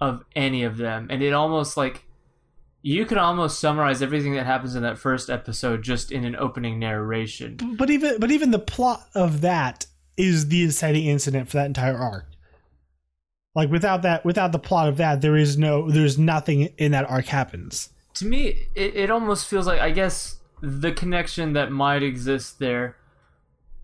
of 0.01 0.23
any 0.35 0.63
of 0.63 0.77
them 0.77 1.07
and 1.09 1.21
it 1.21 1.33
almost 1.33 1.77
like 1.77 2.03
you 2.81 3.05
could 3.05 3.17
almost 3.17 3.59
summarize 3.59 4.01
everything 4.01 4.33
that 4.35 4.45
happens 4.45 4.75
in 4.75 4.83
that 4.83 4.97
first 4.97 5.29
episode 5.29 5.81
just 5.81 6.11
in 6.11 6.25
an 6.25 6.35
opening 6.35 6.77
narration 6.79 7.57
But 7.77 7.89
even 7.89 8.19
but 8.19 8.31
even 8.31 8.51
the 8.51 8.59
plot 8.59 9.07
of 9.15 9.41
that 9.41 9.85
is 10.17 10.49
the 10.49 10.63
inciting 10.63 11.05
incident 11.05 11.49
for 11.49 11.57
that 11.57 11.65
entire 11.65 11.97
arc. 11.97 12.27
Like 13.55 13.69
without 13.71 14.01
that, 14.01 14.23
without 14.25 14.51
the 14.51 14.59
plot 14.59 14.87
of 14.89 14.97
that, 14.97 15.21
there 15.21 15.35
is 15.35 15.57
no, 15.57 15.89
there's 15.89 16.17
nothing 16.19 16.69
in 16.77 16.91
that 16.91 17.09
arc 17.09 17.25
happens. 17.25 17.89
to 18.15 18.25
me 18.25 18.67
it, 18.75 18.95
it 18.95 19.09
almost 19.09 19.47
feels 19.47 19.65
like 19.65 19.79
i 19.79 19.89
guess 19.89 20.37
the 20.61 20.91
connection 20.91 21.53
that 21.53 21.71
might 21.71 22.03
exist 22.03 22.59
there 22.59 22.95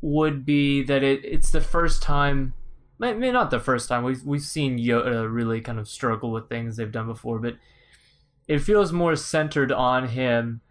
would 0.02 0.46
be 0.46 0.82
that 0.84 1.04
it, 1.04 1.24
it's 1.26 1.52
the 1.52 1.62
first 1.62 2.02
time 2.02 2.54
maybe 3.00 3.32
not 3.32 3.50
the 3.52 3.60
first 3.60 3.88
time 3.90 4.04
we've, 4.04 4.24
we've 4.26 4.42
seen 4.42 4.78
yoda 4.78 5.32
really 5.32 5.62
kind 5.62 5.80
of 5.80 5.88
struggle 5.88 6.32
with 6.32 6.48
things 6.50 6.76
they've 6.78 6.92
done 6.92 7.08
before 7.08 7.40
but 7.40 7.56
it 8.48 8.60
feels 8.60 8.92
more 8.92 9.16
centered 9.16 9.72
on 9.72 10.08
him. 10.08 10.62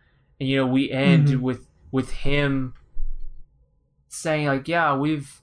And 0.41 0.49
you 0.49 0.57
know 0.57 0.66
we 0.66 0.91
end 0.91 1.29
Mhm. 1.29 1.41
with 1.41 1.68
with 1.93 2.11
him 2.11 2.74
saying 4.09 4.47
like 4.47 4.68
yeah 4.68 4.97
we've 4.97 5.41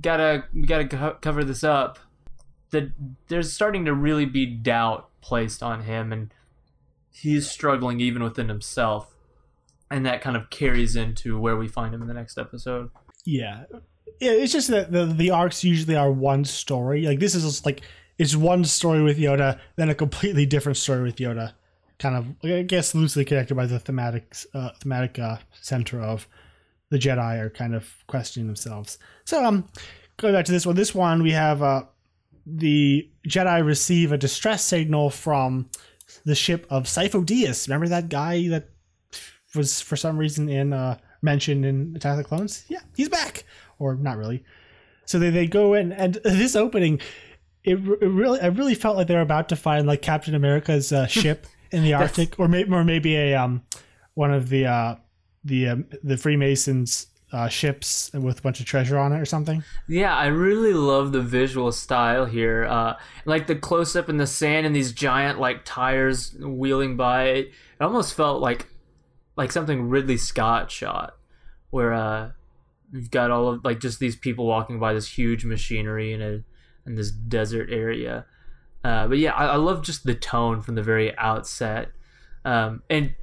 gotta 0.00 0.44
we 0.54 0.62
gotta 0.62 0.86
co- 0.88 1.16
cover 1.20 1.44
this 1.44 1.64
up. 1.64 1.98
That 2.70 2.92
there's 3.28 3.52
starting 3.52 3.84
to 3.84 3.92
really 3.94 4.24
be 4.24 4.46
doubt 4.46 5.08
placed 5.20 5.62
on 5.62 5.82
him 5.82 6.12
and 6.12 6.32
he's 7.10 7.50
struggling 7.50 8.00
even 8.00 8.22
within 8.22 8.48
himself. 8.48 9.14
And 9.90 10.06
that 10.06 10.22
kind 10.22 10.36
of 10.36 10.48
carries 10.50 10.96
into 10.96 11.38
where 11.38 11.56
we 11.56 11.68
find 11.68 11.94
him 11.94 12.00
in 12.00 12.08
the 12.08 12.14
next 12.14 12.38
episode 12.38 12.90
Yeah. 13.24 13.64
It's 14.20 14.52
just 14.52 14.68
that 14.68 14.92
the 14.92 15.06
the 15.06 15.30
arcs 15.30 15.64
usually 15.64 15.96
are 15.96 16.10
one 16.10 16.44
story. 16.44 17.02
Like 17.06 17.18
this 17.18 17.34
is 17.34 17.44
just 17.44 17.66
like 17.66 17.82
it's 18.18 18.36
one 18.36 18.64
story 18.64 19.02
with 19.02 19.18
Yoda, 19.18 19.58
then 19.76 19.90
a 19.90 19.94
completely 19.94 20.46
different 20.46 20.78
story 20.78 21.02
with 21.02 21.16
Yoda. 21.16 21.54
Kind 21.98 22.16
of, 22.16 22.50
I 22.50 22.62
guess, 22.62 22.94
loosely 22.94 23.24
connected 23.24 23.54
by 23.54 23.66
the 23.66 23.78
thematic 23.78 24.36
uh, 24.54 24.70
thematic 24.80 25.18
uh, 25.18 25.38
center 25.60 26.00
of 26.00 26.28
the 26.90 26.98
Jedi 26.98 27.40
are 27.40 27.50
kind 27.50 27.74
of 27.74 27.88
questioning 28.06 28.46
themselves. 28.46 28.98
So, 29.24 29.44
um, 29.44 29.68
going 30.18 30.34
back 30.34 30.44
to 30.46 30.52
this 30.52 30.66
one, 30.66 30.76
this 30.76 30.94
one 30.94 31.22
we 31.22 31.32
have 31.32 31.62
uh, 31.62 31.84
the 32.46 33.08
Jedi 33.26 33.64
receive 33.64 34.12
a 34.12 34.18
distress 34.18 34.64
signal 34.64 35.10
from 35.10 35.70
the 36.24 36.34
ship 36.34 36.66
of 36.70 36.84
Sifo 36.84 37.24
Dyas. 37.24 37.66
Remember 37.66 37.88
that 37.88 38.08
guy 38.08 38.48
that 38.48 38.68
was 39.54 39.80
for 39.80 39.96
some 39.96 40.18
reason 40.18 40.48
in 40.48 40.72
uh, 40.72 40.98
mentioned 41.22 41.64
in 41.64 41.94
Attack 41.96 42.12
of 42.12 42.18
the 42.18 42.24
Clones? 42.24 42.64
Yeah, 42.68 42.80
he's 42.96 43.08
back, 43.08 43.44
or 43.78 43.94
not 43.94 44.16
really. 44.16 44.44
So 45.06 45.18
they, 45.18 45.30
they 45.30 45.46
go 45.46 45.74
in, 45.74 45.92
and 45.92 46.14
this 46.24 46.56
opening, 46.56 47.00
it, 47.64 47.74
it 47.74 48.06
really 48.06 48.40
I 48.40 48.46
really 48.48 48.74
felt 48.74 48.96
like 48.96 49.06
they 49.06 49.14
were 49.14 49.20
about 49.20 49.48
to 49.50 49.56
find 49.56 49.86
like 49.86 50.02
Captain 50.02 50.34
America's 50.34 50.92
uh, 50.92 51.06
ship 51.20 51.46
in 51.70 51.82
the 51.82 51.94
Arctic, 51.94 52.38
or 52.38 52.48
maybe 52.48 52.72
or 52.72 52.84
maybe 52.84 53.16
a 53.16 53.34
um 53.34 53.62
one 54.14 54.32
of 54.32 54.48
the 54.48 54.66
uh 54.66 54.96
the 55.44 55.68
um, 55.68 55.86
the 56.02 56.16
Freemasons 56.16 57.06
uh, 57.32 57.48
ships 57.48 58.10
with 58.12 58.40
a 58.40 58.42
bunch 58.42 58.60
of 58.60 58.66
treasure 58.66 58.98
on 58.98 59.10
it 59.12 59.18
or 59.18 59.24
something. 59.24 59.64
yeah 59.88 60.14
i 60.14 60.26
really 60.26 60.74
love 60.74 61.12
the 61.12 61.20
visual 61.22 61.72
style 61.72 62.26
here 62.26 62.66
uh 62.66 62.94
like 63.24 63.46
the 63.46 63.54
close-up 63.54 64.10
in 64.10 64.18
the 64.18 64.26
sand 64.26 64.66
and 64.66 64.76
these 64.76 64.92
giant 64.92 65.40
like 65.40 65.62
tires 65.64 66.34
wheeling 66.40 66.94
by 66.94 67.24
it 67.24 67.50
almost 67.80 68.14
felt 68.14 68.42
like 68.42 68.66
like 69.36 69.52
something 69.52 69.88
ridley 69.88 70.16
scott 70.16 70.70
shot 70.70 71.16
where 71.70 71.92
uh 71.92 72.30
You've 72.92 73.10
got 73.10 73.30
all 73.30 73.48
of 73.48 73.64
like 73.64 73.80
just 73.80 73.98
these 73.98 74.16
people 74.16 74.46
walking 74.46 74.78
by 74.78 74.92
this 74.92 75.08
huge 75.08 75.46
machinery 75.46 76.12
in 76.12 76.20
a 76.20 76.42
in 76.84 76.94
this 76.94 77.10
desert 77.10 77.70
area. 77.70 78.26
Uh, 78.84 79.08
but 79.08 79.16
yeah, 79.16 79.32
I, 79.32 79.46
I 79.46 79.56
love 79.56 79.82
just 79.82 80.04
the 80.04 80.14
tone 80.14 80.60
from 80.60 80.74
the 80.74 80.82
very 80.82 81.16
outset, 81.16 81.88
um, 82.44 82.82
and 82.90 83.14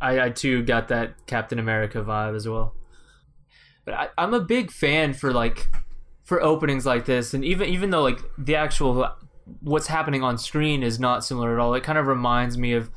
I, 0.00 0.20
I 0.20 0.30
too 0.30 0.62
got 0.62 0.88
that 0.88 1.26
Captain 1.26 1.58
America 1.58 2.02
vibe 2.02 2.36
as 2.36 2.46
well. 2.46 2.74
But 3.86 3.94
I, 3.94 4.08
I'm 4.18 4.34
a 4.34 4.40
big 4.40 4.70
fan 4.70 5.14
for 5.14 5.32
like 5.32 5.68
for 6.24 6.42
openings 6.42 6.84
like 6.84 7.06
this, 7.06 7.32
and 7.32 7.42
even 7.46 7.70
even 7.70 7.88
though 7.88 8.02
like 8.02 8.20
the 8.36 8.56
actual 8.56 9.08
what's 9.62 9.86
happening 9.86 10.22
on 10.22 10.36
screen 10.36 10.82
is 10.82 11.00
not 11.00 11.24
similar 11.24 11.54
at 11.54 11.58
all, 11.58 11.72
it 11.72 11.84
kind 11.84 11.96
of 11.96 12.06
reminds 12.06 12.58
me 12.58 12.74
of 12.74 12.90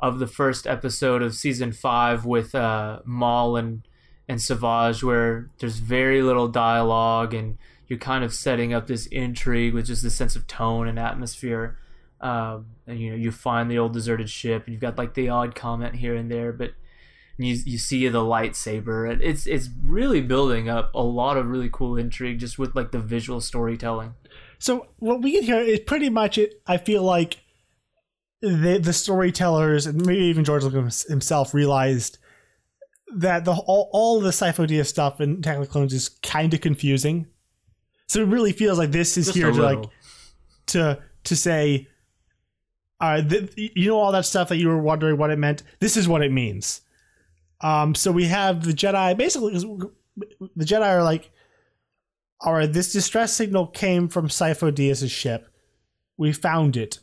of 0.00 0.18
the 0.18 0.26
first 0.26 0.66
episode 0.66 1.22
of 1.22 1.34
season 1.34 1.72
five 1.72 2.24
with 2.24 2.54
uh, 2.54 3.00
Maul 3.04 3.56
and 3.56 3.82
and 4.28 4.40
Savage, 4.40 5.02
where 5.02 5.50
there's 5.58 5.78
very 5.78 6.22
little 6.22 6.48
dialogue 6.48 7.34
and 7.34 7.58
you're 7.88 7.98
kind 7.98 8.22
of 8.22 8.32
setting 8.32 8.72
up 8.72 8.86
this 8.86 9.06
intrigue 9.06 9.74
with 9.74 9.86
just 9.86 10.04
this 10.04 10.14
sense 10.14 10.36
of 10.36 10.46
tone 10.46 10.86
and 10.86 10.98
atmosphere. 10.98 11.76
Um, 12.20 12.66
and 12.86 13.00
you 13.00 13.10
know, 13.10 13.16
you 13.16 13.32
find 13.32 13.68
the 13.68 13.78
old 13.78 13.92
deserted 13.92 14.30
ship, 14.30 14.64
and 14.64 14.72
you've 14.72 14.80
got 14.80 14.96
like 14.96 15.14
the 15.14 15.28
odd 15.28 15.54
comment 15.54 15.96
here 15.96 16.14
and 16.14 16.30
there, 16.30 16.52
but 16.52 16.72
you 17.38 17.54
you 17.64 17.78
see 17.78 18.06
the 18.08 18.20
lightsaber. 18.20 19.20
It's 19.20 19.46
it's 19.46 19.68
really 19.82 20.20
building 20.20 20.68
up 20.68 20.94
a 20.94 21.02
lot 21.02 21.36
of 21.36 21.46
really 21.46 21.70
cool 21.72 21.96
intrigue 21.96 22.38
just 22.38 22.58
with 22.58 22.76
like 22.76 22.92
the 22.92 22.98
visual 22.98 23.40
storytelling. 23.40 24.14
So 24.58 24.88
what 24.98 25.22
we 25.22 25.32
get 25.32 25.44
here 25.44 25.60
is 25.60 25.80
pretty 25.80 26.10
much 26.10 26.36
it. 26.38 26.60
I 26.66 26.76
feel 26.76 27.02
like 27.02 27.38
the 28.42 28.78
the 28.82 28.92
storytellers 28.92 29.86
and 29.86 30.04
maybe 30.06 30.24
even 30.24 30.44
George 30.44 30.64
Lucas 30.64 31.02
himself 31.02 31.52
realized 31.52 32.18
that 33.16 33.44
the 33.44 33.52
all, 33.52 33.90
all 33.92 34.20
the 34.20 34.30
Dyas 34.30 34.86
stuff 34.86 35.20
in 35.20 35.38
Attack 35.38 35.56
of 35.56 35.62
the 35.62 35.68
Clones 35.68 35.92
is 35.92 36.08
kind 36.08 36.54
of 36.54 36.60
confusing. 36.60 37.26
So 38.06 38.20
it 38.20 38.28
really 38.28 38.52
feels 38.52 38.78
like 38.78 38.92
this 38.92 39.16
is 39.16 39.26
Just 39.26 39.36
here 39.36 39.52
to 39.52 39.62
like 39.62 39.84
to 40.68 40.98
to 41.24 41.36
say, 41.36 41.88
all 43.00 43.10
right, 43.10 43.28
th- 43.28 43.52
you 43.56 43.88
know 43.88 43.98
all 43.98 44.12
that 44.12 44.26
stuff 44.26 44.48
that 44.48 44.56
you 44.56 44.68
were 44.68 44.80
wondering 44.80 45.18
what 45.18 45.30
it 45.30 45.38
meant. 45.38 45.62
This 45.80 45.96
is 45.96 46.08
what 46.08 46.22
it 46.22 46.32
means. 46.32 46.80
Um, 47.60 47.94
so 47.94 48.10
we 48.10 48.24
have 48.24 48.64
the 48.64 48.72
Jedi. 48.72 49.16
Basically, 49.16 49.52
because 49.52 49.66
the 50.56 50.64
Jedi 50.64 50.86
are 50.86 51.02
like, 51.02 51.30
all 52.40 52.54
right, 52.54 52.72
this 52.72 52.92
distress 52.92 53.34
signal 53.34 53.66
came 53.66 54.08
from 54.08 54.28
Sifo 54.28 54.72
Dyas' 54.72 55.10
ship. 55.10 55.48
We 56.16 56.32
found 56.32 56.76
it. 56.76 57.00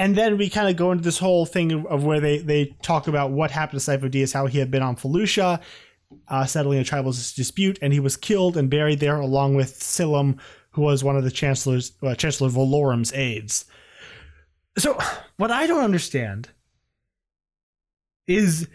And 0.00 0.16
then 0.16 0.38
we 0.38 0.48
kind 0.48 0.70
of 0.70 0.76
go 0.76 0.92
into 0.92 1.04
this 1.04 1.18
whole 1.18 1.44
thing 1.44 1.84
of, 1.86 2.04
where 2.04 2.20
they, 2.20 2.38
they 2.38 2.74
talk 2.80 3.06
about 3.06 3.32
what 3.32 3.50
happened 3.50 3.82
to 3.82 3.90
Sifo 3.90 4.10
Dyas, 4.10 4.32
how 4.32 4.46
he 4.46 4.58
had 4.58 4.70
been 4.70 4.82
on 4.82 4.96
Felucia, 4.96 5.60
uh, 6.26 6.46
settling 6.46 6.78
a 6.78 6.84
tribal 6.84 7.12
dispute, 7.12 7.78
and 7.82 7.92
he 7.92 8.00
was 8.00 8.16
killed 8.16 8.56
and 8.56 8.70
buried 8.70 8.98
there 8.98 9.16
along 9.16 9.56
with 9.56 9.78
Silman, 9.78 10.38
who 10.70 10.80
was 10.80 11.04
one 11.04 11.18
of 11.18 11.24
the 11.24 11.30
Chancellor's 11.30 11.92
uh, 12.02 12.14
Chancellor 12.14 12.48
Valorum's 12.48 13.12
aides. 13.12 13.66
So, 14.78 14.98
what 15.36 15.50
I 15.50 15.66
don't 15.66 15.84
understand 15.84 16.48
is 18.26 18.68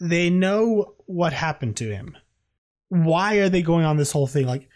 they 0.00 0.30
know 0.30 0.94
what 1.04 1.34
happened 1.34 1.76
to 1.76 1.94
him. 1.94 2.16
Why 2.88 3.36
are 3.36 3.50
they 3.50 3.60
going 3.60 3.84
on 3.84 3.98
this 3.98 4.12
whole 4.12 4.26
thing? 4.26 4.46
Like, 4.46 4.70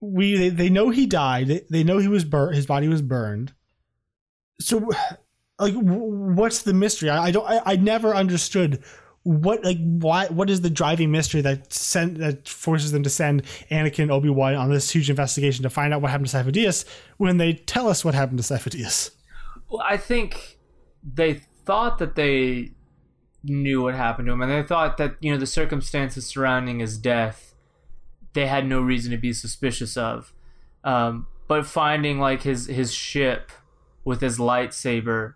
we 0.00 0.36
they, 0.36 0.48
they 0.48 0.70
know 0.70 0.90
he 0.90 1.06
died. 1.06 1.46
They, 1.46 1.64
they 1.70 1.84
know 1.84 1.98
he 1.98 2.08
was 2.08 2.24
burnt. 2.24 2.56
His 2.56 2.66
body 2.66 2.88
was 2.88 3.00
burned. 3.00 3.52
So, 4.60 4.88
like, 5.58 5.74
what's 5.74 6.62
the 6.62 6.74
mystery? 6.74 7.10
I, 7.10 7.24
I 7.24 7.30
don't. 7.30 7.46
I, 7.46 7.60
I 7.64 7.76
never 7.76 8.14
understood 8.14 8.82
what 9.28 9.62
like 9.62 9.78
why 9.78 10.26
what 10.28 10.48
is 10.48 10.62
the 10.62 10.70
driving 10.70 11.10
mystery 11.10 11.42
that 11.42 11.70
sent 11.72 12.18
that 12.18 12.48
forces 12.48 12.92
them 12.92 13.02
to 13.02 13.10
send 13.10 13.42
Anakin 13.70 14.04
and 14.04 14.10
Obi 14.10 14.30
Wan 14.30 14.54
on 14.54 14.70
this 14.70 14.90
huge 14.90 15.10
investigation 15.10 15.64
to 15.64 15.70
find 15.70 15.92
out 15.92 16.00
what 16.00 16.10
happened 16.10 16.30
to 16.30 16.52
Dyas 16.52 16.86
when 17.18 17.36
they 17.36 17.52
tell 17.52 17.88
us 17.88 18.04
what 18.04 18.14
happened 18.14 18.42
to 18.42 18.54
Dyas. 18.54 19.10
Well, 19.68 19.82
I 19.84 19.96
think 19.96 20.58
they 21.02 21.34
thought 21.66 21.98
that 21.98 22.14
they 22.14 22.72
knew 23.44 23.82
what 23.82 23.94
happened 23.94 24.26
to 24.26 24.32
him, 24.32 24.40
and 24.40 24.50
they 24.50 24.62
thought 24.62 24.96
that 24.96 25.16
you 25.20 25.30
know 25.30 25.38
the 25.38 25.46
circumstances 25.46 26.26
surrounding 26.26 26.78
his 26.78 26.96
death, 26.96 27.54
they 28.32 28.46
had 28.46 28.66
no 28.66 28.80
reason 28.80 29.10
to 29.10 29.18
be 29.18 29.32
suspicious 29.32 29.96
of. 29.96 30.32
Um, 30.84 31.26
but 31.48 31.66
finding 31.66 32.18
like 32.18 32.42
his 32.44 32.66
his 32.66 32.94
ship 32.94 33.52
with 34.08 34.22
his 34.22 34.38
lightsaber 34.38 35.34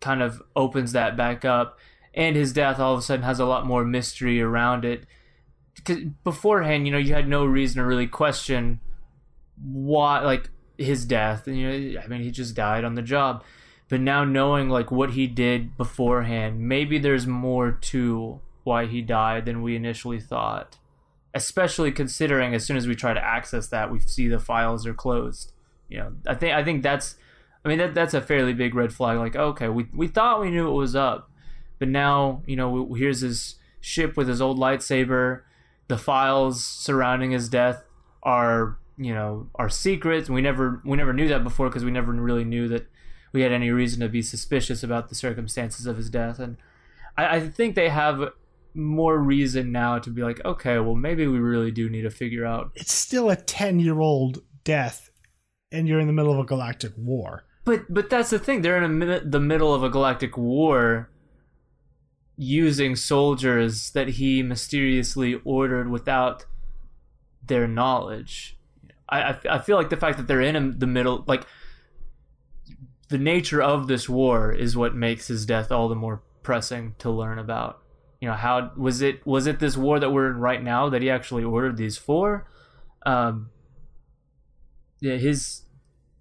kind 0.00 0.22
of 0.22 0.42
opens 0.56 0.92
that 0.92 1.14
back 1.14 1.44
up, 1.44 1.78
and 2.14 2.34
his 2.34 2.54
death 2.54 2.80
all 2.80 2.94
of 2.94 3.00
a 3.00 3.02
sudden 3.02 3.22
has 3.22 3.38
a 3.38 3.44
lot 3.44 3.66
more 3.66 3.84
mystery 3.84 4.40
around 4.40 4.86
it. 4.86 5.04
Because 5.74 5.98
beforehand, 6.24 6.86
you 6.86 6.92
know, 6.92 6.96
you 6.96 7.12
had 7.12 7.28
no 7.28 7.44
reason 7.44 7.82
to 7.82 7.86
really 7.86 8.06
question 8.06 8.80
why, 9.62 10.20
like 10.20 10.48
his 10.78 11.04
death. 11.04 11.46
And 11.46 11.58
you 11.58 11.68
know, 11.68 12.00
I 12.00 12.06
mean, 12.06 12.22
he 12.22 12.30
just 12.30 12.54
died 12.54 12.82
on 12.82 12.94
the 12.94 13.02
job. 13.02 13.44
But 13.90 14.00
now 14.00 14.24
knowing 14.24 14.70
like 14.70 14.90
what 14.90 15.10
he 15.10 15.26
did 15.26 15.76
beforehand, 15.76 16.66
maybe 16.66 16.96
there's 16.96 17.26
more 17.26 17.72
to 17.72 18.40
why 18.64 18.86
he 18.86 19.02
died 19.02 19.44
than 19.44 19.60
we 19.60 19.76
initially 19.76 20.18
thought. 20.18 20.78
Especially 21.34 21.92
considering 21.92 22.54
as 22.54 22.64
soon 22.64 22.78
as 22.78 22.88
we 22.88 22.94
try 22.94 23.12
to 23.12 23.22
access 23.22 23.68
that, 23.68 23.92
we 23.92 24.00
see 24.00 24.28
the 24.28 24.38
files 24.38 24.86
are 24.86 24.94
closed. 24.94 25.52
You 25.90 25.98
know, 25.98 26.12
I 26.26 26.34
think 26.34 26.54
I 26.54 26.64
think 26.64 26.82
that's, 26.82 27.16
I 27.64 27.68
mean 27.68 27.78
that 27.78 27.94
that's 27.94 28.14
a 28.14 28.20
fairly 28.20 28.52
big 28.52 28.74
red 28.74 28.92
flag. 28.92 29.18
Like, 29.18 29.36
oh, 29.36 29.48
okay, 29.48 29.68
we 29.68 29.86
we 29.94 30.08
thought 30.08 30.40
we 30.40 30.50
knew 30.50 30.64
what 30.64 30.74
was 30.74 30.96
up, 30.96 31.30
but 31.78 31.88
now 31.88 32.42
you 32.46 32.56
know 32.56 32.70
we, 32.70 32.98
here's 33.00 33.20
his 33.20 33.56
ship 33.80 34.16
with 34.16 34.28
his 34.28 34.40
old 34.40 34.58
lightsaber. 34.58 35.42
The 35.88 35.98
files 35.98 36.64
surrounding 36.64 37.30
his 37.32 37.48
death 37.48 37.84
are 38.22 38.78
you 38.96 39.14
know 39.14 39.48
are 39.54 39.68
secrets. 39.68 40.28
We 40.28 40.40
never 40.40 40.80
we 40.84 40.96
never 40.96 41.12
knew 41.12 41.28
that 41.28 41.44
before 41.44 41.68
because 41.68 41.84
we 41.84 41.90
never 41.90 42.12
really 42.12 42.44
knew 42.44 42.68
that 42.68 42.86
we 43.32 43.42
had 43.42 43.52
any 43.52 43.70
reason 43.70 44.00
to 44.00 44.08
be 44.08 44.22
suspicious 44.22 44.82
about 44.82 45.08
the 45.08 45.14
circumstances 45.14 45.86
of 45.86 45.96
his 45.96 46.10
death. 46.10 46.38
And 46.38 46.56
I, 47.16 47.36
I 47.36 47.48
think 47.48 47.74
they 47.74 47.88
have 47.88 48.30
more 48.74 49.18
reason 49.18 49.70
now 49.70 49.98
to 49.98 50.10
be 50.10 50.22
like, 50.22 50.44
okay, 50.44 50.78
well 50.78 50.94
maybe 50.94 51.26
we 51.26 51.38
really 51.38 51.70
do 51.70 51.88
need 51.88 52.02
to 52.02 52.10
figure 52.10 52.44
out. 52.44 52.72
It's 52.74 52.92
still 52.92 53.30
a 53.30 53.36
ten 53.36 53.78
year 53.78 54.00
old 54.00 54.42
death, 54.64 55.10
and 55.70 55.86
you're 55.86 56.00
in 56.00 56.06
the 56.06 56.12
middle 56.12 56.32
of 56.32 56.38
a 56.38 56.44
galactic 56.44 56.92
war. 56.96 57.44
But 57.64 57.92
but 57.92 58.10
that's 58.10 58.30
the 58.30 58.38
thing. 58.38 58.62
They're 58.62 58.82
in 58.82 59.02
a 59.02 59.20
the 59.20 59.40
middle 59.40 59.74
of 59.74 59.82
a 59.82 59.90
galactic 59.90 60.36
war. 60.36 61.08
Using 62.36 62.96
soldiers 62.96 63.90
that 63.90 64.08
he 64.08 64.42
mysteriously 64.42 65.40
ordered 65.44 65.90
without 65.90 66.46
their 67.46 67.68
knowledge. 67.68 68.56
I, 69.08 69.36
I, 69.48 69.58
feel 69.58 69.76
like 69.76 69.90
the 69.90 69.96
fact 69.96 70.16
that 70.16 70.26
they're 70.26 70.40
in 70.40 70.78
the 70.78 70.86
middle, 70.86 71.22
like 71.26 71.46
the 73.10 73.18
nature 73.18 73.60
of 73.60 73.86
this 73.86 74.08
war, 74.08 74.50
is 74.50 74.76
what 74.76 74.94
makes 74.94 75.28
his 75.28 75.44
death 75.44 75.70
all 75.70 75.88
the 75.88 75.94
more 75.94 76.22
pressing 76.42 76.94
to 76.98 77.10
learn 77.10 77.38
about. 77.38 77.82
You 78.20 78.28
know, 78.28 78.34
how 78.34 78.72
was 78.76 79.02
it? 79.02 79.26
Was 79.26 79.46
it 79.46 79.58
this 79.58 79.76
war 79.76 80.00
that 80.00 80.10
we're 80.10 80.30
in 80.30 80.38
right 80.38 80.62
now 80.62 80.88
that 80.88 81.02
he 81.02 81.10
actually 81.10 81.44
ordered 81.44 81.76
these 81.76 81.98
for? 81.98 82.48
Um, 83.04 83.50
yeah, 85.00 85.16
his. 85.16 85.62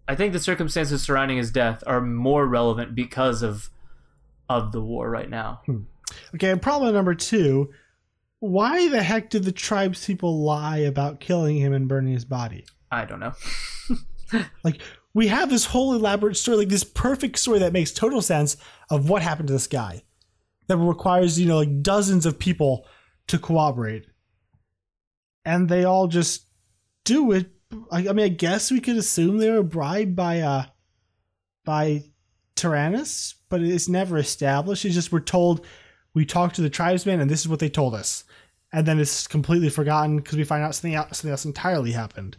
I 0.07 0.15
think 0.15 0.33
the 0.33 0.39
circumstances 0.39 1.01
surrounding 1.01 1.37
his 1.37 1.51
death 1.51 1.83
are 1.87 2.01
more 2.01 2.45
relevant 2.45 2.95
because 2.95 3.41
of 3.41 3.69
of 4.49 4.71
the 4.71 4.81
war 4.81 5.09
right 5.09 5.29
now. 5.29 5.61
Hmm. 5.65 5.81
Okay, 6.35 6.53
problem 6.55 6.93
number 6.93 7.15
two 7.15 7.71
why 8.41 8.89
the 8.89 9.03
heck 9.03 9.29
did 9.29 9.43
the 9.43 9.51
tribes 9.51 10.03
people 10.03 10.43
lie 10.43 10.79
about 10.79 11.19
killing 11.19 11.57
him 11.57 11.73
and 11.73 11.87
burning 11.87 12.13
his 12.13 12.25
body? 12.25 12.65
I 12.91 13.05
don't 13.05 13.19
know. 13.19 13.33
Like, 14.63 14.81
we 15.13 15.27
have 15.27 15.49
this 15.49 15.65
whole 15.65 15.93
elaborate 15.93 16.37
story, 16.37 16.55
like 16.55 16.69
this 16.69 16.85
perfect 16.85 17.37
story 17.37 17.59
that 17.59 17.73
makes 17.73 17.91
total 17.91 18.21
sense 18.21 18.55
of 18.89 19.09
what 19.09 19.21
happened 19.21 19.47
to 19.47 19.53
this 19.53 19.67
guy. 19.67 20.03
That 20.67 20.77
requires, 20.77 21.37
you 21.37 21.47
know, 21.47 21.57
like 21.57 21.81
dozens 21.81 22.25
of 22.25 22.39
people 22.39 22.87
to 23.27 23.37
cooperate. 23.37 24.05
And 25.43 25.67
they 25.67 25.83
all 25.83 26.07
just 26.07 26.45
do 27.03 27.33
it. 27.33 27.49
I, 27.91 28.09
I 28.09 28.13
mean, 28.13 28.25
I 28.25 28.29
guess 28.29 28.71
we 28.71 28.79
could 28.79 28.97
assume 28.97 29.37
they 29.37 29.51
were 29.51 29.63
bribed 29.63 30.15
by, 30.15 30.39
uh, 30.39 30.65
by 31.65 32.03
Tyrannus, 32.55 33.35
but 33.49 33.61
it's 33.61 33.89
never 33.89 34.17
established. 34.17 34.85
It's 34.85 34.95
just 34.95 35.11
we're 35.11 35.19
told 35.19 35.65
we 36.13 36.25
talked 36.25 36.55
to 36.55 36.61
the 36.61 36.69
tribesmen 36.69 37.19
and 37.19 37.29
this 37.29 37.41
is 37.41 37.47
what 37.47 37.59
they 37.59 37.69
told 37.69 37.95
us. 37.95 38.23
And 38.73 38.85
then 38.85 38.99
it's 38.99 39.27
completely 39.27 39.69
forgotten 39.69 40.17
because 40.17 40.37
we 40.37 40.43
find 40.43 40.63
out 40.63 40.75
something 40.75 40.95
else, 40.95 41.17
something 41.17 41.31
else 41.31 41.45
entirely 41.45 41.91
happened. 41.91 42.37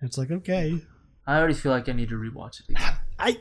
And 0.00 0.08
it's 0.08 0.18
like, 0.18 0.30
okay, 0.30 0.80
I 1.26 1.38
already 1.38 1.54
feel 1.54 1.72
like 1.72 1.88
I 1.88 1.92
need 1.92 2.08
to 2.08 2.16
rewatch 2.16 2.60
it 2.60 2.70
again. 2.70 2.92
I, 3.18 3.38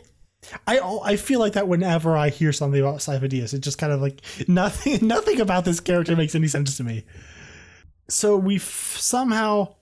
I, 0.68 0.80
I 1.04 1.16
feel 1.16 1.40
like 1.40 1.54
that 1.54 1.68
whenever 1.68 2.16
I 2.16 2.30
hear 2.30 2.54
something 2.54 2.80
about 2.80 3.00
Dyas, 3.00 3.54
it 3.54 3.60
just 3.60 3.78
kind 3.78 3.92
of 3.92 4.02
like 4.02 4.22
nothing, 4.48 5.00
nothing 5.08 5.42
about 5.42 5.66
this 5.66 5.80
character 5.80 6.16
makes 6.16 6.36
any 6.36 6.48
sense 6.48 6.78
to 6.78 6.84
me. 6.84 7.06
So 8.10 8.38
we 8.38 8.58
f- 8.58 8.98
somehow 8.98 9.76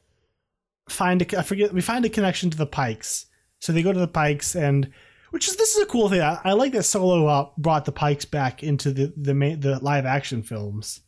find 0.89 1.21
a, 1.21 1.39
I 1.39 1.43
forget, 1.43 1.73
we 1.73 1.81
find 1.81 2.05
a 2.05 2.09
connection 2.09 2.49
to 2.49 2.57
the 2.57 2.65
Pikes. 2.65 3.25
So 3.59 3.73
they 3.73 3.81
go 3.81 3.93
to 3.93 3.99
the 3.99 4.07
Pikes, 4.07 4.55
and 4.55 4.91
which 5.31 5.47
is 5.47 5.55
this 5.55 5.75
is 5.75 5.83
a 5.83 5.87
cool 5.87 6.09
thing. 6.09 6.21
I, 6.21 6.39
I 6.43 6.53
like 6.53 6.73
that 6.73 6.83
Solo 6.83 7.27
uh, 7.27 7.49
brought 7.57 7.85
the 7.85 7.91
Pikes 7.91 8.25
back 8.25 8.63
into 8.63 8.91
the 8.91 9.13
the 9.17 9.33
main, 9.33 9.59
the 9.59 9.79
live 9.79 10.05
action 10.05 10.43
films. 10.43 11.01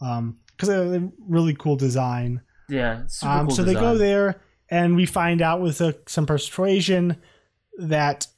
Um, 0.00 0.38
because 0.56 0.68
a 0.68 1.10
really 1.18 1.54
cool 1.54 1.76
design. 1.76 2.40
Yeah, 2.68 3.06
super 3.08 3.32
Um, 3.32 3.46
cool 3.46 3.56
so 3.56 3.62
they 3.64 3.74
go 3.74 3.98
there, 3.98 4.40
and 4.70 4.96
we 4.96 5.04
find 5.06 5.42
out 5.42 5.60
with 5.60 5.80
uh, 5.80 5.92
some 6.06 6.26
persuasion 6.26 7.16
that 7.78 8.28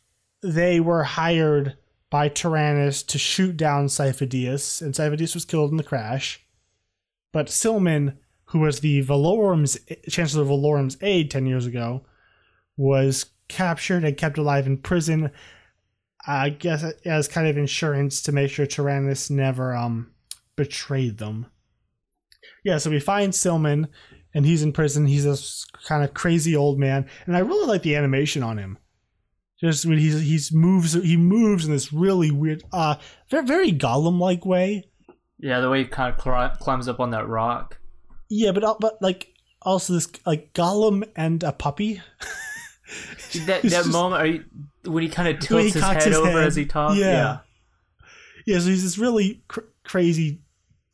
they 0.42 0.80
were 0.80 1.04
hired 1.04 1.76
by 2.08 2.28
Tyrannus 2.28 3.02
to 3.04 3.18
shoot 3.18 3.56
down 3.56 3.86
Sifo-Dyas, 3.86 4.80
and 4.80 4.94
Sifo-Dyas 4.94 5.34
was 5.34 5.44
killed 5.44 5.70
in 5.70 5.76
the 5.76 5.82
crash. 5.82 6.44
But 7.32 7.48
Silman, 7.48 8.16
who 8.46 8.60
was 8.60 8.80
the 8.80 9.02
Valorum's 9.02 9.78
Chancellor 10.08 10.42
of 10.42 10.48
Valorum's 10.48 10.96
aide 11.00 11.30
ten 11.30 11.46
years 11.46 11.66
ago, 11.66 12.04
was 12.76 13.26
captured 13.48 14.04
and 14.04 14.16
kept 14.16 14.38
alive 14.38 14.66
in 14.66 14.78
prison. 14.78 15.30
I 16.26 16.50
guess 16.50 16.82
as 17.04 17.28
kind 17.28 17.46
of 17.46 17.56
insurance 17.56 18.20
to 18.22 18.32
make 18.32 18.50
sure 18.50 18.66
Tyrannus 18.66 19.30
never 19.30 19.74
um 19.74 20.10
betrayed 20.56 21.18
them. 21.18 21.46
Yeah, 22.64 22.78
so 22.78 22.90
we 22.90 23.00
find 23.00 23.32
Silman, 23.32 23.88
and 24.34 24.44
he's 24.44 24.62
in 24.62 24.72
prison. 24.72 25.06
He's 25.06 25.26
a 25.26 25.36
kind 25.86 26.02
of 26.02 26.14
crazy 26.14 26.56
old 26.56 26.78
man, 26.78 27.06
and 27.26 27.36
I 27.36 27.40
really 27.40 27.66
like 27.66 27.82
the 27.82 27.96
animation 27.96 28.42
on 28.42 28.58
him. 28.58 28.78
Just 29.60 29.86
when 29.86 29.98
he's 29.98 30.20
he's 30.20 30.52
moves 30.52 30.92
he 30.92 31.16
moves 31.16 31.64
in 31.64 31.72
this 31.72 31.92
really 31.92 32.30
weird, 32.30 32.62
uh, 32.72 32.96
very 33.30 33.46
very 33.46 33.72
Gollum 33.72 34.18
like 34.18 34.44
way. 34.44 34.90
Yeah, 35.38 35.60
the 35.60 35.70
way 35.70 35.80
he 35.80 35.84
kind 35.84 36.14
of 36.14 36.20
cl- 36.20 36.56
climbs 36.60 36.88
up 36.88 37.00
on 37.00 37.10
that 37.10 37.28
rock. 37.28 37.75
Yeah, 38.28 38.52
but 38.52 38.64
uh, 38.64 38.74
but 38.80 39.00
like 39.00 39.32
also 39.62 39.92
this 39.94 40.08
like 40.24 40.52
Gollum 40.52 41.08
and 41.16 41.42
a 41.42 41.52
puppy. 41.52 42.00
That 43.46 43.62
that 43.62 43.62
just- 43.62 43.90
moment 43.90 44.22
are 44.22 44.26
you, 44.26 44.44
when 44.84 45.02
he 45.02 45.08
kind 45.08 45.28
of 45.28 45.40
tilts 45.40 45.74
his 45.74 45.82
head 45.82 46.02
his 46.04 46.16
over 46.16 46.30
head. 46.30 46.46
as 46.46 46.54
he 46.54 46.66
talks. 46.66 46.96
Yeah. 46.96 47.38
Yeah, 48.46 48.60
so 48.60 48.66
he's 48.68 48.84
this 48.84 48.96
really 48.96 49.42
cr- 49.48 49.60
crazy, 49.84 50.40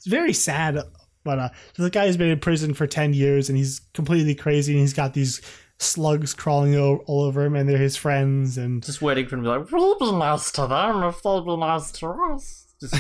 very 0.06 0.32
sad. 0.32 0.78
But 1.22 1.38
uh, 1.38 1.48
so 1.76 1.82
the 1.82 1.90
guy's 1.90 2.16
been 2.16 2.30
in 2.30 2.40
prison 2.40 2.72
for 2.72 2.86
ten 2.86 3.12
years, 3.12 3.50
and 3.50 3.59
he's 3.59 3.80
completely 3.92 4.34
crazy, 4.34 4.72
and 4.72 4.80
he's 4.80 4.94
got 4.94 5.12
these 5.12 5.42
slugs 5.78 6.32
crawling 6.32 6.74
o- 6.76 7.02
all 7.06 7.24
over 7.24 7.44
him, 7.44 7.54
and 7.54 7.68
they're 7.68 7.76
his 7.76 7.94
friends, 7.96 8.56
and 8.56 8.82
Just 8.82 9.02
waiting 9.02 9.26
for 9.26 9.36
him 9.36 9.44
to 9.44 9.50
be 9.50 9.59
like, 9.59 9.70
we'll 9.70 9.98
be 9.98 10.12
nice 10.12 10.50
to 10.52 10.66
them 10.66 11.02
if 11.02 11.22
they'll 11.22 11.44
be 11.44 11.56
nice 11.59 11.92
to 11.92 12.06
us. 12.09 12.66
Just 12.80 12.94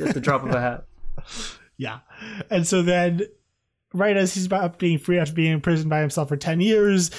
at 0.00 0.14
the 0.14 0.20
drop 0.20 0.42
of 0.44 0.50
a 0.54 0.60
hat. 0.60 0.84
yeah. 1.76 1.98
And 2.48 2.66
so 2.66 2.80
then, 2.80 3.20
right 3.92 4.16
as 4.16 4.34
he's 4.34 4.46
about 4.46 4.78
being 4.78 4.98
free 4.98 5.18
after 5.18 5.34
being 5.34 5.52
imprisoned 5.52 5.90
by 5.90 6.00
himself 6.00 6.28
for 6.28 6.36
ten 6.36 6.60
years, 6.60 7.10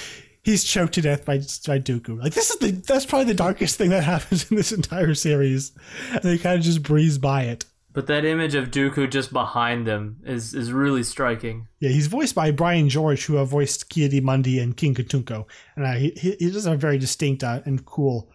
he's 0.43 0.63
choked 0.63 0.93
to 0.93 1.01
death 1.01 1.25
by 1.25 1.37
by 1.37 1.79
Dooku. 1.79 2.21
Like 2.21 2.33
this 2.33 2.49
is 2.49 2.57
the 2.57 2.71
that's 2.71 3.05
probably 3.05 3.25
the 3.25 3.33
darkest 3.33 3.77
thing 3.77 3.89
that 3.89 4.03
happens 4.15 4.49
in 4.49 4.57
this 4.57 4.71
entire 4.71 5.15
series. 5.15 5.71
And 6.11 6.21
they 6.21 6.37
kind 6.37 6.57
of 6.57 6.63
just 6.63 6.83
breeze 6.83 7.17
by 7.17 7.43
it. 7.43 7.65
But 7.93 8.07
that 8.07 8.23
image 8.23 8.55
of 8.55 8.71
Dooku 8.71 9.09
just 9.11 9.33
behind 9.33 9.85
them 9.85 10.21
is 10.25 10.53
is 10.53 10.71
really 10.71 11.03
striking. 11.03 11.67
Yeah, 11.79 11.89
he's 11.89 12.07
voiced 12.07 12.35
by 12.35 12.51
Brian 12.51 12.87
George, 12.87 13.25
who 13.25 13.37
uh, 13.37 13.45
voiced 13.45 13.89
Ki-Adi-Mundi 13.89 14.59
and 14.59 14.77
King 14.77 14.95
Katuunko, 14.95 15.45
and 15.75 15.85
uh, 15.85 15.93
he 15.93 16.11
he 16.11 16.35
he 16.39 16.51
does 16.51 16.65
have 16.65 16.75
a 16.75 16.77
very 16.77 16.97
distinct 16.97 17.43
uh, 17.43 17.61
and 17.65 17.85
cool 17.85 18.31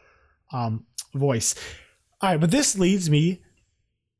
um, 0.52 0.84
voice. 1.14 1.54
All 2.20 2.30
right, 2.30 2.40
but 2.40 2.50
this 2.50 2.78
leads 2.78 3.08
me 3.08 3.42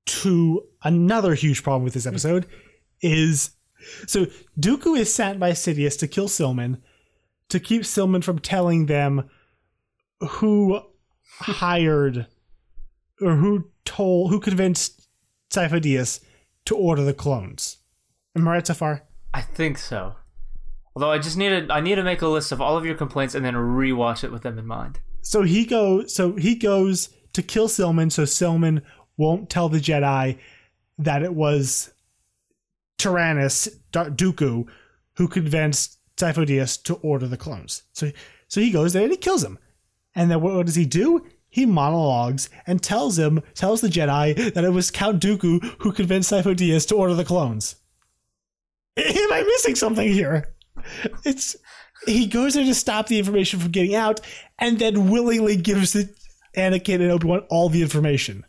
to 0.06 0.62
another 0.84 1.34
huge 1.34 1.62
problem 1.62 1.84
with 1.84 1.94
this 1.94 2.06
episode. 2.06 2.46
Is 3.02 3.50
so 4.06 4.26
Dooku 4.58 4.98
is 4.98 5.12
sent 5.14 5.38
by 5.38 5.52
Sidious 5.52 5.98
to 5.98 6.08
kill 6.08 6.28
Silman 6.28 6.80
to 7.48 7.60
keep 7.60 7.82
Silman 7.82 8.24
from 8.24 8.38
telling 8.38 8.86
them 8.86 9.28
who 10.20 10.80
hired 11.38 12.26
or 13.20 13.36
who 13.36 13.70
told 13.84 14.30
who 14.30 14.40
convinced 14.40 15.08
Sifo-Dyas 15.52 16.20
to 16.64 16.76
order 16.76 17.04
the 17.04 17.14
clones. 17.14 17.78
Am 18.36 18.46
I 18.48 18.52
right 18.52 18.66
so 18.66 18.74
far? 18.74 19.04
I 19.32 19.42
think 19.42 19.78
so. 19.78 20.16
Although 20.94 21.12
I 21.12 21.18
just 21.18 21.36
need 21.36 21.68
to 21.68 21.72
I 21.72 21.80
need 21.80 21.96
to 21.96 22.02
make 22.02 22.22
a 22.22 22.28
list 22.28 22.52
of 22.52 22.60
all 22.60 22.76
of 22.76 22.84
your 22.84 22.94
complaints 22.94 23.34
and 23.34 23.44
then 23.44 23.54
rewatch 23.54 24.24
it 24.24 24.32
with 24.32 24.42
them 24.42 24.58
in 24.58 24.66
mind. 24.66 24.98
so 25.22 25.42
he 25.42 25.64
go 25.64 26.06
so 26.06 26.34
he 26.36 26.54
goes 26.54 27.10
to 27.34 27.42
kill 27.42 27.68
Silman 27.68 28.10
so 28.10 28.22
Silman 28.22 28.82
won't 29.18 29.50
tell 29.50 29.68
the 29.68 29.78
Jedi 29.78 30.38
that 30.98 31.22
it 31.22 31.34
was 31.34 31.92
Tyrannus 32.98 33.68
Dooku 33.92 34.66
who 35.16 35.28
convinced 35.28 35.98
Sifo-Dyas 36.16 36.82
to 36.84 36.94
order 36.96 37.26
the 37.26 37.36
clones. 37.36 37.82
So 37.92 38.12
so 38.48 38.60
he 38.60 38.70
goes 38.70 38.92
there 38.92 39.02
and 39.02 39.10
he 39.10 39.16
kills 39.16 39.42
him. 39.42 39.58
And 40.14 40.30
then 40.30 40.40
what, 40.40 40.54
what 40.54 40.66
does 40.66 40.76
he 40.76 40.86
do? 40.86 41.26
He 41.48 41.66
monologues 41.66 42.48
and 42.66 42.82
tells 42.82 43.18
him 43.18 43.42
tells 43.54 43.80
the 43.80 43.88
Jedi 43.88 44.54
that 44.54 44.64
it 44.64 44.72
was 44.72 44.90
Count 44.90 45.22
Dooku 45.22 45.62
who 45.82 45.92
convinced 45.92 46.30
Sifo-Dyas 46.30 46.86
to 46.88 46.96
order 46.96 47.14
the 47.14 47.24
clones. 47.24 47.76
Am 48.96 49.32
I 49.32 49.42
missing 49.42 49.74
something 49.74 50.10
here? 50.10 50.54
It's 51.24 51.56
he 52.06 52.26
goes 52.26 52.54
there 52.54 52.64
to 52.64 52.74
stop 52.74 53.06
the 53.06 53.18
information 53.18 53.60
from 53.60 53.70
getting 53.70 53.94
out, 53.94 54.20
and 54.58 54.78
then 54.78 55.10
willingly 55.10 55.56
gives 55.56 55.92
the 55.92 56.14
Anakin 56.56 57.00
and 57.00 57.10
Obi 57.10 57.26
Wan 57.26 57.40
all 57.50 57.68
the 57.68 57.82
information. 57.82 58.44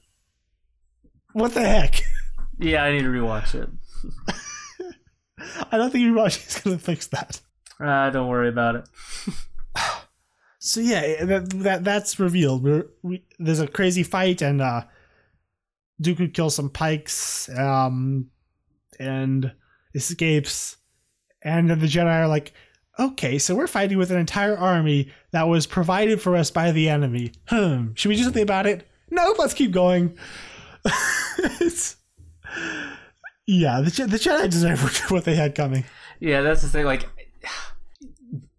What 1.34 1.54
the 1.54 1.62
heck? 1.62 2.04
Yeah, 2.60 2.86
I 2.86 2.92
need 2.92 3.04
to 3.04 3.10
rewatch 3.10 3.54
it. 3.54 3.70
I 5.72 5.78
don't 5.78 5.92
think 5.92 6.06
Rewatch 6.06 6.48
is 6.48 6.62
going 6.62 6.78
to 6.78 6.84
fix 6.84 7.08
that. 7.08 7.40
Uh, 7.80 8.10
don't 8.10 8.28
worry 8.28 8.50
about 8.50 8.76
it. 8.76 8.86
So 10.68 10.82
yeah, 10.82 11.24
that, 11.24 11.50
that 11.62 11.84
that's 11.86 12.20
revealed. 12.20 12.62
We're, 12.62 12.88
we 13.02 13.24
there's 13.40 13.62
a 13.62 13.68
crazy 13.68 14.04
fight, 14.04 14.42
and 14.42 14.62
uh, 14.62 14.84
Dooku 16.04 16.34
kills 16.34 16.56
some 16.56 16.70
pikes, 16.70 17.48
um, 17.58 18.30
and 19.00 19.54
escapes, 19.94 20.76
and 21.42 21.70
then 21.70 21.80
the 21.80 21.86
Jedi 21.88 22.12
are 22.12 22.28
like, 22.28 22.52
"Okay, 23.00 23.40
so 23.40 23.56
we're 23.56 23.68
fighting 23.68 23.98
with 23.98 24.12
an 24.12 24.18
entire 24.18 24.58
army 24.58 25.10
that 25.32 25.48
was 25.48 25.66
provided 25.68 26.22
for 26.22 26.36
us 26.36 26.52
by 26.52 26.74
the 26.74 26.90
enemy. 26.90 27.32
Hmm, 27.48 27.94
should 27.94 28.10
we 28.10 28.18
do 28.18 28.24
something 28.24 28.44
about 28.44 28.68
it? 28.68 28.90
Nope, 29.10 29.38
let's 29.40 29.54
keep 29.54 29.72
going." 29.72 30.18
it's, 31.62 31.96
yeah, 33.48 33.80
the 33.80 33.90
the 34.06 34.18
Jedi 34.18 34.50
deserve 34.50 34.82
what 35.12 35.24
they 35.24 35.36
had 35.36 35.56
coming. 35.56 35.86
Yeah, 36.20 36.42
that's 36.42 36.62
the 36.62 36.68
thing. 36.68 36.86
Like, 36.86 37.08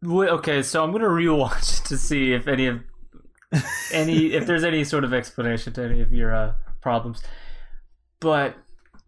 okay, 0.05 0.63
so 0.63 0.83
I'm 0.83 0.93
gonna 0.93 1.05
rewatch 1.05 1.85
to 1.89 1.99
see 1.99 2.33
if 2.33 2.49
any 2.49 2.67
of 2.67 2.81
any 3.93 4.33
if 4.33 4.47
there's 4.47 4.65
any 4.65 4.85
sort 4.85 5.05
of 5.05 5.13
explanation 5.13 5.75
to 5.75 5.83
any 5.83 6.01
of 6.01 6.13
your 6.13 6.35
uh, 6.35 6.55
problems. 6.81 7.23
But 8.19 8.57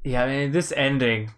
yeah, 0.04 0.24
I 0.24 0.26
mean, 0.26 0.52
this 0.52 0.72
ending, 0.76 1.32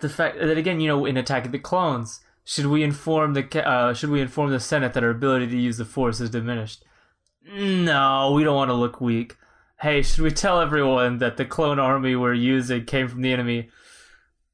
the 0.00 0.08
fact 0.08 0.38
that 0.38 0.56
again, 0.56 0.80
you 0.80 0.88
know, 0.88 1.04
in 1.04 1.18
Attack 1.18 1.44
of 1.44 1.52
the 1.52 1.58
Clones, 1.58 2.20
should 2.44 2.66
we 2.66 2.82
inform 2.82 3.34
the 3.34 3.68
uh, 3.68 3.92
should 3.92 4.10
we 4.10 4.22
inform 4.22 4.50
the 4.50 4.60
Senate 4.60 4.94
that 4.94 5.04
our 5.04 5.10
ability 5.10 5.48
to 5.48 5.56
use 5.58 5.76
the 5.76 5.84
Force 5.84 6.18
is 6.20 6.30
diminished? 6.30 6.82
No, 7.44 8.32
we 8.34 8.42
don't 8.42 8.56
want 8.56 8.70
to 8.70 8.74
look 8.74 9.02
weak. 9.02 9.36
Hey, 9.80 10.02
should 10.02 10.24
we 10.24 10.30
tell 10.30 10.60
everyone 10.60 11.18
that 11.18 11.36
the 11.36 11.44
clone 11.44 11.78
army 11.78 12.16
we're 12.16 12.32
using 12.34 12.84
came 12.86 13.08
from 13.08 13.20
the 13.20 13.32
enemy? 13.32 13.68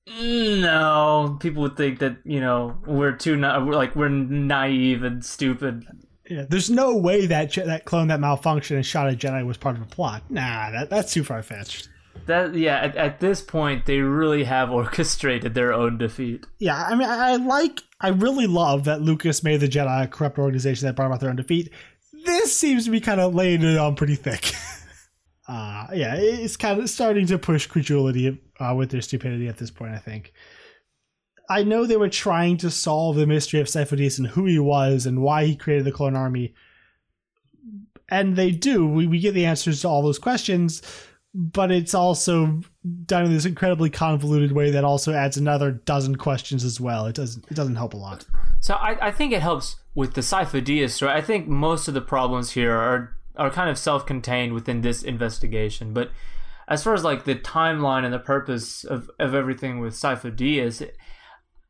No, 0.08 1.36
people 1.40 1.62
would 1.62 1.76
think 1.76 2.00
that 2.00 2.16
you 2.24 2.40
know 2.40 2.76
we're 2.86 3.12
too 3.12 3.36
na- 3.36 3.64
we're 3.64 3.74
like 3.74 3.94
we're 3.94 4.08
naive 4.08 5.04
and 5.04 5.24
stupid. 5.24 5.86
Yeah, 6.28 6.44
there's 6.48 6.70
no 6.70 6.96
way 6.96 7.26
that 7.26 7.52
that 7.52 7.84
clone 7.84 8.08
that 8.08 8.18
malfunctioned 8.18 8.76
and 8.76 8.86
shot 8.86 9.12
a 9.12 9.16
Jedi 9.16 9.46
was 9.46 9.56
part 9.56 9.76
of 9.76 9.82
a 9.82 9.86
plot. 9.86 10.24
Nah, 10.28 10.70
that, 10.72 10.90
that's 10.90 11.12
too 11.12 11.22
far 11.22 11.42
fetched. 11.42 11.88
That 12.26 12.54
yeah, 12.54 12.78
at, 12.78 12.96
at 12.96 13.20
this 13.20 13.40
point 13.40 13.86
they 13.86 13.98
really 13.98 14.42
have 14.44 14.70
orchestrated 14.72 15.54
their 15.54 15.72
own 15.72 15.98
defeat. 15.98 16.46
Yeah, 16.58 16.82
I 16.82 16.96
mean, 16.96 17.08
I, 17.08 17.32
I 17.32 17.36
like, 17.36 17.80
I 18.00 18.08
really 18.08 18.48
love 18.48 18.84
that 18.84 19.02
Lucas 19.02 19.44
made 19.44 19.60
the 19.60 19.68
Jedi 19.68 20.04
a 20.04 20.08
corrupt 20.08 20.38
organization 20.38 20.86
that 20.86 20.96
brought 20.96 21.06
about 21.06 21.20
their 21.20 21.30
own 21.30 21.36
defeat. 21.36 21.70
This 22.24 22.56
seems 22.56 22.84
to 22.86 22.90
be 22.90 23.00
kind 23.00 23.20
of 23.20 23.34
laying 23.34 23.62
it 23.62 23.78
on 23.78 23.94
pretty 23.94 24.16
thick. 24.16 24.52
uh, 25.52 25.86
yeah, 25.92 26.14
it's 26.14 26.56
kind 26.56 26.80
of 26.80 26.88
starting 26.88 27.26
to 27.26 27.36
push 27.36 27.66
credulity 27.66 28.40
uh, 28.58 28.74
with 28.74 28.90
their 28.90 29.02
stupidity 29.02 29.48
at 29.48 29.58
this 29.58 29.70
point, 29.70 29.92
I 29.92 29.98
think. 29.98 30.32
I 31.50 31.62
know 31.62 31.84
they 31.84 31.98
were 31.98 32.08
trying 32.08 32.56
to 32.58 32.70
solve 32.70 33.16
the 33.16 33.26
mystery 33.26 33.60
of 33.60 33.66
Sifo-Dyas 33.66 34.18
and 34.18 34.28
who 34.28 34.46
he 34.46 34.58
was 34.58 35.04
and 35.04 35.20
why 35.20 35.44
he 35.44 35.54
created 35.54 35.84
the 35.84 35.92
clone 35.92 36.16
army. 36.16 36.54
And 38.08 38.34
they 38.34 38.50
do. 38.50 38.86
We, 38.86 39.06
we 39.06 39.20
get 39.20 39.34
the 39.34 39.44
answers 39.44 39.82
to 39.82 39.88
all 39.88 40.00
those 40.00 40.18
questions, 40.18 40.80
but 41.34 41.70
it's 41.70 41.92
also 41.92 42.62
done 43.04 43.26
in 43.26 43.34
this 43.34 43.44
incredibly 43.44 43.90
convoluted 43.90 44.52
way 44.52 44.70
that 44.70 44.84
also 44.84 45.12
adds 45.12 45.36
another 45.36 45.70
dozen 45.70 46.16
questions 46.16 46.64
as 46.64 46.80
well. 46.80 47.04
It 47.04 47.14
doesn't 47.14 47.44
it 47.50 47.54
doesn't 47.54 47.76
help 47.76 47.92
a 47.92 47.98
lot. 47.98 48.24
So 48.60 48.74
I, 48.74 49.08
I 49.08 49.10
think 49.10 49.34
it 49.34 49.42
helps 49.42 49.76
with 49.94 50.14
the 50.14 50.22
Sifo-Dyas 50.22 50.90
story. 50.90 51.12
I 51.12 51.20
think 51.20 51.46
most 51.46 51.88
of 51.88 51.94
the 51.94 52.00
problems 52.00 52.52
here 52.52 52.74
are 52.74 53.16
are 53.36 53.50
kind 53.50 53.70
of 53.70 53.78
self-contained 53.78 54.52
within 54.52 54.82
this 54.82 55.02
investigation. 55.02 55.92
But 55.92 56.10
as 56.68 56.84
far 56.84 56.94
as 56.94 57.04
like 57.04 57.24
the 57.24 57.34
timeline 57.34 58.04
and 58.04 58.12
the 58.12 58.18
purpose 58.18 58.84
of, 58.84 59.10
of 59.18 59.34
everything 59.34 59.80
with 59.80 59.94
Sifo-Dyas, 59.94 60.88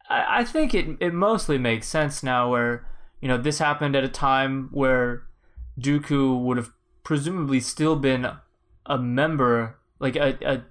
I, 0.08 0.40
I 0.40 0.44
think 0.44 0.74
it 0.74 0.96
it 1.00 1.14
mostly 1.14 1.58
makes 1.58 1.86
sense 1.86 2.22
now. 2.22 2.50
Where 2.50 2.86
you 3.20 3.28
know 3.28 3.38
this 3.38 3.58
happened 3.58 3.96
at 3.96 4.04
a 4.04 4.08
time 4.08 4.68
where 4.72 5.24
Dooku 5.80 6.42
would 6.42 6.56
have 6.56 6.70
presumably 7.04 7.60
still 7.60 7.96
been 7.96 8.26
a 8.86 8.98
member, 8.98 9.78
like 9.98 10.16
a, 10.16 10.38
a 10.42 10.62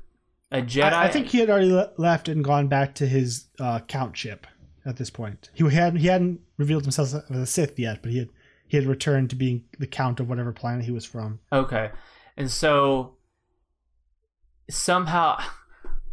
a 0.52 0.62
Jedi. 0.62 0.94
I, 0.94 1.06
I 1.06 1.10
think 1.10 1.28
he 1.28 1.40
had 1.40 1.50
already 1.50 1.72
le- 1.72 1.92
left 1.98 2.28
and 2.28 2.44
gone 2.44 2.68
back 2.68 2.94
to 2.96 3.08
his 3.08 3.48
uh, 3.60 3.80
countship 3.88 4.46
at 4.86 4.98
this 4.98 5.10
point. 5.10 5.50
He 5.54 5.68
had 5.70 5.98
he 5.98 6.08
hadn't 6.08 6.42
revealed 6.58 6.84
himself 6.84 7.14
as 7.30 7.38
a 7.38 7.46
Sith 7.46 7.80
yet, 7.80 8.02
but 8.02 8.12
he 8.12 8.20
had 8.20 8.30
he 8.72 8.78
had 8.78 8.86
returned 8.86 9.30
to 9.30 9.36
being 9.36 9.66
the 9.80 9.86
count 9.86 10.22
of 10.22 10.30
whatever 10.30 10.54
planet 10.54 10.86
he 10.86 10.92
was 10.92 11.04
from. 11.04 11.42
Okay, 11.52 11.92
and 12.38 12.50
so 12.50 13.18
somehow, 14.70 15.42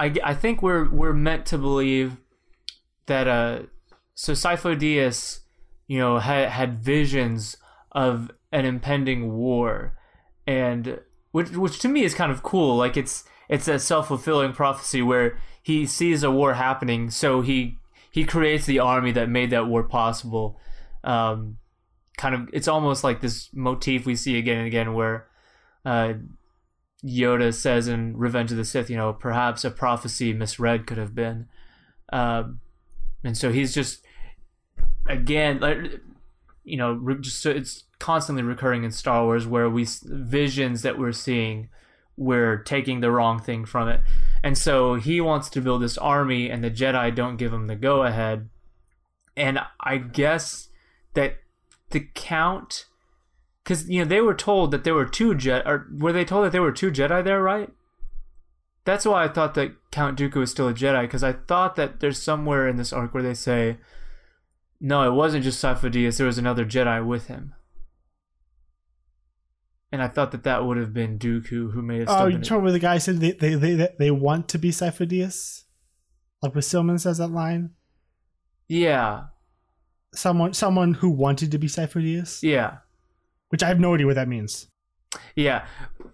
I, 0.00 0.12
I 0.24 0.34
think 0.34 0.60
we're 0.60 0.90
we're 0.90 1.12
meant 1.12 1.46
to 1.46 1.56
believe 1.56 2.16
that 3.06 3.28
uh, 3.28 3.60
so 4.16 4.32
Dyas, 4.32 5.38
you 5.86 6.00
know, 6.00 6.18
had 6.18 6.48
had 6.48 6.80
visions 6.80 7.56
of 7.92 8.32
an 8.50 8.64
impending 8.64 9.34
war, 9.34 9.96
and 10.44 10.98
which 11.30 11.50
which 11.50 11.78
to 11.78 11.88
me 11.88 12.02
is 12.02 12.12
kind 12.12 12.32
of 12.32 12.42
cool. 12.42 12.76
Like 12.76 12.96
it's 12.96 13.22
it's 13.48 13.68
a 13.68 13.78
self 13.78 14.08
fulfilling 14.08 14.52
prophecy 14.52 15.00
where 15.00 15.38
he 15.62 15.86
sees 15.86 16.24
a 16.24 16.30
war 16.32 16.54
happening, 16.54 17.10
so 17.10 17.40
he 17.40 17.78
he 18.10 18.24
creates 18.24 18.66
the 18.66 18.80
army 18.80 19.12
that 19.12 19.28
made 19.28 19.50
that 19.50 19.68
war 19.68 19.84
possible. 19.84 20.58
Um, 21.04 21.58
kind 22.18 22.34
of, 22.34 22.50
it's 22.52 22.68
almost 22.68 23.02
like 23.02 23.22
this 23.22 23.48
motif 23.54 24.04
we 24.04 24.14
see 24.14 24.36
again 24.36 24.58
and 24.58 24.66
again, 24.66 24.92
where 24.92 25.26
uh, 25.86 26.14
Yoda 27.02 27.54
says 27.54 27.88
in 27.88 28.16
Revenge 28.16 28.50
of 28.50 28.58
the 28.58 28.64
Sith, 28.64 28.90
you 28.90 28.96
know, 28.96 29.14
perhaps 29.14 29.64
a 29.64 29.70
prophecy 29.70 30.34
misread 30.34 30.86
could 30.86 30.98
have 30.98 31.14
been, 31.14 31.48
um, 32.12 32.60
and 33.24 33.36
so 33.36 33.50
he's 33.50 33.72
just 33.74 34.04
again, 35.08 35.60
like, 35.60 36.00
you 36.64 36.76
know, 36.76 36.92
re- 36.92 37.20
just 37.20 37.40
so 37.40 37.50
it's 37.50 37.84
constantly 37.98 38.42
recurring 38.42 38.84
in 38.84 38.90
Star 38.90 39.24
Wars 39.24 39.46
where 39.46 39.68
we 39.70 39.86
visions 40.04 40.82
that 40.82 40.98
we're 40.98 41.12
seeing, 41.12 41.68
we're 42.16 42.58
taking 42.58 43.00
the 43.00 43.10
wrong 43.10 43.40
thing 43.40 43.64
from 43.64 43.88
it. 43.88 44.00
And 44.42 44.56
so 44.56 44.94
he 44.94 45.20
wants 45.20 45.48
to 45.50 45.60
build 45.60 45.82
this 45.82 45.98
army, 45.98 46.50
and 46.50 46.62
the 46.62 46.70
Jedi 46.70 47.14
don't 47.14 47.36
give 47.36 47.52
him 47.52 47.66
the 47.66 47.76
go 47.76 48.02
ahead. 48.02 48.48
And 49.36 49.60
I 49.80 49.98
guess 49.98 50.68
that 51.14 51.38
the 51.90 52.06
Count, 52.14 52.86
because 53.64 53.88
you 53.88 54.00
know 54.00 54.08
they 54.08 54.20
were 54.20 54.34
told 54.34 54.70
that 54.70 54.84
there 54.84 54.94
were 54.94 55.06
two 55.06 55.34
Jedi, 55.34 55.66
or 55.66 55.86
were 55.96 56.12
they 56.12 56.24
told 56.24 56.44
that 56.44 56.52
there 56.52 56.62
were 56.62 56.72
two 56.72 56.90
Jedi 56.90 57.22
there, 57.24 57.42
right? 57.42 57.70
That's 58.84 59.04
why 59.04 59.24
I 59.24 59.28
thought 59.28 59.54
that 59.54 59.72
Count 59.90 60.18
Dooku 60.18 60.36
was 60.36 60.50
still 60.50 60.68
a 60.68 60.74
Jedi, 60.74 61.02
because 61.02 61.22
I 61.22 61.32
thought 61.32 61.76
that 61.76 62.00
there's 62.00 62.22
somewhere 62.22 62.66
in 62.66 62.76
this 62.76 62.92
arc 62.92 63.12
where 63.12 63.22
they 63.22 63.34
say, 63.34 63.76
no, 64.80 65.06
it 65.06 65.14
wasn't 65.14 65.44
just 65.44 65.62
Sifo 65.62 65.92
Dyas, 65.92 66.16
there 66.16 66.26
was 66.26 66.38
another 66.38 66.64
Jedi 66.64 67.04
with 67.04 67.26
him. 67.26 67.54
And 69.90 70.02
I 70.02 70.08
thought 70.08 70.32
that 70.32 70.44
that 70.44 70.64
would 70.64 70.76
have 70.76 70.92
been 70.92 71.18
Dooku, 71.18 71.72
who 71.72 71.82
may 71.82 71.98
have 72.00 72.08
Oh, 72.10 72.26
you 72.26 72.38
talking 72.38 72.62
where 72.62 72.72
the 72.72 72.78
guy 72.78 72.98
said 72.98 73.20
they 73.20 73.32
they 73.32 73.54
they, 73.54 73.88
they 73.98 74.10
want 74.10 74.48
to 74.50 74.58
be 74.58 74.70
Sifo 74.70 75.06
Dyas? 75.06 75.64
Like 76.42 76.54
when 76.54 76.62
Silman 76.62 77.00
says 77.00 77.18
that 77.18 77.28
line, 77.28 77.70
yeah, 78.68 79.24
someone 80.14 80.54
someone 80.54 80.94
who 80.94 81.10
wanted 81.10 81.50
to 81.52 81.58
be 81.58 81.66
Dyas, 81.66 82.42
yeah. 82.42 82.78
which 83.48 83.62
I 83.62 83.68
have 83.68 83.80
no 83.80 83.94
idea 83.94 84.06
what 84.06 84.16
that 84.16 84.28
means. 84.28 84.68
Yeah, 85.36 85.66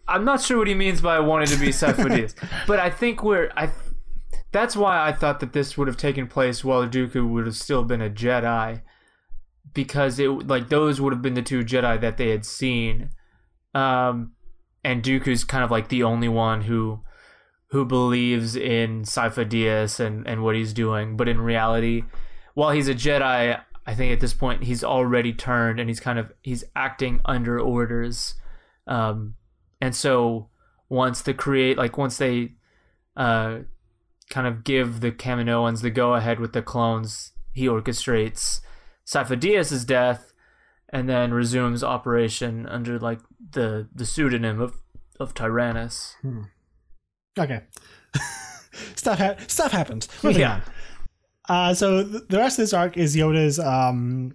I'm 0.07 0.25
not 0.25 0.41
sure 0.41 0.59
what 0.59 0.69
he 0.69 0.75
means 0.75 1.01
by 1.01 1.19
wanting 1.21 1.49
to 1.49 1.59
be 1.59 1.69
Dyas, 1.73 2.35
but 2.67 2.81
I 2.81 2.91
think 2.91 3.23
we're 3.23 3.51
I. 3.57 3.71
That's 4.53 4.77
why 4.77 5.07
I 5.07 5.13
thought 5.13 5.41
that 5.41 5.53
this 5.53 5.77
would 5.77 5.89
have 5.89 5.97
taken 5.97 6.29
place 6.29 6.65
while 6.65 6.87
Dooku 6.87 7.29
would 7.29 7.47
have 7.47 7.57
still 7.57 7.83
been 7.83 8.01
a 8.01 8.11
Jedi, 8.11 8.83
because 9.73 10.19
it 10.19 10.29
like 10.47 10.69
those 10.69 11.01
would 11.01 11.13
have 11.13 11.23
been 11.23 11.35
the 11.35 11.43
two 11.43 11.65
Jedi 11.65 12.01
that 12.01 12.17
they 12.17 12.31
had 12.31 12.45
seen, 12.45 13.11
um, 13.75 14.33
and 14.85 15.03
Dooku's 15.03 15.45
kind 15.45 15.65
of 15.65 15.71
like 15.71 15.89
the 15.89 16.03
only 16.03 16.29
one 16.29 16.63
who 16.63 17.01
who 17.69 17.85
believes 17.85 18.55
in 18.55 19.03
Dyas 19.03 19.99
and 19.99 20.27
and 20.27 20.45
what 20.45 20.55
he's 20.55 20.73
doing, 20.73 21.17
but 21.17 21.29
in 21.29 21.41
reality, 21.41 22.05
while 22.55 22.71
he's 22.71 22.89
a 22.89 22.95
Jedi, 22.95 23.61
I 23.87 23.95
think 23.95 24.13
at 24.13 24.21
this 24.21 24.35
point 24.35 24.65
he's 24.65 24.83
already 24.83 25.33
turned 25.33 25.79
and 25.81 25.89
he's 25.91 26.01
kind 26.01 26.19
of 26.19 26.33
he's 26.43 26.65
acting 26.75 27.21
under 27.25 27.59
orders. 27.61 28.35
Um, 28.87 29.35
and 29.81 29.95
so 29.95 30.49
once 30.89 31.23
the 31.23 31.35
create 31.35 31.77
like 31.77 31.99
once 31.99 32.17
they 32.17 32.53
uh, 33.17 33.59
kind 34.31 34.47
of 34.47 34.65
give 34.65 35.01
the 35.01 35.13
Kaminoans 35.13 35.83
the 35.83 35.91
go 35.91 36.15
ahead 36.15 36.41
with 36.41 36.53
the 36.53 36.63
clones, 36.63 37.33
he 37.53 37.67
orchestrates 37.67 38.61
Sifo 39.07 39.39
Dyas' 39.39 39.85
death 39.87 40.33
and 40.89 41.09
then 41.09 41.33
resumes 41.35 41.85
operation 41.85 42.67
under 42.67 42.99
like 42.99 43.21
the 43.51 43.89
the 43.95 44.07
pseudonym 44.07 44.61
of 44.61 44.79
of 45.21 45.35
Tyrannus. 45.35 46.17
Okay, 47.39 47.61
stuff 48.95 49.19
ha- 49.19 49.37
stuff 49.47 49.73
happens. 49.73 50.09
Moving 50.23 50.41
Yeah. 50.41 50.55
on. 50.55 50.63
Uh, 51.49 51.75
so 51.75 52.03
th- 52.03 52.25
the 52.29 52.39
rest 52.39 52.59
of 52.59 52.63
this 52.63 52.73
arc 52.73 52.97
is 52.97 53.15
Yoda's 53.15 53.59
um, 53.59 54.35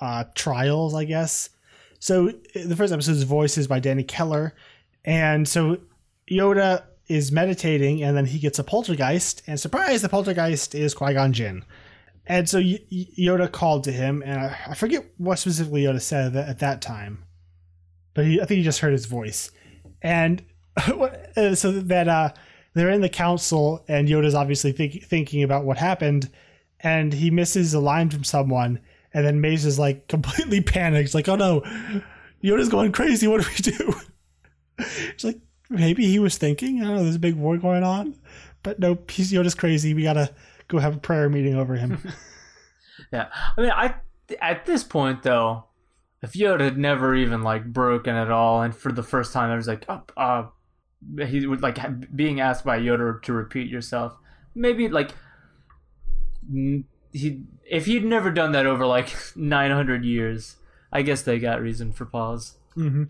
uh, 0.00 0.24
trials, 0.34 0.94
I 0.94 1.04
guess. 1.04 1.50
So 2.00 2.32
the 2.54 2.76
first 2.76 2.92
episode 2.92 3.12
is 3.12 3.22
voices 3.24 3.66
by 3.66 3.80
Danny 3.80 4.04
Keller, 4.04 4.54
and 5.04 5.46
so 5.48 5.78
Yoda 6.30 6.84
is 7.08 7.32
meditating, 7.32 8.02
and 8.02 8.16
then 8.16 8.26
he 8.26 8.38
gets 8.38 8.58
a 8.58 8.64
poltergeist, 8.64 9.42
and 9.46 9.58
surprise, 9.58 10.02
the 10.02 10.08
poltergeist 10.08 10.74
is 10.74 10.94
Qui 10.94 11.14
Gon 11.14 11.32
Jinn. 11.32 11.64
And 12.26 12.48
so 12.48 12.58
y- 12.58 12.80
Yoda 13.18 13.50
called 13.50 13.84
to 13.84 13.92
him, 13.92 14.22
and 14.24 14.38
I, 14.38 14.56
I 14.68 14.74
forget 14.74 15.06
what 15.16 15.38
specifically 15.38 15.84
Yoda 15.84 16.00
said 16.00 16.36
at, 16.36 16.48
at 16.48 16.58
that 16.60 16.82
time, 16.82 17.24
but 18.14 18.26
he, 18.26 18.40
I 18.40 18.44
think 18.44 18.58
he 18.58 18.64
just 18.64 18.80
heard 18.80 18.92
his 18.92 19.06
voice, 19.06 19.50
and 20.02 20.44
uh, 20.76 21.54
so 21.54 21.72
that 21.72 22.08
uh, 22.08 22.32
they're 22.78 22.90
in 22.90 23.00
the 23.00 23.08
council, 23.08 23.84
and 23.88 24.08
Yoda's 24.08 24.34
obviously 24.34 24.72
think, 24.72 25.04
thinking 25.04 25.42
about 25.42 25.64
what 25.64 25.76
happened, 25.78 26.30
and 26.80 27.12
he 27.12 27.30
misses 27.30 27.74
a 27.74 27.80
line 27.80 28.10
from 28.10 28.24
someone, 28.24 28.80
and 29.12 29.26
then 29.26 29.40
Mace 29.40 29.64
is 29.64 29.78
like 29.78 30.08
completely 30.08 30.60
panicked, 30.74 31.14
like, 31.14 31.28
"Oh 31.28 31.36
no, 31.36 31.60
Yoda's 32.42 32.68
going 32.68 32.92
crazy! 32.92 33.26
What 33.26 33.42
do 33.42 33.48
we 33.48 33.72
do?" 33.72 33.94
It's 35.08 35.24
like 35.24 35.40
maybe 35.68 36.06
he 36.06 36.20
was 36.20 36.38
thinking, 36.38 36.80
"I 36.80 36.84
don't 36.84 36.96
know, 36.96 37.02
there's 37.02 37.16
a 37.16 37.20
big 37.20 37.34
war 37.34 37.56
going 37.58 37.82
on," 37.82 38.14
but 38.62 38.78
no, 38.78 38.96
he's 39.08 39.32
Yoda's 39.32 39.56
crazy. 39.56 39.92
We 39.92 40.04
gotta 40.04 40.32
go 40.68 40.78
have 40.78 40.96
a 40.96 41.00
prayer 41.00 41.28
meeting 41.28 41.56
over 41.56 41.74
him. 41.74 41.98
Yeah, 43.12 43.28
I 43.56 43.60
mean, 43.60 43.70
I 43.70 43.94
at 44.40 44.66
this 44.66 44.82
point 44.82 45.22
though, 45.22 45.64
if 46.20 46.32
Yoda 46.32 46.60
had 46.62 46.78
never 46.78 47.14
even 47.14 47.42
like 47.42 47.64
broken 47.64 48.14
at 48.14 48.30
all, 48.30 48.60
and 48.62 48.74
for 48.74 48.92
the 48.92 49.02
first 49.02 49.32
time 49.32 49.50
I 49.50 49.56
was 49.56 49.68
like, 49.68 49.86
oh, 49.88 50.02
uh, 50.16 50.46
he 51.26 51.46
would 51.46 51.62
like 51.62 51.78
being 52.14 52.40
asked 52.40 52.64
by 52.64 52.78
Yoda 52.78 53.22
to 53.22 53.32
repeat 53.32 53.68
yourself. 53.68 54.16
Maybe 54.54 54.88
like 54.88 55.12
he 56.50 57.42
if 57.64 57.86
he'd 57.86 58.04
never 58.04 58.30
done 58.30 58.52
that 58.52 58.66
over 58.66 58.86
like 58.86 59.14
900 59.36 60.04
years, 60.04 60.56
I 60.92 61.02
guess 61.02 61.22
they 61.22 61.38
got 61.38 61.60
reason 61.60 61.92
for 61.92 62.04
pause. 62.06 62.54
hmm 62.74 63.04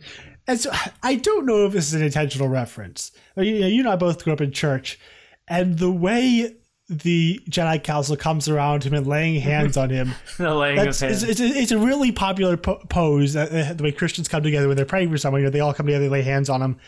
And 0.47 0.60
so 0.60 0.70
I 1.02 1.16
don't 1.16 1.47
know 1.47 1.66
if 1.66 1.73
this 1.73 1.89
is 1.89 1.94
an 1.94 2.02
intentional 2.02 2.48
reference. 2.48 3.12
You, 3.36 3.60
know, 3.60 3.66
you 3.66 3.81
and 3.81 3.89
I 3.89 3.97
both 3.97 4.24
grew 4.24 4.32
up 4.32 4.40
in 4.40 4.52
church, 4.52 4.98
and 5.47 5.78
the 5.78 5.90
way 5.90 6.56
the 6.89 7.40
Jedi 7.51 7.82
Council 7.82 8.16
comes 8.16 8.48
around 8.48 8.82
him 8.85 8.94
and 8.94 9.06
laying 9.06 9.40
hands 9.40 9.77
on 9.77 9.90
him, 9.90 10.12
the 10.39 10.55
laying 10.55 10.78
of 10.78 10.89
it's, 10.89 11.01
hands. 11.01 11.23
it's, 11.23 11.40
a, 11.40 11.44
it's 11.47 11.70
a 11.70 11.78
really 11.78 12.12
popular 12.12 12.56
po- 12.56 12.82
pose. 12.89 13.36
Uh, 13.36 13.69
uh, 13.70 13.74
the 13.74 13.85
way 13.85 13.93
Christians 13.93 14.27
come 14.28 14.43
together 14.43 14.69
when 14.69 14.77
they're 14.77 14.86
praying 14.86 15.10
for 15.10 15.19
someone, 15.19 15.40
you 15.43 15.47
know, 15.47 15.51
they 15.51 15.60
all 15.60 15.74
come 15.74 15.86
together, 15.86 16.05
they 16.05 16.10
lay 16.10 16.23
hands 16.23 16.48
on 16.48 16.60
them, 16.60 16.78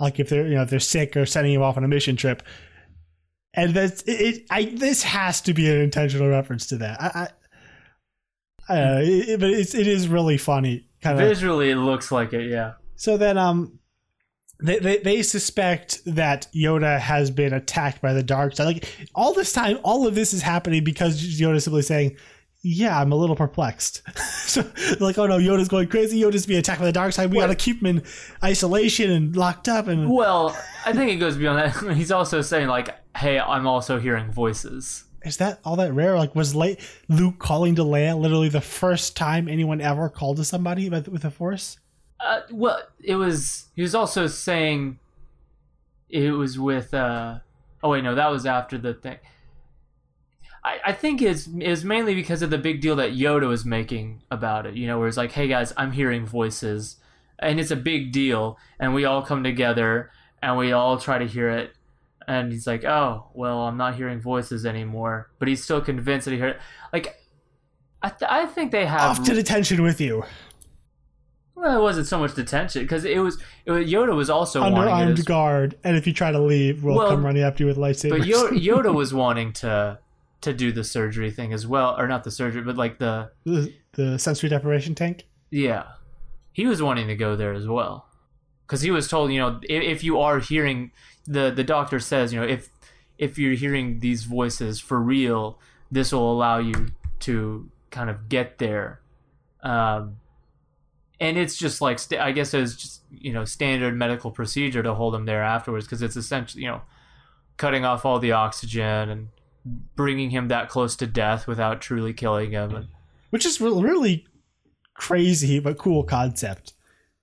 like 0.00 0.20
if 0.20 0.28
they're 0.28 0.46
you 0.46 0.54
know 0.54 0.62
if 0.62 0.70
they're 0.70 0.80
sick 0.80 1.16
or 1.16 1.26
sending 1.26 1.52
him 1.52 1.62
off 1.62 1.76
on 1.76 1.84
a 1.84 1.88
mission 1.88 2.16
trip. 2.16 2.42
And 3.54 3.72
that's 3.72 4.02
it. 4.02 4.12
it 4.12 4.46
I 4.50 4.64
this 4.66 5.02
has 5.02 5.40
to 5.42 5.54
be 5.54 5.70
an 5.70 5.80
intentional 5.80 6.28
reference 6.28 6.66
to 6.68 6.76
that. 6.78 7.00
I, 7.00 7.06
I, 7.06 7.28
I 8.68 8.74
don't 8.76 8.94
know, 8.94 9.00
it, 9.02 9.40
but 9.40 9.50
it's 9.50 9.74
it 9.74 9.86
is 9.86 10.08
really 10.08 10.38
funny. 10.38 10.86
Kind 11.02 11.20
of 11.20 11.28
Visually, 11.28 11.70
it 11.70 11.76
looks 11.76 12.10
like 12.10 12.32
it. 12.32 12.50
Yeah. 12.50 12.74
so 12.96 13.16
then, 13.16 13.38
um, 13.38 13.78
they, 14.62 14.78
they 14.78 14.98
they 14.98 15.22
suspect 15.22 16.00
that 16.06 16.48
Yoda 16.54 16.98
has 16.98 17.30
been 17.30 17.52
attacked 17.52 18.00
by 18.00 18.12
the 18.12 18.22
dark 18.22 18.56
side. 18.56 18.64
Like 18.64 19.08
all 19.14 19.34
this 19.34 19.52
time, 19.52 19.78
all 19.84 20.06
of 20.06 20.14
this 20.14 20.32
is 20.32 20.42
happening 20.42 20.82
because 20.84 21.22
Yoda's 21.38 21.64
simply 21.64 21.82
saying, 21.82 22.16
"Yeah, 22.66 23.00
I'm 23.00 23.12
a 23.12 23.16
little 23.16 23.36
perplexed." 23.36 24.02
so 24.18 24.62
like, 25.00 25.18
"Oh 25.18 25.26
no, 25.26 25.38
Yoda's 25.38 25.68
going 25.68 25.88
crazy. 25.88 26.20
Yoda's 26.20 26.46
being 26.46 26.58
attacked 26.58 26.80
by 26.80 26.86
the 26.86 26.92
dark 26.92 27.12
side. 27.12 27.30
We 27.30 27.38
got 27.38 27.46
to 27.46 27.54
keep 27.54 27.80
him 27.80 27.86
in 27.86 28.02
isolation 28.42 29.10
and 29.10 29.36
locked 29.36 29.68
up." 29.68 29.88
And 29.88 30.10
Well, 30.10 30.56
I 30.84 30.92
think 30.92 31.10
it 31.10 31.16
goes 31.16 31.36
beyond 31.36 31.58
that. 31.58 31.96
He's 31.96 32.12
also 32.12 32.40
saying 32.42 32.68
like, 32.68 32.94
"Hey, 33.16 33.38
I'm 33.38 33.66
also 33.66 33.98
hearing 33.98 34.30
voices." 34.32 35.04
is 35.26 35.38
that 35.38 35.58
all 35.64 35.76
that 35.76 35.92
rare? 35.92 36.16
Like, 36.16 36.34
was 36.34 36.54
Le- 36.54 36.76
Luke 37.08 37.38
calling 37.38 37.74
to 37.74 37.82
Leia 37.82 38.18
literally 38.18 38.48
the 38.48 38.60
first 38.60 39.16
time 39.16 39.48
anyone 39.48 39.80
ever 39.80 40.08
called 40.08 40.36
to 40.36 40.44
somebody 40.44 40.88
with, 40.88 41.08
with 41.08 41.22
the 41.22 41.30
Force? 41.30 41.78
Uh, 42.20 42.42
well, 42.50 42.80
it 43.02 43.16
was. 43.16 43.66
He 43.74 43.82
was 43.82 43.94
also 43.94 44.26
saying 44.26 44.98
it 46.08 46.30
was 46.30 46.58
with. 46.58 46.94
uh 46.94 47.40
Oh 47.82 47.90
wait, 47.90 48.04
no, 48.04 48.14
that 48.14 48.30
was 48.30 48.46
after 48.46 48.78
the 48.78 48.94
thing. 48.94 49.18
I, 50.66 50.80
I 50.86 50.92
think 50.92 51.22
it's 51.22 51.46
is 51.60 51.84
mainly 51.84 52.14
because 52.14 52.42
of 52.42 52.50
the 52.50 52.58
big 52.58 52.80
deal 52.80 52.96
that 52.96 53.12
Yoda 53.12 53.46
was 53.48 53.64
making 53.64 54.22
about 54.32 54.66
it. 54.66 54.74
You 54.74 54.86
know, 54.88 54.98
where 54.98 55.06
it's 55.08 55.16
like, 55.16 55.30
"Hey 55.32 55.46
guys, 55.48 55.72
I'm 55.76 55.92
hearing 55.92 56.26
voices," 56.26 56.96
and 57.38 57.60
it's 57.60 57.70
a 57.70 57.76
big 57.76 58.10
deal, 58.10 58.58
and 58.80 58.92
we 58.92 59.04
all 59.04 59.22
come 59.22 59.44
together 59.44 60.10
and 60.42 60.58
we 60.58 60.72
all 60.72 60.98
try 60.98 61.18
to 61.18 61.26
hear 61.26 61.48
it. 61.50 61.72
and 62.28 62.50
he's 62.52 62.66
like, 62.66 62.84
"Oh, 62.84 63.28
well, 63.34 63.60
I'm 63.60 63.76
not 63.76 63.94
hearing 63.94 64.20
voices 64.20 64.66
anymore," 64.66 65.30
but 65.38 65.46
he's 65.46 65.62
still 65.62 65.80
convinced 65.80 66.24
that 66.24 66.32
he 66.32 66.38
heard. 66.40 66.58
Like, 66.92 67.14
I, 68.02 68.08
th- 68.08 68.28
I 68.28 68.46
think 68.46 68.72
they 68.72 68.86
have. 68.86 69.20
Off 69.20 69.24
to 69.26 69.34
detention 69.34 69.82
with 69.84 70.00
you. 70.00 70.24
well, 71.54 71.78
it 71.78 71.82
wasn't 71.82 72.06
so 72.08 72.18
much 72.18 72.34
detention 72.34 72.82
because 72.82 73.04
it 73.04 73.18
was, 73.20 73.38
it 73.64 73.70
was 73.70 73.86
Yoda 73.90 74.14
was 74.16 74.28
also 74.28 74.60
Under 74.62 74.76
wanting 74.78 74.94
it 74.94 75.02
armed 75.06 75.24
guard, 75.26 75.78
and 75.84 75.96
if 75.96 76.06
you 76.08 76.12
try 76.12 76.32
to 76.32 76.40
leave, 76.40 76.82
we'll, 76.82 76.96
Well, 76.96 77.10
come 77.10 77.24
running 77.24 77.42
after 77.44 77.62
you 77.62 77.68
with 77.68 77.76
lightsabers. 77.78 78.10
but 78.10 78.20
Yoda, 78.22 78.50
Yoda 78.66 78.92
was 78.92 79.14
wanting 79.14 79.52
to 79.54 79.98
to 80.42 80.52
do 80.52 80.72
the 80.72 80.84
surgery 80.84 81.30
thing 81.30 81.52
as 81.52 81.66
well, 81.66 81.96
or 81.98 82.06
not 82.06 82.24
the 82.24 82.30
surgery, 82.30 82.62
but 82.62 82.76
like 82.76 82.98
the 82.98 83.30
the, 83.44 83.72
the 83.92 84.18
sensory 84.18 84.48
deprivation 84.48 84.94
tank. 84.94 85.26
yeah, 85.50 85.84
he 86.52 86.66
was 86.66 86.82
wanting 86.82 87.08
to 87.08 87.16
go 87.16 87.36
there 87.36 87.52
as 87.52 87.66
well 87.66 88.06
because 88.66 88.82
he 88.82 88.90
was 88.90 89.08
told, 89.08 89.32
you 89.32 89.38
know, 89.38 89.60
if, 89.62 89.82
if 89.82 90.04
you 90.04 90.18
are 90.20 90.40
hearing 90.40 90.90
the 91.26 91.50
the 91.50 91.64
doctor 91.64 92.00
says, 92.00 92.32
you 92.32 92.40
know, 92.40 92.46
if 92.46 92.68
if 93.18 93.38
you're 93.38 93.54
hearing 93.54 94.00
these 94.00 94.24
voices 94.24 94.80
for 94.80 95.00
real, 95.00 95.58
this 95.90 96.12
will 96.12 96.32
allow 96.32 96.58
you 96.58 96.88
to 97.20 97.70
kind 97.90 98.10
of 98.10 98.28
get 98.28 98.58
there. 98.58 99.00
Um, 99.62 100.16
and 101.18 101.38
it's 101.38 101.56
just 101.56 101.80
like 101.80 101.98
st- 101.98 102.20
I 102.20 102.32
guess 102.32 102.52
it's 102.52 102.76
just 102.76 103.02
you 103.10 103.32
know 103.32 103.44
standard 103.44 103.96
medical 103.96 104.30
procedure 104.30 104.82
to 104.82 104.94
hold 104.94 105.14
him 105.14 105.24
there 105.24 105.42
afterwards 105.42 105.86
because 105.86 106.02
it's 106.02 106.16
essentially 106.16 106.62
you 106.64 106.70
know 106.70 106.82
cutting 107.56 107.84
off 107.84 108.04
all 108.04 108.18
the 108.18 108.32
oxygen 108.32 109.08
and 109.08 109.28
bringing 109.96 110.30
him 110.30 110.48
that 110.48 110.68
close 110.68 110.96
to 110.96 111.06
death 111.06 111.46
without 111.46 111.80
truly 111.80 112.12
killing 112.12 112.52
him. 112.52 112.88
Which 113.30 113.44
is 113.44 113.60
really, 113.60 113.82
really 113.82 114.26
crazy 114.94 115.58
but 115.58 115.78
cool 115.78 116.04
concept. 116.04 116.72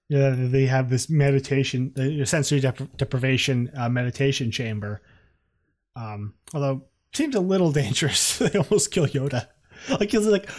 Yeah, 0.10 0.36
they 0.36 0.66
have 0.66 0.90
this 0.90 1.10
meditation, 1.10 1.92
the 1.96 2.26
sensory 2.26 2.60
dep- 2.60 2.98
deprivation 2.98 3.72
uh, 3.76 3.90
meditation 3.90 4.52
chamber. 4.52 5.02
Um, 5.96 6.34
although 6.54 6.84
it 7.12 7.18
seems 7.18 7.36
a 7.36 7.40
little 7.40 7.72
dangerous. 7.84 8.38
they 8.40 8.58
almost 8.60 8.92
kill 8.92 9.08
Yoda. 9.08 9.48
Like 9.90 10.14
it's 10.14 10.26
like 10.26 10.50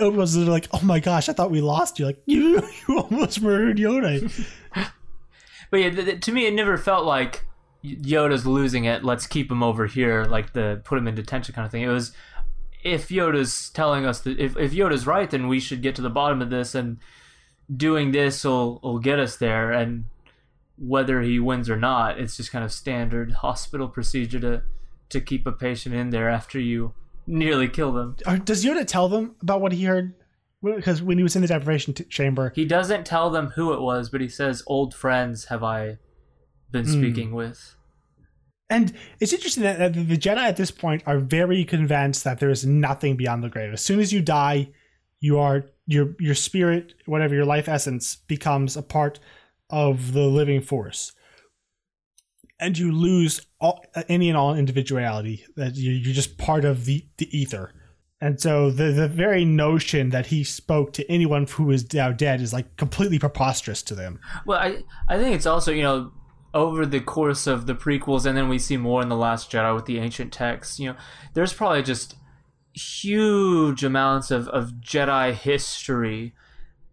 everyone's 0.00 0.36
like, 0.36 0.68
"Oh 0.72 0.80
my 0.82 1.00
gosh, 1.00 1.28
I 1.28 1.32
thought 1.32 1.50
we 1.50 1.60
lost 1.60 1.98
you!" 1.98 2.06
Like 2.06 2.22
you, 2.26 2.62
you 2.88 2.98
almost 2.98 3.40
murdered 3.40 3.78
Yoda. 3.78 4.30
But 5.70 5.80
yeah, 5.80 5.90
th- 5.90 6.04
th- 6.04 6.20
to 6.20 6.32
me, 6.32 6.46
it 6.46 6.54
never 6.54 6.76
felt 6.78 7.04
like 7.04 7.44
Yoda's 7.84 8.46
losing 8.46 8.84
it. 8.84 9.04
Let's 9.04 9.26
keep 9.26 9.50
him 9.50 9.62
over 9.62 9.86
here, 9.86 10.24
like 10.24 10.52
the 10.52 10.80
put 10.84 10.98
him 10.98 11.08
in 11.08 11.14
detention 11.14 11.54
kind 11.54 11.64
of 11.64 11.70
thing. 11.72 11.82
It 11.82 11.88
was 11.88 12.12
if 12.82 13.08
Yoda's 13.08 13.70
telling 13.70 14.06
us 14.06 14.20
that 14.20 14.38
if, 14.38 14.56
if 14.56 14.72
Yoda's 14.72 15.06
right, 15.06 15.30
then 15.30 15.48
we 15.48 15.60
should 15.60 15.82
get 15.82 15.94
to 15.96 16.02
the 16.02 16.10
bottom 16.10 16.40
of 16.42 16.50
this, 16.50 16.74
and 16.74 16.98
doing 17.74 18.12
this 18.12 18.44
will 18.44 18.80
will 18.82 18.98
get 18.98 19.18
us 19.18 19.36
there. 19.36 19.72
And 19.72 20.04
whether 20.76 21.22
he 21.22 21.38
wins 21.38 21.68
or 21.68 21.76
not, 21.76 22.18
it's 22.18 22.36
just 22.36 22.52
kind 22.52 22.64
of 22.64 22.72
standard 22.72 23.32
hospital 23.32 23.88
procedure 23.88 24.40
to 24.40 24.62
to 25.10 25.20
keep 25.20 25.46
a 25.46 25.52
patient 25.52 25.94
in 25.94 26.10
there 26.10 26.28
after 26.28 26.58
you 26.58 26.94
nearly 27.26 27.68
kill 27.68 27.92
them. 27.92 28.16
Does 28.44 28.64
Yoda 28.64 28.86
tell 28.86 29.08
them 29.08 29.36
about 29.40 29.60
what 29.60 29.72
he 29.72 29.84
heard? 29.84 30.14
Because 30.62 31.00
when 31.00 31.18
he 31.18 31.22
was 31.22 31.36
in 31.36 31.42
the 31.42 31.48
deprivation 31.48 31.94
t- 31.94 32.04
chamber, 32.04 32.52
He 32.54 32.64
doesn't 32.64 33.06
tell 33.06 33.30
them 33.30 33.50
who 33.50 33.72
it 33.72 33.80
was, 33.80 34.10
but 34.10 34.20
he 34.20 34.28
says, 34.28 34.62
"Old 34.66 34.92
friends 34.92 35.46
have 35.46 35.62
I 35.62 35.98
been 36.70 36.84
Hmm. 36.84 36.92
speaking 36.92 37.32
with." 37.32 37.74
And 38.70 38.92
it's 39.18 39.32
interesting 39.32 39.62
that 39.62 39.94
the 39.94 40.18
Jedi 40.18 40.36
at 40.36 40.56
this 40.56 40.70
point 40.70 41.02
are 41.06 41.18
very 41.18 41.64
convinced 41.64 42.24
that 42.24 42.38
there 42.38 42.50
is 42.50 42.66
nothing 42.66 43.16
beyond 43.16 43.42
the 43.42 43.48
grave. 43.48 43.72
As 43.72 43.80
soon 43.82 43.98
as 43.98 44.12
you 44.12 44.20
die, 44.20 44.68
you 45.20 45.38
are 45.38 45.64
your 45.86 46.14
your 46.20 46.34
spirit, 46.34 46.94
whatever 47.06 47.34
your 47.34 47.46
life 47.46 47.68
essence, 47.68 48.16
becomes 48.16 48.76
a 48.76 48.82
part 48.82 49.20
of 49.70 50.12
the 50.12 50.26
living 50.26 50.60
force, 50.60 51.12
and 52.60 52.76
you 52.76 52.92
lose 52.92 53.40
all, 53.60 53.82
any 54.08 54.28
and 54.28 54.36
all 54.36 54.54
individuality. 54.54 55.44
That 55.56 55.76
you, 55.76 55.92
you're 55.92 56.14
just 56.14 56.36
part 56.36 56.64
of 56.64 56.84
the 56.84 57.06
the 57.16 57.36
ether. 57.36 57.72
And 58.20 58.40
so 58.40 58.70
the 58.70 58.90
the 58.90 59.08
very 59.08 59.44
notion 59.44 60.10
that 60.10 60.26
he 60.26 60.44
spoke 60.44 60.92
to 60.94 61.10
anyone 61.10 61.46
who 61.46 61.70
is 61.70 61.90
now 61.94 62.10
dead 62.12 62.40
is 62.40 62.52
like 62.52 62.76
completely 62.76 63.18
preposterous 63.18 63.82
to 63.84 63.94
them. 63.94 64.18
Well, 64.44 64.58
I 64.58 64.82
I 65.08 65.18
think 65.18 65.36
it's 65.36 65.46
also 65.46 65.72
you 65.72 65.82
know 65.82 66.12
over 66.54 66.86
the 66.86 67.00
course 67.00 67.46
of 67.46 67.66
the 67.66 67.74
prequels, 67.74 68.26
and 68.26 68.36
then 68.36 68.48
we 68.48 68.58
see 68.58 68.76
more 68.76 69.02
in 69.02 69.08
the 69.08 69.16
Last 69.16 69.50
Jedi 69.50 69.74
with 69.74 69.86
the 69.86 69.98
ancient 69.98 70.32
texts. 70.32 70.80
You 70.80 70.92
know, 70.92 70.98
there's 71.34 71.52
probably 71.52 71.82
just 71.82 72.16
huge 72.74 73.84
amounts 73.84 74.30
of 74.30 74.48
of 74.48 74.72
Jedi 74.80 75.32
history, 75.32 76.34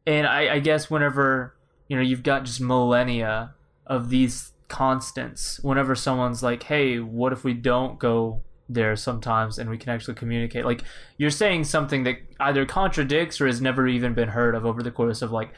and 0.06 0.28
I, 0.28 0.56
I 0.56 0.60
guess 0.60 0.90
whenever 0.90 1.56
you 1.88 1.96
know 1.96 2.02
you've 2.02 2.24
got 2.24 2.46
just 2.46 2.62
millennia 2.62 3.54
of 3.88 4.10
these 4.10 4.52
constants, 4.68 5.60
whenever 5.62 5.96
someone's 5.96 6.44
like, 6.44 6.64
"Hey, 6.64 7.00
what 7.00 7.34
if 7.34 7.44
we 7.44 7.54
don't 7.54 8.00
go?" 8.00 8.42
there 8.68 8.96
sometimes 8.96 9.60
and 9.60 9.70
we 9.70 9.78
can 9.78 9.90
actually 9.90 10.16
communicate 10.16 10.66
like 10.66 10.82
you're 11.18 11.30
saying 11.30 11.64
something 11.64 12.04
that 12.04 12.18
either 12.40 12.66
contradicts 12.66 13.40
or 13.40 13.46
has 13.46 13.62
never 13.62 13.88
even 13.88 14.16
been 14.16 14.30
heard 14.30 14.56
of 14.56 14.66
over 14.66 14.82
the 14.82 14.90
course 14.90 15.22
of 15.22 15.32
like 15.32 15.52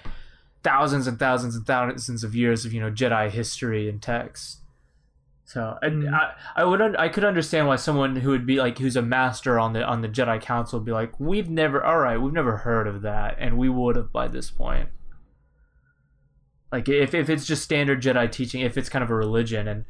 thousands 0.68 1.08
and 1.08 1.18
thousands 1.18 1.56
and 1.56 1.66
thousands 1.66 2.24
of 2.24 2.36
years 2.36 2.66
of 2.66 2.74
you 2.74 2.82
know 2.82 2.92
Jedi 2.92 3.30
history 3.30 3.88
and 3.90 4.02
text. 4.02 4.60
So 5.46 5.78
I, 5.82 5.88
Mm. 5.88 6.14
I, 6.14 6.34
I 6.58 6.64
would 6.66 6.82
un- 6.82 6.98
I 6.98 7.08
could 7.08 7.24
understand 7.24 7.68
why 7.68 7.78
someone 7.78 8.18
who 8.18 8.32
would 8.32 8.46
be 8.46 8.58
like 8.58 8.78
who's 8.80 8.98
a 8.98 9.02
master 9.02 9.58
on 9.58 9.72
the 9.74 9.82
on 9.84 10.02
the 10.02 10.10
Jedi 10.10 10.42
Council 10.42 10.80
would 10.80 10.86
be 10.86 10.92
like 10.92 11.18
we've 11.20 11.50
never 11.50 11.82
all 11.84 12.00
right 12.00 12.18
we've 12.22 12.34
never 12.34 12.58
heard 12.58 12.86
of 12.86 13.02
that 13.04 13.38
and 13.40 13.58
we 13.58 13.70
would 13.70 13.96
have 13.96 14.12
by 14.12 14.28
this 14.28 14.52
point. 14.52 14.90
Like 16.72 16.90
if 16.90 17.14
if 17.14 17.30
it's 17.30 17.46
just 17.46 17.64
standard 17.64 18.02
Jedi 18.02 18.30
teaching, 18.30 18.62
if 18.62 18.78
it's 18.78 18.90
kind 18.90 19.04
of 19.04 19.10
a 19.10 19.16
religion 19.16 19.68
and 19.70 19.86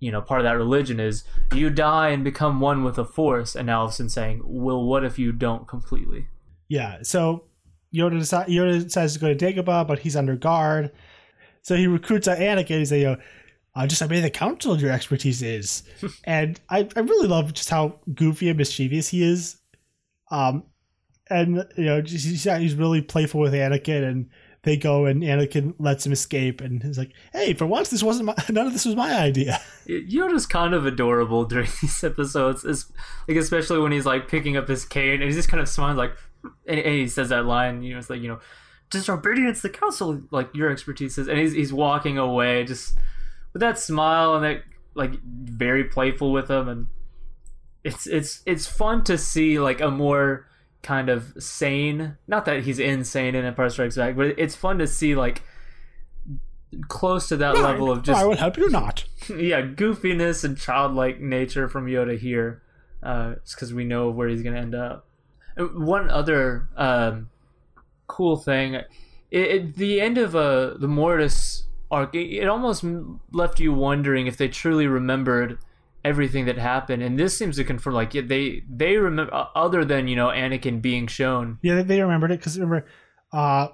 you 0.00 0.10
know 0.10 0.20
part 0.20 0.40
of 0.40 0.44
that 0.44 0.56
religion 0.56 0.98
is 0.98 1.22
you 1.54 1.70
die 1.70 2.08
and 2.08 2.24
become 2.24 2.58
one 2.60 2.82
with 2.82 2.96
the 2.96 3.04
Force, 3.04 3.54
and 3.54 3.66
now 3.66 3.84
a 3.84 3.92
saying, 4.10 4.42
well, 4.44 4.82
what 4.82 5.04
if 5.04 5.18
you 5.20 5.30
don't 5.30 5.68
completely? 5.68 6.26
Yeah. 6.68 6.98
So 7.02 7.44
Yoda 7.94 8.18
deci- 8.20 8.48
Yoda 8.48 8.82
decides 8.84 9.14
to 9.14 9.18
go 9.20 9.32
to 9.34 9.36
Dagobah, 9.36 9.86
but 9.86 9.98
he's 10.00 10.16
under 10.16 10.36
guard. 10.36 10.90
So 11.62 11.76
he 11.76 11.86
recruits 11.86 12.28
Anakin. 12.28 12.78
He's 12.78 12.92
like, 12.92 13.02
know, 13.02 13.16
uh, 13.74 13.86
just 13.86 14.02
obey 14.02 14.20
the 14.20 14.30
council. 14.30 14.78
Your 14.80 14.90
expertise 14.92 15.42
is, 15.42 15.82
and 16.24 16.60
I, 16.68 16.88
I 16.96 17.00
really 17.00 17.28
love 17.28 17.52
just 17.54 17.70
how 17.70 18.00
goofy 18.14 18.48
and 18.48 18.58
mischievous 18.58 19.08
he 19.08 19.22
is. 19.22 19.56
Um, 20.30 20.64
and 21.28 21.64
you 21.76 21.84
know, 21.84 22.00
just, 22.00 22.26
he's, 22.26 22.44
he's 22.44 22.74
really 22.74 23.02
playful 23.02 23.40
with 23.40 23.52
Anakin, 23.52 24.08
and 24.08 24.30
they 24.62 24.76
go 24.76 25.06
and 25.06 25.22
Anakin 25.22 25.74
lets 25.78 26.04
him 26.04 26.12
escape, 26.12 26.60
and 26.60 26.82
he's 26.82 26.98
like, 26.98 27.12
"Hey, 27.32 27.54
for 27.54 27.66
once, 27.66 27.88
this 27.90 28.02
wasn't 28.02 28.26
my, 28.26 28.34
none 28.50 28.66
of 28.66 28.72
this 28.72 28.84
was 28.84 28.96
my 28.96 29.14
idea." 29.20 29.60
Yoda's 29.88 30.46
kind 30.46 30.74
of 30.74 30.86
adorable 30.86 31.44
during 31.46 31.68
these 31.80 32.02
episodes, 32.02 32.64
es- 32.64 32.90
like 33.28 33.36
especially 33.36 33.78
when 33.78 33.92
he's 33.92 34.06
like 34.06 34.28
picking 34.28 34.56
up 34.56 34.66
his 34.68 34.84
cane 34.84 35.14
and 35.14 35.24
he's 35.24 35.36
just 35.36 35.48
kind 35.48 35.60
of 35.60 35.68
smiling, 35.68 35.96
like, 35.96 36.12
and, 36.66 36.78
and 36.78 36.94
he 36.94 37.08
says 37.08 37.28
that 37.30 37.46
line, 37.46 37.82
you 37.82 37.92
know, 37.92 37.98
it's 37.98 38.10
like 38.10 38.20
you 38.20 38.28
know, 38.28 38.40
disobedience 38.90 39.62
the 39.62 39.70
council, 39.70 40.22
like 40.30 40.54
your 40.54 40.70
expertise 40.70 41.18
is, 41.18 41.28
and 41.28 41.38
he's 41.38 41.52
he's 41.52 41.72
walking 41.72 42.18
away 42.18 42.64
just 42.64 42.98
with 43.52 43.60
that 43.60 43.78
smile 43.78 44.34
and 44.34 44.44
that 44.44 44.62
like 44.94 45.12
very 45.22 45.84
playful 45.84 46.32
with 46.32 46.50
him, 46.50 46.68
and 46.68 46.86
it's 47.84 48.06
it's 48.06 48.42
it's 48.46 48.66
fun 48.66 49.04
to 49.04 49.16
see 49.16 49.58
like 49.58 49.80
a 49.80 49.90
more 49.90 50.46
kind 50.82 51.08
of 51.08 51.34
sane, 51.38 52.16
not 52.26 52.44
that 52.46 52.64
he's 52.64 52.78
insane 52.78 53.34
in 53.34 53.44
Empire 53.44 53.70
Strikes 53.70 53.96
Back, 53.96 54.16
but 54.16 54.38
it's 54.38 54.56
fun 54.56 54.78
to 54.78 54.86
see 54.86 55.14
like 55.14 55.42
close 56.88 57.28
to 57.28 57.36
that 57.36 57.56
level 57.58 57.90
of 57.90 58.02
just 58.02 58.20
I 58.20 58.24
would 58.24 58.38
help 58.38 58.56
you 58.56 58.68
not. 58.70 59.04
yeah, 59.28 59.62
goofiness 59.62 60.44
and 60.44 60.56
childlike 60.56 61.20
nature 61.20 61.68
from 61.68 61.86
Yoda 61.86 62.18
here, 62.18 62.62
uh, 63.02 63.34
it's 63.36 63.54
because 63.54 63.74
we 63.74 63.84
know 63.84 64.10
where 64.10 64.28
he's 64.28 64.42
gonna 64.42 64.60
end 64.60 64.74
up. 64.74 65.06
One 65.60 66.10
other 66.10 66.68
um, 66.76 67.30
cool 68.06 68.36
thing, 68.36 68.74
it, 68.74 68.86
it, 69.30 69.76
the 69.76 70.00
end 70.00 70.18
of 70.18 70.34
uh, 70.34 70.74
the 70.78 70.88
Mortis 70.88 71.64
arc, 71.90 72.14
it, 72.14 72.26
it 72.32 72.48
almost 72.48 72.84
left 73.32 73.60
you 73.60 73.72
wondering 73.72 74.26
if 74.26 74.36
they 74.36 74.48
truly 74.48 74.86
remembered 74.86 75.58
everything 76.04 76.46
that 76.46 76.56
happened, 76.58 77.02
and 77.02 77.18
this 77.18 77.36
seems 77.36 77.56
to 77.56 77.64
confirm 77.64 77.94
like 77.94 78.14
yeah, 78.14 78.22
they 78.24 78.62
they 78.68 78.96
remember 78.96 79.32
uh, 79.34 79.46
other 79.54 79.84
than 79.84 80.08
you 80.08 80.16
know 80.16 80.28
Anakin 80.28 80.80
being 80.80 81.06
shown. 81.06 81.58
Yeah, 81.62 81.76
they- 81.76 81.82
they 81.82 82.00
remembered 82.00 82.30
it 82.32 82.38
because 82.38 82.58
remember, 82.58 82.86
uh, 83.32 83.68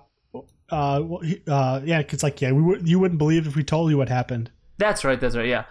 uh, 0.71 1.03
uh, 1.49 1.81
yeah, 1.85 2.01
it's 2.01 2.23
like 2.23 2.41
yeah, 2.41 2.53
we 2.53 2.63
would 2.63 2.89
you 2.89 2.99
wouldn't 2.99 3.19
believe 3.19 3.47
if 3.47 3.55
we 3.57 3.63
told 3.63 3.91
you 3.91 3.97
what 3.99 4.09
happened. 4.09 4.51
That's 4.79 5.05
right. 5.05 5.19
That's 5.21 5.37
right. 5.37 5.47
Yeah. 5.47 5.65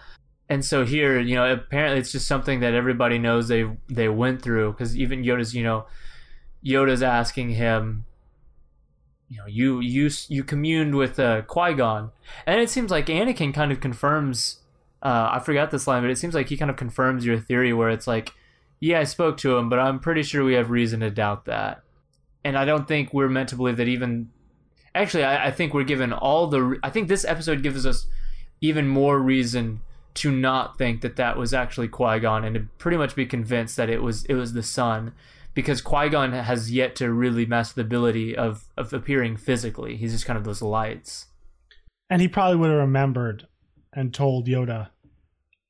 And 0.47 0.63
so 0.63 0.85
here, 0.85 1.19
you 1.19 1.35
know, 1.35 1.51
apparently 1.51 1.99
it's 1.99 2.11
just 2.11 2.27
something 2.27 2.59
that 2.59 2.73
everybody 2.73 3.17
knows 3.17 3.47
they 3.47 3.65
they 3.87 4.09
went 4.09 4.41
through 4.41 4.73
because 4.73 4.95
even 4.95 5.23
Yoda's, 5.23 5.55
you 5.55 5.63
know, 5.63 5.85
Yoda's 6.63 7.01
asking 7.01 7.51
him, 7.51 8.05
you 9.29 9.37
know, 9.37 9.47
you 9.47 9.79
you 9.79 10.09
you 10.27 10.43
communed 10.43 10.95
with 10.95 11.19
uh, 11.19 11.41
Qui 11.43 11.73
Gon, 11.73 12.11
and 12.45 12.61
it 12.61 12.69
seems 12.69 12.91
like 12.91 13.07
Anakin 13.07 13.53
kind 13.53 13.71
of 13.71 13.79
confirms. 13.79 14.59
Uh, 15.01 15.29
I 15.33 15.39
forgot 15.39 15.71
this 15.71 15.87
line, 15.87 16.01
but 16.01 16.09
it 16.11 16.17
seems 16.17 16.33
like 16.33 16.49
he 16.49 16.57
kind 16.57 16.71
of 16.71 16.77
confirms 16.77 17.25
your 17.25 17.39
theory 17.39 17.73
where 17.73 17.89
it's 17.89 18.07
like, 18.07 18.33
yeah, 18.79 18.99
I 18.99 19.03
spoke 19.03 19.37
to 19.37 19.55
him, 19.55 19.69
but 19.69 19.77
I'm 19.77 19.99
pretty 19.99 20.23
sure 20.23 20.43
we 20.43 20.53
have 20.55 20.71
reason 20.71 21.01
to 21.01 21.11
doubt 21.11 21.45
that. 21.45 21.83
And 22.43 22.57
I 22.57 22.65
don't 22.65 22.87
think 22.87 23.13
we're 23.13 23.29
meant 23.29 23.49
to 23.49 23.55
believe 23.55 23.77
that 23.77 23.87
even. 23.87 24.29
Actually, 24.93 25.23
I, 25.23 25.47
I 25.47 25.51
think 25.51 25.73
we're 25.73 25.83
given 25.83 26.13
all 26.13 26.47
the. 26.47 26.79
I 26.83 26.91
think 26.91 27.07
this 27.07 27.25
episode 27.25 27.63
gives 27.63 27.85
us 27.85 28.05
even 28.61 28.87
more 28.87 29.19
reason 29.19 29.81
to 30.15 30.31
not 30.31 30.77
think 30.77 31.01
that 31.01 31.15
that 31.17 31.37
was 31.37 31.53
actually 31.53 31.87
Qui 31.87 32.19
Gon 32.19 32.43
and 32.43 32.55
to 32.55 32.61
pretty 32.77 32.97
much 32.97 33.15
be 33.15 33.25
convinced 33.25 33.75
that 33.77 33.89
it 33.89 34.01
was 34.01 34.25
it 34.25 34.33
was 34.35 34.53
the 34.53 34.63
Son, 34.63 35.13
because 35.53 35.81
Qui 35.81 36.09
Gon 36.09 36.31
has 36.31 36.71
yet 36.71 36.95
to 36.97 37.11
really 37.11 37.45
master 37.45 37.75
the 37.75 37.81
ability 37.81 38.35
of 38.35 38.65
of 38.77 38.93
appearing 38.93 39.37
physically. 39.37 39.97
He's 39.97 40.13
just 40.13 40.25
kind 40.25 40.37
of 40.37 40.43
those 40.43 40.61
lights. 40.61 41.27
And 42.09 42.21
he 42.21 42.27
probably 42.27 42.57
would 42.57 42.69
have 42.69 42.79
remembered 42.79 43.47
and 43.93 44.13
told 44.13 44.47
Yoda, 44.47 44.89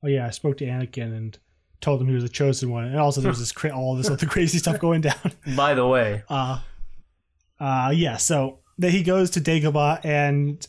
"Oh 0.04 0.08
yeah, 0.08 0.28
I 0.28 0.32
spoke 0.32 0.58
to 0.58 0.66
Anakin 0.66 1.16
and 1.16 1.38
told 1.82 2.02
him 2.02 2.08
he 2.08 2.14
was 2.14 2.24
the 2.24 2.30
chosen 2.30 2.70
one." 2.70 2.86
And 2.86 2.98
also, 3.00 3.22
there's 3.22 3.40
this 3.40 3.52
cra- 3.52 3.76
all 3.76 3.96
this 3.96 4.10
other 4.10 4.26
crazy 4.28 4.58
stuff 4.58 4.80
going 4.80 5.02
down. 5.02 5.32
By 5.56 5.74
the 5.74 5.88
way, 5.88 6.24
Uh, 6.30 6.60
uh, 7.60 7.92
yeah. 7.96 8.18
So 8.18 8.60
then 8.78 8.92
he 8.92 9.02
goes 9.02 9.30
to 9.32 9.42
Dagobah, 9.42 10.04
and 10.06 10.68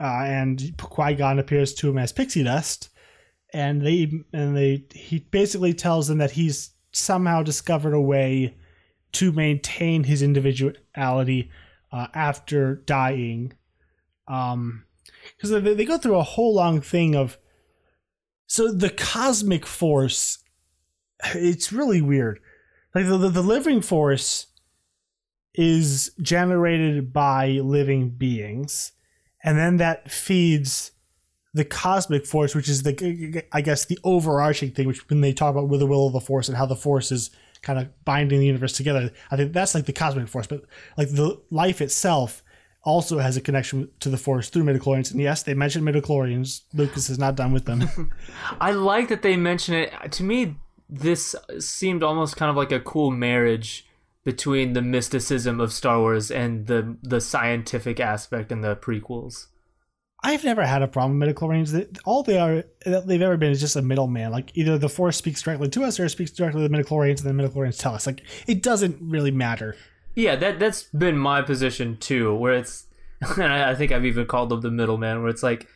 uh, 0.00 0.22
and 0.24 0.74
Qui 0.78 1.14
Gon 1.14 1.38
appears 1.38 1.74
to 1.74 1.88
him 1.90 1.98
as 1.98 2.12
pixie 2.12 2.44
dust, 2.44 2.88
and 3.54 3.80
they 3.80 4.10
and 4.32 4.56
they 4.56 4.84
he 4.92 5.20
basically 5.20 5.72
tells 5.72 6.08
them 6.08 6.18
that 6.18 6.32
he's 6.32 6.72
somehow 6.92 7.42
discovered 7.42 7.94
a 7.94 8.00
way 8.00 8.56
to 9.12 9.32
maintain 9.32 10.04
his 10.04 10.20
individuality 10.20 11.50
uh, 11.92 12.08
after 12.12 12.76
dying. 12.84 13.52
Um, 14.26 14.84
because 15.36 15.50
they, 15.50 15.74
they 15.74 15.84
go 15.84 15.98
through 15.98 16.16
a 16.16 16.22
whole 16.22 16.54
long 16.54 16.80
thing 16.80 17.14
of 17.14 17.38
so 18.46 18.70
the 18.72 18.90
cosmic 18.90 19.64
force. 19.64 20.38
It's 21.34 21.72
really 21.72 22.02
weird. 22.02 22.40
Like 22.94 23.06
the, 23.06 23.16
the, 23.16 23.28
the 23.28 23.42
living 23.42 23.80
force 23.80 24.48
is 25.54 26.12
generated 26.20 27.12
by 27.12 27.50
living 27.50 28.10
beings 28.10 28.92
and 29.44 29.56
then 29.56 29.76
that 29.76 30.10
feeds 30.10 30.90
the 31.54 31.64
cosmic 31.64 32.26
force 32.26 32.54
which 32.54 32.68
is 32.68 32.82
the 32.82 33.44
i 33.52 33.60
guess 33.60 33.86
the 33.86 33.98
overarching 34.04 34.70
thing 34.70 34.86
which 34.86 35.08
when 35.08 35.20
they 35.20 35.32
talk 35.32 35.50
about 35.50 35.68
with 35.68 35.80
the 35.80 35.86
will 35.86 36.06
of 36.06 36.12
the 36.12 36.20
force 36.20 36.48
and 36.48 36.56
how 36.56 36.66
the 36.66 36.76
force 36.76 37.10
is 37.10 37.30
kind 37.62 37.78
of 37.78 37.88
binding 38.04 38.40
the 38.40 38.46
universe 38.46 38.72
together 38.72 39.10
i 39.30 39.36
think 39.36 39.52
that's 39.52 39.74
like 39.74 39.86
the 39.86 39.92
cosmic 39.92 40.28
force 40.28 40.46
but 40.46 40.62
like 40.98 41.08
the 41.10 41.40
life 41.50 41.80
itself 41.80 42.42
also 42.82 43.18
has 43.18 43.36
a 43.36 43.40
connection 43.40 43.88
to 43.98 44.10
the 44.10 44.18
force 44.18 44.50
through 44.50 44.64
midichlorians 44.64 45.10
and 45.10 45.20
yes 45.20 45.42
they 45.42 45.54
mentioned 45.54 45.86
midichlorians 45.86 46.62
lucas 46.74 47.08
is 47.08 47.18
not 47.18 47.34
done 47.34 47.52
with 47.52 47.64
them 47.64 47.88
I 48.60 48.72
like 48.72 49.08
that 49.08 49.22
they 49.22 49.36
mention 49.36 49.74
it. 49.74 50.12
To 50.12 50.22
me, 50.22 50.56
this 50.88 51.34
seemed 51.58 52.02
almost 52.02 52.36
kind 52.36 52.50
of 52.50 52.56
like 52.56 52.72
a 52.72 52.80
cool 52.80 53.10
marriage 53.10 53.86
between 54.24 54.72
the 54.72 54.82
mysticism 54.82 55.60
of 55.60 55.72
Star 55.72 55.98
Wars 55.98 56.30
and 56.30 56.66
the 56.66 56.96
the 57.02 57.20
scientific 57.20 58.00
aspect 58.00 58.50
in 58.50 58.60
the 58.60 58.76
prequels. 58.76 59.46
I've 60.26 60.42
never 60.42 60.64
had 60.64 60.80
a 60.82 60.88
problem 60.88 61.20
with 61.20 61.28
midichlorians. 61.28 61.70
They- 61.70 61.86
All 62.06 62.22
they 62.22 62.38
are 62.38 62.64
that 62.86 63.06
they've 63.06 63.20
ever 63.20 63.36
been 63.36 63.52
is 63.52 63.60
just 63.60 63.76
a 63.76 63.82
middleman. 63.82 64.32
Like 64.32 64.50
either 64.56 64.78
the 64.78 64.88
force 64.88 65.16
speaks 65.18 65.42
directly 65.42 65.68
to 65.68 65.84
us 65.84 66.00
or 66.00 66.06
it 66.06 66.10
speaks 66.10 66.30
directly 66.30 66.62
to 66.62 66.68
the 66.68 66.74
midichlorians, 66.76 67.24
and 67.24 67.38
the 67.38 67.42
midichlorians 67.42 67.78
tell 67.78 67.94
us. 67.94 68.06
Like 68.06 68.22
it 68.46 68.62
doesn't 68.62 68.96
really 69.00 69.30
matter. 69.30 69.76
Yeah, 70.16 70.34
that 70.36 70.58
that's 70.58 70.84
been 70.84 71.18
my 71.18 71.42
position 71.42 71.98
too, 71.98 72.34
where 72.34 72.54
it's, 72.54 72.86
and 73.38 73.52
I, 73.52 73.70
I 73.72 73.74
think 73.74 73.92
I've 73.92 74.06
even 74.06 74.26
called 74.26 74.48
them 74.48 74.62
the 74.62 74.70
middleman, 74.70 75.20
where 75.20 75.28
it's 75.30 75.42
like, 75.42 75.68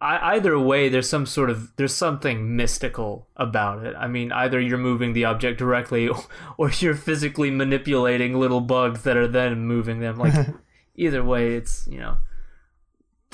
I, 0.00 0.34
either 0.34 0.58
way, 0.58 0.90
there's 0.90 1.08
some 1.08 1.24
sort 1.24 1.48
of 1.48 1.74
there's 1.76 1.94
something 1.94 2.56
mystical 2.56 3.28
about 3.36 3.86
it. 3.86 3.94
I 3.98 4.06
mean, 4.08 4.30
either 4.32 4.60
you're 4.60 4.76
moving 4.76 5.14
the 5.14 5.24
object 5.24 5.58
directly, 5.58 6.10
or 6.58 6.70
you're 6.70 6.94
physically 6.96 7.50
manipulating 7.50 8.38
little 8.38 8.60
bugs 8.60 9.04
that 9.04 9.16
are 9.16 9.28
then 9.28 9.60
moving 9.64 10.00
them. 10.00 10.18
Like 10.18 10.34
either 10.96 11.24
way, 11.24 11.54
it's 11.54 11.86
you 11.90 12.00
know, 12.00 12.18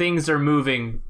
things 0.01 0.31
are 0.31 0.39
moving 0.39 1.03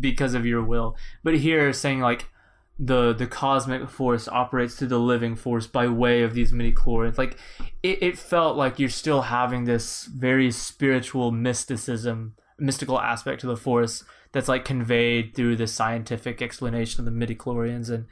because 0.00 0.32
of 0.32 0.46
your 0.46 0.62
will. 0.62 0.96
But 1.22 1.34
here, 1.34 1.70
saying 1.74 2.00
like 2.00 2.30
the 2.78 3.12
the 3.12 3.26
cosmic 3.26 3.90
force 3.90 4.26
operates 4.26 4.74
through 4.74 4.88
the 4.88 4.98
living 4.98 5.36
force 5.36 5.66
by 5.66 5.86
way 5.86 6.22
of 6.22 6.32
these 6.32 6.50
midi 6.50 6.72
chlorians. 6.72 7.18
Like 7.18 7.36
it, 7.82 8.02
it 8.02 8.16
felt 8.16 8.56
like 8.56 8.78
you're 8.78 8.88
still 8.88 9.20
having 9.20 9.64
this 9.64 10.06
very 10.06 10.50
spiritual 10.50 11.30
mysticism, 11.30 12.34
mystical 12.58 12.98
aspect 12.98 13.42
to 13.42 13.46
the 13.46 13.56
force 13.56 14.02
that's 14.32 14.48
like 14.48 14.64
conveyed 14.64 15.34
through 15.34 15.56
the 15.56 15.66
scientific 15.66 16.40
explanation 16.40 17.02
of 17.02 17.04
the 17.04 17.10
midi 17.10 17.34
chlorians, 17.34 17.90
and 17.90 18.06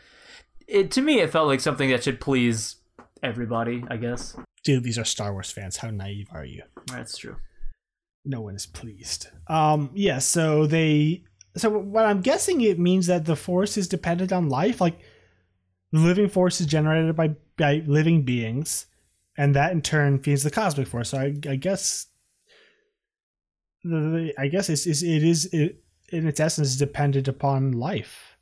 it 0.69 0.91
to 0.91 1.01
me 1.01 1.21
it 1.21 1.31
felt 1.31 1.49
like 1.49 1.61
something 1.61 1.89
that 1.89 2.05
should 2.05 2.21
please 2.21 2.77
everybody. 3.23 3.85
I 3.89 3.97
guess 3.97 4.37
Dude, 4.65 4.85
these 4.85 4.99
are 4.99 5.05
Star 5.07 5.33
Wars 5.33 5.51
fans. 5.51 5.79
How 5.79 5.89
naive 5.89 6.29
are 6.31 6.45
you? 6.45 6.65
that's 6.89 7.17
true. 7.17 7.37
No 8.25 8.41
one 8.41 8.55
is 8.55 8.67
pleased. 8.67 9.29
Um, 9.47 9.91
yeah. 9.95 10.19
So 10.19 10.67
they. 10.67 11.25
So 11.57 11.71
what 11.71 12.07
I'm 12.07 12.21
guessing 12.21 12.61
it 12.61 12.79
means 12.79 13.07
that 13.09 13.25
the 13.25 13.37
force 13.37 13.77
is 13.77 13.89
dependent 13.89 14.33
on 14.33 14.49
life. 14.49 14.81
Like 14.81 15.01
the 15.93 16.01
living 16.01 16.29
force 16.29 16.61
is 16.61 16.67
generated 16.67 17.17
by 17.17 17.37
by 17.57 17.83
living 17.87 18.25
beings, 18.25 18.87
and 19.37 19.55
that 19.57 19.73
in 19.73 19.83
turn 19.83 20.23
feeds 20.23 20.43
the 20.43 20.51
cosmic 20.51 20.87
force. 20.87 21.11
So 21.11 21.19
I, 21.19 21.35
I 21.49 21.57
guess. 21.57 22.07
The, 23.83 24.35
I 24.39 24.49
guess 24.49 24.69
it's, 24.69 24.85
it's 24.87 25.03
it 25.03 25.25
is 25.25 25.47
it, 25.55 25.83
in 26.11 26.27
its 26.27 26.39
essence 26.39 26.77
dependent 26.77 27.29
upon 27.29 27.73
life, 27.73 28.37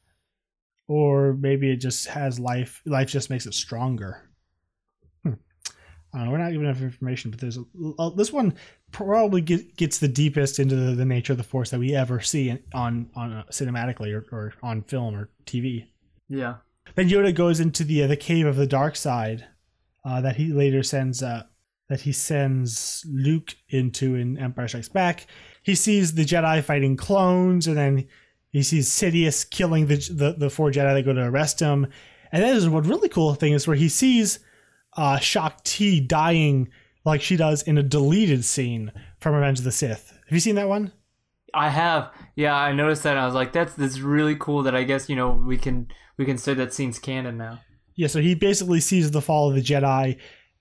or 0.89 1.35
maybe 1.35 1.71
it 1.71 1.77
just 1.77 2.09
has 2.09 2.41
life. 2.41 2.83
Life 2.85 3.09
just 3.09 3.31
makes 3.31 3.47
it 3.47 3.55
stronger. 3.55 4.29
Hmm. 5.23 5.35
I 6.13 6.19
don't 6.19 6.25
know. 6.25 6.33
We're 6.33 6.39
not 6.39 6.51
giving 6.51 6.67
enough 6.67 6.83
information, 6.83 7.31
but 7.31 7.39
there's 7.39 7.57
a, 7.57 7.63
uh, 8.01 8.11
this 8.11 8.33
one 8.33 8.55
probably 8.93 9.41
get, 9.41 9.77
gets 9.77 9.99
the 9.99 10.09
deepest 10.09 10.59
into 10.59 10.77
the, 10.77 10.93
the 10.93 11.05
nature 11.05 11.33
of 11.33 11.39
the 11.39 11.45
force 11.45 11.71
that 11.71 11.79
we 11.79 11.95
ever 11.95 12.21
see 12.21 12.51
in, 12.51 12.63
on 12.75 13.11
on 13.15 13.33
uh, 13.33 13.45
cinematically 13.51 14.13
or, 14.13 14.27
or 14.33 14.53
on 14.63 14.83
film 14.83 15.15
or 15.15 15.31
TV. 15.47 15.87
Yeah. 16.29 16.57
Then 16.95 17.09
Yoda 17.09 17.35
goes 17.35 17.61
into 17.61 17.85
the 17.85 18.05
uh, 18.05 18.07
the 18.07 18.17
cave 18.17 18.47
of 18.47 18.57
the 18.57 18.67
dark 18.67 18.97
side 18.97 19.47
uh, 20.05 20.21
that 20.21 20.37
he 20.37 20.53
later 20.53 20.83
sends 20.83 21.23
uh, 21.23 21.45
that 21.89 22.01
he 22.01 22.13
sends 22.13 23.05
Luke 23.09 23.55
into 23.69 24.15
in 24.15 24.39
Empire 24.39 24.69
Strikes 24.69 24.89
Back. 24.89 25.27
He 25.63 25.75
sees 25.75 26.15
the 26.15 26.25
Jedi 26.25 26.63
fighting 26.63 26.97
clones, 26.97 27.67
and 27.67 27.77
then 27.77 28.07
he 28.51 28.63
sees 28.63 28.89
Sidious 28.89 29.49
killing 29.49 29.87
the 29.87 29.97
the, 29.97 30.35
the 30.39 30.51
four 30.51 30.71
Jedi 30.71 30.95
that 30.95 31.05
go 31.05 31.13
to 31.13 31.23
arrest 31.23 31.61
him. 31.61 31.87
And 32.33 32.43
then 32.43 32.53
there's 32.53 32.69
one 32.69 32.85
really 32.85 33.09
cool 33.09 33.35
thing 33.35 33.55
is 33.55 33.67
where 33.67 33.77
he 33.77 33.89
sees 33.89 34.39
uh, 34.97 35.19
Shaak 35.19 35.63
Ti 35.65 36.01
dying 36.01 36.69
like 37.09 37.23
she 37.23 37.37
does 37.37 37.63
in 37.63 37.79
a 37.79 37.83
deleted 37.83 38.45
scene 38.45 38.93
from 39.19 39.35
Revenge 39.35 39.59
of 39.59 39.65
the 39.65 39.73
Sith. 39.73 40.13
Have 40.27 40.33
you 40.33 40.41
seen 40.41 40.55
that 40.55 40.69
one? 40.69 40.93
I 41.55 41.71
have. 41.71 42.13
Yeah, 42.37 42.55
I 42.55 42.73
noticed 42.73 43.03
that. 43.03 43.13
And 43.13 43.21
I 43.21 43.27
was 43.27 43.35
like, 43.35 43.53
that's 43.53 43.75
that's 43.75 44.01
really 44.01 44.37
cool. 44.37 44.63
That 44.63 44.77
I 44.77 44.85
guess 44.85 45.09
you 45.09 45.17
know 45.17 45.31
we 45.31 45.57
can 45.57 45.89
we 46.17 46.25
can 46.25 46.39
say 46.39 46.55
that 46.55 46.73
scene's 46.73 46.99
canon 46.99 47.37
now. 47.37 47.61
Yeah, 47.95 48.09
so 48.09 48.21
he 48.21 48.35
basically 48.35 48.81
sees 48.81 49.11
the 49.11 49.23
fall 49.23 49.49
of 49.49 49.57
the 49.57 49.63
Jedi, 49.63 50.19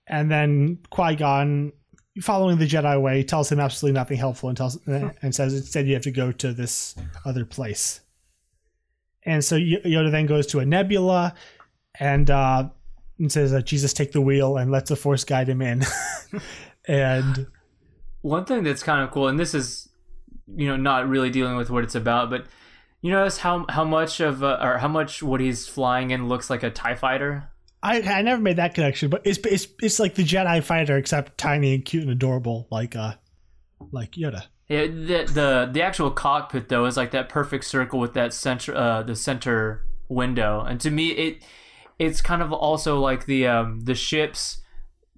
and 0.07 0.31
then 0.31 0.79
Qui 0.89 1.15
Gon, 1.15 1.71
following 2.21 2.57
the 2.57 2.67
Jedi 2.67 2.99
way, 2.99 3.21
tells 3.23 3.51
him 3.51 3.59
absolutely 3.59 3.99
nothing 3.99 4.17
helpful 4.17 4.49
and 4.49 4.57
tells 4.57 4.77
and 4.87 5.35
says 5.35 5.53
instead 5.53 5.87
you 5.87 5.93
have 5.93 6.03
to 6.03 6.11
go 6.11 6.31
to 6.31 6.53
this 6.53 6.95
other 7.25 7.45
place. 7.45 8.01
And 9.23 9.43
so 9.43 9.57
Yoda 9.57 10.09
then 10.09 10.25
goes 10.25 10.47
to 10.47 10.59
a 10.59 10.65
nebula, 10.65 11.35
and 11.99 12.29
uh, 12.31 12.69
and 13.19 13.31
says, 13.31 13.53
uh, 13.53 13.61
"Jesus, 13.61 13.93
take 13.93 14.11
the 14.11 14.21
wheel," 14.21 14.57
and 14.57 14.71
lets 14.71 14.89
the 14.89 14.95
Force 14.95 15.23
guide 15.23 15.49
him 15.49 15.61
in. 15.61 15.83
and 16.87 17.47
One 18.21 18.45
thing 18.45 18.63
that's 18.63 18.83
kind 18.83 19.03
of 19.03 19.11
cool, 19.11 19.27
and 19.27 19.39
this 19.39 19.53
is 19.53 19.89
you 20.55 20.67
know 20.67 20.75
not 20.75 21.07
really 21.07 21.29
dealing 21.29 21.57
with 21.57 21.69
what 21.69 21.83
it's 21.83 21.95
about, 21.95 22.29
but 22.29 22.45
you 23.01 23.11
notice 23.11 23.37
how 23.37 23.65
how 23.69 23.83
much 23.83 24.19
of 24.19 24.43
uh, 24.43 24.59
or 24.61 24.77
how 24.77 24.87
much 24.87 25.21
what 25.21 25.39
he's 25.39 25.67
flying 25.67 26.11
in 26.11 26.27
looks 26.27 26.49
like 26.49 26.63
a 26.63 26.69
Tie 26.69 26.95
Fighter. 26.95 27.49
I 27.83 28.01
I 28.01 28.21
never 28.21 28.41
made 28.41 28.57
that 28.57 28.73
connection, 28.73 29.09
but 29.09 29.21
it's 29.25 29.39
it's 29.45 29.67
it's 29.81 29.99
like 29.99 30.15
the 30.15 30.23
Jedi 30.23 30.63
fighter 30.63 30.97
except 30.97 31.37
tiny 31.37 31.75
and 31.75 31.85
cute 31.85 32.03
and 32.03 32.11
adorable, 32.11 32.67
like 32.71 32.95
uh, 32.95 33.13
like 33.91 34.13
Yoda. 34.13 34.43
Yeah, 34.67 34.87
the 34.87 35.29
the 35.31 35.69
the 35.71 35.81
actual 35.81 36.11
cockpit 36.11 36.69
though 36.69 36.85
is 36.85 36.97
like 36.97 37.11
that 37.11 37.29
perfect 37.29 37.65
circle 37.65 37.99
with 37.99 38.13
that 38.13 38.33
center 38.33 38.75
uh 38.75 39.03
the 39.03 39.15
center 39.15 39.85
window, 40.09 40.61
and 40.61 40.81
to 40.81 40.89
me 40.89 41.09
it 41.11 41.43
it's 41.99 42.21
kind 42.21 42.41
of 42.41 42.53
also 42.53 42.99
like 42.99 43.25
the 43.25 43.47
um 43.47 43.81
the 43.81 43.95
ships 43.95 44.61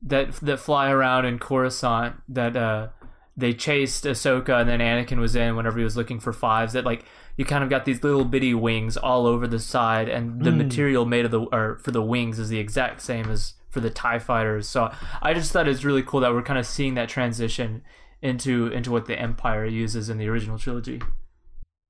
that 0.02 0.34
that 0.36 0.60
fly 0.60 0.90
around 0.90 1.26
in 1.26 1.40
Coruscant 1.40 2.16
that 2.30 2.56
uh 2.56 2.90
they 3.36 3.54
chased 3.54 4.04
Ahsoka 4.04 4.60
and 4.60 4.70
then 4.70 4.80
Anakin 4.80 5.18
was 5.18 5.36
in 5.36 5.56
whenever 5.56 5.78
he 5.78 5.84
was 5.84 5.96
looking 5.96 6.20
for 6.20 6.34
fives 6.34 6.74
that 6.74 6.86
like 6.86 7.06
you 7.38 7.46
kind 7.46 7.64
of 7.64 7.70
got 7.70 7.86
these 7.86 8.04
little 8.04 8.26
bitty 8.26 8.54
wings 8.54 8.98
all 8.98 9.26
over 9.26 9.48
the 9.48 9.60
side 9.60 10.10
and 10.10 10.44
the 10.44 10.52
material 10.52 11.06
made 11.06 11.24
of 11.24 11.32
the 11.32 11.40
or 11.40 11.80
for 11.84 11.92
the 11.92 12.02
wings 12.02 12.38
is 12.38 12.50
the 12.50 12.60
exact 12.60 13.02
same 13.02 13.30
as 13.32 13.54
for 13.70 13.80
the 13.80 13.90
TIE 13.90 14.20
fighters. 14.20 14.68
So 14.68 14.92
I 15.22 15.34
just 15.34 15.52
thought 15.52 15.68
it's 15.68 15.84
really 15.84 16.04
cool 16.04 16.20
that 16.22 16.34
we're 16.34 16.44
kind 16.44 16.60
of 16.60 16.66
seeing 16.66 16.96
that 16.96 17.08
transition 17.08 17.84
into 18.22 18.68
into 18.68 18.92
what 18.92 19.06
the 19.06 19.18
Empire 19.18 19.66
uses 19.66 20.10
in 20.10 20.18
the 20.18 20.28
original 20.28 20.58
trilogy. 20.58 21.02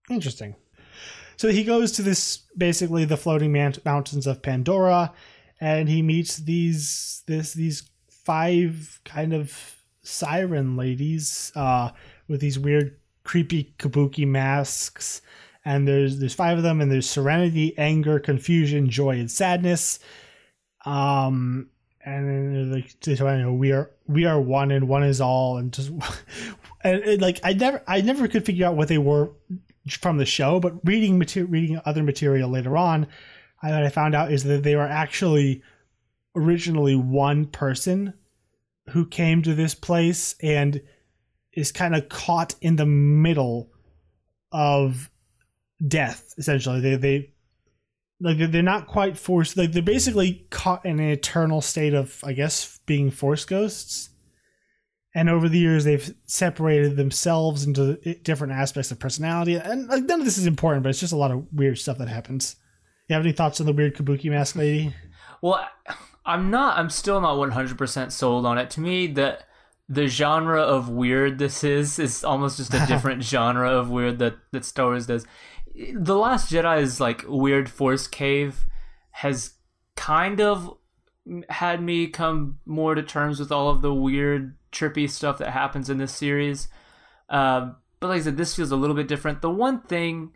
Interesting. 0.09 0.55
So 1.39 1.47
he 1.47 1.63
goes 1.63 1.93
to 1.93 2.01
this 2.01 2.39
basically 2.57 3.05
the 3.05 3.15
floating 3.15 3.53
mountains 3.85 4.27
of 4.27 4.41
Pandora, 4.41 5.13
and 5.61 5.87
he 5.87 6.01
meets 6.01 6.35
these 6.35 7.23
this 7.27 7.53
these 7.53 7.89
five 8.09 8.99
kind 9.05 9.31
of 9.31 9.57
siren 10.01 10.75
ladies 10.75 11.53
uh, 11.55 11.91
with 12.27 12.41
these 12.41 12.59
weird, 12.59 12.97
creepy 13.23 13.73
kabuki 13.79 14.27
masks, 14.27 15.21
and 15.63 15.87
there's 15.87 16.19
there's 16.19 16.33
five 16.33 16.57
of 16.57 16.63
them, 16.65 16.81
and 16.81 16.91
there's 16.91 17.09
serenity, 17.09 17.73
anger, 17.77 18.19
confusion, 18.19 18.89
joy, 18.89 19.17
and 19.17 19.31
sadness. 19.31 19.99
Um, 20.83 21.69
and 22.03 22.27
then 22.27 22.71
like 22.73 22.99
they 22.99 23.45
we 23.45 23.71
are 23.71 23.91
we 24.07 24.25
are 24.25 24.41
one, 24.41 24.71
and 24.71 24.89
one 24.89 25.03
is 25.03 25.21
all, 25.21 25.55
and 25.55 25.71
just 25.71 25.89
and, 26.83 27.01
and 27.01 27.21
like 27.21 27.39
I 27.45 27.53
never 27.53 27.81
I 27.87 28.01
never 28.01 28.27
could 28.27 28.45
figure 28.45 28.65
out 28.65 28.75
what 28.75 28.89
they 28.89 28.97
were 28.97 29.31
from 29.87 30.17
the 30.17 30.25
show, 30.25 30.59
but 30.59 30.85
reading 30.85 31.17
material, 31.17 31.51
reading 31.51 31.81
other 31.85 32.03
material 32.03 32.49
later 32.49 32.77
on, 32.77 33.07
I, 33.61 33.85
I 33.85 33.89
found 33.89 34.15
out 34.15 34.31
is 34.31 34.43
that 34.43 34.63
they 34.63 34.75
were 34.75 34.81
actually 34.87 35.61
originally 36.35 36.95
one 36.95 37.45
person 37.45 38.13
who 38.89 39.05
came 39.05 39.41
to 39.43 39.55
this 39.55 39.75
place 39.75 40.35
and 40.41 40.81
is 41.53 41.71
kind 41.71 41.95
of 41.95 42.09
caught 42.09 42.55
in 42.61 42.75
the 42.75 42.85
middle 42.85 43.71
of 44.51 45.09
death 45.85 46.33
essentially. 46.37 46.81
They 46.81 46.95
they 46.95 47.33
like 48.21 48.37
they're 48.51 48.61
not 48.61 48.87
quite 48.87 49.17
forced 49.17 49.57
like 49.57 49.71
they're 49.71 49.81
basically 49.81 50.45
caught 50.49 50.85
in 50.85 50.99
an 50.99 51.09
eternal 51.09 51.61
state 51.61 51.93
of 51.93 52.21
i 52.23 52.33
guess 52.33 52.79
being 52.85 53.09
force 53.09 53.45
ghosts 53.45 54.08
and 55.15 55.29
over 55.29 55.49
the 55.49 55.59
years 55.59 55.83
they've 55.83 56.13
separated 56.25 56.95
themselves 56.95 57.65
into 57.65 57.95
different 58.23 58.53
aspects 58.53 58.91
of 58.91 58.99
personality. 58.99 59.55
And 59.55 59.87
like 59.87 60.03
none 60.03 60.19
of 60.19 60.25
this 60.25 60.37
is 60.37 60.45
important 60.45 60.83
but 60.83 60.89
it's 60.89 60.99
just 60.99 61.13
a 61.13 61.17
lot 61.17 61.31
of 61.31 61.45
weird 61.51 61.77
stuff 61.77 61.97
that 61.97 62.07
happens. 62.07 62.55
You 63.07 63.15
have 63.15 63.25
any 63.25 63.33
thoughts 63.33 63.59
on 63.59 63.65
the 63.65 63.73
weird 63.73 63.95
kabuki 63.95 64.29
mask 64.29 64.55
lady? 64.55 64.93
Well 65.41 65.65
i'm 66.25 66.51
not 66.51 66.77
i'm 66.77 66.89
still 66.89 67.21
not 67.21 67.37
100% 67.37 68.11
sold 68.11 68.45
on 68.45 68.57
it. 68.57 68.69
To 68.71 68.81
me 68.81 69.07
that 69.07 69.45
the 69.87 70.07
genre 70.07 70.61
of 70.61 70.87
weird 70.89 71.39
this 71.39 71.63
is 71.63 71.97
is 71.97 72.23
almost 72.23 72.57
just 72.57 72.73
a 72.73 72.85
different 72.87 73.23
genre 73.23 73.71
of 73.71 73.89
weird 73.89 74.19
that 74.19 74.35
that 74.51 74.63
Star 74.63 74.87
Wars 74.87 75.07
does. 75.07 75.25
The 75.93 76.15
Last 76.15 76.51
Jedi's 76.51 76.99
like 76.99 77.23
weird 77.27 77.69
force 77.69 78.05
cave 78.07 78.65
has 79.11 79.53
kind 79.95 80.39
of 80.39 80.77
had 81.49 81.81
me 81.81 82.07
come 82.07 82.59
more 82.65 82.95
to 82.95 83.03
terms 83.03 83.39
with 83.39 83.51
all 83.51 83.69
of 83.69 83.81
the 83.81 83.93
weird 83.93 84.55
trippy 84.71 85.09
stuff 85.09 85.37
that 85.39 85.51
happens 85.51 85.89
in 85.89 85.97
this 85.97 86.13
series. 86.13 86.67
Um, 87.29 87.75
but 87.99 88.07
like 88.07 88.21
I 88.21 88.23
said, 88.23 88.37
this 88.37 88.55
feels 88.55 88.71
a 88.71 88.75
little 88.75 88.95
bit 88.95 89.07
different. 89.07 89.41
The 89.41 89.49
one 89.49 89.81
thing 89.81 90.31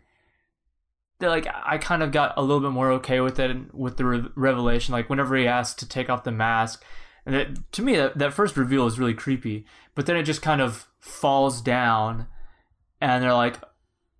that 1.20 1.28
like 1.28 1.46
I 1.64 1.78
kind 1.78 2.02
of 2.02 2.12
got 2.12 2.34
a 2.36 2.42
little 2.42 2.60
bit 2.60 2.72
more 2.72 2.90
okay 2.92 3.20
with 3.20 3.38
it 3.38 3.74
with 3.74 3.96
the 3.96 4.04
re- 4.04 4.28
revelation, 4.34 4.92
like 4.92 5.08
whenever 5.08 5.36
he 5.36 5.46
asked 5.46 5.78
to 5.80 5.88
take 5.88 6.10
off 6.10 6.24
the 6.24 6.32
mask, 6.32 6.84
and 7.26 7.34
it, 7.34 7.72
to 7.72 7.82
me, 7.82 7.96
that, 7.96 8.18
that 8.18 8.34
first 8.34 8.56
reveal 8.56 8.86
is 8.86 8.98
really 8.98 9.14
creepy. 9.14 9.64
But 9.94 10.06
then 10.06 10.16
it 10.16 10.24
just 10.24 10.42
kind 10.42 10.60
of 10.60 10.88
falls 11.00 11.62
down, 11.62 12.26
and 13.00 13.22
they're 13.22 13.32
like, 13.32 13.58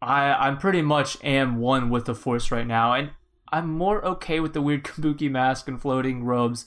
I, 0.01 0.32
I'm 0.32 0.59
pretty 0.59 0.82
much 0.82 1.23
am 1.23 1.59
one 1.59 1.91
with 1.91 2.07
the 2.07 2.15
Force 2.15 2.51
right 2.51 2.66
now. 2.66 2.93
And 2.95 3.11
I'm 3.53 3.70
more 3.70 4.05
okay 4.05 4.41
with 4.41 4.53
the 4.53 4.62
weird 4.62 4.85
kabuki 4.85 5.31
mask 5.31 5.69
and 5.69 5.81
floating 5.81 6.24
robes 6.24 6.65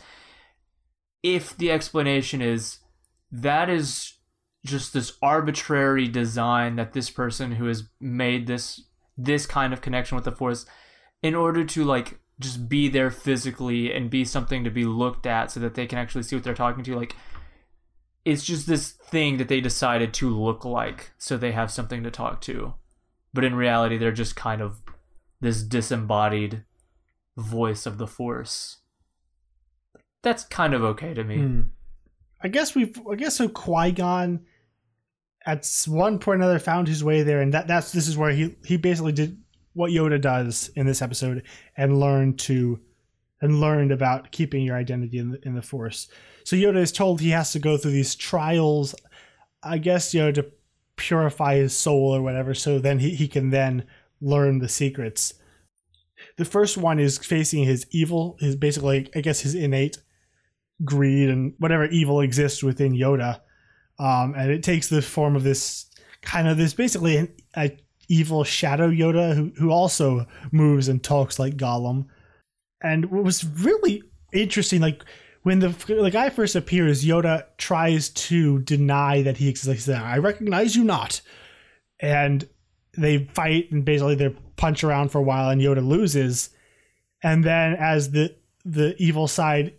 if 1.23 1.57
the 1.57 1.71
explanation 1.71 2.41
is 2.41 2.79
that 3.31 3.69
is 3.69 4.13
just 4.65 4.93
this 4.93 5.13
arbitrary 5.21 6.07
design 6.07 6.75
that 6.75 6.93
this 6.93 7.09
person 7.09 7.53
who 7.53 7.65
has 7.65 7.83
made 7.99 8.47
this 8.47 8.83
this 9.17 9.45
kind 9.45 9.73
of 9.73 9.81
connection 9.81 10.15
with 10.15 10.25
the 10.25 10.31
force 10.31 10.65
in 11.23 11.33
order 11.33 11.63
to 11.63 11.83
like 11.83 12.19
just 12.39 12.69
be 12.69 12.87
there 12.87 13.09
physically 13.09 13.91
and 13.91 14.09
be 14.09 14.23
something 14.23 14.63
to 14.63 14.69
be 14.69 14.85
looked 14.85 15.25
at 15.25 15.49
so 15.49 15.59
that 15.59 15.73
they 15.73 15.87
can 15.87 15.97
actually 15.97 16.21
see 16.21 16.35
what 16.35 16.43
they're 16.43 16.53
talking 16.53 16.83
to 16.83 16.95
like 16.95 17.15
it's 18.27 18.43
just 18.43 18.67
this 18.67 18.91
thing 18.91 19.37
that 19.37 19.47
they 19.47 19.61
decided 19.61 20.13
to 20.13 20.29
look 20.29 20.65
like 20.65 21.11
so 21.17 21.37
they 21.37 21.53
have 21.53 21.71
something 21.71 22.03
to 22.03 22.11
talk 22.11 22.41
to. 22.41 22.73
But 23.33 23.45
in 23.45 23.55
reality 23.55 23.97
they're 23.97 24.11
just 24.11 24.35
kind 24.35 24.61
of 24.61 24.81
this 25.39 25.63
disembodied 25.63 26.65
voice 27.37 27.85
of 27.85 27.97
the 27.97 28.05
force. 28.05 28.79
That's 30.23 30.43
kind 30.43 30.73
of 30.73 30.83
okay 30.83 31.13
to 31.13 31.23
me. 31.23 31.37
Hmm. 31.37 31.61
I 32.41 32.47
guess 32.47 32.75
we've 32.75 32.99
i 33.11 33.15
guess 33.15 33.35
so 33.35 33.47
qui-gon 33.47 34.39
at 35.45 35.67
one 35.87 36.19
point 36.19 36.41
or 36.41 36.43
another 36.43 36.59
found 36.59 36.87
his 36.87 37.03
way 37.03 37.23
there 37.23 37.41
and 37.41 37.53
that 37.53 37.67
that's 37.67 37.91
this 37.91 38.07
is 38.07 38.17
where 38.17 38.31
he 38.31 38.55
he 38.65 38.77
basically 38.77 39.11
did 39.11 39.37
what 39.77 39.91
Yoda 39.91 40.19
does 40.19 40.71
in 40.75 40.87
this 40.87 41.03
episode 41.03 41.43
and 41.77 41.99
learned 41.99 42.39
to 42.39 42.79
and 43.41 43.61
learned 43.61 43.91
about 43.91 44.31
keeping 44.31 44.63
your 44.63 44.75
identity 44.75 45.19
in 45.19 45.29
the, 45.29 45.39
in 45.45 45.53
the 45.53 45.61
Force. 45.61 46.07
So 46.43 46.55
Yoda 46.55 46.77
is 46.77 46.91
told 46.91 47.21
he 47.21 47.29
has 47.29 47.51
to 47.51 47.59
go 47.59 47.77
through 47.77 47.91
these 47.91 48.15
trials, 48.15 48.95
I 49.61 49.77
guess, 49.77 50.15
you 50.15 50.21
know, 50.21 50.31
to 50.31 50.47
purify 50.95 51.57
his 51.57 51.77
soul 51.77 52.15
or 52.15 52.23
whatever. 52.23 52.55
So 52.55 52.79
then 52.79 52.97
he, 52.97 53.11
he 53.11 53.27
can 53.27 53.51
then 53.51 53.85
learn 54.19 54.57
the 54.57 54.67
secrets. 54.67 55.35
The 56.37 56.45
first 56.45 56.77
one 56.77 56.99
is 56.99 57.19
facing 57.19 57.63
his 57.63 57.85
evil, 57.91 58.37
his 58.39 58.55
basically, 58.55 59.07
I 59.15 59.21
guess, 59.21 59.41
his 59.41 59.53
innate 59.53 59.99
greed 60.83 61.29
and 61.29 61.53
whatever 61.59 61.85
evil 61.85 62.21
exists 62.21 62.63
within 62.63 62.93
Yoda. 62.93 63.41
Um, 63.99 64.35
and 64.37 64.51
it 64.51 64.63
takes 64.63 64.89
the 64.89 65.01
form 65.01 65.35
of 65.35 65.43
this 65.43 65.89
kind 66.21 66.47
of 66.47 66.57
this 66.57 66.73
basically 66.73 67.17
an, 67.17 67.33
a 67.55 67.77
evil 68.07 68.43
shadow 68.43 68.89
Yoda 68.89 69.35
who, 69.35 69.51
who 69.57 69.71
also 69.71 70.25
moves 70.51 70.87
and 70.87 71.03
talks 71.03 71.39
like 71.39 71.57
Gollum. 71.57 72.05
And 72.81 73.11
what 73.11 73.23
was 73.23 73.43
really 73.43 74.03
interesting, 74.31 74.81
like 74.81 75.03
when 75.43 75.59
the 75.59 75.69
the 75.87 76.11
guy 76.11 76.29
first 76.29 76.55
appears, 76.55 77.05
Yoda 77.05 77.45
tries 77.57 78.09
to 78.09 78.59
deny 78.59 79.21
that 79.23 79.37
he 79.37 79.49
exists. 79.49 79.87
Like, 79.87 80.01
I 80.01 80.17
recognize 80.17 80.75
you 80.75 80.83
not. 80.83 81.21
And 81.99 82.47
they 82.95 83.25
fight 83.33 83.71
and 83.71 83.83
basically 83.85 84.15
they 84.15 84.35
punch 84.57 84.83
around 84.83 85.09
for 85.09 85.19
a 85.19 85.23
while 85.23 85.49
and 85.49 85.61
Yoda 85.61 85.85
loses. 85.85 86.49
And 87.23 87.43
then 87.43 87.75
as 87.75 88.11
the 88.11 88.35
the 88.65 88.95
evil 88.99 89.27
side 89.27 89.73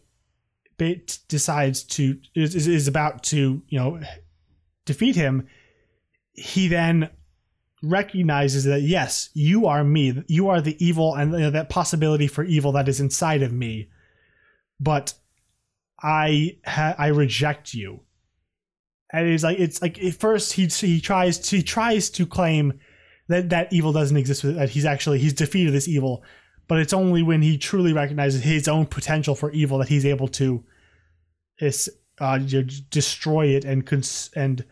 decides 0.78 1.82
to 1.82 2.18
is, 2.34 2.66
is 2.66 2.88
about 2.88 3.22
to, 3.24 3.62
you 3.68 3.78
know, 3.78 4.00
defeat 4.86 5.16
him, 5.16 5.48
he 6.32 6.68
then 6.68 7.10
recognizes 7.82 8.64
that 8.64 8.82
yes, 8.82 9.30
you 9.34 9.66
are 9.66 9.84
me. 9.84 10.22
You 10.28 10.48
are 10.48 10.60
the 10.60 10.82
evil 10.84 11.14
and 11.14 11.32
you 11.32 11.38
know, 11.38 11.50
that 11.50 11.68
possibility 11.68 12.26
for 12.26 12.44
evil 12.44 12.72
that 12.72 12.88
is 12.88 13.00
inside 13.00 13.42
of 13.42 13.52
me. 13.52 13.90
But 14.80 15.14
I 16.02 16.58
ha- 16.64 16.94
I 16.96 17.08
reject 17.08 17.74
you. 17.74 18.00
And 19.12 19.26
it's 19.26 19.42
like 19.42 19.58
it's 19.58 19.82
like 19.82 20.02
at 20.02 20.14
first 20.14 20.52
he 20.52 20.66
he 20.66 21.00
tries 21.00 21.38
to, 21.38 21.56
he 21.56 21.62
tries 21.62 22.10
to 22.10 22.26
claim 22.26 22.78
that 23.28 23.50
that 23.50 23.72
evil 23.72 23.92
doesn't 23.92 24.16
exist 24.16 24.42
that 24.42 24.70
he's 24.70 24.84
actually 24.84 25.18
he's 25.18 25.32
defeated 25.32 25.72
this 25.72 25.88
evil, 25.88 26.22
but 26.68 26.78
it's 26.78 26.92
only 26.92 27.22
when 27.22 27.42
he 27.42 27.58
truly 27.58 27.92
recognizes 27.92 28.42
his 28.42 28.68
own 28.68 28.86
potential 28.86 29.34
for 29.34 29.50
evil 29.50 29.78
that 29.78 29.88
he's 29.88 30.06
able 30.06 30.28
to 30.28 30.62
is 31.58 31.88
uh, 32.20 32.38
destroy 32.90 33.46
it 33.46 33.64
and 33.64 33.86
cons- 33.86 34.30
and 34.36 34.64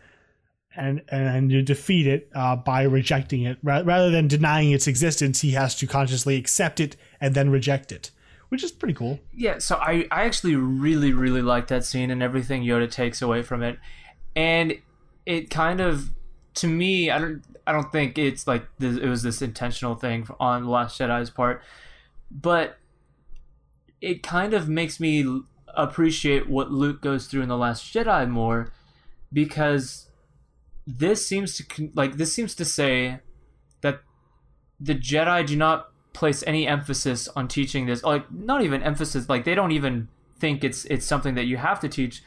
and 0.75 1.01
and 1.09 1.51
you 1.51 1.61
defeat 1.61 2.05
it 2.05 2.29
uh, 2.35 2.55
by 2.55 2.83
rejecting 2.83 3.43
it 3.43 3.57
rather 3.63 4.11
than 4.11 4.27
denying 4.27 4.71
its 4.71 4.87
existence. 4.87 5.41
He 5.41 5.51
has 5.51 5.75
to 5.75 5.87
consciously 5.87 6.37
accept 6.37 6.79
it 6.79 6.95
and 7.19 7.33
then 7.33 7.49
reject 7.49 7.91
it, 7.91 8.11
which 8.49 8.63
is 8.63 8.71
pretty 8.71 8.93
cool. 8.93 9.19
Yeah, 9.33 9.57
so 9.57 9.77
I 9.77 10.07
I 10.11 10.23
actually 10.25 10.55
really 10.55 11.13
really 11.13 11.41
like 11.41 11.67
that 11.67 11.83
scene 11.83 12.11
and 12.11 12.21
everything 12.21 12.63
Yoda 12.63 12.89
takes 12.89 13.21
away 13.21 13.41
from 13.41 13.63
it, 13.63 13.79
and 14.35 14.77
it 15.25 15.49
kind 15.49 15.81
of 15.81 16.11
to 16.55 16.67
me 16.67 17.09
I 17.09 17.17
don't 17.17 17.43
I 17.65 17.71
don't 17.71 17.91
think 17.91 18.17
it's 18.17 18.47
like 18.47 18.65
this, 18.77 18.97
it 18.97 19.09
was 19.09 19.23
this 19.23 19.41
intentional 19.41 19.95
thing 19.95 20.27
on 20.39 20.67
Last 20.67 20.99
Jedi's 20.99 21.29
part, 21.29 21.61
but 22.29 22.77
it 24.01 24.23
kind 24.23 24.53
of 24.53 24.69
makes 24.69 24.99
me 24.99 25.41
appreciate 25.75 26.49
what 26.49 26.71
Luke 26.71 27.01
goes 27.01 27.27
through 27.27 27.41
in 27.41 27.49
the 27.49 27.57
Last 27.57 27.93
Jedi 27.93 28.27
more 28.29 28.71
because 29.31 30.09
this 30.85 31.25
seems 31.25 31.57
to 31.57 31.91
like 31.93 32.17
this 32.17 32.33
seems 32.33 32.55
to 32.55 32.65
say 32.65 33.19
that 33.81 34.01
the 34.79 34.95
Jedi 34.95 35.45
do 35.45 35.55
not 35.55 35.89
place 36.13 36.43
any 36.47 36.67
emphasis 36.67 37.27
on 37.35 37.47
teaching 37.47 37.85
this 37.85 38.03
like 38.03 38.31
not 38.31 38.63
even 38.63 38.81
emphasis 38.81 39.29
like 39.29 39.43
they 39.45 39.53
don't 39.53 39.71
even 39.71 40.07
think 40.39 40.63
it's 40.63 40.85
it's 40.85 41.05
something 41.05 41.35
that 41.35 41.45
you 41.45 41.57
have 41.57 41.79
to 41.81 41.89
teach. 41.89 42.23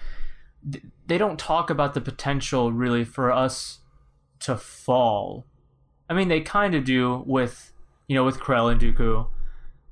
They 1.07 1.19
don't 1.19 1.39
talk 1.39 1.71
about 1.71 1.95
the 1.95 2.01
potential 2.01 2.73
really 2.73 3.05
for 3.05 3.33
us 3.33 3.81
to 4.41 4.57
fall. 4.57 5.47
I 6.09 6.15
mean 6.15 6.29
they 6.29 6.41
kind 6.41 6.75
of 6.75 6.85
do 6.85 7.25
with 7.27 7.73
you 8.07 8.15
know 8.15 8.25
with 8.25 8.39
krell 8.39 8.71
and 8.71 8.81
dooku 8.81 9.27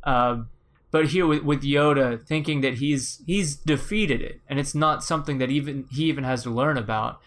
uh, 0.09 0.43
but 0.91 1.07
here 1.09 1.27
with, 1.27 1.43
with 1.43 1.63
yoda 1.63 2.21
thinking 2.27 2.61
that 2.61 2.75
he's 2.75 3.23
he's 3.27 3.57
defeated 3.57 4.21
it 4.23 4.41
and 4.49 4.59
it's 4.59 4.75
not 4.75 5.05
something 5.05 5.39
that 5.39 5.51
even 5.51 5.87
he 5.91 6.05
even 6.05 6.25
has 6.25 6.43
to 6.43 6.51
learn 6.51 6.77
about 6.77 7.21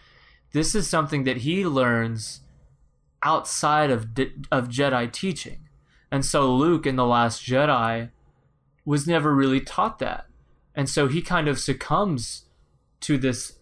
this 0.52 0.74
is 0.74 0.88
something 0.88 1.24
that 1.24 1.38
he 1.38 1.64
learns 1.64 2.40
outside 3.22 3.90
of 3.90 4.08
of 4.50 4.68
Jedi 4.68 5.10
teaching. 5.10 5.68
And 6.10 6.24
so 6.24 6.54
Luke 6.54 6.86
in 6.86 6.96
the 6.96 7.06
last 7.06 7.44
Jedi 7.44 8.10
was 8.84 9.06
never 9.06 9.34
really 9.34 9.60
taught 9.60 9.98
that. 10.00 10.26
And 10.74 10.88
so 10.88 11.08
he 11.08 11.22
kind 11.22 11.48
of 11.48 11.58
succumbs 11.58 12.46
to 13.00 13.18
this 13.18 13.58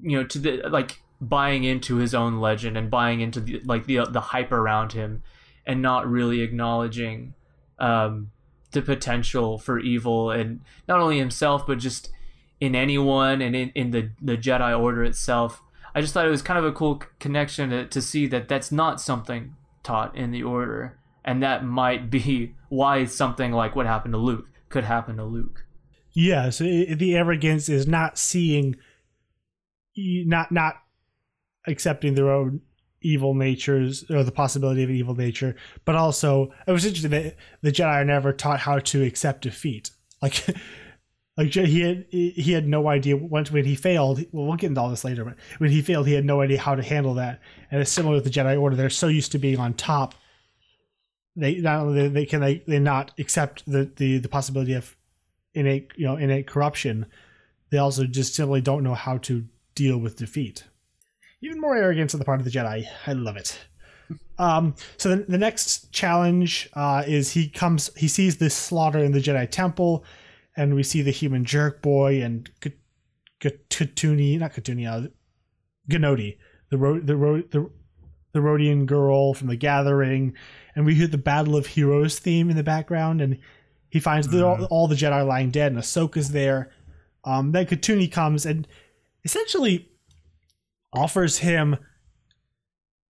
you 0.00 0.18
know 0.18 0.24
to 0.24 0.38
the 0.38 0.68
like 0.68 1.02
buying 1.20 1.64
into 1.64 1.96
his 1.96 2.14
own 2.14 2.40
legend 2.40 2.76
and 2.76 2.90
buying 2.90 3.20
into 3.20 3.40
the 3.40 3.60
like 3.60 3.86
the 3.86 4.04
the 4.04 4.20
hype 4.20 4.50
around 4.50 4.92
him 4.92 5.22
and 5.64 5.80
not 5.80 6.10
really 6.10 6.40
acknowledging 6.40 7.34
um, 7.82 8.30
the 8.70 8.80
potential 8.80 9.58
for 9.58 9.78
evil 9.78 10.30
and 10.30 10.60
not 10.88 11.00
only 11.00 11.18
himself 11.18 11.66
but 11.66 11.78
just 11.78 12.10
in 12.62 12.76
anyone 12.76 13.42
and 13.42 13.56
in, 13.56 13.70
in 13.74 13.90
the, 13.90 14.10
the 14.22 14.36
Jedi 14.36 14.78
Order 14.78 15.02
itself. 15.02 15.60
I 15.96 16.00
just 16.00 16.14
thought 16.14 16.26
it 16.26 16.30
was 16.30 16.42
kind 16.42 16.60
of 16.60 16.64
a 16.64 16.70
cool 16.70 17.02
connection 17.18 17.70
to, 17.70 17.86
to 17.86 18.00
see 18.00 18.28
that 18.28 18.48
that's 18.48 18.70
not 18.70 19.00
something 19.00 19.56
taught 19.82 20.16
in 20.16 20.30
the 20.30 20.44
Order, 20.44 20.96
and 21.24 21.42
that 21.42 21.64
might 21.64 22.08
be 22.08 22.54
why 22.68 23.04
something 23.04 23.50
like 23.50 23.74
what 23.74 23.86
happened 23.86 24.14
to 24.14 24.18
Luke 24.18 24.46
could 24.68 24.84
happen 24.84 25.16
to 25.16 25.24
Luke. 25.24 25.66
Yeah, 26.12 26.50
so 26.50 26.62
the 26.62 27.16
arrogance 27.16 27.68
is 27.68 27.88
not 27.88 28.16
seeing, 28.16 28.76
not 29.96 30.52
not 30.52 30.76
accepting 31.66 32.14
their 32.14 32.30
own 32.30 32.60
evil 33.02 33.34
natures 33.34 34.08
or 34.10 34.24
the 34.24 34.32
possibility 34.32 34.82
of 34.82 34.90
evil 34.90 35.14
nature, 35.14 35.56
but 35.84 35.94
also 35.94 36.52
it 36.66 36.72
was 36.72 36.84
interesting 36.84 37.10
that 37.10 37.36
the 37.60 37.72
Jedi 37.72 37.86
are 37.86 38.04
never 38.04 38.32
taught 38.32 38.60
how 38.60 38.78
to 38.78 39.02
accept 39.02 39.42
defeat. 39.42 39.90
Like, 40.20 40.44
like 41.36 41.52
he 41.52 41.80
had 41.80 42.06
he 42.10 42.52
had 42.52 42.66
no 42.66 42.88
idea 42.88 43.16
once 43.16 43.50
when 43.50 43.64
he 43.64 43.74
failed. 43.74 44.24
Well, 44.32 44.46
we'll 44.46 44.56
get 44.56 44.68
into 44.68 44.80
all 44.80 44.90
this 44.90 45.04
later, 45.04 45.24
but 45.24 45.36
when 45.58 45.70
he 45.70 45.82
failed, 45.82 46.06
he 46.06 46.14
had 46.14 46.24
no 46.24 46.40
idea 46.40 46.58
how 46.58 46.74
to 46.74 46.82
handle 46.82 47.14
that. 47.14 47.40
And 47.70 47.80
it's 47.80 47.90
similar 47.90 48.14
with 48.14 48.24
the 48.24 48.30
Jedi 48.30 48.60
Order; 48.60 48.76
they're 48.76 48.90
so 48.90 49.08
used 49.08 49.32
to 49.32 49.38
being 49.38 49.58
on 49.58 49.74
top. 49.74 50.14
They 51.36 51.56
not 51.56 51.80
only 51.80 52.08
they 52.08 52.26
can 52.26 52.40
they, 52.40 52.62
they 52.66 52.78
not 52.78 53.12
accept 53.18 53.64
the, 53.66 53.90
the 53.96 54.18
the 54.18 54.28
possibility 54.28 54.74
of 54.74 54.96
innate 55.54 55.92
you 55.96 56.06
know 56.06 56.16
innate 56.16 56.46
corruption, 56.46 57.06
they 57.70 57.78
also 57.78 58.04
just 58.04 58.34
simply 58.34 58.60
don't 58.60 58.82
know 58.82 58.94
how 58.94 59.18
to 59.18 59.46
deal 59.74 59.98
with 59.98 60.16
defeat 60.16 60.64
even 61.42 61.60
more 61.60 61.76
arrogance 61.76 62.14
on 62.14 62.18
the 62.18 62.24
part 62.24 62.40
of 62.40 62.44
the 62.44 62.50
Jedi. 62.50 62.86
I 63.06 63.12
love 63.12 63.36
it. 63.36 63.58
Um, 64.38 64.74
so 64.96 65.10
the, 65.10 65.24
the 65.24 65.38
next 65.38 65.92
challenge 65.92 66.68
uh, 66.74 67.04
is 67.06 67.30
he 67.30 67.48
comes, 67.48 67.90
he 67.96 68.08
sees 68.08 68.38
this 68.38 68.54
slaughter 68.54 68.98
in 68.98 69.12
the 69.12 69.20
Jedi 69.20 69.48
Temple, 69.50 70.04
and 70.56 70.74
we 70.74 70.82
see 70.82 71.02
the 71.02 71.10
human 71.10 71.44
jerk 71.44 71.82
boy 71.82 72.22
and 72.22 72.50
Katooni, 73.40 74.38
not 74.38 74.52
Katooni, 74.52 74.86
uh, 74.86 75.08
Ganodi, 75.90 76.38
the 76.70 76.78
ro- 76.78 77.00
the 77.00 77.16
ro- 77.16 77.42
the 77.50 77.70
the 78.32 78.40
Rodian 78.40 78.86
girl 78.86 79.34
from 79.34 79.48
the 79.48 79.56
Gathering, 79.56 80.34
and 80.74 80.86
we 80.86 80.94
hear 80.94 81.06
the 81.06 81.18
Battle 81.18 81.54
of 81.54 81.66
Heroes 81.66 82.18
theme 82.18 82.48
in 82.48 82.56
the 82.56 82.62
background, 82.62 83.20
and 83.20 83.38
he 83.90 84.00
finds 84.00 84.26
mm. 84.26 84.42
all, 84.42 84.64
all, 84.66 84.88
the 84.88 84.94
Jedi 84.94 85.26
lying 85.26 85.50
dead, 85.50 85.72
and 85.72 85.80
Ahsoka's 85.80 86.30
there. 86.30 86.70
Um, 87.24 87.52
then 87.52 87.66
Katooni 87.66 88.10
comes 88.10 88.46
and 88.46 88.66
essentially 89.24 89.91
offers 90.92 91.38
him 91.38 91.76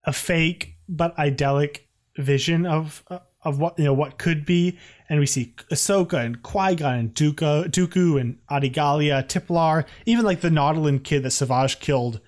a 0.04 0.12
fake 0.12 0.76
but 0.88 1.16
idyllic 1.18 1.88
vision 2.16 2.66
of 2.66 3.04
of 3.44 3.58
what 3.58 3.78
you 3.78 3.84
know 3.84 3.94
what 3.94 4.18
could 4.18 4.44
be, 4.46 4.78
and 5.08 5.18
we 5.18 5.26
see 5.26 5.54
Ahsoka 5.70 6.24
and 6.24 6.42
Qui 6.42 6.76
Gon 6.76 6.98
and 6.98 7.14
Dooku, 7.14 7.68
Dooku 7.68 8.20
and 8.20 8.38
Adi 8.48 8.68
Gallia, 8.68 9.22
Tiplar, 9.24 9.84
even 10.06 10.24
like 10.24 10.40
the 10.40 10.48
Nautolan 10.48 11.02
kid 11.02 11.22
that 11.24 11.32
Savage 11.32 11.80
killed 11.80 12.20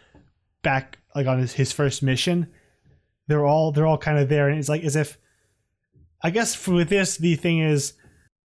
back 0.63 0.99
like 1.15 1.27
on 1.27 1.39
his, 1.39 1.53
his 1.53 1.73
first 1.73 2.03
mission. 2.03 2.49
They're 3.29 3.47
all 3.47 3.73
they're 3.73 3.87
all 3.87 3.99
kind 3.99 4.19
of 4.19 4.29
there, 4.29 4.49
and 4.49 4.59
it's 4.59 4.69
like 4.69 4.83
as 4.83 4.97
if 4.97 5.19
I 6.23 6.31
guess 6.31 6.55
for 6.55 6.75
with 6.75 6.89
this 6.89 7.17
the 7.17 7.37
thing 7.37 7.61
is 7.61 7.95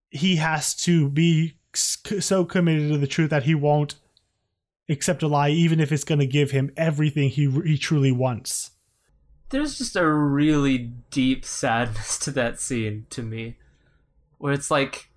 he 0.10 0.38
has 0.38 0.76
to 0.76 1.10
be 1.10 1.56
so 1.73 2.45
committed 2.45 2.91
to 2.91 2.98
the 2.98 3.07
truth 3.07 3.30
that 3.30 3.44
he 3.44 3.56
won't 3.56 3.95
accept 4.90 5.24
a 5.24 5.28
lie, 5.28 5.49
even 5.49 5.80
if 5.80 5.91
it's 5.91 6.03
going 6.03 6.20
to 6.20 6.28
give 6.28 6.52
him 6.52 6.72
everything 6.76 7.30
he 7.30 7.49
he 7.64 7.78
truly 7.78 8.11
wants. 8.11 8.72
There's 9.49 9.78
just 9.78 9.95
a 9.95 10.07
really 10.07 10.91
deep 11.10 11.45
sadness 11.45 12.18
to 12.20 12.32
that 12.32 12.60
scene 12.60 13.06
to 13.11 13.24
me, 13.24 13.57
where 14.38 14.53
it's 14.53 14.70
like 14.70 15.10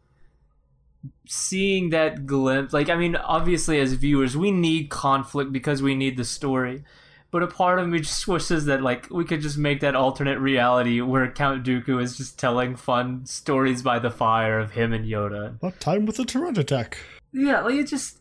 seeing 1.27 1.91
that 1.91 2.27
glimpse. 2.27 2.73
Like, 2.73 2.89
I 2.89 2.97
mean, 2.97 3.17
obviously, 3.17 3.81
as 3.81 3.93
viewers, 3.95 4.37
we 4.37 4.51
need 4.51 4.91
conflict 4.91 5.53
because 5.53 5.83
we 5.83 5.95
need 5.95 6.17
the 6.17 6.25
story. 6.25 6.85
But 7.31 7.43
a 7.43 7.47
part 7.47 7.79
of 7.79 7.89
me 7.89 8.01
just 8.01 8.29
wishes 8.29 8.67
that 8.67 8.83
like 8.83 9.09
we 9.11 9.25
could 9.25 9.41
just 9.41 9.59
make 9.59 9.81
that 9.81 9.97
alternate 9.97 10.39
reality 10.39 11.01
where 11.01 11.31
Count 11.31 11.65
Dooku 11.65 12.01
is 12.01 12.17
just 12.17 12.39
telling 12.39 12.77
fun 12.77 13.27
stories 13.27 13.83
by 13.83 13.99
the 13.99 14.11
fire 14.11 14.59
of 14.59 14.73
him 14.73 14.93
and 14.93 15.07
Yoda. 15.07 15.57
What 15.61 15.81
time 15.81 16.07
with 16.07 16.17
the 16.17 16.25
Tyrant 16.25 16.59
attack? 16.59 16.99
Yeah, 17.33 17.63
like 17.63 17.75
it 17.75 17.87
just 17.87 18.19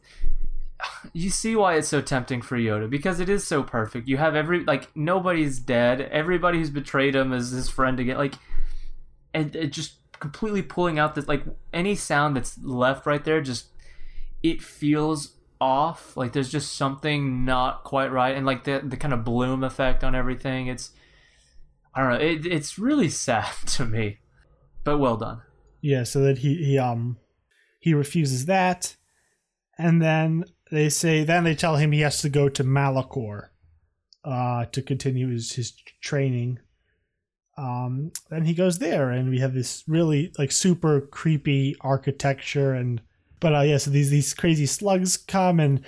you 1.14 1.30
see 1.30 1.56
why 1.56 1.76
it's 1.76 1.88
so 1.88 2.02
tempting 2.02 2.42
for 2.42 2.58
Yoda 2.58 2.90
because 2.90 3.20
it 3.20 3.30
is 3.30 3.46
so 3.46 3.64
perfect. 3.64 4.08
You 4.08 4.18
have 4.18 4.36
every 4.36 4.64
like 4.64 4.96
nobody's 4.96 5.60
dead. 5.60 6.02
Everybody 6.02 6.60
who's 6.60 6.70
betrayed 6.70 7.16
him 7.16 7.34
is 7.34 7.52
his 7.52 7.70
friend 7.70 8.00
again. 8.00 8.18
Like, 8.18 8.36
and 9.34 9.56
it 9.56 9.72
just 9.72 9.96
completely 10.20 10.62
pulling 10.62 11.00
out 11.00 11.16
this 11.16 11.28
like 11.28 11.44
any 11.74 11.96
sound 11.96 12.36
that's 12.36 12.58
left 12.64 13.06
right 13.06 13.24
there. 13.24 13.42
Just 13.42 13.68
it 14.44 14.62
feels 14.62 15.36
off. 15.60 16.18
Like 16.18 16.34
there's 16.34 16.50
just 16.50 16.76
something 16.76 17.46
not 17.46 17.84
quite 17.84 18.12
right, 18.12 18.36
and 18.36 18.46
like 18.46 18.64
the 18.64 18.82
the 18.84 18.98
kind 18.98 19.14
of 19.14 19.24
bloom 19.24 19.64
effect 19.64 20.04
on 20.04 20.16
everything. 20.16 20.68
It's 20.68 20.92
I 21.94 22.02
don't 22.02 22.12
know. 22.12 22.26
It, 22.26 22.46
it's 22.46 22.80
really 22.80 23.10
sad 23.28 23.52
to 23.68 23.86
me, 23.86 24.20
but 24.84 24.98
well 24.98 25.18
done. 25.18 25.42
Yeah. 25.82 26.04
So 26.04 26.22
that 26.22 26.40
he 26.40 26.56
he 26.56 26.78
um 26.78 27.18
he 27.80 27.94
refuses 27.94 28.46
that, 28.46 28.96
and 29.78 30.02
then 30.02 30.46
they 30.72 30.90
say 30.90 31.24
then 31.24 31.44
they 31.44 31.56
tell 31.56 31.76
him 31.76 31.92
he 31.92 32.02
has 32.02 32.22
to 32.22 32.30
go 32.30 32.50
to 32.50 32.64
Malachor 32.64 33.50
uh, 34.24 34.66
to 34.66 34.82
continue 34.82 35.30
his, 35.30 35.54
his 35.54 35.74
training. 36.02 36.60
Um, 37.58 38.12
and 38.32 38.48
he 38.48 38.54
goes 38.54 38.80
there, 38.80 39.12
and 39.12 39.30
we 39.30 39.40
have 39.40 39.54
this 39.54 39.84
really 39.88 40.32
like 40.40 40.52
super 40.52 41.02
creepy 41.02 41.76
architecture, 41.82 42.74
and 42.74 43.02
but 43.40 43.54
uh, 43.54 43.62
yeah, 43.62 43.78
so 43.78 43.92
these 43.92 44.10
these 44.10 44.34
crazy 44.34 44.66
slugs 44.66 45.18
come 45.18 45.60
and 45.60 45.82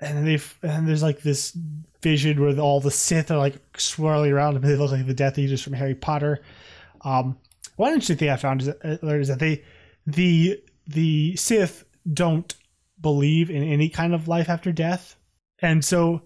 and 0.00 0.26
they 0.26 0.40
and 0.62 0.88
there's 0.88 1.02
like 1.02 1.20
this 1.20 1.56
vision 2.00 2.40
where 2.40 2.58
all 2.58 2.80
the 2.80 2.90
Sith 2.90 3.30
are 3.30 3.38
like 3.38 3.56
swirling 3.76 4.32
around 4.32 4.54
them. 4.54 4.62
They 4.62 4.76
look 4.76 4.90
like 4.90 5.06
the 5.06 5.14
Death 5.14 5.38
Eaters 5.38 5.62
from 5.62 5.74
Harry 5.74 5.94
Potter. 5.94 6.42
Um, 7.02 7.36
one 7.76 7.92
interesting 7.92 8.16
thing 8.16 8.30
I 8.30 8.36
found 8.36 8.62
is 8.62 8.68
that, 8.68 9.04
uh, 9.04 9.14
is 9.14 9.28
that 9.28 9.38
they 9.38 9.62
the 10.06 10.60
the 10.86 11.36
Sith 11.36 11.84
don't 12.12 12.54
believe 13.00 13.50
in 13.50 13.62
any 13.62 13.88
kind 13.88 14.14
of 14.14 14.28
life 14.28 14.48
after 14.48 14.72
death. 14.72 15.16
And 15.60 15.84
so 15.84 16.22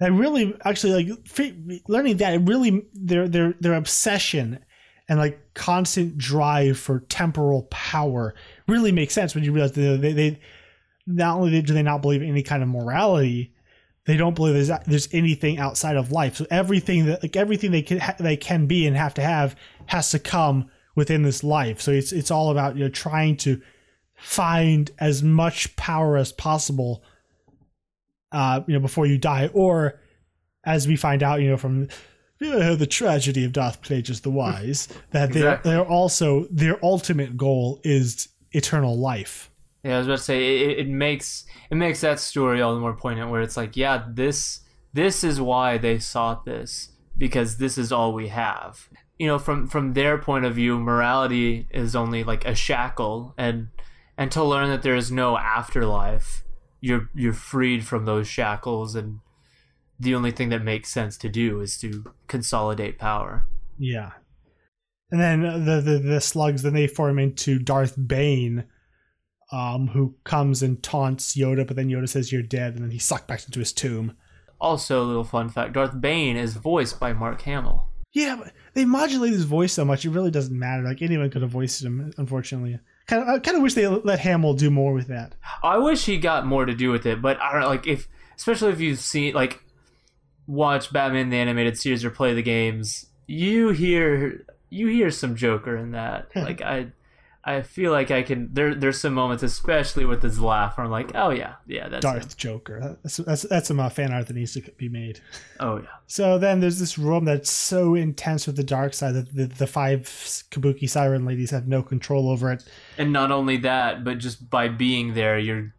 I 0.00 0.08
really 0.08 0.54
actually 0.64 1.04
like 1.04 1.82
learning 1.88 2.18
that 2.18 2.46
really 2.46 2.86
their 2.92 3.28
their 3.28 3.54
their 3.60 3.74
obsession 3.74 4.58
and 5.08 5.18
like 5.18 5.54
constant 5.54 6.18
drive 6.18 6.78
for 6.78 7.00
temporal 7.00 7.62
power 7.64 8.34
really 8.68 8.92
makes 8.92 9.14
sense 9.14 9.34
when 9.34 9.44
you 9.44 9.52
realize 9.52 9.72
they, 9.72 9.96
they, 9.96 10.12
they 10.12 10.40
not 11.06 11.38
only 11.38 11.62
do 11.62 11.72
they 11.72 11.82
not 11.82 12.02
believe 12.02 12.22
in 12.22 12.28
any 12.28 12.42
kind 12.42 12.62
of 12.62 12.68
morality, 12.68 13.54
they 14.04 14.16
don't 14.16 14.34
believe 14.34 14.54
there's 14.54 14.80
there's 14.86 15.08
anything 15.12 15.58
outside 15.58 15.96
of 15.96 16.12
life. 16.12 16.36
So 16.36 16.46
everything 16.50 17.06
that 17.06 17.22
like 17.22 17.36
everything 17.36 17.70
they 17.70 17.82
can 17.82 18.00
they 18.18 18.36
can 18.36 18.66
be 18.66 18.86
and 18.86 18.96
have 18.96 19.14
to 19.14 19.22
have 19.22 19.56
has 19.86 20.10
to 20.10 20.18
come 20.18 20.70
within 20.94 21.22
this 21.22 21.42
life. 21.42 21.80
So 21.80 21.92
it's 21.92 22.12
it's 22.12 22.30
all 22.30 22.50
about 22.50 22.76
you 22.76 22.84
know 22.84 22.90
trying 22.90 23.36
to 23.38 23.60
find 24.26 24.90
as 24.98 25.22
much 25.22 25.76
power 25.76 26.16
as 26.16 26.32
possible 26.32 27.04
uh, 28.32 28.60
you 28.66 28.74
know 28.74 28.80
before 28.80 29.06
you 29.06 29.16
die. 29.16 29.48
Or 29.54 30.00
as 30.64 30.88
we 30.88 30.96
find 30.96 31.22
out 31.22 31.40
you 31.40 31.48
know 31.48 31.56
from 31.56 31.86
the 32.40 32.88
tragedy 32.90 33.44
of 33.44 33.52
Darth 33.52 33.82
Plagueis 33.82 34.22
the 34.22 34.30
Wise 34.30 34.88
that 35.12 35.32
they're, 35.32 35.60
they're 35.62 35.86
also 35.86 36.48
their 36.50 36.84
ultimate 36.84 37.36
goal 37.36 37.80
is 37.84 38.28
eternal 38.50 38.98
life. 38.98 39.50
Yeah 39.84 39.94
i 39.94 39.98
was 39.98 40.08
about 40.08 40.18
to 40.18 40.24
say 40.24 40.58
it, 40.64 40.78
it 40.80 40.88
makes 40.88 41.46
it 41.70 41.76
makes 41.76 42.00
that 42.00 42.18
story 42.18 42.60
all 42.60 42.74
the 42.74 42.80
more 42.80 42.96
poignant 42.96 43.30
where 43.30 43.40
it's 43.40 43.56
like 43.56 43.76
yeah 43.76 44.04
this 44.08 44.62
this 44.92 45.22
is 45.22 45.40
why 45.40 45.78
they 45.78 46.00
sought 46.00 46.44
this 46.44 46.88
because 47.16 47.58
this 47.58 47.78
is 47.78 47.92
all 47.92 48.12
we 48.12 48.28
have. 48.28 48.88
You 49.18 49.28
know 49.28 49.38
from 49.38 49.68
from 49.68 49.92
their 49.92 50.18
point 50.18 50.44
of 50.44 50.56
view 50.56 50.80
morality 50.80 51.68
is 51.70 51.94
only 51.94 52.24
like 52.24 52.44
a 52.44 52.56
shackle 52.56 53.32
and 53.38 53.68
and 54.18 54.30
to 54.32 54.42
learn 54.42 54.68
that 54.70 54.82
there 54.82 54.96
is 54.96 55.12
no 55.12 55.36
afterlife 55.36 56.44
you're 56.80 57.10
you're 57.14 57.32
freed 57.32 57.84
from 57.84 58.04
those 58.04 58.28
shackles 58.28 58.94
and 58.94 59.20
the 59.98 60.14
only 60.14 60.30
thing 60.30 60.50
that 60.50 60.62
makes 60.62 60.90
sense 60.90 61.16
to 61.18 61.28
do 61.28 61.60
is 61.60 61.78
to 61.78 62.04
consolidate 62.28 62.98
power. 62.98 63.46
Yeah. 63.78 64.12
And 65.10 65.20
then 65.20 65.42
the 65.64 65.80
the, 65.80 65.98
the 65.98 66.20
slugs 66.20 66.62
then 66.62 66.74
they 66.74 66.86
form 66.86 67.18
into 67.18 67.58
darth 67.58 67.94
bane 68.06 68.64
um, 69.52 69.88
who 69.88 70.16
comes 70.24 70.62
and 70.62 70.82
taunts 70.82 71.36
yoda 71.36 71.66
but 71.66 71.76
then 71.76 71.88
yoda 71.88 72.08
says 72.08 72.32
you're 72.32 72.42
dead 72.42 72.74
and 72.74 72.84
then 72.84 72.90
he's 72.90 73.04
sucked 73.04 73.28
back 73.28 73.44
into 73.44 73.60
his 73.60 73.72
tomb. 73.72 74.16
Also 74.60 75.02
a 75.02 75.04
little 75.04 75.24
fun 75.24 75.48
fact 75.48 75.72
darth 75.72 76.00
bane 76.00 76.36
is 76.36 76.54
voiced 76.54 77.00
by 77.00 77.12
mark 77.12 77.40
hamill. 77.42 77.88
Yeah 78.12 78.36
but 78.36 78.52
they 78.74 78.84
modulate 78.84 79.32
his 79.32 79.44
voice 79.44 79.72
so 79.72 79.84
much 79.84 80.04
it 80.04 80.10
really 80.10 80.30
doesn't 80.30 80.58
matter. 80.58 80.82
Like 80.82 81.02
anyone 81.02 81.30
could 81.30 81.42
have 81.42 81.50
voiced 81.50 81.82
him 81.82 82.12
unfortunately 82.18 82.78
Kind 83.06 83.22
of, 83.22 83.28
I 83.28 83.38
kind 83.38 83.56
of 83.56 83.62
wish 83.62 83.74
they 83.74 83.86
let 83.86 84.18
Hamill 84.18 84.54
do 84.54 84.70
more 84.70 84.92
with 84.92 85.06
that. 85.08 85.34
I 85.62 85.78
wish 85.78 86.06
he 86.06 86.18
got 86.18 86.46
more 86.46 86.64
to 86.64 86.74
do 86.74 86.90
with 86.90 87.06
it, 87.06 87.22
but 87.22 87.40
I 87.40 87.52
don't 87.52 87.60
know, 87.60 87.68
like 87.68 87.86
if, 87.86 88.08
especially 88.36 88.72
if 88.72 88.80
you've 88.80 88.98
seen 88.98 89.34
like 89.34 89.62
watch 90.46 90.92
Batman 90.92 91.30
the 91.30 91.36
animated 91.36 91.78
series 91.78 92.04
or 92.04 92.10
play 92.10 92.34
the 92.34 92.42
games, 92.42 93.06
you 93.26 93.70
hear 93.70 94.44
you 94.70 94.88
hear 94.88 95.10
some 95.10 95.36
Joker 95.36 95.76
in 95.76 95.92
that. 95.92 96.28
like 96.34 96.60
I 96.62 96.88
I 97.48 97.62
feel 97.62 97.92
like 97.92 98.10
I 98.10 98.22
can 98.22 98.48
there 98.52 98.74
there's 98.74 99.00
some 99.00 99.14
moments, 99.14 99.44
especially 99.44 100.04
with 100.04 100.20
his 100.20 100.40
laugh, 100.40 100.76
where 100.76 100.84
I'm 100.84 100.90
like, 100.90 101.12
oh 101.14 101.30
yeah, 101.30 101.54
yeah, 101.68 101.88
that's 101.88 102.02
Darth 102.02 102.24
him. 102.24 102.30
Joker. 102.36 102.98
That's 103.04 103.18
that's, 103.18 103.42
that's 103.42 103.68
some 103.68 103.78
uh, 103.78 103.88
fan 103.88 104.12
art 104.12 104.26
that 104.26 104.34
needs 104.34 104.54
to 104.54 104.62
be 104.76 104.88
made. 104.88 105.20
Oh 105.60 105.76
yeah. 105.76 105.86
So 106.08 106.38
then 106.38 106.58
there's 106.58 106.80
this 106.80 106.98
room 106.98 107.24
that's 107.24 107.48
so 107.48 107.94
intense 107.94 108.48
with 108.48 108.56
the 108.56 108.64
dark 108.64 108.94
side 108.94 109.14
that 109.14 109.32
the, 109.32 109.46
the 109.46 109.68
five 109.68 110.02
Kabuki 110.50 110.90
Siren 110.90 111.24
ladies 111.24 111.50
have 111.50 111.68
no 111.68 111.84
control 111.84 112.28
over 112.28 112.50
it. 112.50 112.64
And 112.98 113.12
not 113.12 113.30
only 113.30 113.58
that, 113.58 114.02
but 114.02 114.18
just 114.18 114.50
by 114.50 114.66
being 114.66 115.14
there, 115.14 115.38
you're 115.38 115.72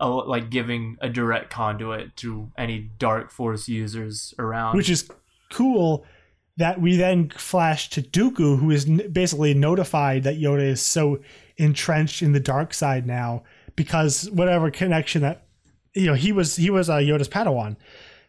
like 0.00 0.48
giving 0.48 0.96
a 1.02 1.10
direct 1.10 1.50
conduit 1.50 2.16
to 2.16 2.50
any 2.56 2.90
dark 2.98 3.30
force 3.30 3.68
users 3.68 4.34
around. 4.38 4.74
which 4.74 4.88
is 4.88 5.06
cool 5.52 6.06
that 6.56 6.80
we 6.80 6.96
then 6.96 7.30
flash 7.30 7.88
to 7.90 8.02
Dooku, 8.02 8.58
who 8.58 8.70
is 8.70 8.84
basically 8.84 9.54
notified 9.54 10.24
that 10.24 10.38
Yoda 10.38 10.62
is 10.62 10.82
so 10.82 11.20
entrenched 11.56 12.22
in 12.22 12.32
the 12.32 12.40
dark 12.40 12.74
side 12.74 13.06
now 13.06 13.42
because 13.76 14.30
whatever 14.30 14.70
connection 14.70 15.22
that 15.22 15.46
you 15.94 16.06
know 16.06 16.14
he 16.14 16.32
was 16.32 16.56
he 16.56 16.70
was 16.70 16.90
uh, 16.90 16.96
Yoda's 16.96 17.28
Padawan, 17.28 17.76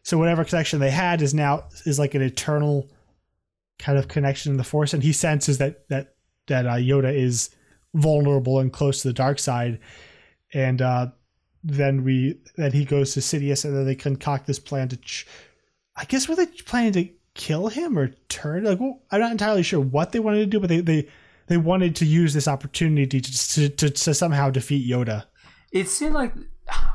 so 0.03 0.18
whatever 0.18 0.43
connection 0.43 0.80
they 0.80 0.91
had 0.91 1.22
is 1.22 1.34
now 1.34 1.65
is 1.85 1.99
like 1.99 2.15
an 2.15 2.22
eternal 2.22 2.89
kind 3.80 3.98
of 3.98 4.07
connection 4.07 4.52
in 4.52 4.57
the 4.57 4.64
Force, 4.64 4.93
and 4.93 5.03
he 5.03 5.14
senses 5.14 5.57
that 5.57 5.88
that 5.89 6.15
that 6.48 6.65
uh, 6.65 6.76
Yoda 6.76 7.14
is 7.14 7.49
vulnerable 7.93 8.60
and 8.60 8.72
close 8.72 9.02
to 9.02 9.10
the 9.10 9.14
dark 9.14 9.39
side, 9.39 9.80
and 10.53 10.81
uh, 10.81 11.07
then 11.64 12.03
we 12.03 12.39
then 12.56 12.72
he 12.72 12.85
goes 12.85 13.14
to 13.14 13.19
Sidious, 13.19 13.65
and 13.65 13.76
then 13.76 13.85
they 13.85 13.95
concoct 13.95 14.48
this 14.48 14.60
plan 14.60 14.89
to. 14.89 14.98
Ch- 14.98 15.27
I 15.95 16.06
guess 16.06 16.27
were 16.27 16.35
they 16.35 16.45
planning 16.45 16.93
to 16.93 17.10
kill 17.34 17.68
him 17.68 17.98
or 17.98 18.10
turn? 18.30 18.64
Like, 18.64 18.80
well, 18.80 19.02
I'm 19.12 19.22
not 19.22 19.32
entirely 19.32 19.64
sure 19.64 19.80
what 19.80 20.12
they 20.12 20.20
wanted 20.20 20.40
to 20.40 20.45
do, 20.45 20.60
but 20.60 20.70
they 20.70 20.82
they, 20.82 21.08
they 21.48 21.58
wanted 21.58 21.95
to 21.98 22.06
use 22.06 22.34
this 22.34 22.48
opportunity 22.48 23.22
to, 23.22 23.70
to 23.70 23.90
to 23.90 24.14
somehow 24.14 24.49
defeat 24.49 24.90
Yoda. 24.90 25.26
it 25.72 25.88
seemed 25.88 26.14
like 26.14 26.34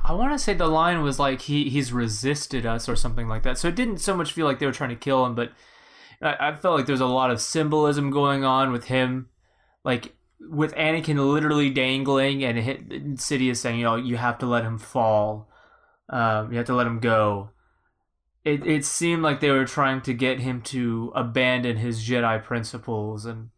I 0.05 0.13
want 0.13 0.33
to 0.33 0.39
say 0.39 0.55
the 0.55 0.69
line 0.69 1.03
was 1.03 1.19
like 1.19 1.43
he 1.43 1.69
he's 1.69 1.93
resisted 1.93 2.65
us 2.65 2.89
or 2.89 2.97
something 2.97 3.29
like 3.29 3.43
that. 3.43 3.59
So 3.59 3.69
it 3.69 3.75
didn't 3.75 3.99
so 3.99 4.17
much 4.17 4.33
feel 4.33 4.47
like 4.47 4.59
they 4.59 4.67
were 4.67 4.73
trying 4.73 4.91
to 4.91 4.97
kill 4.97 5.27
him, 5.27 5.35
but 5.35 5.53
I, 6.23 6.49
I 6.49 6.55
felt 6.55 6.77
like 6.77 6.87
there's 6.87 7.01
a 7.01 7.07
lot 7.07 7.31
of 7.31 7.41
symbolism 7.41 8.11
going 8.11 8.45
on 8.45 8.73
with 8.73 8.85
him, 8.85 9.29
like 9.85 10.15
with 10.41 10.75
Anakin 10.75 11.33
literally 11.33 11.71
dangling 11.71 12.45
and 12.45 12.59
hit 12.59 12.89
Sidious 13.17 13.57
saying, 13.57 13.79
you 13.79 13.85
know, 13.85 13.97
you 13.97 14.17
have 14.17 14.39
to 14.39 14.47
let 14.47 14.65
him 14.65 14.79
fall, 14.79 15.49
um, 16.11 16.53
you 16.53 16.59
have 16.59 16.67
to 16.67 16.75
let 16.75 16.87
him 16.87 17.01
go. 17.01 17.51
It 18.47 18.65
it 18.67 18.85
seemed 18.85 19.23
like 19.23 19.41
they 19.41 19.51
were 19.51 19.65
trying 19.67 20.01
to 20.03 20.15
get 20.15 20.39
him 20.41 20.63
to 20.63 21.13
abandon 21.17 21.77
his 21.79 22.09
Jedi 22.09 22.43
principles 22.45 23.27
and 23.27 23.51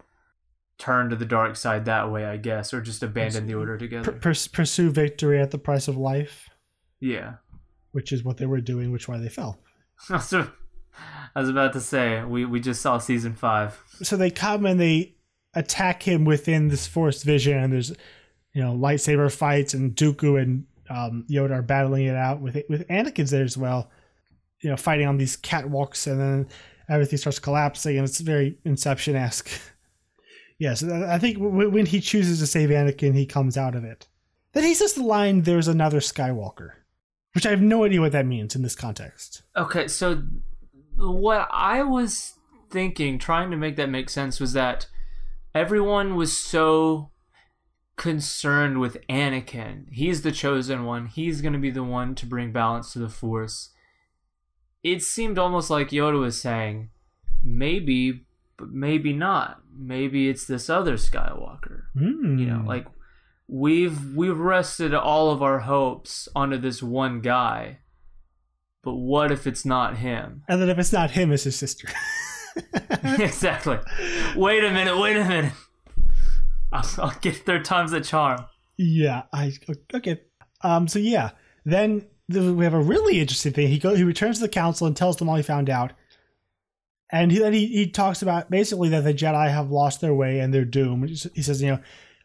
turn 0.78 1.10
to 1.10 1.16
the 1.16 1.26
dark 1.26 1.56
side 1.56 1.84
that 1.84 2.10
way, 2.10 2.24
I 2.24 2.36
guess, 2.38 2.72
or 2.72 2.80
just 2.80 3.02
abandon 3.02 3.46
the 3.46 3.54
order 3.54 3.76
together. 3.76 4.12
purs- 4.12 4.48
pursue 4.48 4.90
victory 4.90 5.38
at 5.40 5.50
the 5.50 5.58
price 5.58 5.88
of 5.88 5.96
life, 5.96 6.48
Yeah. 7.00 7.34
which 7.92 8.12
is 8.12 8.22
what 8.24 8.36
they 8.38 8.46
were 8.46 8.60
doing, 8.60 8.90
which 8.92 9.08
why 9.08 9.18
they 9.18 9.28
fell. 9.28 9.58
I 10.08 11.40
was 11.40 11.48
about 11.48 11.72
to 11.74 11.80
say 11.80 12.24
we, 12.24 12.44
we 12.44 12.60
just 12.60 12.80
saw 12.80 12.98
season 12.98 13.34
five. 13.34 13.78
So 14.02 14.16
they 14.16 14.30
come 14.30 14.64
and 14.66 14.80
they 14.80 15.16
attack 15.54 16.02
him 16.02 16.24
within 16.24 16.68
this 16.68 16.86
forced 16.86 17.24
vision, 17.24 17.58
and 17.58 17.72
there's 17.72 17.90
you 18.54 18.62
know 18.62 18.72
lightsaber 18.74 19.30
fights, 19.30 19.74
and 19.74 19.94
Dooku 19.94 20.40
and 20.40 20.64
um, 20.88 21.26
Yoda 21.28 21.50
are 21.58 21.62
battling 21.62 22.06
it 22.06 22.16
out 22.16 22.40
with 22.40 22.56
with 22.68 22.86
Anakin's 22.88 23.30
there 23.32 23.44
as 23.44 23.58
well. 23.58 23.90
You 24.60 24.70
know, 24.70 24.76
fighting 24.76 25.06
on 25.06 25.18
these 25.18 25.36
catwalks, 25.36 26.06
and 26.10 26.20
then 26.20 26.48
everything 26.88 27.18
starts 27.18 27.38
collapsing, 27.38 27.96
and 27.96 28.06
it's 28.06 28.20
very 28.20 28.58
Inception 28.64 29.16
esque. 29.16 29.50
yes, 30.58 30.82
I 30.82 31.18
think 31.18 31.38
w- 31.38 31.70
when 31.70 31.86
he 31.86 32.00
chooses 32.00 32.40
to 32.40 32.46
save 32.46 32.70
Anakin, 32.70 33.14
he 33.14 33.26
comes 33.26 33.56
out 33.56 33.74
of 33.74 33.84
it. 33.84 34.08
Then 34.52 34.64
he 34.64 34.74
says 34.74 34.94
the 34.94 35.04
line, 35.04 35.42
"There's 35.42 35.68
another 35.68 36.00
Skywalker," 36.00 36.70
which 37.34 37.46
I 37.46 37.50
have 37.50 37.62
no 37.62 37.84
idea 37.84 38.00
what 38.00 38.12
that 38.12 38.26
means 38.26 38.56
in 38.56 38.62
this 38.62 38.74
context. 38.74 39.42
Okay, 39.56 39.86
so 39.86 40.22
what 40.96 41.48
I 41.52 41.82
was 41.82 42.34
thinking, 42.70 43.18
trying 43.18 43.50
to 43.50 43.56
make 43.56 43.76
that 43.76 43.90
make 43.90 44.10
sense, 44.10 44.40
was 44.40 44.52
that 44.54 44.86
everyone 45.54 46.16
was 46.16 46.36
so 46.36 47.10
concerned 47.96 48.80
with 48.80 48.96
Anakin. 49.08 49.86
He's 49.90 50.22
the 50.22 50.32
chosen 50.32 50.84
one. 50.84 51.06
He's 51.06 51.40
going 51.42 51.52
to 51.52 51.58
be 51.58 51.70
the 51.70 51.84
one 51.84 52.14
to 52.14 52.26
bring 52.26 52.52
balance 52.52 52.92
to 52.92 52.98
the 52.98 53.08
Force. 53.08 53.70
It 54.82 55.02
seemed 55.02 55.38
almost 55.38 55.70
like 55.70 55.88
Yoda 55.90 56.18
was 56.20 56.40
saying, 56.40 56.90
maybe, 57.42 58.24
but 58.56 58.70
maybe 58.70 59.12
not. 59.12 59.60
Maybe 59.76 60.28
it's 60.28 60.46
this 60.46 60.68
other 60.70 60.94
Skywalker. 60.94 61.82
Hmm. 61.96 62.38
you 62.38 62.46
know 62.46 62.62
like 62.66 62.86
we've 63.46 64.14
we've 64.14 64.38
rested 64.38 64.92
all 64.94 65.30
of 65.30 65.42
our 65.42 65.60
hopes 65.60 66.28
onto 66.36 66.58
this 66.58 66.82
one 66.82 67.20
guy 67.20 67.78
but 68.82 68.94
what 68.94 69.30
if 69.32 69.46
it's 69.46 69.64
not 69.64 69.96
him 69.98 70.42
and 70.48 70.60
then 70.60 70.68
if 70.68 70.78
it's 70.78 70.92
not 70.92 71.12
him, 71.12 71.32
it's 71.32 71.44
his 71.44 71.56
sister. 71.56 71.88
exactly 73.18 73.78
wait 74.36 74.64
a 74.64 74.70
minute 74.70 74.98
wait 74.98 75.16
a 75.16 75.24
minute 75.24 75.52
I'll, 76.72 76.84
I'll 76.98 77.18
get 77.20 77.36
third 77.36 77.64
time's 77.64 77.92
the 77.92 78.00
charm 78.00 78.44
Yeah, 78.76 79.22
I 79.32 79.52
okay. 79.94 80.20
Um, 80.62 80.86
so 80.88 80.98
yeah, 80.98 81.30
then 81.64 82.06
we 82.28 82.64
have 82.64 82.74
a 82.74 82.80
really 82.80 83.20
interesting 83.20 83.52
thing. 83.52 83.68
He 83.68 83.78
he 83.78 84.04
returns 84.04 84.36
to 84.36 84.42
the 84.42 84.48
council 84.48 84.86
and 84.86 84.96
tells 84.96 85.16
them 85.16 85.28
all 85.28 85.36
he 85.36 85.42
found 85.42 85.70
out, 85.70 85.92
and 87.10 87.32
he, 87.32 87.38
then 87.38 87.52
he 87.52 87.66
he 87.66 87.90
talks 87.90 88.22
about 88.22 88.50
basically 88.50 88.90
that 88.90 89.04
the 89.04 89.14
Jedi 89.14 89.50
have 89.50 89.70
lost 89.70 90.00
their 90.00 90.14
way 90.14 90.40
and 90.40 90.52
they're 90.52 90.64
doomed. 90.64 91.08
He 91.08 91.42
says, 91.42 91.62
you 91.62 91.68
know, 91.68 91.80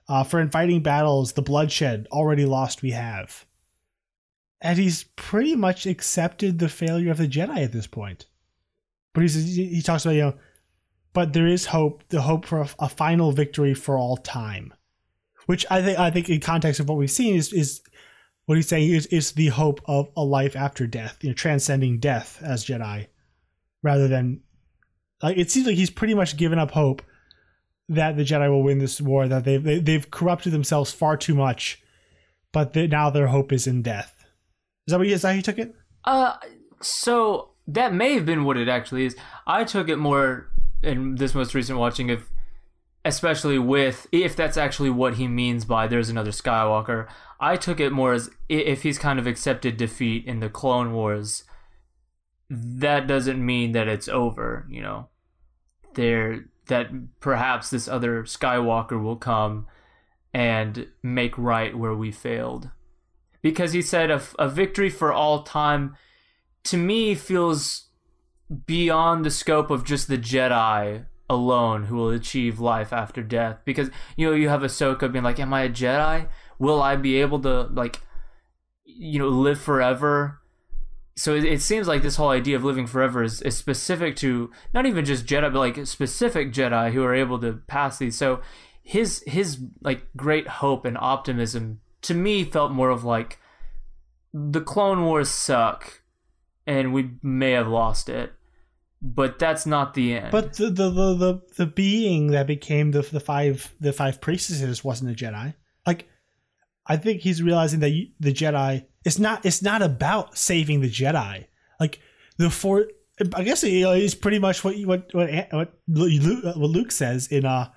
uh, 0.09 0.23
for 0.23 0.39
in 0.39 0.49
fighting 0.49 0.83
battles, 0.83 1.33
the 1.33 1.41
bloodshed 1.41 2.07
already 2.11 2.45
lost 2.45 2.81
we 2.81 2.91
have, 2.91 3.45
and 4.61 4.77
he's 4.77 5.05
pretty 5.15 5.55
much 5.55 5.85
accepted 5.85 6.59
the 6.59 6.69
failure 6.69 7.11
of 7.11 7.17
the 7.17 7.27
Jedi 7.27 7.63
at 7.63 7.71
this 7.71 7.87
point. 7.87 8.25
But 9.13 9.21
he's 9.21 9.55
he 9.55 9.81
talks 9.81 10.03
about 10.03 10.15
you 10.15 10.21
know, 10.23 10.33
but 11.13 11.31
there 11.31 11.47
is 11.47 11.67
hope, 11.67 12.03
the 12.09 12.23
hope 12.23 12.45
for 12.45 12.61
a, 12.61 12.69
a 12.79 12.89
final 12.89 13.31
victory 13.31 13.73
for 13.73 13.97
all 13.97 14.17
time 14.17 14.73
which 15.45 15.65
I 15.69 15.81
think 15.81 15.99
I 15.99 16.11
think 16.11 16.29
in 16.29 16.39
context 16.39 16.79
of 16.79 16.89
what 16.89 16.97
we've 16.97 17.11
seen 17.11 17.35
is 17.35 17.51
is 17.53 17.81
what 18.45 18.57
he's 18.57 18.67
saying 18.67 18.91
is 18.91 19.05
is 19.07 19.31
the 19.33 19.47
hope 19.47 19.81
of 19.85 20.09
a 20.15 20.23
life 20.23 20.55
after 20.55 20.87
death, 20.87 21.17
you 21.21 21.29
know, 21.29 21.35
transcending 21.35 21.99
death 21.99 22.39
as 22.43 22.65
Jedi, 22.65 23.07
rather 23.81 24.07
than 24.07 24.41
like 25.21 25.37
it 25.37 25.51
seems 25.51 25.67
like 25.67 25.75
he's 25.75 25.89
pretty 25.89 26.13
much 26.13 26.37
given 26.37 26.59
up 26.59 26.71
hope 26.71 27.01
that 27.89 28.17
the 28.17 28.23
Jedi 28.23 28.49
will 28.49 28.63
win 28.63 28.79
this 28.79 28.99
war. 28.99 29.27
That 29.27 29.45
they've 29.45 29.63
they, 29.63 29.79
they've 29.79 30.09
corrupted 30.09 30.51
themselves 30.51 30.91
far 30.91 31.17
too 31.17 31.35
much, 31.35 31.81
but 32.51 32.73
they, 32.73 32.87
now 32.87 33.09
their 33.09 33.27
hope 33.27 33.51
is 33.51 33.67
in 33.67 33.81
death. 33.81 34.25
Is 34.87 34.91
that 34.91 34.97
what 34.97 35.07
you, 35.07 35.13
is 35.13 35.21
that 35.21 35.35
you 35.35 35.41
took 35.41 35.59
it? 35.59 35.73
uh 36.05 36.35
so 36.81 37.51
that 37.67 37.93
may 37.93 38.13
have 38.13 38.25
been 38.25 38.43
what 38.43 38.57
it 38.57 38.67
actually 38.67 39.05
is 39.05 39.15
i 39.47 39.63
took 39.63 39.87
it 39.87 39.95
more 39.95 40.49
in 40.81 41.15
this 41.15 41.33
most 41.33 41.53
recent 41.53 41.79
watching 41.79 42.11
of 42.11 42.29
especially 43.05 43.59
with 43.59 44.07
if 44.11 44.35
that's 44.35 44.57
actually 44.57 44.89
what 44.89 45.15
he 45.15 45.27
means 45.27 45.65
by 45.65 45.87
there's 45.87 46.09
another 46.09 46.31
Skywalker. 46.31 47.07
I 47.43 47.57
took 47.57 47.81
it 47.81 47.91
more 47.91 48.13
as 48.13 48.29
if 48.47 48.83
he's 48.83 48.97
kind 48.97 49.19
of 49.19 49.27
accepted 49.27 49.75
defeat 49.75 50.25
in 50.25 50.39
the 50.39 50.47
Clone 50.47 50.93
Wars. 50.93 51.43
That 52.49 53.05
doesn't 53.05 53.45
mean 53.45 53.73
that 53.73 53.89
it's 53.89 54.07
over, 54.07 54.65
you 54.69 54.81
know. 54.81 55.09
There 55.95 56.45
that 56.67 56.87
perhaps 57.19 57.69
this 57.69 57.89
other 57.89 58.23
Skywalker 58.23 59.03
will 59.03 59.17
come 59.17 59.67
and 60.33 60.87
make 61.03 61.37
right 61.37 61.77
where 61.77 61.93
we 61.93 62.13
failed. 62.13 62.69
Because 63.41 63.73
he 63.73 63.81
said 63.81 64.09
a, 64.09 64.21
a 64.39 64.47
victory 64.47 64.89
for 64.89 65.11
all 65.11 65.43
time 65.43 65.97
to 66.63 66.77
me 66.77 67.13
feels 67.13 67.89
beyond 68.65 69.25
the 69.25 69.29
scope 69.29 69.69
of 69.69 69.83
just 69.83 70.07
the 70.07 70.17
Jedi 70.17 71.07
alone 71.29 71.85
who 71.85 71.97
will 71.97 72.09
achieve 72.09 72.61
life 72.61 72.93
after 72.93 73.21
death. 73.21 73.59
Because 73.65 73.89
you 74.15 74.29
know 74.29 74.33
you 74.33 74.47
have 74.47 74.61
Ahsoka 74.61 75.11
being 75.11 75.25
like, 75.25 75.41
"Am 75.41 75.53
I 75.53 75.63
a 75.63 75.69
Jedi? 75.69 76.29
Will 76.63 76.81
I 76.81 76.95
be 76.95 77.21
able 77.21 77.39
to 77.41 77.63
like, 77.63 78.01
you 78.85 79.19
know, 79.19 79.27
live 79.27 79.59
forever?" 79.59 80.39
So 81.15 81.35
it, 81.35 81.43
it 81.43 81.61
seems 81.61 81.87
like 81.87 82.01
this 82.01 82.15
whole 82.15 82.29
idea 82.29 82.55
of 82.55 82.63
living 82.63 82.87
forever 82.87 83.21
is, 83.21 83.41
is 83.41 83.55
specific 83.55 84.15
to 84.17 84.49
not 84.73 84.85
even 84.85 85.05
just 85.05 85.27
Jedi, 85.27 85.53
but 85.53 85.59
like 85.59 85.85
specific 85.85 86.51
Jedi 86.51 86.91
who 86.91 87.03
are 87.03 87.13
able 87.13 87.39
to 87.39 87.61
pass 87.67 87.97
these. 87.97 88.17
So 88.17 88.41
his 88.81 89.23
his 89.27 89.59
like 89.81 90.07
great 90.15 90.47
hope 90.47 90.85
and 90.85 90.97
optimism 90.97 91.81
to 92.03 92.13
me 92.13 92.43
felt 92.43 92.71
more 92.71 92.89
of 92.89 93.03
like 93.03 93.39
the 94.33 94.61
Clone 94.61 95.03
Wars 95.05 95.29
suck 95.29 96.01
and 96.65 96.93
we 96.93 97.11
may 97.21 97.51
have 97.51 97.67
lost 97.67 98.09
it, 98.09 98.33
but 99.01 99.37
that's 99.39 99.65
not 99.65 99.93
the 99.93 100.15
end. 100.15 100.31
But 100.31 100.53
the 100.57 100.69
the 100.69 100.89
the 100.89 101.13
the, 101.13 101.41
the 101.57 101.65
being 101.65 102.27
that 102.27 102.47
became 102.47 102.91
the 102.91 103.01
the 103.01 103.19
five 103.19 103.73
the 103.79 103.93
five 103.93 104.21
priestesses 104.21 104.83
wasn't 104.83 105.11
a 105.11 105.25
Jedi. 105.25 105.53
I 106.85 106.97
think 106.97 107.21
he's 107.21 107.41
realizing 107.41 107.79
that 107.81 107.89
you- 107.89 108.11
the 108.19 108.33
Jedi 108.33 108.85
it's 109.05 109.19
not 109.19 109.45
it's 109.45 109.61
not 109.61 109.81
about 109.81 110.37
saving 110.37 110.81
the 110.81 110.89
Jedi. 110.89 111.45
Like 111.79 111.99
the 112.37 112.49
four 112.49 112.87
I 113.35 113.43
guess 113.43 113.63
you 113.63 113.81
know, 113.81 113.91
it's 113.91 114.15
pretty 114.15 114.39
much 114.39 114.63
what 114.63 114.75
what 114.85 115.09
what 115.13 115.29
what 115.51 115.73
Luke, 115.87 116.43
what 116.43 116.57
Luke 116.57 116.91
says 116.91 117.27
in 117.27 117.45
uh 117.45 117.69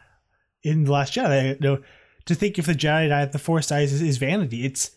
in 0.63 0.85
the 0.85 0.93
Last 0.93 1.15
Jedi. 1.15 1.55
You 1.55 1.61
know, 1.61 1.83
to 2.27 2.35
think 2.35 2.59
if 2.59 2.67
the 2.67 2.75
Jedi 2.75 3.09
die, 3.09 3.25
the 3.27 3.39
Force 3.39 3.69
dies 3.69 3.93
is, 3.93 4.03
is 4.03 4.17
vanity. 4.19 4.65
It's 4.65 4.91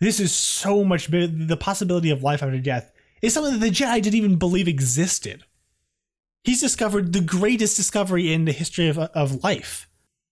this 0.00 0.20
is 0.20 0.32
so 0.32 0.84
much 0.84 1.10
bigger. 1.10 1.26
The 1.26 1.56
possibility 1.56 2.10
of 2.10 2.22
life 2.22 2.42
after 2.42 2.58
death 2.58 2.92
is 3.22 3.34
something 3.34 3.54
that 3.54 3.66
the 3.66 3.70
Jedi 3.70 4.02
didn't 4.02 4.14
even 4.14 4.36
believe 4.36 4.68
existed. 4.68 5.44
He's 6.44 6.60
discovered 6.60 7.12
the 7.12 7.20
greatest 7.20 7.76
discovery 7.76 8.32
in 8.32 8.44
the 8.44 8.52
history 8.52 8.88
of 8.88 8.98
of 8.98 9.42
life. 9.44 9.88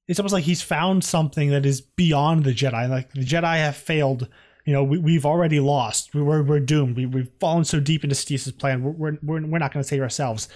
It's 0.08 0.18
almost 0.18 0.32
like 0.32 0.44
he's 0.44 0.62
found 0.62 1.04
something 1.04 1.50
that 1.50 1.64
is 1.64 1.80
beyond 1.80 2.44
the 2.44 2.52
Jedi. 2.52 2.88
Like 2.88 3.12
the 3.12 3.24
Jedi 3.24 3.56
have 3.58 3.76
failed 3.76 4.28
you 4.68 4.74
know, 4.74 4.84
we, 4.84 4.98
we've 4.98 5.24
already 5.24 5.60
lost. 5.60 6.14
We're, 6.14 6.42
we're 6.42 6.60
doomed. 6.60 6.94
We, 6.94 7.06
we've 7.06 7.30
fallen 7.40 7.64
so 7.64 7.80
deep 7.80 8.04
into 8.04 8.14
Sidious's 8.14 8.52
plan. 8.52 8.82
We're, 8.82 9.16
we're, 9.22 9.46
we're 9.46 9.58
not 9.58 9.72
going 9.72 9.82
to 9.82 9.88
save 9.88 10.02
ourselves. 10.02 10.46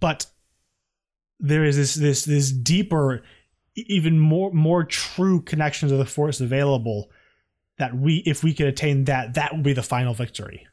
But 0.00 0.24
there 1.38 1.62
is 1.62 1.76
this 1.76 1.94
this 1.96 2.24
this 2.24 2.50
deeper, 2.50 3.22
even 3.74 4.18
more 4.18 4.52
more 4.52 4.84
true 4.84 5.42
connection 5.42 5.90
to 5.90 5.98
the 5.98 6.06
Force 6.06 6.40
available. 6.40 7.10
That 7.76 7.94
we, 7.94 8.22
if 8.24 8.42
we 8.42 8.54
could 8.54 8.68
attain 8.68 9.04
that, 9.04 9.34
that 9.34 9.52
would 9.52 9.62
be 9.62 9.74
the 9.74 9.82
final 9.82 10.14
victory. 10.14 10.66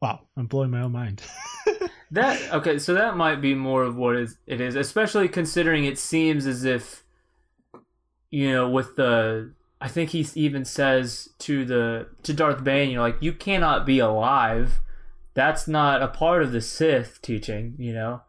Wow, 0.00 0.20
I'm 0.36 0.46
blowing 0.46 0.70
my 0.70 0.82
own 0.82 0.92
mind. 0.92 1.20
that 2.10 2.52
okay, 2.52 2.78
so 2.78 2.94
that 2.94 3.16
might 3.16 3.40
be 3.40 3.54
more 3.54 3.82
of 3.82 3.96
what 3.96 4.16
is 4.16 4.38
it 4.46 4.60
is, 4.60 4.76
especially 4.76 5.28
considering 5.28 5.84
it 5.84 5.98
seems 5.98 6.46
as 6.46 6.64
if 6.64 7.04
you 8.30 8.52
know 8.52 8.68
with 8.68 8.96
the 8.96 9.52
I 9.80 9.88
think 9.88 10.10
he 10.10 10.26
even 10.34 10.64
says 10.64 11.30
to 11.40 11.64
the 11.64 12.08
to 12.22 12.32
Darth 12.32 12.64
Bane, 12.64 12.90
you 12.90 12.96
know, 12.96 13.02
like 13.02 13.20
you 13.20 13.32
cannot 13.32 13.84
be 13.84 13.98
alive. 13.98 14.80
That's 15.34 15.68
not 15.68 16.02
a 16.02 16.08
part 16.08 16.42
of 16.42 16.52
the 16.52 16.62
Sith 16.62 17.20
teaching, 17.20 17.74
you 17.78 17.92
know. 17.92 18.22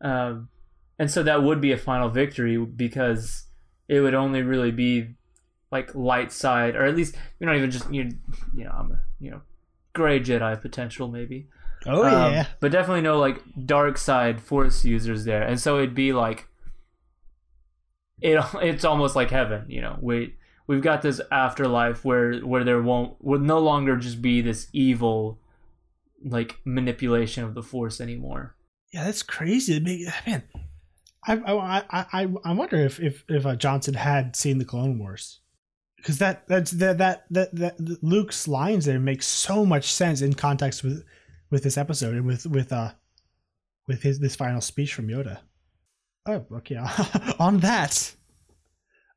Um, 0.00 0.48
and 0.98 1.10
so 1.10 1.22
that 1.24 1.42
would 1.42 1.60
be 1.60 1.72
a 1.72 1.76
final 1.76 2.08
victory 2.08 2.56
because 2.56 3.46
it 3.88 4.00
would 4.00 4.14
only 4.14 4.42
really 4.42 4.70
be 4.70 5.16
like 5.72 5.94
light 5.94 6.30
side, 6.30 6.76
or 6.76 6.84
at 6.84 6.94
least 6.94 7.16
you're 7.38 7.50
not 7.50 7.56
even 7.56 7.70
just 7.70 7.92
you, 7.92 8.10
you 8.54 8.64
know, 8.64 8.70
I'm 8.70 8.92
a 8.92 9.00
you 9.18 9.32
know, 9.32 9.40
gray 9.92 10.20
Jedi 10.20 10.60
potential 10.60 11.08
maybe. 11.08 11.48
Oh 11.86 12.04
um, 12.04 12.32
yeah, 12.32 12.46
but 12.60 12.72
definitely 12.72 13.02
no 13.02 13.18
like 13.18 13.42
dark 13.66 13.98
side 13.98 14.40
Force 14.40 14.84
users 14.84 15.24
there, 15.24 15.42
and 15.42 15.60
so 15.60 15.78
it'd 15.78 15.94
be 15.94 16.12
like 16.12 16.48
it. 18.20 18.42
It's 18.62 18.84
almost 18.84 19.16
like 19.16 19.30
heaven, 19.30 19.66
you 19.68 19.80
know. 19.80 19.98
We 20.00 20.36
we've 20.66 20.82
got 20.82 21.02
this 21.02 21.20
afterlife 21.30 22.04
where 22.04 22.38
where 22.40 22.64
there 22.64 22.82
won't 22.82 23.22
would 23.22 23.42
no 23.42 23.58
longer 23.58 23.96
just 23.96 24.22
be 24.22 24.40
this 24.40 24.68
evil 24.72 25.38
like 26.24 26.58
manipulation 26.64 27.44
of 27.44 27.54
the 27.54 27.62
force 27.62 28.00
anymore. 28.00 28.56
Yeah, 28.92 29.04
that's 29.04 29.22
crazy. 29.22 29.80
Man, 30.26 30.42
I 31.26 31.34
I 31.34 31.84
I 31.90 32.28
I 32.44 32.52
wonder 32.52 32.76
if 32.76 33.00
if 33.00 33.24
if 33.28 33.44
uh, 33.44 33.56
Johnson 33.56 33.94
had 33.94 34.36
seen 34.36 34.58
the 34.58 34.64
Clone 34.64 34.98
Wars, 34.98 35.40
because 35.96 36.18
that 36.18 36.46
that's 36.48 36.70
that 36.72 36.98
that 36.98 37.24
that 37.30 37.54
that 37.54 38.02
Luke's 38.02 38.48
lines 38.48 38.84
there 38.84 38.98
make 38.98 39.22
so 39.22 39.66
much 39.66 39.92
sense 39.92 40.22
in 40.22 40.34
context 40.34 40.84
with 40.84 41.04
with 41.54 41.62
this 41.62 41.78
episode 41.78 42.14
and 42.14 42.26
with 42.26 42.46
with 42.46 42.72
uh 42.72 42.90
with 43.86 44.02
his 44.02 44.18
this 44.18 44.34
final 44.34 44.60
speech 44.60 44.92
from 44.92 45.06
Yoda. 45.06 45.38
Oh, 46.26 46.44
okay. 46.52 46.76
On 47.38 47.58
that, 47.60 48.12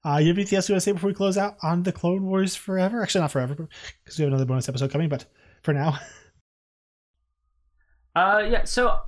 uh, 0.06 0.18
you 0.18 0.28
have 0.28 0.38
anything 0.38 0.56
else 0.56 0.70
you 0.70 0.74
want 0.74 0.84
to 0.84 0.86
say 0.86 0.92
before 0.92 1.10
we 1.10 1.14
close 1.14 1.38
out 1.38 1.58
on 1.64 1.84
the 1.84 1.92
Clone 1.92 2.26
Wars 2.26 2.56
forever? 2.56 3.02
Actually, 3.02 3.22
not 3.22 3.32
forever, 3.32 3.56
because 3.56 4.18
we 4.18 4.24
have 4.24 4.32
another 4.32 4.46
bonus 4.46 4.70
episode 4.70 4.92
coming. 4.92 5.10
But 5.10 5.26
for 5.64 5.74
now, 5.74 6.00
uh, 8.16 8.44
yeah. 8.48 8.66
So, 8.66 9.00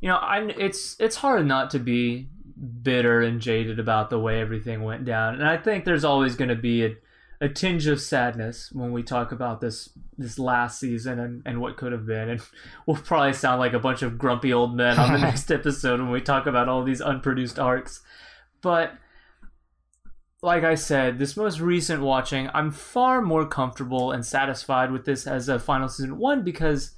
you 0.00 0.08
know, 0.08 0.18
I'm 0.18 0.50
it's 0.50 0.96
it's 1.00 1.16
hard 1.16 1.46
not 1.46 1.70
to 1.70 1.78
be 1.78 2.28
bitter 2.82 3.22
and 3.22 3.40
jaded 3.40 3.80
about 3.80 4.10
the 4.10 4.18
way 4.18 4.40
everything 4.40 4.82
went 4.82 5.06
down, 5.06 5.34
and 5.34 5.48
I 5.48 5.56
think 5.56 5.84
there's 5.84 6.04
always 6.04 6.36
going 6.36 6.50
to 6.50 6.56
be 6.56 6.84
a, 6.84 6.94
a 7.44 7.48
tinge 7.48 7.86
of 7.86 8.00
sadness 8.00 8.70
when 8.72 8.90
we 8.90 9.02
talk 9.02 9.30
about 9.30 9.60
this 9.60 9.90
this 10.16 10.38
last 10.38 10.80
season 10.80 11.20
and, 11.20 11.42
and 11.44 11.60
what 11.60 11.76
could 11.76 11.92
have 11.92 12.06
been, 12.06 12.30
and 12.30 12.40
we'll 12.86 12.96
probably 12.96 13.34
sound 13.34 13.60
like 13.60 13.74
a 13.74 13.78
bunch 13.78 14.00
of 14.00 14.16
grumpy 14.16 14.50
old 14.50 14.74
men 14.74 14.98
on 14.98 15.12
the 15.12 15.18
next 15.28 15.52
episode 15.52 16.00
when 16.00 16.10
we 16.10 16.22
talk 16.22 16.46
about 16.46 16.70
all 16.70 16.82
these 16.82 17.02
unproduced 17.02 17.58
arcs, 17.58 18.00
but 18.62 18.94
like 20.40 20.64
I 20.64 20.74
said, 20.74 21.18
this 21.18 21.36
most 21.36 21.60
recent 21.60 22.02
watching, 22.02 22.48
I'm 22.54 22.70
far 22.70 23.20
more 23.20 23.46
comfortable 23.46 24.10
and 24.10 24.24
satisfied 24.24 24.90
with 24.90 25.04
this 25.04 25.26
as 25.26 25.48
a 25.48 25.58
final 25.58 25.88
season 25.88 26.16
one 26.16 26.44
because, 26.44 26.92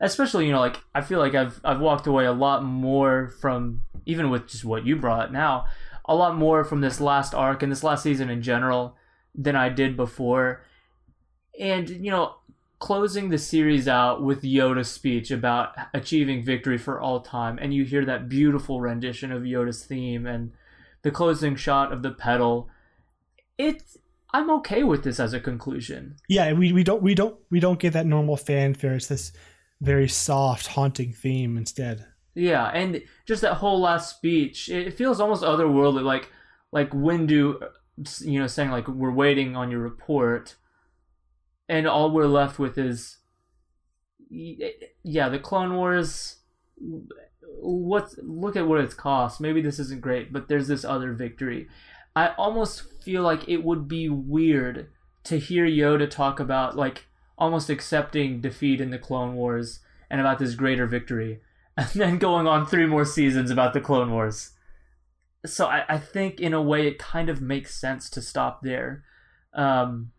especially 0.00 0.46
you 0.46 0.52
know, 0.52 0.60
like 0.60 0.80
I 0.92 1.02
feel 1.02 1.20
like 1.20 1.36
I've 1.36 1.60
I've 1.62 1.80
walked 1.80 2.08
away 2.08 2.24
a 2.24 2.32
lot 2.32 2.64
more 2.64 3.28
from 3.40 3.82
even 4.06 4.28
with 4.28 4.48
just 4.48 4.64
what 4.64 4.84
you 4.84 4.96
brought 4.96 5.32
now, 5.32 5.66
a 6.04 6.16
lot 6.16 6.36
more 6.36 6.64
from 6.64 6.80
this 6.80 7.00
last 7.00 7.32
arc 7.32 7.62
and 7.62 7.70
this 7.70 7.84
last 7.84 8.02
season 8.02 8.28
in 8.28 8.42
general 8.42 8.96
than 9.34 9.56
I 9.56 9.68
did 9.68 9.96
before, 9.96 10.62
and 11.58 11.88
you 11.88 12.10
know, 12.10 12.36
closing 12.78 13.30
the 13.30 13.38
series 13.38 13.88
out 13.88 14.22
with 14.22 14.42
Yoda's 14.42 14.90
speech 14.90 15.30
about 15.30 15.74
achieving 15.92 16.44
victory 16.44 16.78
for 16.78 17.00
all 17.00 17.20
time, 17.20 17.58
and 17.60 17.74
you 17.74 17.84
hear 17.84 18.04
that 18.04 18.28
beautiful 18.28 18.80
rendition 18.80 19.32
of 19.32 19.42
Yoda's 19.42 19.84
theme 19.84 20.26
and 20.26 20.52
the 21.02 21.10
closing 21.10 21.56
shot 21.56 21.92
of 21.92 22.02
the 22.02 22.10
pedal 22.10 22.68
it's 23.58 23.96
I'm 24.32 24.50
okay 24.50 24.82
with 24.82 25.04
this 25.04 25.20
as 25.20 25.32
a 25.32 25.40
conclusion. 25.40 26.16
Yeah, 26.28 26.52
we, 26.52 26.72
we 26.72 26.82
don't 26.82 27.02
we 27.02 27.14
don't 27.14 27.36
we 27.50 27.60
don't 27.60 27.78
get 27.78 27.92
that 27.92 28.06
normal 28.06 28.36
fanfare. 28.36 28.94
It's 28.94 29.06
this 29.06 29.32
very 29.80 30.08
soft, 30.08 30.68
haunting 30.68 31.12
theme 31.12 31.56
instead. 31.56 32.06
Yeah, 32.34 32.66
and 32.66 33.02
just 33.26 33.42
that 33.42 33.54
whole 33.54 33.80
last 33.80 34.16
speech, 34.16 34.68
it 34.68 34.94
feels 34.94 35.20
almost 35.20 35.44
otherworldly, 35.44 36.02
like 36.02 36.30
like 36.72 36.90
Windu, 36.90 37.64
you 38.20 38.38
know, 38.38 38.46
saying 38.46 38.70
like 38.70 38.88
we're 38.88 39.10
waiting 39.10 39.56
on 39.56 39.70
your 39.70 39.80
report, 39.80 40.56
and 41.68 41.86
all 41.86 42.10
we're 42.10 42.26
left 42.26 42.58
with 42.58 42.78
is, 42.78 43.18
eh, 44.32 44.70
yeah, 45.02 45.28
the 45.28 45.38
Clone 45.38 45.74
Wars. 45.74 46.36
What 47.60 48.10
look 48.18 48.56
at 48.56 48.66
what 48.66 48.80
it's 48.80 48.94
cost. 48.94 49.40
Maybe 49.40 49.62
this 49.62 49.78
isn't 49.78 50.00
great, 50.00 50.32
but 50.32 50.48
there's 50.48 50.68
this 50.68 50.84
other 50.84 51.12
victory, 51.12 51.68
I 52.16 52.28
almost 52.38 53.02
feel 53.02 53.22
like 53.22 53.48
it 53.48 53.64
would 53.64 53.88
be 53.88 54.08
weird 54.08 54.88
to 55.24 55.38
hear 55.38 55.66
Yoda 55.66 56.08
talk 56.08 56.38
about 56.38 56.76
like 56.76 57.06
almost 57.36 57.68
accepting 57.68 58.40
defeat 58.40 58.80
in 58.80 58.90
the 58.90 58.98
Clone 58.98 59.34
Wars 59.34 59.80
and 60.10 60.20
about 60.20 60.38
this 60.38 60.54
greater 60.54 60.86
victory, 60.86 61.40
and 61.76 61.88
then 61.88 62.18
going 62.18 62.46
on 62.46 62.66
three 62.66 62.86
more 62.86 63.04
seasons 63.04 63.50
about 63.50 63.72
the 63.72 63.80
Clone 63.80 64.12
Wars. 64.12 64.50
So 65.46 65.66
I, 65.66 65.84
I 65.88 65.98
think 65.98 66.40
in 66.40 66.54
a 66.54 66.62
way 66.62 66.86
it 66.86 66.98
kind 66.98 67.28
of 67.28 67.40
makes 67.40 67.78
sense 67.78 68.08
to 68.10 68.22
stop 68.22 68.62
there. 68.62 69.04
Um, 69.52 70.12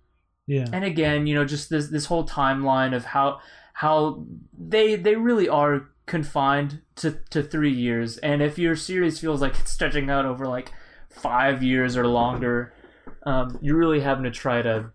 yeah. 0.48 0.68
And 0.72 0.84
again, 0.84 1.28
you 1.28 1.36
know, 1.36 1.46
just 1.46 1.70
this 1.70 1.88
this 1.88 2.06
whole 2.06 2.26
timeline 2.26 2.96
of 2.96 3.06
how 3.06 3.40
how 3.74 4.26
they 4.58 4.96
they 4.96 5.16
really 5.16 5.50
are 5.50 5.90
confined 6.06 6.82
to 6.98 7.20
to 7.32 7.42
three 7.42 7.74
years, 7.74 8.18
and 8.20 8.42
if 8.42 8.60
your 8.60 8.76
series 8.76 9.20
feels 9.20 9.42
like 9.42 9.60
it's 9.60 9.72
stretching 9.72 10.10
out 10.10 10.26
over 10.26 10.46
like 10.46 10.72
five 11.10 11.64
years 11.64 11.98
or 11.98 12.08
longer, 12.08 12.74
um, 13.26 13.58
you're 13.62 13.78
really 13.78 14.02
having 14.02 14.24
to 14.24 14.32
try 14.32 14.62
to 14.62 14.92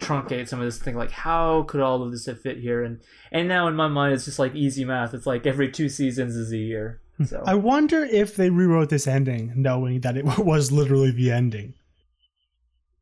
truncate 0.00 0.48
some 0.48 0.58
of 0.58 0.66
this 0.66 0.78
thing. 0.78 0.94
Like, 0.94 1.10
how 1.10 1.62
could 1.62 1.80
all 1.80 2.02
of 2.02 2.10
this 2.12 2.26
have 2.26 2.40
fit 2.40 2.58
here? 2.58 2.82
And 2.82 3.00
and 3.30 3.48
now 3.48 3.68
in 3.68 3.74
my 3.74 3.88
mind, 3.88 4.14
it's 4.14 4.26
just 4.26 4.38
like 4.38 4.54
easy 4.54 4.84
math. 4.84 5.14
It's 5.14 5.26
like 5.26 5.46
every 5.46 5.70
two 5.70 5.88
seasons 5.88 6.36
is 6.36 6.52
a 6.52 6.58
year. 6.58 7.00
Hmm. 7.18 7.24
So 7.24 7.42
I 7.46 7.54
wonder 7.54 8.04
if 8.04 8.36
they 8.36 8.50
rewrote 8.50 8.90
this 8.90 9.06
ending 9.06 9.52
knowing 9.56 10.00
that 10.00 10.16
it 10.16 10.24
was 10.38 10.72
literally 10.72 11.10
the 11.10 11.30
ending. 11.30 11.74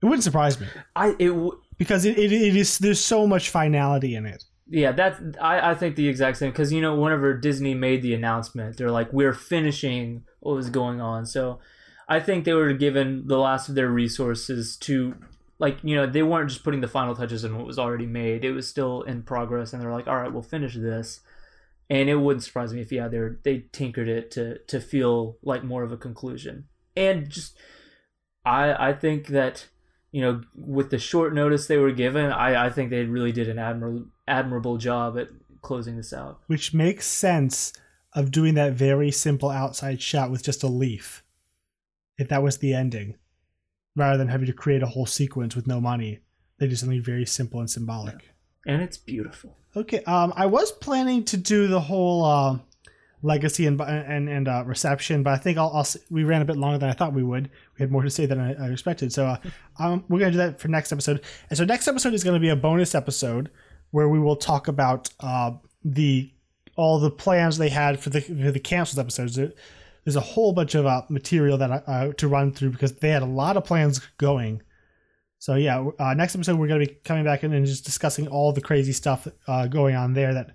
It 0.03 0.07
wouldn't 0.07 0.25
surprise 0.25 0.59
me. 0.59 0.67
I 0.97 1.11
it 1.19 1.29
w- 1.29 1.61
because 1.77 2.05
it, 2.05 2.19
it, 2.19 2.33
it 2.33 2.57
is 2.57 2.79
there's 2.79 3.05
so 3.05 3.27
much 3.27 3.51
finality 3.51 4.15
in 4.15 4.27
it. 4.27 4.45
Yeah, 4.69 4.93
that's 4.93 5.21
I, 5.41 5.71
I 5.71 5.75
think 5.75 5.97
the 5.97 6.09
exact 6.09 6.39
same 6.39 6.51
because 6.51 6.73
you 6.73 6.81
know 6.81 6.95
whenever 6.95 7.35
Disney 7.35 7.75
made 7.75 8.03
the 8.03 8.15
announcement, 8.15 8.77
they're 8.77 8.91
like 8.91 9.13
we're 9.13 9.35
finishing 9.35 10.25
what 10.41 10.55
was 10.55 10.71
going 10.71 11.01
on. 11.01 11.27
So 11.27 11.59
I 12.09 12.19
think 12.21 12.45
they 12.45 12.55
were 12.55 12.73
given 12.73 13.27
the 13.27 13.39
last 13.39 13.69
of 13.69 13.75
their 13.75 13.89
resources 13.89 14.77
to 14.79 15.15
like 15.61 15.79
you 15.85 15.95
know 15.95 16.07
they 16.07 16.23
weren't 16.25 16.49
just 16.49 16.65
putting 16.65 16.81
the 16.81 16.89
final 16.89 17.15
touches 17.15 17.45
on 17.45 17.57
what 17.57 17.67
was 17.67 17.79
already 17.79 18.07
made 18.07 18.45
it 18.45 18.53
was 18.53 18.67
still 18.67 19.03
in 19.03 19.23
progress 19.23 19.73
and 19.73 19.81
they're 19.81 19.93
like 19.93 20.09
all 20.09 20.17
right 20.17 20.33
we'll 20.33 20.43
finish 20.43 20.75
this 20.75 21.21
and 21.91 22.09
it 22.09 22.15
wouldn't 22.17 22.45
surprise 22.45 22.73
me 22.73 22.81
if 22.81 22.93
yeah 22.93 23.09
they 23.09 23.19
they 23.43 23.65
tinkered 23.73 24.09
it 24.09 24.31
to 24.31 24.59
to 24.67 24.81
feel 24.81 25.37
like 25.43 25.63
more 25.65 25.83
of 25.83 25.93
a 25.93 25.97
conclusion 25.97 26.65
and 26.97 27.29
just 27.29 27.57
i 28.45 28.89
i 28.89 28.93
think 28.93 29.27
that 29.27 29.67
you 30.13 30.23
know 30.23 30.41
with 30.55 30.91
the 30.91 30.99
short 30.99 31.35
notice 31.35 31.67
they 31.67 31.77
were 31.77 31.93
given 31.93 32.31
i 32.33 32.67
i 32.67 32.71
think 32.71 32.91
they 32.91 33.05
really 33.05 33.33
did 33.33 33.49
an 33.49 33.59
admirable 33.59 34.07
admirable 34.27 34.79
job 34.79 35.19
at 35.19 35.29
closing 35.61 35.97
this 35.97 36.13
out 36.13 36.41
which 36.47 36.73
makes 36.73 37.07
sense 37.07 37.73
of 38.15 38.31
doing 38.31 38.55
that 38.55 38.73
very 38.73 39.11
simple 39.11 39.51
outside 39.51 40.01
shot 40.01 40.31
with 40.31 40.43
just 40.43 40.63
a 40.63 40.67
leaf 40.69 41.23
if 42.21 42.29
that 42.29 42.43
was 42.43 42.59
the 42.59 42.75
ending, 42.75 43.17
rather 43.97 44.19
than 44.19 44.29
having 44.29 44.47
to 44.47 44.53
create 44.53 44.83
a 44.83 44.87
whole 44.87 45.07
sequence 45.07 45.57
with 45.57 45.67
no 45.67 45.81
money. 45.81 46.21
They 46.59 46.69
did 46.69 46.79
something 46.79 47.03
very 47.03 47.25
simple 47.25 47.61
and 47.61 47.71
symbolic. 47.71 48.35
and 48.67 48.83
it's 48.83 48.99
beautiful. 48.99 49.57
Okay. 49.77 50.03
Um, 50.05 50.33
I 50.37 50.47
was 50.47 50.73
planning 50.73 51.25
to 51.27 51.37
do 51.37 51.69
the 51.69 51.81
whole 51.81 52.25
uh, 52.25 52.59
legacy 53.23 53.67
and 53.67 53.81
and 53.81 54.29
and 54.29 54.49
uh, 54.49 54.65
reception, 54.67 55.23
but 55.23 55.33
I 55.33 55.37
think 55.37 55.59
I'll, 55.59 55.71
I'll 55.75 55.87
we 56.11 56.25
ran 56.25 56.43
a 56.43 56.45
bit 56.45 56.57
longer 56.57 56.79
than 56.79 56.91
I 56.91 56.93
thought 56.93 57.13
we 57.13 57.23
would. 57.23 57.51
We 57.79 57.83
had 57.83 57.91
more 57.91 58.03
to 58.03 58.11
say 58.11 58.27
than 58.27 58.41
I, 58.41 58.55
I 58.55 58.71
expected, 58.71 59.13
so 59.13 59.27
uh, 59.27 59.37
um, 59.79 60.05
we're 60.09 60.19
gonna 60.19 60.33
do 60.33 60.39
that 60.39 60.61
for 60.61 60.69
next 60.69 60.93
episode. 60.93 61.23
And 61.49 61.57
so 61.57 61.65
next 61.65 61.87
episode 61.89 62.15
is 62.15 62.25
gonna 62.25 62.41
be 62.41 62.49
a 62.49 62.57
bonus 62.57 62.95
episode 62.95 63.51
where 63.91 64.09
we 64.09 64.19
will 64.19 64.37
talk 64.37 64.69
about 64.69 65.11
uh, 65.21 65.53
the 65.85 66.33
all 66.77 66.99
the 66.99 67.11
plans 67.11 67.59
they 67.59 67.69
had 67.69 68.01
for 68.01 68.11
the 68.11 68.21
for 68.21 68.51
the 68.51 68.61
canceled 68.61 68.99
episodes. 68.99 69.37
There's 69.37 70.17
a 70.17 70.21
whole 70.21 70.53
bunch 70.53 70.75
of 70.75 70.87
uh, 70.87 71.03
material 71.11 71.59
that 71.59 71.71
I, 71.71 71.77
uh, 71.77 72.13
to 72.15 72.29
run 72.29 72.53
through 72.53 72.71
because 72.71 72.93
they 72.93 73.11
had 73.11 73.23
a 73.23 73.27
lot 73.27 73.57
of 73.57 73.65
plans 73.65 74.01
going. 74.19 74.63
So 75.41 75.55
yeah, 75.55 75.85
uh, 75.99 76.15
next 76.15 76.35
episode 76.35 76.59
we're 76.59 76.69
going 76.69 76.81
to 76.81 76.87
be 76.87 76.99
coming 77.03 77.25
back 77.25 77.43
in 77.43 77.53
and 77.53 77.67
just 77.67 77.85
discussing 77.85 78.29
all 78.29 78.53
the 78.53 78.61
crazy 78.61 78.93
stuff 78.93 79.27
uh, 79.49 79.67
going 79.67 79.97
on 79.97 80.13
there 80.13 80.35
that 80.35 80.55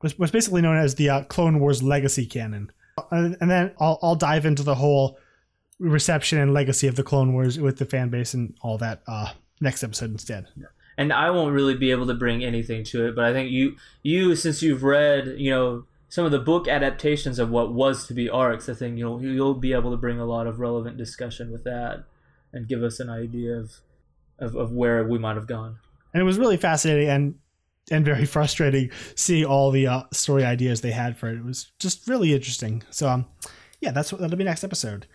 was, 0.00 0.18
was 0.18 0.30
basically 0.30 0.62
known 0.62 0.78
as 0.78 0.94
the 0.94 1.10
uh, 1.10 1.22
Clone 1.24 1.58
Wars 1.58 1.82
legacy 1.82 2.24
canon. 2.24 2.70
And, 3.10 3.36
and 3.40 3.50
then 3.50 3.72
I'll, 3.80 3.98
I'll 4.00 4.14
dive 4.14 4.46
into 4.46 4.62
the 4.62 4.76
whole 4.76 5.18
reception 5.80 6.38
and 6.38 6.54
legacy 6.54 6.86
of 6.86 6.94
the 6.94 7.02
Clone 7.02 7.32
Wars 7.32 7.58
with 7.58 7.78
the 7.78 7.84
fan 7.84 8.10
base 8.10 8.32
and 8.32 8.54
all 8.62 8.78
that 8.78 9.02
uh, 9.08 9.32
next 9.60 9.82
episode 9.82 10.12
instead. 10.12 10.46
and 10.96 11.12
I 11.12 11.30
won't 11.30 11.54
really 11.54 11.76
be 11.76 11.90
able 11.90 12.06
to 12.06 12.14
bring 12.14 12.44
anything 12.44 12.84
to 12.84 13.06
it, 13.06 13.16
but 13.16 13.24
I 13.24 13.32
think 13.32 13.50
you 13.50 13.76
you 14.02 14.36
since 14.36 14.62
you've 14.62 14.82
read, 14.82 15.34
you 15.36 15.50
know, 15.50 15.84
some 16.08 16.24
of 16.24 16.30
the 16.30 16.38
book 16.38 16.68
adaptations 16.68 17.38
of 17.38 17.50
what 17.50 17.72
was 17.72 18.06
to 18.06 18.14
be 18.14 18.28
arcs, 18.28 18.68
I 18.68 18.74
think 18.74 18.98
you'll 18.98 19.22
you'll 19.22 19.54
be 19.54 19.72
able 19.72 19.90
to 19.90 19.96
bring 19.96 20.20
a 20.20 20.26
lot 20.26 20.46
of 20.46 20.60
relevant 20.60 20.96
discussion 20.96 21.50
with 21.50 21.64
that 21.64 22.04
and 22.52 22.68
give 22.68 22.82
us 22.82 23.00
an 23.00 23.08
idea 23.08 23.54
of 23.56 23.80
of, 24.38 24.54
of 24.54 24.72
where 24.72 25.04
we 25.04 25.18
might 25.18 25.36
have 25.36 25.46
gone. 25.46 25.76
And 26.12 26.20
it 26.20 26.24
was 26.24 26.38
really 26.38 26.56
fascinating 26.56 27.08
and 27.08 27.34
and 27.90 28.04
very 28.04 28.24
frustrating 28.36 28.90
seeing 29.14 29.44
all 29.44 29.70
the 29.70 29.86
uh, 29.86 30.02
story 30.12 30.44
ideas 30.44 30.80
they 30.80 30.92
had 30.92 31.16
for 31.16 31.28
it. 31.28 31.36
It 31.36 31.44
was 31.44 31.72
just 31.78 32.06
really 32.06 32.34
interesting. 32.34 32.82
So 32.90 33.08
um, 33.08 33.26
yeah, 33.80 33.90
that's 33.90 34.12
what 34.12 34.20
that'll 34.20 34.36
be 34.36 34.44
next 34.44 34.64
episode. 34.64 35.06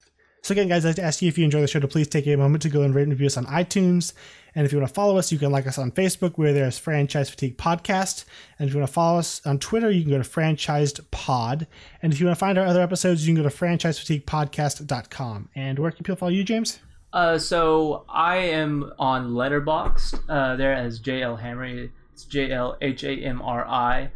So 0.43 0.53
again, 0.53 0.69
guys, 0.69 0.85
I'd 0.85 0.89
like 0.89 0.95
to 0.97 1.03
ask 1.03 1.21
you 1.21 1.27
if 1.27 1.37
you 1.37 1.43
enjoy 1.43 1.61
the 1.61 1.67
show 1.67 1.79
to 1.79 1.87
please 1.87 2.07
take 2.07 2.25
a 2.25 2.35
moment 2.37 2.61
to 2.61 2.69
go 2.69 2.83
and 2.83 2.95
rate 2.95 3.03
and 3.03 3.11
review 3.11 3.27
us 3.27 3.35
on 3.35 3.45
iTunes. 3.47 4.13
And 4.55 4.65
if 4.65 4.71
you 4.71 4.77
want 4.79 4.87
to 4.87 4.93
follow 4.93 5.17
us, 5.17 5.29
you 5.31 5.37
can 5.37 5.51
like 5.51 5.67
us 5.67 5.77
on 5.77 5.91
Facebook. 5.91 6.37
We're 6.37 6.53
there 6.53 6.65
as 6.65 6.79
Franchise 6.79 7.29
Fatigue 7.29 7.57
Podcast. 7.57 8.23
And 8.57 8.69
if 8.69 8.73
you 8.73 8.79
want 8.79 8.87
to 8.87 8.93
follow 8.93 9.19
us 9.19 9.45
on 9.45 9.59
Twitter, 9.59 9.91
you 9.91 10.03
can 10.03 10.11
go 10.11 10.17
to 10.17 10.29
Franchised 10.29 11.11
Pod. 11.11 11.67
And 12.01 12.13
if 12.13 12.19
you 12.19 12.27
want 12.27 12.37
to 12.37 12.39
find 12.39 12.57
our 12.57 12.65
other 12.65 12.81
episodes, 12.81 13.27
you 13.27 13.35
can 13.35 13.43
go 13.43 13.49
to 13.49 13.55
franchisefatiguepodcast.com. 13.55 15.49
And 15.53 15.79
where 15.79 15.91
can 15.91 16.03
people 16.03 16.15
follow 16.15 16.31
you, 16.31 16.43
James? 16.43 16.79
Uh, 17.13 17.37
so 17.37 18.05
I 18.09 18.37
am 18.37 18.91
on 18.99 19.31
Letterboxd 19.31 20.19
uh, 20.27 20.55
there 20.55 20.73
as 20.73 20.99
JL 20.99 21.41
Hamri. 21.41 21.89
It's 22.13 22.25
J 22.25 22.51
L 22.51 22.77
H 22.81 23.03
A 23.03 23.11
M 23.11 23.41
R 23.41 23.65
I. 23.67 24.11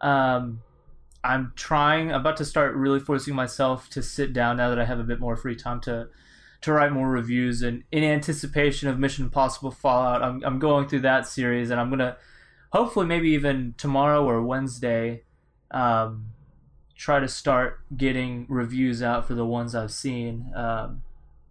Um, 0.00 0.62
I'm 1.24 1.52
trying. 1.56 2.10
About 2.10 2.36
to 2.36 2.44
start 2.44 2.74
really 2.74 3.00
forcing 3.00 3.34
myself 3.34 3.88
to 3.90 4.02
sit 4.02 4.32
down 4.32 4.58
now 4.58 4.68
that 4.68 4.78
I 4.78 4.84
have 4.84 5.00
a 5.00 5.04
bit 5.04 5.18
more 5.18 5.36
free 5.36 5.56
time 5.56 5.80
to 5.82 6.08
to 6.62 6.72
write 6.72 6.92
more 6.92 7.08
reviews. 7.08 7.62
And 7.62 7.84
in 7.90 8.04
anticipation 8.04 8.88
of 8.88 8.98
Mission 8.98 9.24
Impossible 9.24 9.70
Fallout, 9.70 10.22
I'm 10.22 10.42
I'm 10.44 10.58
going 10.58 10.88
through 10.88 11.00
that 11.00 11.26
series, 11.26 11.70
and 11.70 11.80
I'm 11.80 11.88
gonna 11.88 12.16
hopefully 12.70 13.06
maybe 13.06 13.30
even 13.30 13.74
tomorrow 13.78 14.24
or 14.24 14.42
Wednesday. 14.42 15.22
Um, 15.70 16.32
try 16.96 17.20
to 17.20 17.28
start 17.28 17.80
getting 17.96 18.46
reviews 18.48 19.02
out 19.02 19.26
for 19.26 19.34
the 19.34 19.44
ones 19.44 19.74
I've 19.74 19.92
seen. 19.92 20.50
Um, 20.54 21.02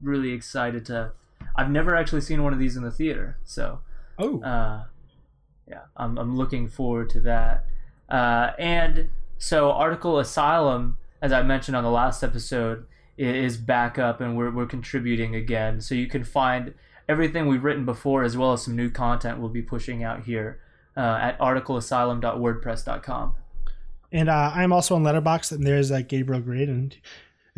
really 0.02 0.32
excited 0.32 0.86
to. 0.88 1.12
I've 1.56 1.70
never 1.70 1.96
actually 1.96 2.22
seen 2.22 2.44
one 2.44 2.54
of 2.54 2.60
these 2.60 2.76
in 2.76 2.84
the 2.84 2.92
theater, 2.92 3.38
so 3.44 3.80
Oh, 4.18 4.42
uh, 4.42 4.84
yeah, 5.68 5.82
I'm, 5.98 6.18
I'm 6.18 6.38
looking 6.38 6.68
forward 6.68 7.10
to 7.12 7.20
that. 7.22 7.66
Uh, 8.10 8.52
and 8.58 9.10
so, 9.38 9.72
Article 9.72 10.20
Asylum, 10.20 10.98
as 11.22 11.32
I 11.32 11.42
mentioned 11.44 11.76
on 11.76 11.84
the 11.84 11.92
last 11.92 12.24
episode, 12.24 12.86
is 13.18 13.58
back 13.58 13.98
up 13.98 14.22
and 14.22 14.38
we're, 14.38 14.52
we're 14.52 14.66
contributing 14.66 15.36
again. 15.36 15.82
So, 15.82 15.96
you 15.96 16.08
can 16.08 16.24
find 16.24 16.74
everything 17.10 17.48
we've 17.48 17.64
written 17.64 17.86
before 17.86 18.24
as 18.24 18.38
well 18.38 18.54
as 18.54 18.64
some 18.64 18.76
new 18.76 18.90
content 18.90 19.40
we'll 19.40 19.50
be 19.50 19.62
pushing 19.62 20.04
out 20.04 20.24
here 20.24 20.60
uh, 20.96 21.20
at 21.22 21.38
articleasylum.wordpress.com. 21.40 23.36
And 24.12 24.30
uh, 24.30 24.52
I'm 24.56 24.72
also 24.72 24.96
on 24.96 25.04
Letterboxd, 25.04 25.52
and 25.54 25.68
there's 25.68 25.92
uh, 25.92 26.02
Gabriel 26.08 26.42
Grade. 26.42 26.70
And 26.70 26.96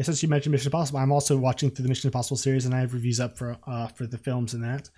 since 0.06 0.22
you 0.22 0.30
mentioned 0.30 0.52
Mission 0.52 0.68
Impossible, 0.68 1.00
I'm 1.00 1.12
also 1.12 1.38
watching 1.38 1.72
through 1.72 1.84
the 1.84 1.90
Mission 1.90 2.08
Impossible 2.08 2.38
series, 2.38 2.66
and 2.66 2.74
I 2.76 2.82
have 2.82 2.94
reviews 2.94 3.20
up 3.20 3.38
for 3.38 3.58
uh, 3.66 3.88
for 3.88 4.06
the 4.06 4.18
films 4.18 4.54
and 4.54 4.64
that. 4.64 4.90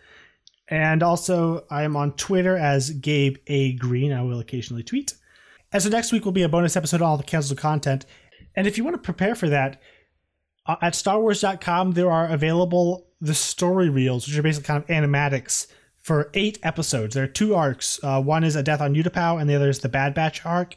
And 0.67 1.01
also, 1.01 1.65
I 1.69 1.83
am 1.83 1.95
on 1.95 2.13
Twitter 2.13 2.57
as 2.57 2.91
Gabe 2.91 3.37
A 3.47 3.73
Green. 3.73 4.13
I 4.13 4.21
will 4.21 4.39
occasionally 4.39 4.83
tweet. 4.83 5.13
And 5.71 5.81
so 5.81 5.89
next 5.89 6.11
week 6.11 6.25
will 6.25 6.31
be 6.31 6.43
a 6.43 6.49
bonus 6.49 6.75
episode 6.75 7.01
on 7.01 7.07
all 7.07 7.17
the 7.17 7.23
canceled 7.23 7.59
content. 7.59 8.05
And 8.55 8.67
if 8.67 8.77
you 8.77 8.83
want 8.83 8.95
to 8.95 9.01
prepare 9.01 9.35
for 9.35 9.49
that, 9.49 9.81
uh, 10.65 10.75
at 10.81 10.93
StarWars.com 10.93 11.91
there 11.93 12.11
are 12.11 12.27
available 12.27 13.07
the 13.21 13.33
story 13.33 13.89
reels, 13.89 14.27
which 14.27 14.37
are 14.37 14.43
basically 14.43 14.67
kind 14.67 14.83
of 14.83 14.89
animatics 14.89 15.67
for 15.97 16.29
eight 16.33 16.59
episodes. 16.63 17.15
There 17.15 17.23
are 17.23 17.27
two 17.27 17.55
arcs. 17.55 17.99
Uh, 18.03 18.21
one 18.21 18.43
is 18.43 18.55
a 18.55 18.63
death 18.63 18.81
on 18.81 18.95
Utapau, 18.95 19.39
and 19.39 19.49
the 19.49 19.55
other 19.55 19.69
is 19.69 19.79
the 19.79 19.89
Bad 19.89 20.13
Batch 20.13 20.45
arc 20.45 20.75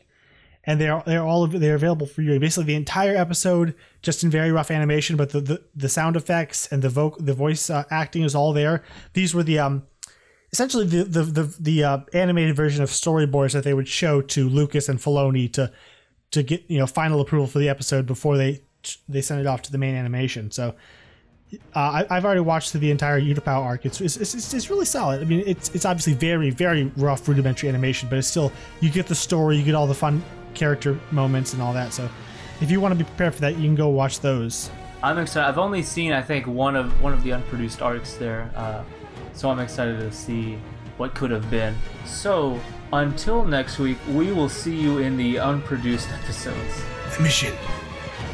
and 0.65 0.81
they're 0.81 1.03
they're 1.07 1.25
all 1.25 1.47
they're 1.47 1.75
available 1.75 2.07
for 2.07 2.23
you. 2.23 2.39
Basically, 2.39 2.65
the 2.65 2.75
entire 2.75 3.17
episode, 3.17 3.75
just 4.01 4.23
in 4.23 4.31
very 4.31 4.53
rough 4.53 4.71
animation, 4.71 5.17
but 5.17 5.31
the 5.31 5.41
the, 5.41 5.63
the 5.75 5.89
sound 5.89 6.17
effects 6.17 6.69
and 6.71 6.83
the 6.83 6.89
voc 6.89 7.15
the 7.25 7.35
voice 7.35 7.69
uh, 7.69 7.85
acting 7.91 8.23
is 8.23 8.35
all 8.35 8.53
there. 8.53 8.83
These 9.13 9.35
were 9.35 9.43
the 9.43 9.59
um 9.59 9.85
essentially 10.53 10.87
the 10.87 11.05
the 11.05 11.23
the, 11.23 11.57
the 11.59 11.85
uh, 11.85 11.99
animated 12.13 12.55
version 12.55 12.83
of 12.83 12.91
storyboards 12.91 13.53
that 13.53 13.65
they 13.65 13.75
would 13.75 13.89
show 13.89 14.21
to 14.21 14.49
Lucas 14.49 14.89
and 14.89 14.99
Filoni 14.99 15.53
to 15.55 15.73
to 16.31 16.43
get 16.43 16.63
you 16.69 16.79
know 16.79 16.87
final 16.87 17.21
approval 17.21 17.47
for 17.47 17.59
the 17.59 17.69
episode 17.69 18.07
before 18.07 18.37
they 18.37 18.63
they 19.09 19.21
send 19.21 19.41
it 19.41 19.47
off 19.47 19.63
to 19.63 19.73
the 19.73 19.79
main 19.79 19.95
animation. 19.95 20.51
So. 20.51 20.75
Uh, 21.77 22.05
I, 22.09 22.17
I've 22.17 22.25
already 22.25 22.41
watched 22.41 22.73
the 22.73 22.91
entire 22.91 23.21
Utapau 23.21 23.63
arc. 23.63 23.85
It's, 23.85 24.01
it's, 24.01 24.17
it's, 24.17 24.55
it's 24.55 24.71
really 24.71 24.87
solid. 24.87 25.21
I 25.21 25.25
mean, 25.27 25.45
it's 25.47 25.69
it's 25.75 25.85
obviously 25.85 26.15
very 26.15 26.49
very 26.49 26.85
rough 26.97 27.29
rudimentary 27.29 27.69
animation, 27.69 28.09
but 28.09 28.17
it's 28.17 28.27
still 28.27 28.51
you 28.81 28.89
get 28.89 29.07
the 29.07 29.15
story, 29.15 29.59
you 29.59 29.63
get 29.63 29.75
all 29.75 29.87
the 29.87 29.93
fun 29.93 30.23
character 30.55 30.99
moments 31.11 31.53
and 31.53 31.63
all 31.63 31.73
that. 31.73 31.93
So, 31.93 32.09
if 32.61 32.71
you 32.71 32.81
want 32.81 32.93
to 32.93 32.99
be 32.99 33.05
prepared 33.05 33.35
for 33.35 33.41
that, 33.43 33.57
you 33.57 33.63
can 33.63 33.75
go 33.75 33.89
watch 33.89 34.21
those. 34.21 34.71
I'm 35.03 35.19
excited. 35.19 35.49
I've 35.49 35.59
only 35.59 35.83
seen, 35.83 36.13
I 36.13 36.23
think, 36.23 36.47
one 36.47 36.77
of 36.77 37.01
one 37.03 37.13
of 37.13 37.23
the 37.25 37.33
unproduced 37.33 37.83
arcs 37.83 38.15
there, 38.15 38.51
uh, 38.55 38.85
so 39.35 39.51
I'm 39.51 39.59
excited 39.59 39.99
to 39.99 40.13
see 40.13 40.59
what 40.97 41.15
could 41.15 41.31
have 41.31 41.51
been. 41.51 41.75
So 42.05 42.61
until 42.93 43.45
next 43.45 43.79
week, 43.79 43.99
we 44.11 44.33
will 44.33 44.49
see 44.49 44.77
you 44.77 44.99
in 44.99 45.17
the 45.17 45.39
unproduced 45.39 46.09
episodes. 46.23 46.85
The 47.17 47.23
mission, 47.23 47.55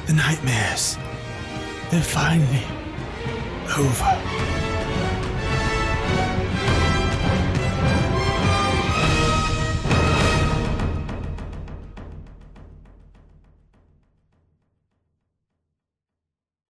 the 0.07 0.13
nightmares, 0.13 0.99
they're 1.91 2.03
finally 2.03 2.65
over. 3.77 4.68